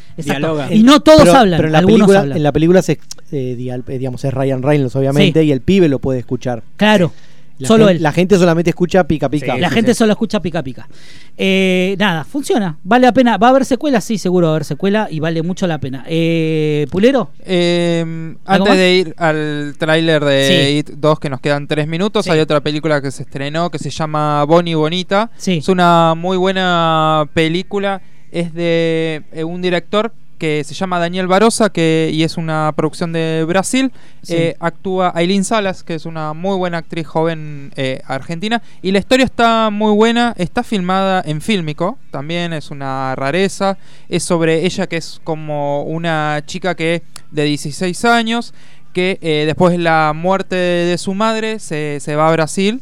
Y 0.70 0.82
no 0.82 1.00
todos 1.00 1.28
hablan, 1.28 1.56
pero 1.58 1.68
en 1.68 1.72
la 1.72 1.78
algunos 1.78 1.96
película, 1.98 2.20
hablan. 2.20 2.36
en 2.36 2.42
la 2.42 2.52
película 2.52 2.82
se, 2.82 2.98
eh, 3.32 3.56
eh, 3.58 3.98
digamos, 3.98 4.24
es 4.24 4.32
Ryan 4.34 4.62
Reynolds, 4.62 4.96
obviamente, 4.96 5.40
Sí. 5.40 5.46
y 5.48 5.52
el 5.52 5.60
pibe 5.60 5.88
lo 5.88 5.98
puede 5.98 6.18
escuchar. 6.20 6.62
Claro, 6.76 7.12
La 7.58 7.68
solo 7.68 7.86
gen- 7.88 7.96
él. 7.96 8.02
La 8.02 8.12
gente 8.12 8.38
solamente 8.38 8.70
escucha 8.70 9.04
pica 9.04 9.28
pica. 9.28 9.54
Sí, 9.54 9.60
la 9.60 9.68
sí, 9.68 9.74
gente 9.74 9.92
sí. 9.94 9.98
solo 9.98 10.12
escucha 10.12 10.40
pica 10.40 10.62
pica. 10.62 10.88
Eh, 11.36 11.96
nada, 11.98 12.24
funciona. 12.24 12.78
Vale 12.84 13.06
la 13.06 13.12
pena. 13.12 13.36
¿Va 13.36 13.48
a 13.48 13.50
haber 13.50 13.64
secuela? 13.64 14.00
Sí, 14.00 14.16
seguro 14.18 14.46
va 14.46 14.52
a 14.52 14.56
haber 14.56 14.64
secuela 14.64 15.08
y 15.10 15.20
vale 15.20 15.42
mucho 15.42 15.66
la 15.66 15.78
pena. 15.78 16.04
Eh, 16.08 16.86
¿Pulero? 16.90 17.30
Eh, 17.44 18.34
¿Algo 18.44 18.64
antes 18.66 18.68
más? 18.68 18.76
de 18.78 18.94
ir 18.94 19.14
al 19.18 19.74
tráiler 19.78 20.24
de 20.24 20.48
Sí. 20.48 20.78
It 20.78 20.90
2, 20.98 21.18
que 21.20 21.30
nos 21.30 21.40
quedan 21.40 21.66
tres 21.66 21.86
minutos, 21.88 22.24
Sí. 22.24 22.30
hay 22.30 22.40
otra 22.40 22.60
película 22.60 23.00
que 23.02 23.10
se 23.10 23.24
estrenó 23.24 23.70
que 23.70 23.78
se 23.78 23.90
llama 23.90 24.44
Bonnie 24.44 24.74
Bonita. 24.74 25.30
Sí. 25.36 25.58
Es 25.58 25.68
una 25.68 26.14
muy 26.16 26.36
buena 26.36 27.28
película. 27.34 28.00
Es 28.30 28.52
de 28.54 29.22
eh, 29.32 29.42
un 29.44 29.62
director 29.62 30.12
que 30.38 30.64
se 30.64 30.74
llama 30.74 30.98
Daniel 30.98 31.26
Barosa 31.26 31.70
que, 31.70 32.10
y 32.12 32.22
es 32.22 32.36
una 32.36 32.72
producción 32.74 33.12
de 33.12 33.44
Brasil. 33.46 33.92
Sí. 34.22 34.34
Eh, 34.34 34.56
actúa 34.60 35.12
Aileen 35.14 35.44
Salas, 35.44 35.82
que 35.82 35.94
es 35.94 36.06
una 36.06 36.32
muy 36.32 36.56
buena 36.56 36.78
actriz 36.78 37.06
joven 37.06 37.72
eh, 37.76 38.00
argentina. 38.06 38.62
Y 38.80 38.92
la 38.92 39.00
historia 39.00 39.24
está 39.24 39.70
muy 39.70 39.92
buena, 39.92 40.34
está 40.38 40.62
filmada 40.62 41.22
en 41.26 41.40
fílmico, 41.40 41.98
también 42.10 42.52
es 42.52 42.70
una 42.70 43.14
rareza. 43.14 43.76
Es 44.08 44.22
sobre 44.22 44.64
ella 44.64 44.86
que 44.86 44.96
es 44.96 45.20
como 45.24 45.82
una 45.82 46.42
chica 46.46 46.74
que 46.74 47.02
de 47.30 47.44
16 47.44 48.04
años, 48.04 48.54
que 48.92 49.18
eh, 49.20 49.44
después 49.46 49.72
de 49.72 49.78
la 49.78 50.12
muerte 50.14 50.56
de 50.56 50.96
su 50.98 51.14
madre 51.14 51.58
se, 51.58 51.98
se 52.00 52.16
va 52.16 52.28
a 52.28 52.32
Brasil. 52.32 52.80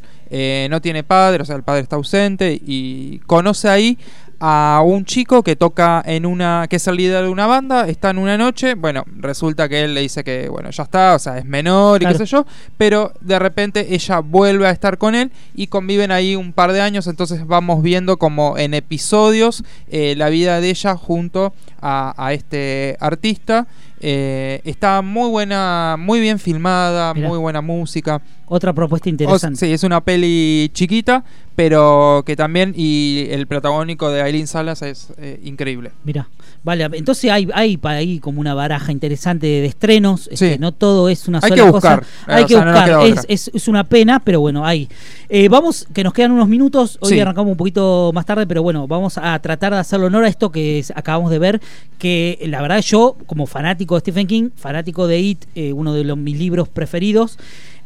no 0.70 0.80
tiene 0.80 1.02
padre, 1.02 1.42
o 1.42 1.44
sea, 1.44 1.56
el 1.56 1.62
padre 1.62 1.82
está 1.82 1.96
ausente 1.96 2.60
y 2.60 3.20
conoce 3.26 3.68
ahí 3.68 3.98
a 4.40 4.82
un 4.84 5.04
chico 5.04 5.42
que 5.42 5.56
toca 5.56 6.02
en 6.04 6.26
una 6.26 6.66
que 6.68 6.76
es 6.76 6.86
el 6.86 6.96
líder 6.96 7.24
de 7.24 7.30
una 7.30 7.46
banda, 7.46 7.88
está 7.88 8.10
en 8.10 8.18
una 8.18 8.36
noche, 8.36 8.74
bueno, 8.74 9.04
resulta 9.16 9.68
que 9.68 9.84
él 9.84 9.94
le 9.94 10.02
dice 10.02 10.22
que 10.24 10.48
bueno, 10.48 10.70
ya 10.70 10.82
está, 10.82 11.14
o 11.14 11.18
sea, 11.18 11.38
es 11.38 11.44
menor 11.44 12.02
y 12.02 12.04
Claro. 12.04 12.18
qué 12.18 12.26
sé 12.26 12.30
yo, 12.30 12.46
pero 12.76 13.12
de 13.20 13.38
repente 13.38 13.94
ella 13.94 14.18
vuelve 14.20 14.66
a 14.66 14.70
estar 14.70 14.98
con 14.98 15.14
él 15.14 15.32
y 15.54 15.68
conviven 15.68 16.10
ahí 16.12 16.36
un 16.36 16.52
par 16.52 16.72
de 16.72 16.80
años, 16.80 17.06
entonces 17.06 17.46
vamos 17.46 17.82
viendo 17.82 18.18
como 18.18 18.58
en 18.58 18.74
episodios 18.74 19.64
eh, 19.88 20.14
la 20.16 20.28
vida 20.28 20.60
de 20.60 20.70
ella 20.70 20.96
junto 20.96 21.54
a, 21.80 22.14
a 22.16 22.32
este 22.32 22.96
artista. 23.00 23.66
Eh, 24.00 24.60
está 24.64 25.00
muy 25.00 25.30
buena, 25.30 25.96
muy 25.98 26.20
bien 26.20 26.38
filmada, 26.38 27.14
Mirá. 27.14 27.28
muy 27.28 27.38
buena 27.38 27.62
música. 27.62 28.20
Otra 28.48 28.72
propuesta 28.72 29.08
O- 29.08 29.10
interesante. 29.10 29.58
sí, 29.66 29.72
es 29.72 29.82
una 29.82 30.00
peli 30.02 30.70
chiquita, 30.72 31.24
pero 31.56 32.22
que 32.24 32.36
también, 32.36 32.74
y 32.76 33.26
el 33.30 33.46
protagónico 33.48 34.10
de 34.10 34.22
Aileen 34.22 34.46
Salas 34.46 34.82
es 34.82 35.08
eh, 35.18 35.40
increíble. 35.42 35.90
Mira, 36.04 36.28
vale, 36.62 36.84
entonces 36.92 37.28
hay, 37.30 37.48
hay 37.54 37.76
para 37.76 37.96
ahí 37.98 38.20
como 38.20 38.40
una 38.40 38.54
baraja 38.54 38.92
interesante 38.92 39.46
de 39.46 39.66
estrenos. 39.66 40.28
este, 40.30 40.52
Sí. 40.54 40.58
no 40.60 40.70
todo 40.72 41.08
es 41.08 41.26
una 41.26 41.40
Hay 41.42 41.48
sola 41.48 41.64
que 41.64 41.70
cosa. 41.72 41.96
buscar, 41.96 42.02
eh, 42.04 42.32
Hay 42.34 42.44
que 42.44 42.54
sea, 42.54 42.64
buscar. 42.64 43.06
es, 43.06 43.26
es- 43.28 43.50
es 43.54 43.68
una 43.68 43.82
pena, 43.84 44.20
pero 44.20 44.38
bueno, 44.40 44.64
hay. 44.64 44.88
Eh, 45.28 45.48
vamos, 45.48 45.88
que 45.92 46.04
nos 46.04 46.12
quedan 46.12 46.30
unos 46.30 46.46
minutos. 46.46 46.98
Hoy 47.00 47.14
Sí. 47.14 47.20
arrancamos 47.20 47.50
un 47.50 47.56
poquito 47.56 48.12
más 48.14 48.26
tarde, 48.26 48.46
pero 48.46 48.62
bueno, 48.62 48.86
vamos 48.86 49.18
a 49.18 49.36
tratar 49.40 49.72
de 49.72 49.80
hacerle 49.80 50.06
honor 50.06 50.24
a 50.24 50.28
esto 50.28 50.52
que 50.52 50.78
es- 50.78 50.92
acabamos 50.94 51.30
de 51.32 51.38
ver. 51.40 51.60
Que 51.98 52.38
la 52.46 52.60
verdad, 52.62 52.80
yo, 52.80 53.16
como 53.26 53.46
fanático 53.46 53.94
de 53.96 54.00
Stephen 54.00 54.26
King, 54.28 54.50
fanático 54.54 55.06
de 55.08 55.18
It, 55.18 55.44
eh, 55.54 55.72
uno 55.72 55.94
de 55.94 56.04
los, 56.04 56.16
mis 56.16 56.38
libros 56.38 56.68
preferidos. 56.68 57.38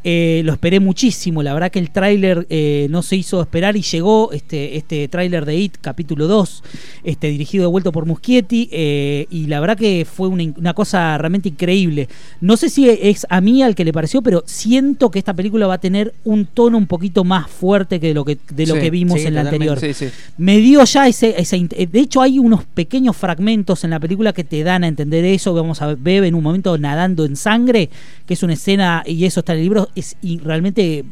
Eh, 0.05 0.43
lo 0.45 0.53
esperé 0.53 0.81
muchísimo, 0.81 1.43
la 1.43 1.53
verdad 1.55 1.71
que 1.71 1.79
el 1.79 1.91
tráiler 1.91 2.47
eh, 2.51 2.87
no 2.91 3.03
se 3.03 3.17
hizo 3.17 3.41
esperar 3.41 3.77
y 3.77 3.83
llegó 3.83 4.33
este, 4.33 4.77
este 4.77 5.09
tráiler 5.09 5.45
de 5.45 5.57
It, 5.57 5.77
capítulo 5.81 6.27
2, 6.27 6.63
este, 7.05 7.29
dirigido 7.29 7.65
de 7.65 7.69
vuelta 7.69 7.93
por 7.93 8.07
Muschietti, 8.07 8.69
eh, 8.73 9.27
y 9.31 9.47
la 9.47 9.61
verdad 9.61 9.77
que 9.77 10.07
fue 10.11 10.29
una, 10.29 10.45
una 10.57 10.75
cosa 10.75 11.19
realmente 11.19 11.51
increíble. 11.51 12.09
No 12.41 12.57
sé 12.57 12.71
si 12.71 12.89
es 12.89 13.27
a 13.29 13.41
mí 13.41 13.63
al 13.63 13.75
que 13.75 13.85
le 13.85 13.93
pareció, 13.93 14.23
pero 14.23 14.43
siento 14.47 15.11
que 15.11 15.19
esta 15.19 15.35
película 15.35 15.67
va 15.67 15.75
a 15.75 15.79
tener 15.79 16.15
un 16.25 16.47
tono 16.47 16.79
un 16.79 16.87
poquito 16.87 17.25
más 17.25 17.51
fuerte 17.51 18.01
que 18.01 18.09
de 18.09 18.15
lo 18.15 18.25
que, 18.25 18.39
de 18.51 18.67
lo 18.67 18.75
Sí, 18.75 18.81
que 18.81 18.91
vimos 18.91 19.21
sí, 19.21 19.27
en 19.27 19.35
la 19.35 19.43
anterior. 19.43 19.79
Sí. 19.79 20.09
Me 20.39 20.59
dio 20.59 20.85
ya 20.85 21.09
ese, 21.09 21.35
ese 21.39 21.69
eh, 21.71 21.87
De 21.87 22.01
hecho, 22.01 22.23
hay 22.23 22.39
unos 22.39 22.65
pequeños 22.65 23.17
fragmentos 23.17 23.85
en 23.85 23.91
la 23.91 24.01
película 24.01 24.33
que 24.33 24.45
te 24.45 24.63
dan 24.63 24.85
a 24.85 24.89
entender 24.89 25.25
eso. 25.25 25.55
Vamos 25.55 25.83
a 25.83 25.89
ver 25.89 25.97
Bebe 25.97 26.29
en 26.29 26.35
un 26.35 26.43
momento 26.43 26.77
nadando 26.79 27.25
en 27.25 27.37
sangre, 27.37 27.91
que 28.27 28.35
es 28.35 28.43
una 28.43 28.55
escena, 28.55 29.03
y 29.07 29.25
eso 29.25 29.41
está 29.41 29.53
en 29.53 29.59
el 29.59 29.65
libro, 29.65 29.89
es 29.95 30.17
realmente 30.43 31.05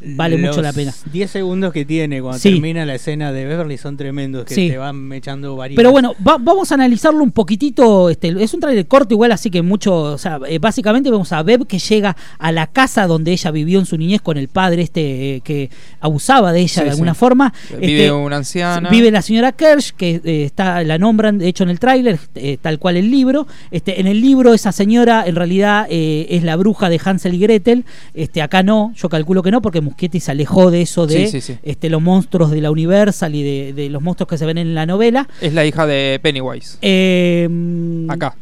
vale 0.00 0.36
mucho 0.38 0.62
la 0.62 0.72
pena. 0.72 0.92
10 1.12 1.30
segundos 1.30 1.72
que 1.72 1.84
tiene 1.84 2.20
cuando 2.20 2.38
Sí. 2.38 2.50
termina 2.52 2.84
la 2.84 2.94
escena 2.94 3.32
de 3.32 3.44
Beverly 3.46 3.78
son 3.78 3.96
tremendos, 3.96 4.44
que 4.44 4.54
Sí. 4.54 4.68
te 4.68 4.78
van 4.78 5.12
echando 5.12 5.56
varias. 5.56 5.76
Pero 5.76 5.90
bueno, 5.90 6.14
va- 6.26 6.38
vamos 6.38 6.70
a 6.70 6.74
analizarlo 6.74 7.22
un 7.22 7.32
poquitito. 7.32 8.10
Este, 8.10 8.28
es 8.42 8.52
un 8.54 8.60
trailer 8.60 8.86
corto 8.86 9.14
igual, 9.14 9.32
así 9.32 9.50
que 9.50 9.62
mucho. 9.62 9.94
O 9.94 10.18
sea, 10.18 10.38
eh, 10.48 10.58
básicamente 10.58 11.10
vemos 11.10 11.32
a 11.32 11.42
Beb 11.42 11.66
que 11.66 11.78
llega 11.78 12.16
a 12.38 12.52
la 12.52 12.66
casa 12.66 13.06
donde 13.06 13.32
ella 13.32 13.50
vivió 13.50 13.78
en 13.78 13.86
su 13.86 13.96
niñez 13.96 14.20
con 14.20 14.36
el 14.36 14.48
padre 14.48 14.82
este 14.82 15.36
eh, 15.36 15.40
que 15.42 15.70
abusaba 16.00 16.52
de 16.52 16.60
ella 16.60 16.68
Sí, 16.82 16.84
de 16.84 16.90
alguna 16.90 17.14
sí. 17.14 17.20
forma. 17.20 17.52
Vive 17.80 18.04
Este, 18.04 18.12
una 18.12 18.36
anciana. 18.36 18.88
Vive 18.90 19.10
la 19.10 19.22
señora 19.22 19.52
Kersh, 19.52 19.92
que 19.92 20.20
eh, 20.24 20.44
está, 20.44 20.82
la 20.84 20.98
nombran, 20.98 21.38
de 21.38 21.48
hecho, 21.48 21.64
en 21.64 21.70
el 21.70 21.78
tráiler, 21.80 22.18
eh, 22.34 22.58
tal 22.60 22.78
cual 22.78 22.96
el 22.96 23.10
libro. 23.10 23.46
Este, 23.70 24.00
en 24.00 24.06
el 24.06 24.20
libro, 24.20 24.54
esa 24.54 24.72
señora 24.72 25.24
en 25.26 25.34
realidad 25.36 25.86
eh, 25.90 26.26
es 26.30 26.42
la 26.42 26.56
bruja 26.56 26.88
de 26.88 27.00
Hansel 27.04 27.34
y 27.34 27.38
Gretel. 27.38 27.84
Este, 28.14 28.42
acá 28.42 28.62
no, 28.62 28.92
yo 28.96 29.08
calculo 29.08 29.42
que 29.42 29.50
no, 29.50 29.62
porque 29.62 29.80
Muschietti 29.86 30.20
se 30.20 30.30
alejó 30.32 30.70
de 30.70 30.82
eso 30.82 31.06
de 31.06 31.26
Sí, 31.26 31.40
sí, 31.40 31.52
sí. 31.54 31.58
Este, 31.62 31.88
los 31.90 32.02
monstruos 32.02 32.50
de 32.50 32.60
la 32.60 32.70
Universal 32.70 33.34
y 33.34 33.42
de, 33.42 33.72
de 33.72 33.88
los 33.90 34.02
monstruos 34.02 34.28
que 34.28 34.38
se 34.38 34.44
ven 34.46 34.58
en 34.58 34.74
la 34.74 34.84
novela. 34.86 35.28
Es 35.40 35.54
la 35.54 35.64
hija 35.64 35.86
de 35.86 36.20
Pennywise. 36.22 36.78
Eh, 36.82 37.48
Acá. 38.08 38.36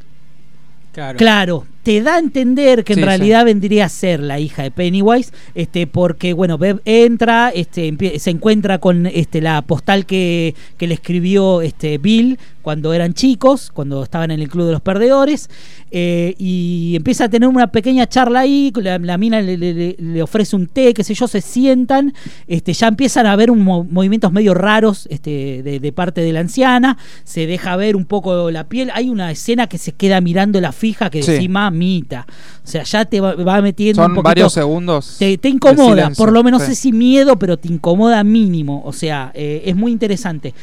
claro. 0.93 1.19
Claro, 1.19 1.67
te 1.83 2.01
da 2.03 2.15
a 2.17 2.19
entender 2.19 2.83
que 2.85 2.95
en 2.95 3.01
Sí, 3.01 3.05
realidad 3.05 3.45
vendría 3.45 3.85
a 3.87 3.89
ser 3.89 4.21
la 4.21 4.39
hija 4.41 4.63
de 4.63 4.71
Pennywise, 4.71 5.33
este, 5.55 5.87
porque 5.87 6.33
bueno, 6.33 6.57
Bev 6.57 6.81
entra, 6.85 7.51
este, 7.55 7.95
se 8.19 8.31
encuentra 8.31 8.79
con 8.79 9.07
este 9.07 9.41
la 9.41 9.61
postal 9.63 10.07
que, 10.07 10.55
que 10.79 10.87
le 10.87 10.95
escribió 10.95 11.61
este 11.63 11.99
Bill 11.99 12.39
cuando 12.65 12.93
eran 12.95 13.13
chicos, 13.15 13.71
cuando 13.73 14.03
estaban 14.03 14.31
en 14.33 14.41
el 14.41 14.49
club 14.49 14.65
de 14.67 14.73
los 14.73 14.81
perdedores, 14.81 15.51
eh, 15.91 16.35
y 16.39 16.95
empieza 16.97 17.25
a 17.27 17.29
tener 17.29 17.49
una 17.49 17.69
pequeña 17.71 18.09
charla 18.09 18.41
ahí, 18.41 18.73
la, 18.75 18.99
la 18.99 19.19
mina 19.19 19.41
le, 19.43 19.57
le- 19.57 20.23
ofrece 20.23 20.57
un 20.57 20.67
té, 20.67 20.95
qué 20.95 21.05
sé 21.05 21.13
yo, 21.15 21.29
se 21.29 21.41
sientan, 21.43 22.15
este, 22.49 22.73
ya 22.73 22.89
empiezan 22.89 23.27
a 23.27 23.37
ver 23.37 23.51
un 23.51 23.61
mo- 23.61 23.85
movimientos 23.85 24.33
medio 24.33 24.55
raros 24.55 25.07
este, 25.11 25.63
de, 25.63 25.79
de 25.79 25.93
parte 25.93 26.23
de 26.23 26.33
la 26.33 26.41
anciana, 26.41 26.97
se 27.23 27.47
deja 27.47 27.77
ver 27.77 27.95
un 27.97 28.07
poco 28.07 28.51
la 28.51 28.65
piel, 28.65 28.91
hay 28.95 29.11
una 29.11 29.31
escena 29.31 29.67
que 29.67 29.77
se 29.79 29.93
queda 29.93 30.21
mirando 30.23 30.61
la 30.61 30.73
fija 30.73 31.11
que 31.11 31.23
Sí. 31.23 31.33
decís, 31.33 31.51
mamita, 31.51 32.27
o 32.65 32.67
sea, 32.67 32.83
ya 32.85 33.05
te 33.05 33.21
va, 33.21 33.35
va 33.35 33.61
metiendo 33.61 34.01
un 34.03 34.07
Son 34.07 34.15
poquito... 34.15 34.29
varios 34.29 34.53
segundos. 34.55 35.17
Te, 35.19 35.39
incomoda, 35.49 35.91
silencio. 35.91 36.25
por 36.25 36.33
lo 36.33 36.43
menos 36.43 36.63
Sí. 36.63 36.75
si 36.75 36.93
miedo, 36.93 37.39
pero 37.39 37.59
te 37.59 37.69
incomoda 37.69 38.25
mínimo. 38.25 38.83
O 38.87 38.93
sea, 38.95 39.31
eh, 39.35 39.63
es 39.67 39.77
muy 39.77 39.93
interesante. 39.93 40.55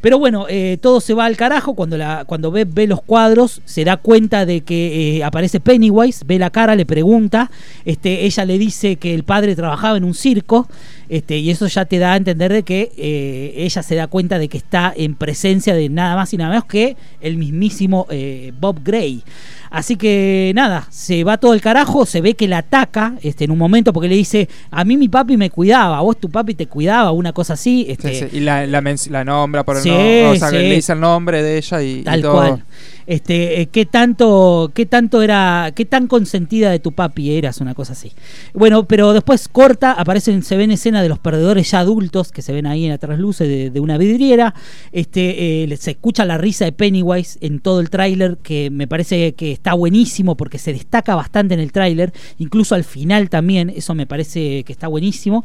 Pero 0.00 0.18
bueno, 0.18 0.46
eh, 0.48 0.78
todo 0.80 1.00
se 1.00 1.14
va 1.14 1.26
al 1.26 1.36
carajo. 1.36 1.74
Cuando 1.74 1.96
la 1.96 2.24
cuando 2.24 2.50
ve, 2.50 2.64
ve 2.64 2.86
los 2.86 3.02
cuadros, 3.02 3.60
se 3.64 3.84
da 3.84 3.96
cuenta 3.96 4.46
de 4.46 4.62
que 4.62 5.18
eh, 5.18 5.24
aparece 5.24 5.60
Pennywise, 5.60 6.24
ve 6.26 6.38
la 6.38 6.50
cara, 6.50 6.74
le 6.74 6.86
pregunta, 6.86 7.50
este, 7.84 8.24
ella 8.24 8.44
le 8.44 8.58
dice 8.58 8.96
que 8.96 9.14
el 9.14 9.24
padre 9.24 9.54
trabajaba 9.54 9.96
en 9.96 10.04
un 10.04 10.14
circo, 10.14 10.68
este, 11.10 11.36
y 11.38 11.50
eso 11.50 11.66
ya 11.66 11.84
te 11.84 11.98
da 11.98 12.12
a 12.14 12.16
entender 12.16 12.52
de 12.52 12.62
que 12.62 12.92
eh, 12.96 13.52
ella 13.56 13.82
se 13.82 13.96
da 13.96 14.06
cuenta 14.06 14.38
de 14.38 14.48
que 14.48 14.56
está 14.56 14.94
en 14.96 15.16
presencia 15.16 15.74
de 15.74 15.88
nada 15.90 16.14
más 16.16 16.32
y 16.32 16.36
nada 16.38 16.50
menos 16.50 16.64
que 16.64 16.96
el 17.20 17.36
mismísimo 17.36 18.06
eh, 18.10 18.52
Bob 18.58 18.78
Gray. 18.82 19.22
Así 19.70 19.96
que 19.96 20.52
nada, 20.54 20.86
se 20.90 21.22
va 21.22 21.38
todo 21.38 21.52
el 21.54 21.60
carajo, 21.60 22.04
se 22.06 22.20
ve 22.20 22.34
que 22.34 22.48
la 22.48 22.58
ataca 22.58 23.14
este, 23.22 23.44
en 23.44 23.50
un 23.52 23.58
momento 23.58 23.92
porque 23.92 24.08
le 24.08 24.16
dice, 24.16 24.48
a 24.70 24.84
mí 24.84 24.96
mi 24.96 25.08
papi 25.08 25.36
me 25.36 25.50
cuidaba, 25.50 26.00
vos 26.00 26.18
tu 26.18 26.28
papi 26.30 26.54
te 26.54 26.66
cuidaba, 26.66 27.12
una 27.12 27.32
cosa 27.32 27.52
así. 27.54 27.84
Sí, 27.86 27.92
Este, 27.92 28.14
sí, 28.30 28.36
Y 28.38 28.40
la, 28.40 28.66
la, 28.66 28.82
la 29.10 29.24
nombra 29.24 29.64
por 29.64 29.76
el 29.76 29.82
Sí, 29.82 29.88
nombre. 29.90 30.26
O 30.28 30.36
sea, 30.36 30.48
sí. 30.50 30.56
le 30.56 30.74
dice 30.74 30.92
el 30.92 31.00
nombre 31.00 31.42
de 31.42 31.58
ella 31.58 31.82
y, 31.82 31.90
y 32.00 32.02
Tal 32.02 32.22
todo. 32.22 32.32
cual. 32.32 32.64
Este, 33.10 33.60
eh, 33.60 33.66
qué 33.66 33.86
tanto, 33.86 34.70
qué 34.72 34.86
tanto 34.86 35.20
era, 35.20 35.72
qué 35.74 35.84
tan 35.84 36.06
consentida 36.06 36.70
de 36.70 36.78
tu 36.78 36.92
papi 36.92 37.32
eras, 37.32 37.60
una 37.60 37.74
cosa 37.74 37.94
así. 37.94 38.12
Bueno, 38.54 38.84
pero 38.84 39.12
después 39.12 39.48
corta, 39.48 39.90
aparecen, 39.90 40.44
se 40.44 40.56
ven 40.56 40.70
escenas 40.70 41.02
de 41.02 41.08
los 41.08 41.18
perdedores 41.18 41.68
ya 41.72 41.80
adultos 41.80 42.30
que 42.30 42.40
se 42.40 42.52
ven 42.52 42.68
ahí 42.68 42.84
en 42.84 42.90
la 42.92 42.98
trasluce 42.98 43.48
de, 43.72 43.80
una 43.80 43.98
vidriera. 43.98 44.54
Este, 44.92 45.64
eh, 45.64 45.76
se 45.76 45.90
escucha 45.90 46.24
la 46.24 46.38
risa 46.38 46.66
de 46.66 46.70
Pennywise 46.70 47.36
en 47.40 47.58
todo 47.58 47.80
el 47.80 47.90
tráiler, 47.90 48.36
que 48.44 48.70
me 48.70 48.86
parece 48.86 49.32
que 49.32 49.50
está 49.50 49.74
buenísimo 49.74 50.36
porque 50.36 50.58
se 50.58 50.72
destaca 50.72 51.16
bastante 51.16 51.54
en 51.54 51.60
el 51.60 51.72
tráiler, 51.72 52.12
incluso 52.38 52.76
al 52.76 52.84
final 52.84 53.28
también, 53.28 53.70
eso 53.70 53.92
me 53.96 54.06
parece 54.06 54.62
que 54.62 54.72
está 54.72 54.86
buenísimo. 54.86 55.44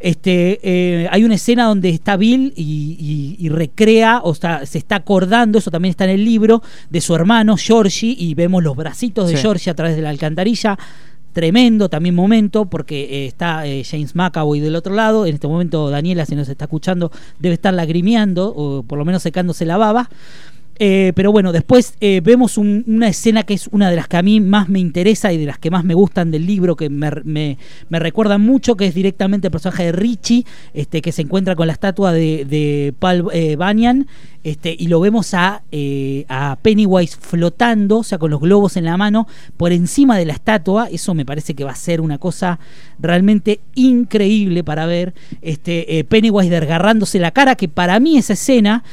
Este, 0.00 0.58
eh, 0.64 1.06
hay 1.12 1.22
una 1.22 1.36
escena 1.36 1.66
donde 1.66 1.90
está 1.90 2.16
Bill 2.16 2.52
y, 2.56 2.96
y- 3.38 3.46
y 3.46 3.48
recrea, 3.50 4.20
o 4.24 4.34
sea, 4.34 4.66
se 4.66 4.78
está 4.78 4.96
acordando, 4.96 5.58
eso 5.58 5.70
también 5.70 5.90
está 5.90 6.02
en 6.06 6.10
el 6.10 6.24
libro, 6.24 6.60
de 6.90 7.03
su 7.04 7.14
hermano 7.14 7.56
Georgie, 7.56 8.16
y 8.18 8.34
vemos 8.34 8.62
los 8.62 8.74
bracitos 8.74 9.28
de 9.28 9.36
Sí. 9.36 9.42
Georgie 9.42 9.70
a 9.70 9.74
través 9.74 9.94
de 9.94 10.02
la 10.02 10.10
alcantarilla. 10.10 10.78
Tremendo 11.32 11.88
también 11.88 12.14
momento, 12.14 12.66
porque 12.66 13.02
eh, 13.02 13.26
está 13.26 13.66
eh, 13.66 13.82
James 13.84 14.14
McAvoy 14.14 14.60
del 14.60 14.76
otro 14.76 14.94
lado. 14.94 15.26
En 15.26 15.34
este 15.34 15.48
momento, 15.48 15.90
Daniela, 15.90 16.24
si 16.26 16.36
nos 16.36 16.48
está 16.48 16.66
escuchando, 16.66 17.10
debe 17.40 17.54
estar 17.54 17.74
lagrimeando, 17.74 18.54
o 18.56 18.84
por 18.84 18.98
lo 18.98 19.04
menos 19.04 19.22
secándose 19.22 19.64
la 19.64 19.76
baba. 19.76 20.08
Eh, 20.78 21.12
pero 21.14 21.30
bueno, 21.30 21.52
después 21.52 21.94
eh, 22.00 22.20
vemos 22.22 22.58
un- 22.58 22.82
una 22.88 23.08
escena 23.08 23.44
que 23.44 23.54
es 23.54 23.68
una 23.68 23.90
de 23.90 23.96
las 23.96 24.08
que 24.08 24.16
a 24.16 24.22
mí 24.22 24.40
más 24.40 24.68
me 24.68 24.80
interesa 24.80 25.32
y 25.32 25.38
de 25.38 25.46
las 25.46 25.58
que 25.58 25.70
más 25.70 25.84
me 25.84 25.94
gustan 25.94 26.30
del 26.32 26.46
libro, 26.46 26.74
que 26.74 26.90
me, 26.90 27.10
me, 27.24 27.98
recuerdan 27.98 28.40
mucho, 28.40 28.76
que 28.76 28.86
es 28.86 28.94
directamente 28.94 29.46
el 29.46 29.50
personaje 29.52 29.84
de 29.84 29.92
Richie, 29.92 30.44
este, 30.72 31.00
que 31.00 31.12
se 31.12 31.22
encuentra 31.22 31.54
con 31.54 31.68
la 31.68 31.72
estatua 31.74 32.12
de, 32.12 32.44
de 32.44 32.92
Paul 32.98 33.28
eh, 33.32 33.56
Bunyan, 33.56 34.08
este, 34.42 34.74
y 34.76 34.88
lo 34.88 34.98
vemos 35.00 35.32
a, 35.32 35.62
eh, 35.70 36.26
a 36.28 36.58
Pennywise 36.60 37.16
flotando, 37.20 37.98
o 37.98 38.02
sea, 38.02 38.18
con 38.18 38.30
los 38.30 38.40
globos 38.40 38.76
en 38.76 38.84
la 38.84 38.96
mano, 38.96 39.28
por 39.56 39.72
encima 39.72 40.18
de 40.18 40.26
la 40.26 40.32
estatua. 40.32 40.88
Eso 40.90 41.14
me 41.14 41.24
parece 41.24 41.54
que 41.54 41.64
va 41.64 41.70
a 41.70 41.76
ser 41.76 42.00
una 42.00 42.18
cosa 42.18 42.58
realmente 42.98 43.60
increíble 43.74 44.64
para 44.64 44.86
ver. 44.86 45.14
Este, 45.40 46.04
Pennywise 46.08 46.50
desgarrándose 46.50 47.18
la 47.20 47.30
cara, 47.30 47.54
que 47.54 47.68
para 47.68 47.98
mí 48.00 48.18
esa 48.18 48.34
escena 48.34 48.84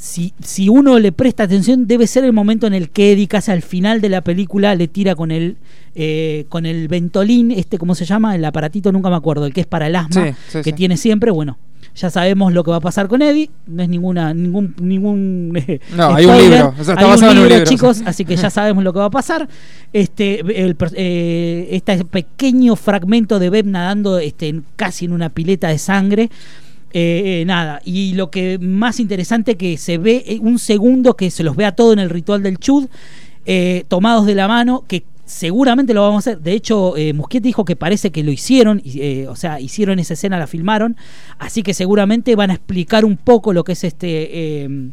si, 0.00 0.32
si 0.42 0.70
uno 0.70 0.98
le 0.98 1.12
presta 1.12 1.42
atención, 1.42 1.86
debe 1.86 2.06
ser 2.06 2.24
el 2.24 2.32
momento 2.32 2.66
en 2.66 2.72
el 2.72 2.88
que 2.88 3.12
Eddie 3.12 3.28
casi 3.28 3.50
al 3.50 3.60
final 3.60 4.00
de 4.00 4.08
la 4.08 4.22
película 4.22 4.74
le 4.74 4.88
tira 4.88 5.14
con 5.14 5.30
el, 5.30 5.58
eh, 5.94 6.46
con 6.48 6.64
el 6.64 6.88
ventolín, 6.88 7.50
este, 7.50 7.76
¿cómo 7.76 7.94
se 7.94 8.06
llama? 8.06 8.34
El 8.34 8.42
aparatito, 8.46 8.92
nunca 8.92 9.10
me 9.10 9.16
acuerdo, 9.16 9.44
el 9.44 9.52
que 9.52 9.60
es 9.60 9.66
para 9.66 9.88
el 9.88 9.96
asma, 9.96 10.28
Sí, 10.28 10.34
sí, 10.48 10.58
que 10.58 10.70
sí. 10.70 10.72
tiene 10.72 10.96
siempre, 10.96 11.30
bueno. 11.30 11.58
Ya 11.94 12.08
sabemos 12.08 12.54
lo 12.54 12.64
que 12.64 12.70
va 12.70 12.78
a 12.78 12.80
pasar 12.80 13.08
con 13.08 13.20
Eddie. 13.20 13.50
No 13.66 13.82
es 13.82 13.88
ninguna, 13.88 14.32
ningún, 14.32 14.74
ningún 14.80 15.52
eh, 15.56 15.80
No, 15.96 16.14
hay 16.14 16.24
un 16.24 16.38
libro. 16.38 16.74
O 16.78 16.84
sea, 16.84 16.94
está 16.94 17.12
Hay 17.12 17.36
un 17.36 17.48
libro, 17.48 17.64
chicos, 17.64 17.96
sí. 17.98 18.04
así 18.06 18.24
que 18.24 18.36
ya 18.36 18.48
sabemos 18.48 18.84
lo 18.84 18.92
que 18.92 19.00
va 19.00 19.06
a 19.06 19.10
pasar. 19.10 19.48
Este, 19.92 20.40
el, 20.64 20.76
eh, 20.94 21.68
este 21.72 22.04
pequeño 22.04 22.76
fragmento 22.76 23.38
de 23.38 23.50
Beb 23.50 23.66
nadando 23.66 24.18
este, 24.18 24.62
casi 24.76 25.06
en 25.06 25.12
una 25.12 25.30
pileta 25.30 25.68
de 25.68 25.78
sangre. 25.78 26.30
Eh, 26.92 27.42
eh, 27.42 27.44
nada, 27.46 27.80
y 27.84 28.14
lo 28.14 28.32
que 28.32 28.58
más 28.58 28.98
interesante 28.98 29.56
que 29.56 29.76
se 29.76 29.96
ve 29.96 30.24
eh, 30.26 30.40
un 30.40 30.58
segundo 30.58 31.14
que 31.14 31.30
se 31.30 31.44
los 31.44 31.54
vea 31.54 31.70
todo 31.70 31.92
en 31.92 32.00
el 32.00 32.10
ritual 32.10 32.42
del 32.42 32.58
Chud, 32.58 32.88
eh, 33.46 33.84
tomados 33.86 34.26
de 34.26 34.34
la 34.34 34.48
mano, 34.48 34.84
que 34.88 35.04
seguramente 35.24 35.94
lo 35.94 36.02
vamos 36.02 36.26
a 36.26 36.30
hacer. 36.30 36.42
De 36.42 36.52
hecho, 36.52 36.94
Muschietti 37.14 37.48
dijo 37.50 37.64
que 37.64 37.76
parece 37.76 38.10
que 38.10 38.24
lo 38.24 38.32
hicieron, 38.32 38.82
o 39.28 39.36
sea, 39.36 39.60
hicieron 39.60 40.00
esa 40.00 40.14
escena, 40.14 40.36
la 40.36 40.48
filmaron, 40.48 40.96
así 41.38 41.62
que 41.62 41.74
seguramente 41.74 42.34
van 42.34 42.50
a 42.50 42.54
explicar 42.54 43.04
un 43.04 43.16
poco 43.16 43.52
lo 43.52 43.62
que 43.62 43.72
es 43.72 43.84
este... 43.84 44.64
eh, 44.64 44.90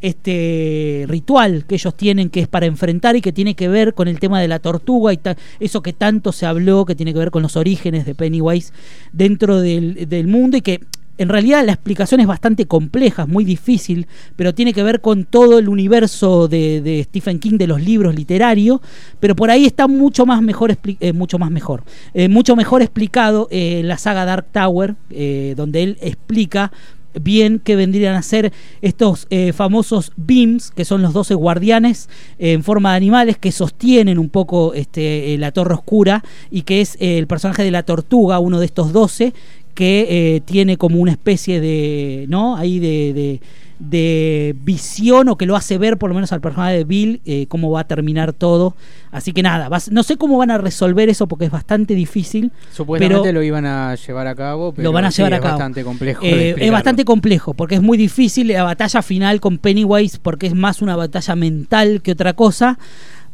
este 0.00 1.06
ritual 1.08 1.64
que 1.66 1.74
ellos 1.74 1.92
tienen 1.96 2.30
que 2.30 2.38
es 2.38 2.46
para 2.46 2.66
enfrentar 2.66 3.16
y 3.16 3.20
que 3.20 3.32
tiene 3.32 3.54
que 3.54 3.66
ver 3.66 3.94
con 3.94 4.06
el 4.06 4.20
tema 4.20 4.40
de 4.40 4.46
la 4.46 4.60
tortuga 4.60 5.12
y 5.12 5.18
eso 5.58 5.82
que 5.82 5.92
tanto 5.92 6.30
se 6.30 6.46
habló 6.46 6.84
que 6.84 6.94
tiene 6.94 7.12
que 7.12 7.18
ver 7.18 7.32
con 7.32 7.42
los 7.42 7.56
orígenes 7.56 8.06
de 8.06 8.14
Pennywise 8.14 8.72
dentro 9.12 9.60
del 9.60 10.26
mundo 10.28 10.56
y 10.56 10.60
que 10.60 10.80
en 11.18 11.28
realidad 11.28 11.64
la 11.64 11.72
explicación 11.72 12.20
es 12.20 12.26
bastante 12.26 12.66
compleja, 12.66 13.22
es 13.22 13.28
muy 13.28 13.44
difícil, 13.44 14.06
pero 14.36 14.54
tiene 14.54 14.72
que 14.72 14.82
ver 14.82 15.00
con 15.00 15.24
todo 15.24 15.58
el 15.58 15.68
universo 15.68 16.48
de, 16.48 16.80
de 16.80 17.02
Stephen 17.04 17.40
King, 17.40 17.58
de 17.58 17.66
los 17.66 17.82
libros 17.82 18.14
literarios, 18.14 18.80
pero 19.20 19.36
por 19.36 19.50
ahí 19.50 19.66
está 19.66 19.88
mucho 19.88 20.26
más 20.26 20.40
mejor, 20.42 20.76
eh, 21.00 21.12
mucho 21.12 21.38
más 21.38 21.50
mejor, 21.50 21.82
eh, 22.14 22.28
mucho 22.28 22.56
mejor 22.56 22.82
explicado 22.82 23.48
eh, 23.50 23.82
la 23.84 23.98
saga 23.98 24.24
Dark 24.24 24.46
Tower, 24.52 24.94
eh, 25.10 25.54
donde 25.56 25.82
él 25.82 25.98
explica 26.00 26.72
bien 27.20 27.58
que 27.58 27.74
vendrían 27.74 28.14
a 28.14 28.22
ser 28.22 28.52
estos 28.80 29.26
famosos 29.54 30.12
beams, 30.16 30.70
que 30.70 30.84
son 30.84 31.02
los 31.02 31.12
12 31.12 31.34
guardianes 31.34 32.08
en 32.38 32.62
forma 32.62 32.90
de 32.90 32.98
animales 32.98 33.38
que 33.38 33.50
sostienen 33.50 34.18
un 34.20 34.28
poco 34.28 34.72
este, 34.74 35.36
la 35.38 35.50
torre 35.50 35.74
oscura 35.74 36.22
y 36.50 36.62
que 36.62 36.80
es 36.80 36.96
el 37.00 37.26
personaje 37.26 37.64
de 37.64 37.72
la 37.72 37.82
tortuga, 37.82 38.38
uno 38.38 38.60
de 38.60 38.66
estos 38.66 38.92
12, 38.92 39.32
que 39.78 40.06
eh, 40.36 40.40
tiene 40.40 40.76
como 40.76 40.98
una 40.98 41.12
especie 41.12 41.60
de, 41.60 42.26
¿no? 42.28 42.56
Ahí 42.56 42.80
de, 42.80 43.12
de, 43.12 43.40
de 43.78 44.56
visión 44.64 45.28
o 45.28 45.36
que 45.38 45.46
lo 45.46 45.54
hace 45.54 45.78
ver 45.78 45.98
por 45.98 46.08
lo 46.10 46.14
menos 46.16 46.32
al 46.32 46.40
personaje 46.40 46.74
de 46.78 46.82
Bill 46.82 47.20
eh, 47.24 47.46
cómo 47.48 47.70
va 47.70 47.82
a 47.82 47.86
terminar 47.86 48.32
todo. 48.32 48.74
Así 49.12 49.32
que 49.32 49.40
nada, 49.44 49.68
vas- 49.68 49.92
no 49.92 50.02
sé 50.02 50.16
cómo 50.16 50.36
van 50.36 50.50
a 50.50 50.58
resolver 50.58 51.08
eso 51.08 51.28
porque 51.28 51.44
es 51.44 51.52
bastante 51.52 51.94
difícil. 51.94 52.50
Supuestamente 52.72 53.22
pero- 53.22 53.32
lo 53.34 53.42
iban 53.44 53.66
a 53.66 53.94
llevar 53.94 54.26
a 54.26 54.34
cabo, 54.34 54.72
pero 54.72 54.82
lo 54.88 54.92
van 54.92 55.04
a 55.04 55.12
sí, 55.12 55.18
llevar 55.18 55.34
a 55.34 55.36
es 55.36 55.42
cabo. 55.42 55.52
bastante 55.54 55.84
complejo. 55.84 56.24
Eh, 56.24 56.56
es 56.58 56.72
bastante 56.72 57.04
complejo 57.04 57.54
porque 57.54 57.76
es 57.76 57.82
muy 57.82 57.96
difícil 57.96 58.48
la 58.48 58.64
batalla 58.64 59.00
final 59.00 59.40
con 59.40 59.58
Pennywise 59.58 60.18
porque 60.20 60.48
es 60.48 60.56
más 60.56 60.82
una 60.82 60.96
batalla 60.96 61.36
mental 61.36 62.02
que 62.02 62.10
otra 62.12 62.32
cosa. 62.32 62.80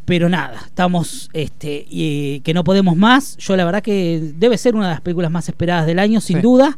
Pero 0.06 0.28
nada, 0.28 0.60
estamos 0.66 1.30
este 1.32 1.86
y, 1.88 2.40
que 2.40 2.52
no 2.54 2.62
podemos 2.64 2.96
más. 2.96 3.36
Yo 3.38 3.56
la 3.56 3.64
verdad 3.64 3.82
que 3.82 4.32
debe 4.36 4.58
ser 4.58 4.74
una 4.76 4.88
de 4.88 4.92
las 4.94 5.00
películas 5.00 5.30
más 5.30 5.48
esperadas 5.48 5.86
del 5.86 5.98
año, 5.98 6.20
sin 6.20 6.36
Sí. 6.36 6.42
duda. 6.42 6.76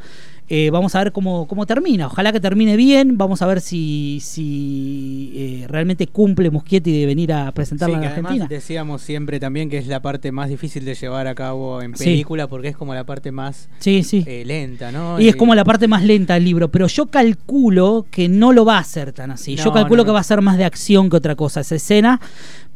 Eh, 0.49 0.71
vamos 0.71 0.95
a 0.95 1.01
ver 1.03 1.11
cómo, 1.11 1.49
cómo 1.49 1.67
termina. 1.67 2.07
Ojalá 2.07 2.31
que 2.33 2.39
termine 2.39 2.77
bien. 2.77 3.19
Vamos 3.19 3.43
a 3.43 3.47
ver 3.47 3.61
si, 3.61 4.21
si 4.23 5.33
eh, 5.35 5.67
realmente 5.69 6.07
cumple 6.07 6.51
Muschietti 6.51 6.93
de 7.01 7.05
venir 7.05 7.33
a 7.33 7.47
Sí, 7.47 7.53
presentarla 7.53 7.99
que 7.99 8.07
en 8.07 8.13
además 8.13 8.31
Argentina. 8.31 8.47
decíamos 8.49 9.03
siempre 9.03 9.41
también 9.41 9.69
que 9.69 9.79
es 9.79 9.89
la 9.89 10.01
parte 10.03 10.31
más 10.31 10.49
difícil 10.49 10.85
de 10.85 10.95
llevar 10.95 11.27
a 11.27 11.35
cabo 11.35 11.83
en 11.83 11.97
Sí. 11.97 12.05
película 12.05 12.47
porque 12.47 12.69
es 12.69 12.77
como 12.77 12.95
la 12.95 13.03
parte 13.05 13.33
más 13.33 13.69
Sí, 13.81 14.05
sí. 14.05 14.23
eh, 14.25 14.45
lenta, 14.47 14.93
¿no? 14.93 15.19
Y 15.21 15.27
es 15.29 15.35
Eh, 15.35 15.37
como 15.37 15.53
la 15.57 15.65
parte 15.65 15.89
más 15.89 16.05
lenta 16.05 16.35
del 16.35 16.45
libro, 16.45 16.71
pero 16.71 16.87
yo 16.87 17.07
calculo 17.07 18.07
que 18.11 18.29
no 18.29 18.53
lo 18.53 18.65
va 18.65 18.77
a 18.77 18.81
hacer 18.81 19.13
tan 19.13 19.33
así. 19.33 19.57
yo 19.57 19.73
calculo 19.73 20.03
no, 20.03 20.07
que 20.07 20.13
va 20.13 20.21
a 20.21 20.25
ser 20.25 20.43
más 20.43 20.59
de 20.59 20.65
acción 20.65 21.11
que 21.11 21.17
otra 21.17 21.35
cosa 21.35 21.61
esa 21.61 21.75
escena. 21.75 22.21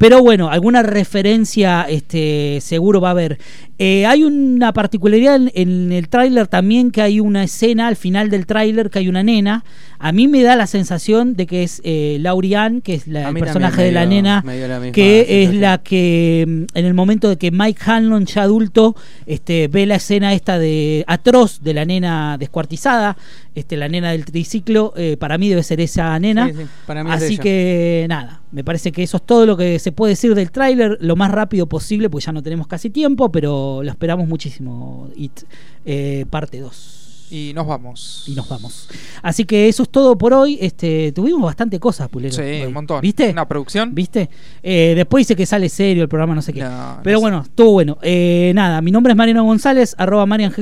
Pero 0.00 0.22
bueno, 0.22 0.48
alguna 0.48 0.82
referencia 0.82 1.82
este, 1.86 2.58
seguro 2.62 3.02
va 3.02 3.08
a 3.08 3.10
haber. 3.10 3.38
Eh, 3.78 4.06
hay 4.06 4.24
una 4.24 4.72
particularidad 4.72 5.36
en, 5.36 5.50
en 5.54 5.92
el 5.92 6.08
tráiler 6.08 6.46
también 6.46 6.90
que 6.90 7.02
hay 7.02 7.20
una 7.20 7.44
escena 7.44 7.86
al 7.86 7.96
final 7.96 8.30
del 8.30 8.46
tráiler 8.46 8.88
que 8.88 9.00
hay 9.00 9.08
una 9.10 9.22
nena. 9.22 9.62
A 9.98 10.12
mí 10.12 10.26
me 10.26 10.42
da 10.42 10.56
la 10.56 10.66
sensación 10.66 11.34
de 11.34 11.46
que 11.46 11.64
es 11.64 11.82
eh, 11.84 12.16
Laurian, 12.20 12.80
que 12.80 12.94
es 12.94 13.06
la- 13.08 13.28
el 13.28 13.34
personaje 13.44 13.82
de 13.82 13.92
la 13.92 14.00
dio- 14.06 14.08
nena, 14.08 14.42
la 14.46 14.92
que 14.92 15.42
es 15.42 15.54
la 15.54 15.78
que 15.82 16.46
mm, 16.48 16.78
en 16.78 16.84
el 16.86 16.94
momento 16.94 17.28
de 17.28 17.36
que 17.36 17.50
Mike 17.50 17.82
Hanlon 17.84 18.24
ya 18.24 18.42
adulto 18.44 18.96
este, 19.26 19.68
ve 19.68 19.84
la 19.84 19.96
escena 19.96 20.32
esta 20.32 20.58
de 20.58 21.04
atroz 21.08 21.60
de 21.62 21.74
la 21.74 21.84
nena 21.84 22.38
descuartizada, 22.38 23.18
este, 23.54 23.76
la 23.76 23.88
nena 23.88 24.12
del 24.12 24.24
triciclo, 24.24 24.94
eh, 24.96 25.18
para 25.18 25.36
mí 25.36 25.50
debe 25.50 25.62
ser 25.62 25.78
esa 25.82 26.18
nena. 26.18 26.48
Sí, 26.48 26.54
sí, 26.56 26.62
para 26.86 27.04
mí 27.04 27.10
es 27.10 27.16
Así 27.16 27.36
que 27.36 28.06
nada, 28.08 28.39
me 28.52 28.64
parece 28.64 28.90
que 28.92 29.02
eso 29.02 29.18
es 29.18 29.22
todo 29.24 29.46
lo 29.46 29.56
que 29.56 29.78
se 29.78 29.92
puede 29.92 30.12
decir 30.12 30.34
del 30.34 30.50
tráiler 30.50 30.98
lo 31.00 31.16
más 31.16 31.30
rápido 31.30 31.66
posible, 31.66 32.10
porque 32.10 32.26
ya 32.26 32.32
no 32.32 32.42
tenemos 32.42 32.66
casi 32.66 32.90
tiempo, 32.90 33.30
pero 33.30 33.82
lo 33.82 33.90
esperamos 33.90 34.26
muchísimo. 34.26 35.08
It, 35.14 35.32
eh, 35.84 36.26
parte 36.30 36.58
2 36.58 37.28
Y 37.30 37.52
nos 37.54 37.66
vamos. 37.66 38.24
y 38.26 38.34
nos 38.34 38.48
vamos. 38.48 38.88
Así 39.22 39.44
que 39.44 39.68
eso 39.68 39.84
es 39.84 39.88
todo 39.88 40.18
por 40.18 40.32
hoy. 40.34 40.58
Este, 40.60 41.12
tuvimos 41.12 41.42
bastante 41.42 41.78
cosas, 41.78 42.08
Pulero. 42.08 42.34
Sí, 42.34 42.42
hoy. 42.42 42.62
un 42.66 42.72
montón. 42.72 43.00
¿Viste? 43.00 43.30
Una 43.30 43.46
producción. 43.46 43.94
¿Viste? 43.94 44.28
Eh, 44.64 44.94
después 44.96 45.26
dice 45.26 45.36
que 45.36 45.46
sale 45.46 45.68
serio 45.68 46.02
el 46.02 46.08
programa, 46.08 46.34
no 46.34 46.42
sé 46.42 46.52
qué. 46.52 46.60
No, 46.62 46.98
Pero 47.04 47.18
no 47.18 47.20
bueno, 47.20 47.42
estuvo 47.42 47.70
bueno. 47.70 47.98
Eh, 48.02 48.50
nada, 48.56 48.80
mi 48.82 48.90
nombre 48.90 49.12
es 49.12 49.16
Mariano 49.16 49.44
González, 49.44 49.94
arroba 49.96 50.26
Marian. 50.26 50.52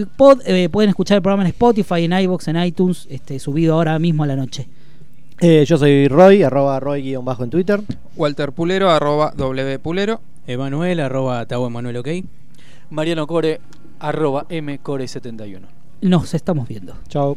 Eh, 0.45 0.69
pueden 0.69 0.91
escuchar 0.91 1.17
el 1.17 1.23
programa 1.23 1.45
en 1.45 1.49
Spotify, 1.49 2.05
en 2.05 2.13
iBox, 2.13 2.49
en 2.49 2.63
iTunes, 2.63 3.07
este, 3.09 3.39
subido 3.39 3.75
ahora 3.75 3.99
mismo 3.99 4.25
a 4.25 4.27
la 4.27 4.37
noche. 4.37 4.69
Eh, 5.41 5.65
yo 5.67 5.79
soy 5.79 6.09
Roy, 6.09 6.43
arroba 6.43 6.81
Roy-bajo 6.81 7.45
en 7.45 7.51
Twitter. 7.51 7.81
Walter 8.17 8.53
Pulero, 8.53 8.91
arroba 8.91 9.33
W 9.37 9.79
Pulero. 9.79 10.21
Emanuel, 10.49 10.99
arroba 10.99 11.47
Tau 11.47 11.67
Emanuel, 11.67 11.99
ok. 11.99 12.09
Mariano 12.91 13.27
Core, 13.27 13.61
arroba 14.01 14.47
mcore71. 14.49 15.61
Nos 16.01 16.35
estamos 16.35 16.67
viendo. 16.67 16.95
Chao. 17.09 17.37